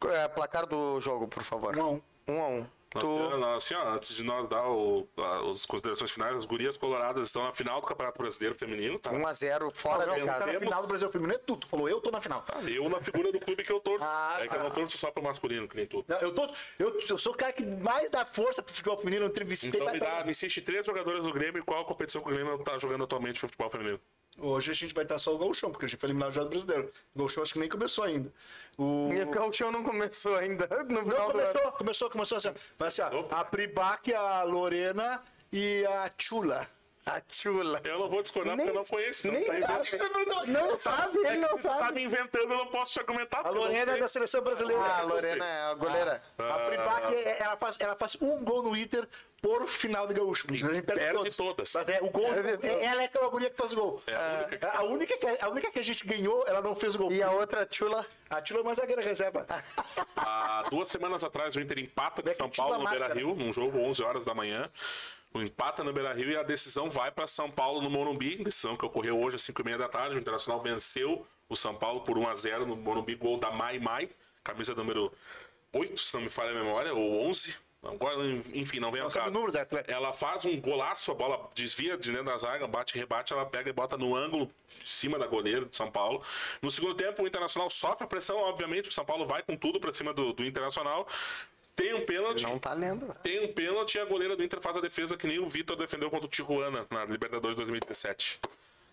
É, 0.10 0.28
placar 0.28 0.66
do 0.66 1.00
jogo, 1.02 1.28
por 1.28 1.44
favor. 1.44 1.76
um 1.78 1.82
a 1.82 1.90
1. 1.90 1.94
Um. 1.94 2.02
um 2.28 2.44
a 2.44 2.48
1. 2.48 2.68
Tô... 3.00 3.46
Assim, 3.56 3.74
ó, 3.74 3.94
antes 3.94 4.16
de 4.16 4.24
nós 4.24 4.48
dar 4.50 4.68
o, 4.68 5.08
a, 5.18 5.50
as 5.50 5.66
considerações 5.66 6.12
finais, 6.12 6.36
as 6.36 6.46
gurias 6.46 6.78
coloradas 6.78 7.28
estão 7.28 7.44
na 7.44 7.54
final 7.54 7.82
do 7.82 7.88
Campeonato 7.88 8.18
Brasileiro 8.18 8.56
Feminino, 8.56 9.00
tá? 9.00 9.12
1x0, 9.12 9.72
fora 9.74 10.06
do 10.06 10.12
campeonato 10.12 10.40
casa. 10.40 10.54
Na 10.54 10.60
final 10.60 10.82
do 10.82 10.88
Brasileiro 10.88 11.12
Feminino 11.12 11.36
é 11.36 11.38
tudo. 11.40 11.68
Falou, 11.68 11.90
eu 11.90 12.02
tô 12.02 12.12
na 12.12 12.22
final. 12.22 12.42
Tá, 12.42 12.62
eu 12.62 12.90
na 12.90 13.02
figura 13.02 13.32
do 13.32 13.40
clube 13.40 13.64
que 13.64 13.72
eu 13.72 13.80
torço. 13.80 14.06
Ah, 14.06 14.38
é 14.40 14.48
que 14.48 14.54
ah, 14.54 14.58
eu 14.58 14.64
não 14.64 14.70
tá. 14.70 14.76
torço 14.76 14.98
só 14.98 15.12
pro 15.12 15.24
masculino, 15.24 15.68
que 15.68 15.76
nem 15.76 15.86
tu. 15.86 16.04
Não, 16.08 16.18
eu, 16.18 16.34
tô, 16.34 16.48
eu, 16.80 17.00
eu 17.10 17.18
sou 17.18 17.34
o 17.34 17.36
cara 17.36 17.54
que 17.54 17.66
mais 17.66 18.10
dá 18.10 18.26
força 18.26 18.62
pro 18.62 18.74
futebol 18.74 18.98
feminino. 18.98 19.26
Entrevistei 19.26 19.70
então 19.70 19.92
me, 19.92 20.00
dá, 20.00 20.24
me 20.24 20.32
assiste 20.32 20.62
três 20.62 20.86
jogadores 20.86 21.24
do 21.24 21.32
Grêmio 21.32 21.60
e 21.60 21.64
qual 21.64 21.86
competição 21.86 22.22
que 22.22 22.30
o 22.30 22.34
Grêmio 22.34 22.58
tá 22.60 22.78
jogando 22.78 23.04
atualmente 23.04 23.42
no 23.42 23.50
futebol 23.50 23.70
feminino? 23.70 24.00
Hoje 24.38 24.72
a 24.72 24.74
gente 24.74 24.94
vai 24.94 25.04
estar 25.06 25.18
só 25.18 25.34
o 25.34 25.38
Gauchão, 25.38 25.72
porque 25.72 25.86
a 25.86 25.88
gente 25.88 26.00
foi 26.00 26.10
eliminado 26.10 26.34
já 26.34 26.44
do 26.44 26.50
brasileiro. 26.50 26.92
O 27.14 27.20
Gauchão 27.20 27.42
acho 27.42 27.54
que 27.54 27.60
nem 27.60 27.70
começou 27.70 28.04
ainda. 28.04 28.34
O... 28.78 29.10
E 29.14 29.22
o 29.24 29.72
não 29.72 29.84
começou 29.84 30.36
ainda. 30.36 30.68
No 30.90 31.04
Não, 31.04 31.04
final 31.04 31.32
do 31.32 31.40
ano. 31.40 31.52
começou, 31.54 31.72
começou, 31.72 32.10
começou 32.10 32.38
assim. 32.38 32.54
Vai 32.78 32.90
assim, 32.90 33.02
ó, 33.02 33.26
a 33.32 33.44
Pribac, 33.46 34.14
a 34.14 34.44
Lorena 34.44 35.24
e 35.52 35.86
a 35.86 36.12
Chula. 36.18 36.68
A 37.06 37.22
chula. 37.32 37.82
Eu 37.84 38.00
não 38.00 38.10
vou 38.10 38.22
discordar 38.22 38.56
porque 38.56 38.70
eu 38.70 38.74
não 38.76 38.84
conheço. 38.84 39.32
Nem 39.32 39.44
tá 39.62 39.84
sabe. 39.84 40.06
inventando. 40.06 40.48
Não 40.48 40.80
sabe, 40.80 41.18
ele 41.20 41.38
não 41.38 41.50
Tu 41.58 41.68
tá 41.68 41.78
sabe. 41.78 41.94
me 41.94 42.04
inventando, 42.04 42.42
eu 42.52 42.58
não 42.58 42.68
posso 42.68 42.94
te 42.94 43.00
argumentar. 43.00 43.40
A 43.42 43.44
não 43.52 43.54
Lorena 43.54 43.96
é 43.96 44.00
da 44.00 44.08
seleção 44.08 44.42
brasileira. 44.42 44.82
Ah, 44.84 45.00
a 45.00 45.04
Lorena 45.04 45.46
é 45.46 45.62
a 45.72 45.74
goleira. 45.76 46.24
A 46.40 46.54
Pribac, 46.68 47.14
é- 47.16 47.38
ela 47.42 47.58
faz, 47.58 47.78
ela 47.80 47.96
faz 47.96 48.18
um 48.22 48.44
gol 48.44 48.64
no 48.64 48.76
Inter 48.76 49.08
por 49.42 49.68
final 49.68 50.08
de 50.08 50.16
gaúcho. 50.16 50.48
A 50.50 50.54
gente 50.54 50.82
perde 50.82 51.36
todas. 51.38 51.74
Mas 51.76 51.90
é, 51.90 52.00
o 52.02 52.10
gol, 52.10 52.34
Perde 52.34 52.58
todas. 52.58 52.82
ela 52.82 53.02
é 53.04 53.06
aquela 53.06 53.30
guria 53.30 53.50
que 53.52 53.56
faz 53.58 53.72
o 53.74 53.76
gol. 53.76 54.04
É 54.08 54.16
a 54.16 54.48
única 54.48 54.58
que- 54.58 54.66
A 54.78 54.82
única 54.84 55.18
que, 55.18 55.44
a 55.44 55.50
única 55.50 55.72
que 55.72 55.80
a 55.80 55.84
gente 55.84 56.06
ganhou, 56.08 56.44
ela 56.48 56.62
não 56.62 56.76
fez 56.76 56.96
o 56.96 56.98
gol. 56.98 57.12
E 57.12 57.22
a 57.22 57.30
outra 57.32 57.68
chula. 57.70 58.04
A 58.32 58.42
Tila 58.42 58.60
é 58.60 58.64
uma 58.64 58.74
zagueira 58.74 59.04
reserva. 59.04 59.46
Há 60.16 60.64
duas 60.72 60.88
semanas 60.90 61.24
atrás, 61.24 61.56
o 61.56 61.60
Inter 61.60 61.78
empata 61.78 62.24
com 62.24 62.30
É 62.30 62.32
o 62.32 62.36
São 62.36 62.50
Paulo 62.50 62.80
no 62.80 62.88
a 62.88 62.90
Beira 62.90 63.08
máscara. 63.10 63.20
Rio, 63.26 63.36
num 63.36 63.54
jogo 63.54 63.78
11 63.80 64.02
horas 64.04 64.26
da 64.26 64.34
manhã. 64.34 64.70
O 65.36 65.42
empata 65.42 65.84
no 65.84 65.92
Beira 65.92 66.14
Rio 66.14 66.32
e 66.32 66.38
a 66.38 66.44
decisão 66.44 66.90
vai 66.90 67.12
para 67.12 67.28
São 67.28 67.52
Paulo 67.52 67.82
no 67.82 67.90
Morumbi. 67.90 68.38
Decisão 68.38 68.78
que 68.78 68.86
ocorreu 68.86 69.20
hoje 69.20 69.36
às 69.36 69.42
5h30 69.42 69.78
da 69.78 69.90
tarde. 69.90 70.16
O 70.16 70.18
Internacional 70.18 70.64
venceu 70.64 71.28
o 71.50 71.58
São 71.58 71.76
Paulo 71.76 72.00
por 72.06 72.18
1x0 72.18 72.60
no 72.60 72.78
Morumbi, 72.78 73.16
gol 73.16 73.38
da 73.38 73.52
Mai 73.52 73.78
Mai, 73.78 74.10
camisa 74.42 74.74
número 74.74 75.12
8, 75.74 76.00
se 76.00 76.14
não 76.14 76.22
me 76.22 76.30
falha 76.30 76.52
a 76.52 76.54
memória, 76.54 76.94
ou 76.94 77.28
11. 77.28 77.54
Agora, 77.84 78.16
enfim, 78.54 78.80
não 78.80 78.92
vem 78.92 79.02
ao 79.02 79.08
Não 79.08 79.12
sabe 79.12 79.26
caso. 79.26 79.38
Ela 79.88 80.14
faz 80.14 80.46
um 80.46 80.60
golaço, 80.60 81.12
a 81.12 81.14
bola 81.14 81.50
desvia 81.54 81.98
de 81.98 82.12
dentro 82.12 82.28
da 82.28 82.38
zaga, 82.38 82.66
bate, 82.66 82.98
rebate, 82.98 83.34
ela 83.34 83.46
pega 83.46 83.70
e 83.70 83.74
bota 83.74 83.98
no 83.98 84.16
ângulo 84.16 84.50
de 84.82 84.90
cima 84.90 85.20
da 85.20 85.28
goleira 85.28 85.66
do 85.66 85.76
São 85.76 85.92
Paulo. 85.92 86.24
No 86.62 86.72
segundo 86.72 86.96
tempo, 86.96 87.22
o 87.22 87.28
Internacional 87.28 87.70
sofre 87.70 88.06
a 88.06 88.08
pressão, 88.08 88.38
obviamente, 88.38 88.88
o 88.88 88.94
São 88.94 89.04
Paulo 89.04 89.28
vai 89.28 89.44
com 89.44 89.58
tudo 89.58 89.82
para 89.82 89.92
cima 89.92 90.14
do, 90.14 90.32
do 90.32 90.46
Internacional. 90.46 91.06
Tem 91.76 91.94
um 91.94 92.06
pênalti. 92.06 92.44
Não 92.44 92.58
tá 92.58 92.74
lendo. 92.74 93.14
Tem 93.22 93.44
um 93.44 93.52
pênalti 93.54 93.96
e 93.96 94.00
a 94.00 94.06
goleira 94.06 94.36
do 94.36 94.44
Inter 94.44 94.62
faz 94.62 94.78
a 94.78 94.82
defesa 94.82 95.18
que 95.18 95.28
nem 95.28 95.40
o 95.40 95.50
Vitor 95.50 95.76
defendeu 95.76 96.10
contra 96.10 96.26
o 96.26 96.30
Tijuana 96.30 96.86
na 96.90 97.04
Libertadores 97.06 97.56
2017. 97.58 98.40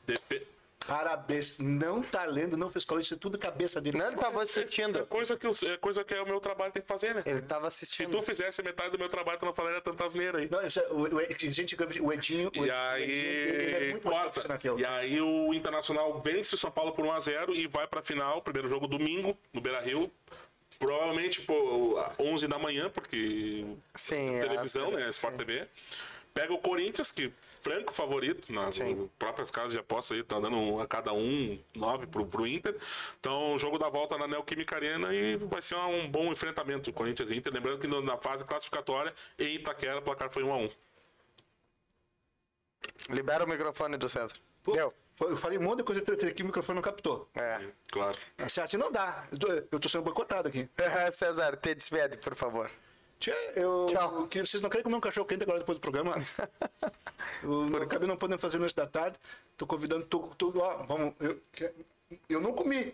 Defe... 0.07 0.47
Parabéns. 0.85 1.59
Não 1.61 2.03
tá 2.03 2.25
lendo, 2.25 2.57
não 2.57 2.69
fez 2.69 2.85
cola, 2.85 3.01
isso 3.01 3.15
é 3.15 3.17
tudo 3.17 3.39
cabeça 3.39 3.81
dele. 3.81 3.99
Não, 3.99 4.09
ele 4.09 4.17
tava 4.17 4.41
É 4.41 4.43
assistindo. 4.43 5.07
coisa 5.07 5.37
que, 5.37 5.47
eu- 5.47 5.53
é 5.73 5.77
coisa 5.77 6.03
que 6.03 6.13
é 6.13 6.21
o 6.21 6.27
meu 6.27 6.41
trabalho 6.41 6.73
tem 6.73 6.83
que 6.83 6.89
fazer, 6.89 7.15
né? 7.15 7.23
Ele 7.25 7.41
tava 7.41 7.71
Se 7.71 7.85
assistindo. 7.85 8.11
tu 8.11 8.21
fizesse 8.27 8.61
metade 8.65 8.91
do 8.91 8.99
meu 8.99 9.09
trabalho, 9.09 9.39
tu 9.39 9.47
não 9.47 9.55
falaria 9.55 9.81
tanta 9.81 10.05
asneira 10.05 10.39
aí. 10.39 10.49
Não, 10.51 10.61
isso 10.67 10.81
é, 10.81 10.87
o, 10.89 11.03
o, 11.03 11.21
gente, 11.53 11.77
o 12.01 12.13
Edinho. 12.13 12.51
o 12.57 12.67
E 12.67 12.69
Edinho, 12.69 12.69
ele 12.69 12.71
é 12.71 13.77
aí, 13.79 13.91
muito 13.93 14.03
corta. 14.03 14.23
profissional 14.23 14.59
que 14.59 14.69
eu. 14.69 14.77
E 14.81 14.85
aí 14.85 15.21
o 15.21 15.55
Internacional 15.55 16.21
vence 16.21 16.57
o 16.57 16.59
São 16.59 16.71
Paulo 16.73 16.91
por 16.93 17.05
1x0 17.07 17.55
e 17.55 17.69
vai 17.69 17.87
pra 17.87 18.03
final, 18.03 18.43
primeiro 18.43 18.69
jogo 18.69 18.89
domingo, 18.89 19.39
no 19.53 19.61
Beira 19.61 19.81
Rio. 19.81 20.11
Provavelmente, 20.87 21.41
pô, 21.43 21.95
11 22.19 22.49
da 22.49 22.59
manhã, 22.59 22.91
porque 22.91 23.65
Sim, 23.95 24.41
televisão, 24.41 24.89
a- 24.89 24.97
né? 24.99 25.09
Sport 25.11 25.37
TV. 25.37 25.69
Pega 26.35 26.53
o 26.53 26.59
Corinthians, 26.59 27.13
que 27.13 27.33
franco 27.41 27.93
favorito, 27.93 28.53
nas 28.53 28.75
Sim. 28.75 29.09
próprias 29.17 29.49
casas 29.53 29.71
de 29.73 29.79
aposta 29.79 30.13
aí, 30.15 30.25
tá 30.25 30.41
dando 30.41 30.57
um 30.57 30.81
a 30.81 30.87
cada 30.89 31.13
um, 31.13 31.57
nove 31.73 32.07
pro, 32.09 32.27
pro 32.27 32.47
Inter. 32.49 32.75
Então, 33.21 33.55
o 33.55 33.59
jogo 33.61 33.79
da 33.79 33.89
volta 33.89 34.19
na 34.19 34.27
Neoquímica 34.27 34.75
Arena 34.75 35.15
e 35.15 35.37
vai 35.37 35.63
ser 35.63 35.77
um 35.77 36.09
bom 36.11 36.33
enfrentamento 36.33 36.91
do 36.91 36.93
Corinthians 36.93 37.31
e 37.31 37.37
Inter. 37.37 37.53
Lembrando 37.53 37.79
que 37.79 37.87
no- 37.87 38.01
na 38.03 38.17
fase 38.17 38.45
classificatória, 38.45 39.15
em 39.39 39.55
Itaquera, 39.55 39.99
o 39.99 40.03
placar 40.03 40.31
foi 40.33 40.43
1 40.43 40.53
a 40.53 40.57
1 40.57 40.71
Libera 43.11 43.45
o 43.45 43.49
microfone 43.49 43.97
do 43.97 44.09
César. 44.09 44.35
Pô, 44.65 44.73
Deu. 44.73 44.93
Eu 45.21 45.37
falei 45.37 45.59
um 45.59 45.63
monte 45.63 45.79
de 45.79 45.85
coisa 45.85 46.03
aqui, 46.03 46.43
o 46.43 46.47
microfone 46.47 46.77
não 46.77 46.83
captou. 46.83 47.29
É. 47.35 47.61
Claro. 47.91 48.19
Assim 48.39 48.77
não 48.77 48.91
dá. 48.91 49.27
Eu 49.71 49.79
tô, 49.79 49.89
sendo 49.89 50.03
boicotado 50.05 50.49
aqui. 50.49 50.69
César, 51.13 51.57
te 51.57 51.75
despede, 51.75 52.19
por 52.19 52.35
favor. 52.35 52.71
Tia, 53.21 53.35
eu. 53.55 53.87
Tchau. 53.89 54.27
Que 54.27 54.41
vocês 54.41 54.63
não 54.63 54.69
querem 54.69 54.83
comer 54.83 54.97
um 54.97 55.01
cachorro 55.01 55.27
quente 55.27 55.45
agora 55.45 55.61
depois 55.61 55.79
do 55.79 55.81
programa? 55.81 56.17
eu 57.43 57.83
acabei 57.83 58.09
não 58.09 58.17
podendo 58.17 58.41
fazer 58.41 58.59
noite 58.59 58.75
da 58.75 58.87
tarde. 58.87 59.17
Tô 59.57 59.67
convidando. 59.67 60.05
Tô, 60.07 60.21
tô, 60.37 60.53
ó, 60.59 60.83
vamos. 60.85 61.15
Eu, 61.21 61.41
que- 61.53 61.73
eu 62.29 62.41
não 62.41 62.53
comi. 62.53 62.93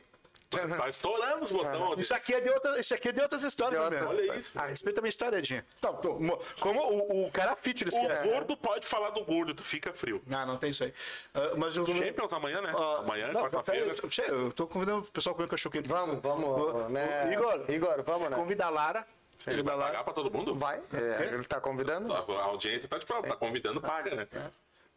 Tá 0.50 0.88
estourando 0.88 1.44
os 1.44 1.52
botões. 1.52 2.00
Isso 2.00 2.14
aqui 2.14 2.32
é 2.34 2.40
de, 2.40 2.48
outra, 2.48 2.80
isso 2.80 2.94
aqui 2.94 3.08
é 3.08 3.12
de 3.12 3.20
outras 3.20 3.44
histórias, 3.44 3.82
De 3.82 3.90
meu 3.96 4.08
outras. 4.08 4.20
Olha 4.30 4.38
isso. 4.38 4.58
Ah, 4.58 4.64
respeita 4.66 5.00
a 5.00 5.02
minha 5.02 5.10
história, 5.10 5.36
Edinho. 5.36 5.62
Tá, 5.78 5.92
tô- 5.92 6.18
mo- 6.18 6.38
como 6.58 6.80
o, 6.80 7.26
o 7.26 7.30
cara 7.30 7.54
fitness 7.54 7.92
que 7.94 8.00
O 8.06 8.10
é. 8.10 8.22
gordo 8.26 8.56
pode 8.56 8.86
falar 8.86 9.10
do 9.10 9.22
gordo, 9.24 9.52
tu 9.54 9.62
fica 9.62 9.92
frio. 9.92 10.22
Não, 10.26 10.46
não 10.46 10.56
tem 10.56 10.70
isso 10.70 10.84
aí. 10.84 10.94
Ah, 11.34 11.52
mas 11.58 11.76
eu. 11.76 11.84
Champions 11.86 12.32
amanhã, 12.32 12.62
né? 12.62 12.72
Ah, 12.74 12.98
amanhã, 13.00 13.30
não, 13.32 13.42
quarta-feira. 13.42 13.94
che- 14.10 14.22
Eu 14.26 14.50
tô 14.52 14.66
convidando 14.66 15.00
o 15.00 15.10
pessoal 15.12 15.34
a 15.34 15.36
comer 15.36 15.48
cachorro 15.50 15.72
quente. 15.72 15.88
Vamos, 15.88 16.20
vamos, 16.22 16.90
né? 16.92 17.30
Igor, 17.32 17.64
Igor, 17.70 18.02
vamos, 18.02 18.30
né? 18.30 18.36
Convida 18.36 18.64
a 18.66 18.70
Lara. 18.70 19.06
Ele 19.46 19.62
vai 19.62 19.74
a 19.74 19.76
Lara. 19.76 19.90
pagar 19.92 20.04
pra 20.04 20.12
todo 20.14 20.30
mundo? 20.30 20.56
Vai, 20.56 20.80
é, 20.94 21.24
ele 21.34 21.44
tá 21.44 21.60
convidando. 21.60 22.12
A 22.12 22.42
audiência 22.44 22.88
tá 22.88 22.96
de 22.98 23.04
prova, 23.04 23.28
tá 23.28 23.36
convidando, 23.36 23.80
paga, 23.82 24.14
né? 24.14 24.26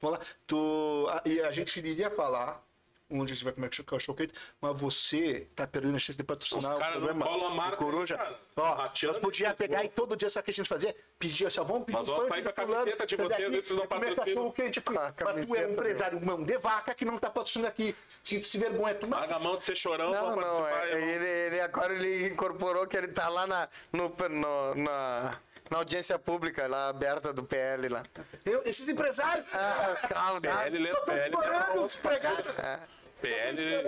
Vamos 0.01 0.17
lá. 0.17 0.25
Tu, 0.47 1.07
a, 1.09 1.21
e 1.29 1.41
a 1.41 1.51
gente 1.51 1.77
iria 1.79 2.09
falar 2.09 2.63
onde 3.11 3.31
a 3.33 3.35
gente 3.35 3.43
vai 3.43 3.53
comer 3.53 3.69
cachorro 3.85 4.17
quente, 4.17 4.33
mas 4.61 4.79
você 4.79 5.47
tá 5.55 5.67
perdendo 5.67 5.95
a 5.95 5.99
chance 5.99 6.17
de 6.17 6.23
patrocinar 6.23 6.71
Os 6.71 6.77
o 6.77 6.79
caras 6.79 6.95
não 7.01 7.07
programa. 7.07 7.25
colam 7.25 7.47
a 7.47 7.55
marca, 7.55 7.75
do 7.77 7.83
Coruja. 7.85 8.17
cara. 8.17 8.39
Ó, 8.57 8.73
Rateando 8.73 9.13
nós 9.13 9.21
podia 9.21 9.53
pegar 9.53 9.83
e 9.83 9.89
todo 9.89 10.15
dia, 10.15 10.29
sabe 10.29 10.41
o 10.41 10.45
que 10.45 10.51
a 10.51 10.53
gente 10.53 10.67
fazia? 10.67 10.95
Pedir 11.19 11.45
assim, 11.47 11.59
ó, 11.59 11.63
vamos 11.63 11.83
pedir 11.85 11.97
Nós 11.97 12.09
um 12.09 12.13
vamos 12.13 12.27
pão 12.29 12.35
sair 12.35 12.43
com 12.43 12.49
a 12.49 12.53
fulano, 12.65 12.79
camiseta 12.85 13.05
de 13.05 13.15
vocês, 13.17 13.53
esses 13.55 13.71
não 13.77 13.87
patrocinam. 13.87 14.15
cachorro 14.25 14.51
quente 14.53 14.79
aqui. 14.79 14.97
A 14.97 15.13
Mas 15.33 15.47
tu 15.47 15.55
é 15.55 15.67
um 15.67 15.71
empresário 15.71 16.25
mão 16.25 16.43
de 16.43 16.57
vaca 16.57 16.93
que 16.95 17.05
não 17.05 17.17
tá 17.17 17.29
patrocinando 17.29 17.69
aqui. 17.69 17.95
Se, 18.23 18.43
se 18.43 18.57
vergonha, 18.57 18.95
tu 18.95 19.09
Larga 19.09 19.35
a 19.35 19.39
mão 19.39 19.55
de 19.55 19.63
ser 19.63 19.75
chorão, 19.75 20.11
Não, 20.11 20.21
vamos 20.21 20.45
não, 20.45 20.61
participar, 20.61 20.87
é, 20.87 21.01
ele, 21.01 21.25
ele 21.29 21.59
agora 21.61 21.93
ele 21.93 22.27
incorporou 22.27 22.87
que 22.87 22.95
ele 22.97 23.09
tá 23.09 23.27
lá 23.29 23.45
na, 23.47 23.67
no, 23.91 24.09
no- 24.29 24.75
na, 24.75 25.37
na 25.69 25.77
audiência 25.77 26.17
pública, 26.19 26.67
lá 26.67 26.89
aberta 26.89 27.31
do 27.33 27.43
PL 27.43 27.87
lá. 27.89 28.03
Eu, 28.45 28.61
esses 28.65 28.87
empresários. 28.89 29.53
Ah, 29.55 29.95
calma, 30.09 30.41
PL, 30.41 30.75
ele 30.75 30.89
é 30.89 30.93
Tô 30.93 31.01
PL. 31.05 31.23
explorando 31.35 31.81
os 31.83 31.95
empregados. 31.95 32.51
PL. 32.51 32.81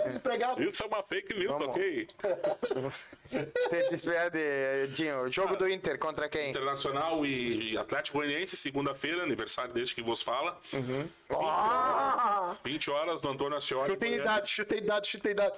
Desempregado. 0.05 0.63
Isso 0.63 0.83
é 0.83 0.85
uma 0.87 1.03
fake 1.03 1.33
news, 1.33 1.51
Vamos. 1.51 1.67
ok? 1.69 2.07
Dinho. 4.93 5.31
Jogo 5.31 5.55
do 5.55 5.67
Inter 5.67 5.97
contra 5.97 6.29
quem? 6.29 6.51
Internacional 6.51 7.25
e 7.25 7.77
Atlético 7.77 8.17
Goianiense, 8.19 8.55
segunda-feira, 8.55 9.23
aniversário 9.23 9.73
deste 9.73 9.95
que 9.95 10.01
vos 10.01 10.21
fala. 10.21 10.59
Uhum. 10.73 11.07
20 12.63 12.91
horas 12.91 13.21
do 13.21 13.29
Antônio 13.29 13.57
Ascioli. 13.57 13.89
Chutei 13.89 14.15
idade, 14.15 14.49
chutei 14.49 14.77
idade, 14.79 15.07
chutei 15.07 15.31
idade. 15.31 15.55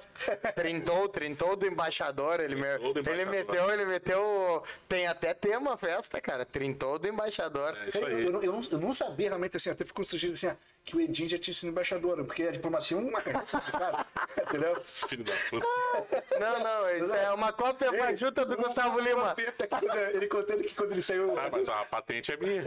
Trintou, 0.54 1.08
trintou 1.08 1.56
do 1.56 1.66
embaixador. 1.66 2.40
Ele, 2.40 2.54
me- 2.56 2.78
do 2.78 2.98
ele 2.98 3.22
embaixador. 3.22 3.26
meteu, 3.30 3.70
ele 3.70 3.84
meteu. 3.84 4.62
Tem 4.88 5.06
até 5.06 5.34
tema 5.34 5.76
festa, 5.76 6.20
cara. 6.20 6.44
Trintou 6.44 6.98
do 6.98 7.08
embaixador. 7.08 7.76
É 7.84 7.88
isso 7.88 7.98
Eu, 7.98 8.06
aí. 8.06 8.24
eu, 8.24 8.32
não- 8.32 8.40
eu 8.42 8.52
não, 8.52 8.62
eu 8.70 8.78
não 8.78 8.94
sabia 8.94 9.28
realmente 9.28 9.56
assim, 9.56 9.70
até 9.70 9.84
fico 9.84 9.96
constrangido 9.96 10.32
assim, 10.34 10.46
ah, 10.46 10.56
que 10.86 10.96
o 10.96 11.00
Edinho 11.00 11.28
já 11.28 11.36
tinha 11.36 11.52
sido 11.52 11.68
embaixador, 11.70 12.24
porque 12.24 12.44
a 12.44 12.50
diplomacia 12.52 12.96
é 12.96 13.00
uma. 13.00 13.20
cara, 13.20 14.06
entendeu? 14.40 14.80
Filho 14.84 15.24
da 15.24 15.34
puta. 15.50 15.66
Não, 16.38 16.58
não, 16.62 16.90
isso 16.96 17.12
é 17.14 17.30
uma 17.32 17.52
cópia 17.52 17.92
fajuta 17.92 18.44
do 18.46 18.56
Gustavo 18.56 19.00
Lima. 19.00 19.34
Ele 20.14 20.28
contando 20.28 20.62
que 20.62 20.74
quando 20.74 20.92
ele 20.92 21.02
saiu. 21.02 21.36
Ah, 21.38 21.48
mas 21.52 21.68
a 21.68 21.84
patente 21.84 22.32
é 22.32 22.36
minha. 22.36 22.62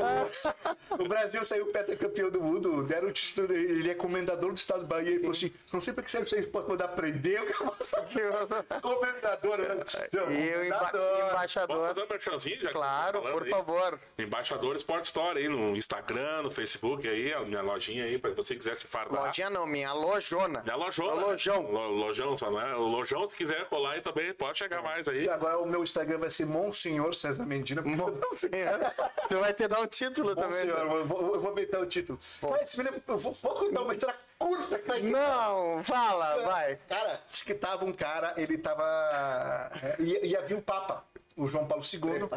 O 0.91 1.07
Brasil 1.07 1.45
saiu 1.45 1.71
campeão 1.99 2.29
do 2.29 2.41
mundo, 2.41 2.83
deram 2.83 3.07
o 3.07 3.11
título, 3.13 3.53
ele 3.53 3.89
é 3.89 3.95
comendador 3.95 4.51
do 4.51 4.57
estado 4.57 4.81
do 4.81 4.87
Bahia 4.87 5.11
e 5.11 5.19
falou 5.19 5.31
assim: 5.31 5.53
não 5.71 5.79
sei 5.79 5.93
porque 5.93 6.09
vocês 6.11 6.45
podem 6.47 6.69
mandar 6.69 6.89
prender, 6.89 7.39
eu 7.39 7.45
quero 7.45 7.71
comendador. 8.81 9.57
né? 9.59 9.85
Não, 10.11 10.31
E 10.31 10.55
o 10.57 10.65
emba- 10.65 10.77
comendador. 10.79 11.17
Vamos 11.17 11.31
embaixador. 11.31 11.87
fazer 11.87 12.03
um 12.03 12.07
merchanzinho, 12.07 12.55
já 12.61 12.67
que 12.67 12.73
Claro, 12.73 13.19
falando 13.21 13.33
por 13.33 13.43
aí. 13.43 13.49
favor. 13.49 13.99
Embaixador 14.17 14.75
Sport 14.75 15.05
Store 15.05 15.39
aí 15.39 15.47
no 15.47 15.75
Instagram, 15.75 16.43
no 16.43 16.51
Facebook 16.51 17.07
aí, 17.07 17.33
a 17.33 17.39
minha 17.41 17.61
lojinha 17.61 18.05
aí, 18.05 18.08
pra 18.17 18.31
você 18.31 18.55
quiser 18.55 18.75
se 18.75 18.87
fardar. 18.87 19.25
Lojinha 19.25 19.49
não, 19.49 19.67
minha 19.67 19.91
lojona. 19.93 20.61
Minha 20.63 20.75
lojona. 20.75 21.21
É 21.21 21.25
lojão. 21.25 21.61
Lo- 21.71 21.89
Lojão, 21.89 22.37
só 22.37 22.49
não 22.49 22.61
é? 22.61 22.75
O 22.75 22.81
lojão, 22.87 23.29
se 23.29 23.35
quiser 23.35 23.65
colar 23.65 23.91
aí 23.91 24.01
também, 24.01 24.33
pode 24.33 24.57
chegar 24.57 24.81
mais 24.81 25.07
aí. 25.07 25.25
E 25.25 25.29
agora 25.29 25.59
o 25.59 25.65
meu 25.65 25.83
Instagram 25.83 26.17
vai 26.19 26.31
ser 26.31 26.45
Monsenhor 26.45 27.13
César 27.13 27.45
Medina. 27.45 27.83
Tu 29.27 29.37
vai 29.39 29.53
te 29.53 29.67
dar 29.67 29.81
um 29.81 29.87
título 29.87 30.35
também. 30.35 30.65
Monsenhor, 30.65 30.85
né? 30.85 30.95
eu 31.01 31.05
vou, 31.05 31.35
eu 31.35 31.41
vou 31.41 31.51
inventar 31.51 31.81
o 31.81 31.85
título. 31.85 32.19
Cara, 32.41 32.63
esse 32.63 32.77
menino, 32.77 33.01
eu 33.07 33.17
vou, 33.17 33.33
posso 33.35 33.59
contar 33.59 33.81
uma 33.81 33.93
história 33.93 34.15
curta 34.37 34.79
que 34.79 34.85
tá 34.85 34.93
aqui? 34.95 35.07
Não, 35.09 35.83
fala, 35.83 36.43
vai. 36.43 36.79
Cara, 36.87 37.19
diz 37.27 37.41
que 37.43 37.53
tava 37.53 37.85
um 37.85 37.93
cara, 37.93 38.33
ele 38.37 38.57
tava. 38.57 39.71
Ia, 39.99 40.25
ia 40.25 40.41
vir 40.41 40.55
o 40.55 40.61
Papa, 40.61 41.03
o 41.39 41.47
João 41.47 41.65
Paulo 41.65 41.83
II. 41.83 42.27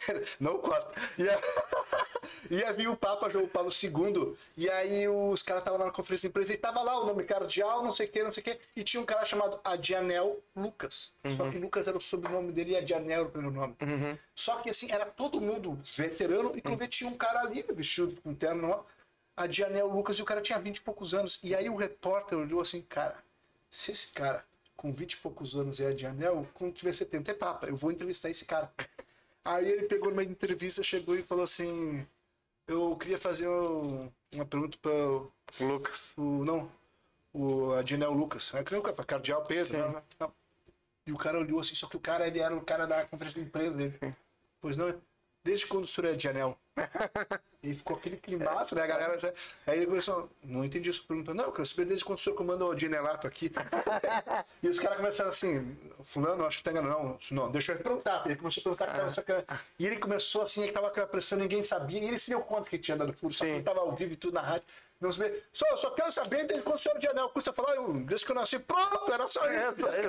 Não 0.40 0.58
corta. 0.58 0.94
Ia, 1.18 1.38
ia 2.50 2.72
vir 2.72 2.88
o 2.88 2.96
Papa 2.96 3.28
João 3.28 3.46
Paulo 3.46 3.70
II. 3.70 4.36
E 4.56 4.70
aí 4.70 5.08
os 5.08 5.42
caras 5.42 5.60
estavam 5.60 5.78
lá 5.78 5.86
na 5.86 5.92
conferência 5.92 6.28
de 6.28 6.30
imprensa 6.30 6.54
e 6.54 6.56
tava 6.56 6.82
lá 6.82 7.00
o 7.00 7.06
nome 7.06 7.24
cardeal, 7.24 7.82
não 7.82 7.92
sei 7.92 8.06
o 8.06 8.10
que, 8.10 8.22
não 8.22 8.32
sei 8.32 8.40
o 8.40 8.44
que. 8.44 8.58
E 8.76 8.84
tinha 8.84 9.02
um 9.02 9.04
cara 9.04 9.26
chamado 9.26 9.60
Adianel 9.64 10.40
Lucas. 10.56 11.12
Só 11.36 11.50
que 11.50 11.58
Lucas 11.58 11.88
era 11.88 11.98
o 11.98 12.00
sobrenome 12.00 12.52
dele 12.52 12.72
e 12.72 12.76
Adianel 12.76 13.20
era 13.20 13.28
o 13.28 13.30
primeiro 13.30 13.54
nome. 13.54 13.76
Só 14.34 14.56
que 14.56 14.70
assim, 14.70 14.90
era 14.90 15.04
todo 15.04 15.40
mundo 15.40 15.78
veterano 15.94 16.52
e 16.54 16.62
quando 16.62 16.78
vê 16.78 16.88
tinha 16.88 17.10
um 17.10 17.16
cara 17.16 17.40
ali, 17.40 17.64
vestido 17.74 18.18
com 18.22 18.34
terno, 18.34 18.86
Adianel 19.36 19.88
Lucas, 19.88 20.16
e 20.18 20.22
o 20.22 20.24
cara 20.24 20.40
tinha 20.40 20.58
20 20.58 20.78
e 20.78 20.82
poucos 20.82 21.14
anos. 21.14 21.38
E 21.42 21.54
aí 21.54 21.68
o 21.68 21.76
repórter 21.76 22.38
olhou 22.38 22.60
assim, 22.60 22.80
cara, 22.82 23.16
se 23.70 23.92
esse 23.92 24.08
cara 24.08 24.44
com 24.80 24.90
20 24.90 25.12
e 25.12 25.16
poucos 25.18 25.54
anos 25.54 25.78
é 25.78 25.88
Adianel, 25.88 26.46
quando 26.54 26.72
tiver 26.72 26.94
70 26.94 27.30
é 27.30 27.34
Papa, 27.34 27.66
eu 27.66 27.76
vou 27.76 27.92
entrevistar 27.92 28.30
esse 28.30 28.46
cara. 28.46 28.72
Aí 29.44 29.68
ele 29.68 29.82
pegou 29.86 30.08
numa 30.10 30.24
entrevista, 30.24 30.82
chegou 30.82 31.14
e 31.16 31.22
falou 31.22 31.44
assim: 31.44 32.06
Eu 32.66 32.96
queria 32.96 33.18
fazer 33.18 33.46
um- 33.46 34.10
uma 34.32 34.46
pergunta 34.46 34.78
para 34.80 34.90
o. 34.90 35.30
Lucas. 35.60 36.14
Não, 36.16 36.70
o 37.34 37.72
Adinel 37.74 38.12
Lucas. 38.12 38.52
É 38.54 38.62
que 38.64 38.72
nem 38.72 38.80
o 38.80 38.84
Cardeal 39.04 39.44
Pedro. 39.44 39.76
né? 39.92 40.02
Não. 40.18 40.32
E 41.06 41.12
o 41.12 41.16
cara 41.18 41.38
olhou 41.38 41.60
assim, 41.60 41.74
só 41.74 41.86
que 41.86 41.96
o 41.96 42.00
cara 42.00 42.26
ele 42.26 42.38
era 42.38 42.56
o 42.56 42.62
cara 42.64 42.86
da 42.86 43.04
conferência 43.06 43.42
de 43.42 43.48
empresa 43.48 43.76
dele. 43.76 44.14
Pois 44.60 44.76
não, 44.78 44.88
desde 45.42 45.66
quando 45.66 45.84
o 45.84 45.86
senhor 45.86 46.08
é 46.08 46.12
Adinel? 46.12 46.58
E 47.62 47.74
ficou 47.74 47.94
aquele 47.94 48.16
climaço, 48.16 48.74
né, 48.74 48.86
galera? 48.86 49.14
Aí 49.66 49.76
ele 49.76 49.86
começou, 49.86 50.30
não 50.42 50.64
entendi 50.64 50.88
essa 50.88 51.00
pergunta. 51.06 51.34
Não, 51.34 51.44
eu 51.44 51.52
quero 51.52 51.66
saber 51.66 51.84
desde 51.84 52.02
quando 52.02 52.16
o 52.16 52.20
senhor 52.20 52.34
comanda 52.34 52.64
o 52.64 52.74
Dinelato 52.74 53.26
aqui. 53.26 53.52
e 54.62 54.68
os 54.68 54.80
caras 54.80 54.96
começaram 54.96 55.28
assim, 55.28 55.76
fulano, 56.02 56.46
acho 56.46 56.58
que 56.58 56.64
tá 56.64 56.70
enganando. 56.70 56.94
Não, 56.94 57.18
não, 57.32 57.50
deixa 57.50 57.72
eu 57.72 57.78
perguntar. 57.78 58.22
Ele 58.24 58.36
começou 58.36 58.62
a 58.62 58.64
perguntar 58.64 58.86
que 58.86 58.96
tava 58.96 59.10
sacana. 59.10 59.44
E 59.78 59.86
ele 59.86 59.98
começou 59.98 60.40
assim, 60.40 60.66
que 60.66 60.72
tava 60.72 60.86
aquela 60.86 61.06
pressão, 61.06 61.38
ninguém 61.38 61.62
sabia. 61.62 62.00
E 62.00 62.08
ele 62.08 62.18
se 62.18 62.30
deu 62.30 62.40
conta 62.40 62.70
que 62.70 62.78
tinha 62.78 62.96
dado 62.96 63.12
furo, 63.12 63.34
ele 63.42 63.62
tava 63.62 63.80
ao 63.80 63.92
vivo 63.94 64.14
e 64.14 64.16
tudo 64.16 64.32
na 64.32 64.40
rádio. 64.40 64.66
Só, 65.52 65.76
só 65.76 65.90
quero 65.92 66.12
saber 66.12 66.44
desde 66.44 66.62
quando 66.62 66.76
o 66.76 66.78
senhor 66.78 66.94
é 66.96 67.06
Adinel. 67.06 67.30
Custa 67.30 67.52
falar, 67.54 67.74
eu, 67.74 67.90
desde 67.94 68.26
que 68.26 68.32
eu 68.32 68.36
nasci, 68.36 68.58
pronto, 68.58 69.10
era 69.10 69.26
só 69.26 69.40
isso. 69.50 69.72
Desde 69.76 70.08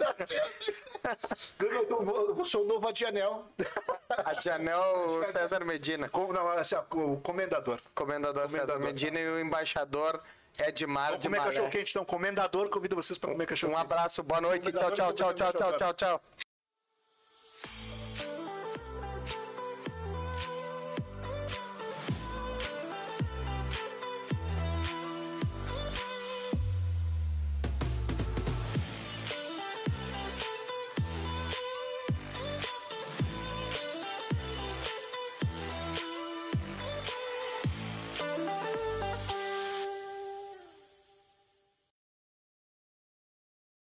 que 1.88 1.94
eu. 1.94 2.02
Eu 2.04 2.38
eu 2.38 2.46
sou 2.46 2.64
o 2.64 2.68
novo 2.68 2.88
Adianel. 2.88 3.46
A 4.10 4.40
Janel 4.42 5.24
César 5.28 5.64
Medina. 5.64 6.10
Como, 6.10 6.34
não, 6.34 6.50
assim, 6.50 6.76
o 6.76 7.18
comendador. 7.22 7.80
Comendador 7.96 8.50
César 8.50 8.80
Medina 8.80 9.20
e 9.20 9.30
o 9.30 9.40
embaixador 9.40 10.22
Edmar 10.60 11.08
Vamos 11.12 11.22
de 11.22 11.28
comer 11.30 11.38
cachorro 11.38 11.64
Maré. 11.66 11.78
quente, 11.78 11.92
então. 11.92 12.04
Comendador, 12.04 12.70
convido 12.70 12.96
vocês 12.96 13.18
para 13.18 13.32
comer 13.32 13.46
cachorro 13.46 13.72
Um 13.72 13.76
quente. 13.78 13.86
abraço, 13.86 14.22
boa 14.24 14.42
noite. 14.42 14.70
Tchau, 14.74 14.92
tchau, 14.92 15.14
tchau, 15.14 15.34
tchau, 15.34 15.54
tchau, 15.54 15.78
tchau, 15.78 15.94
tchau. 15.94 16.22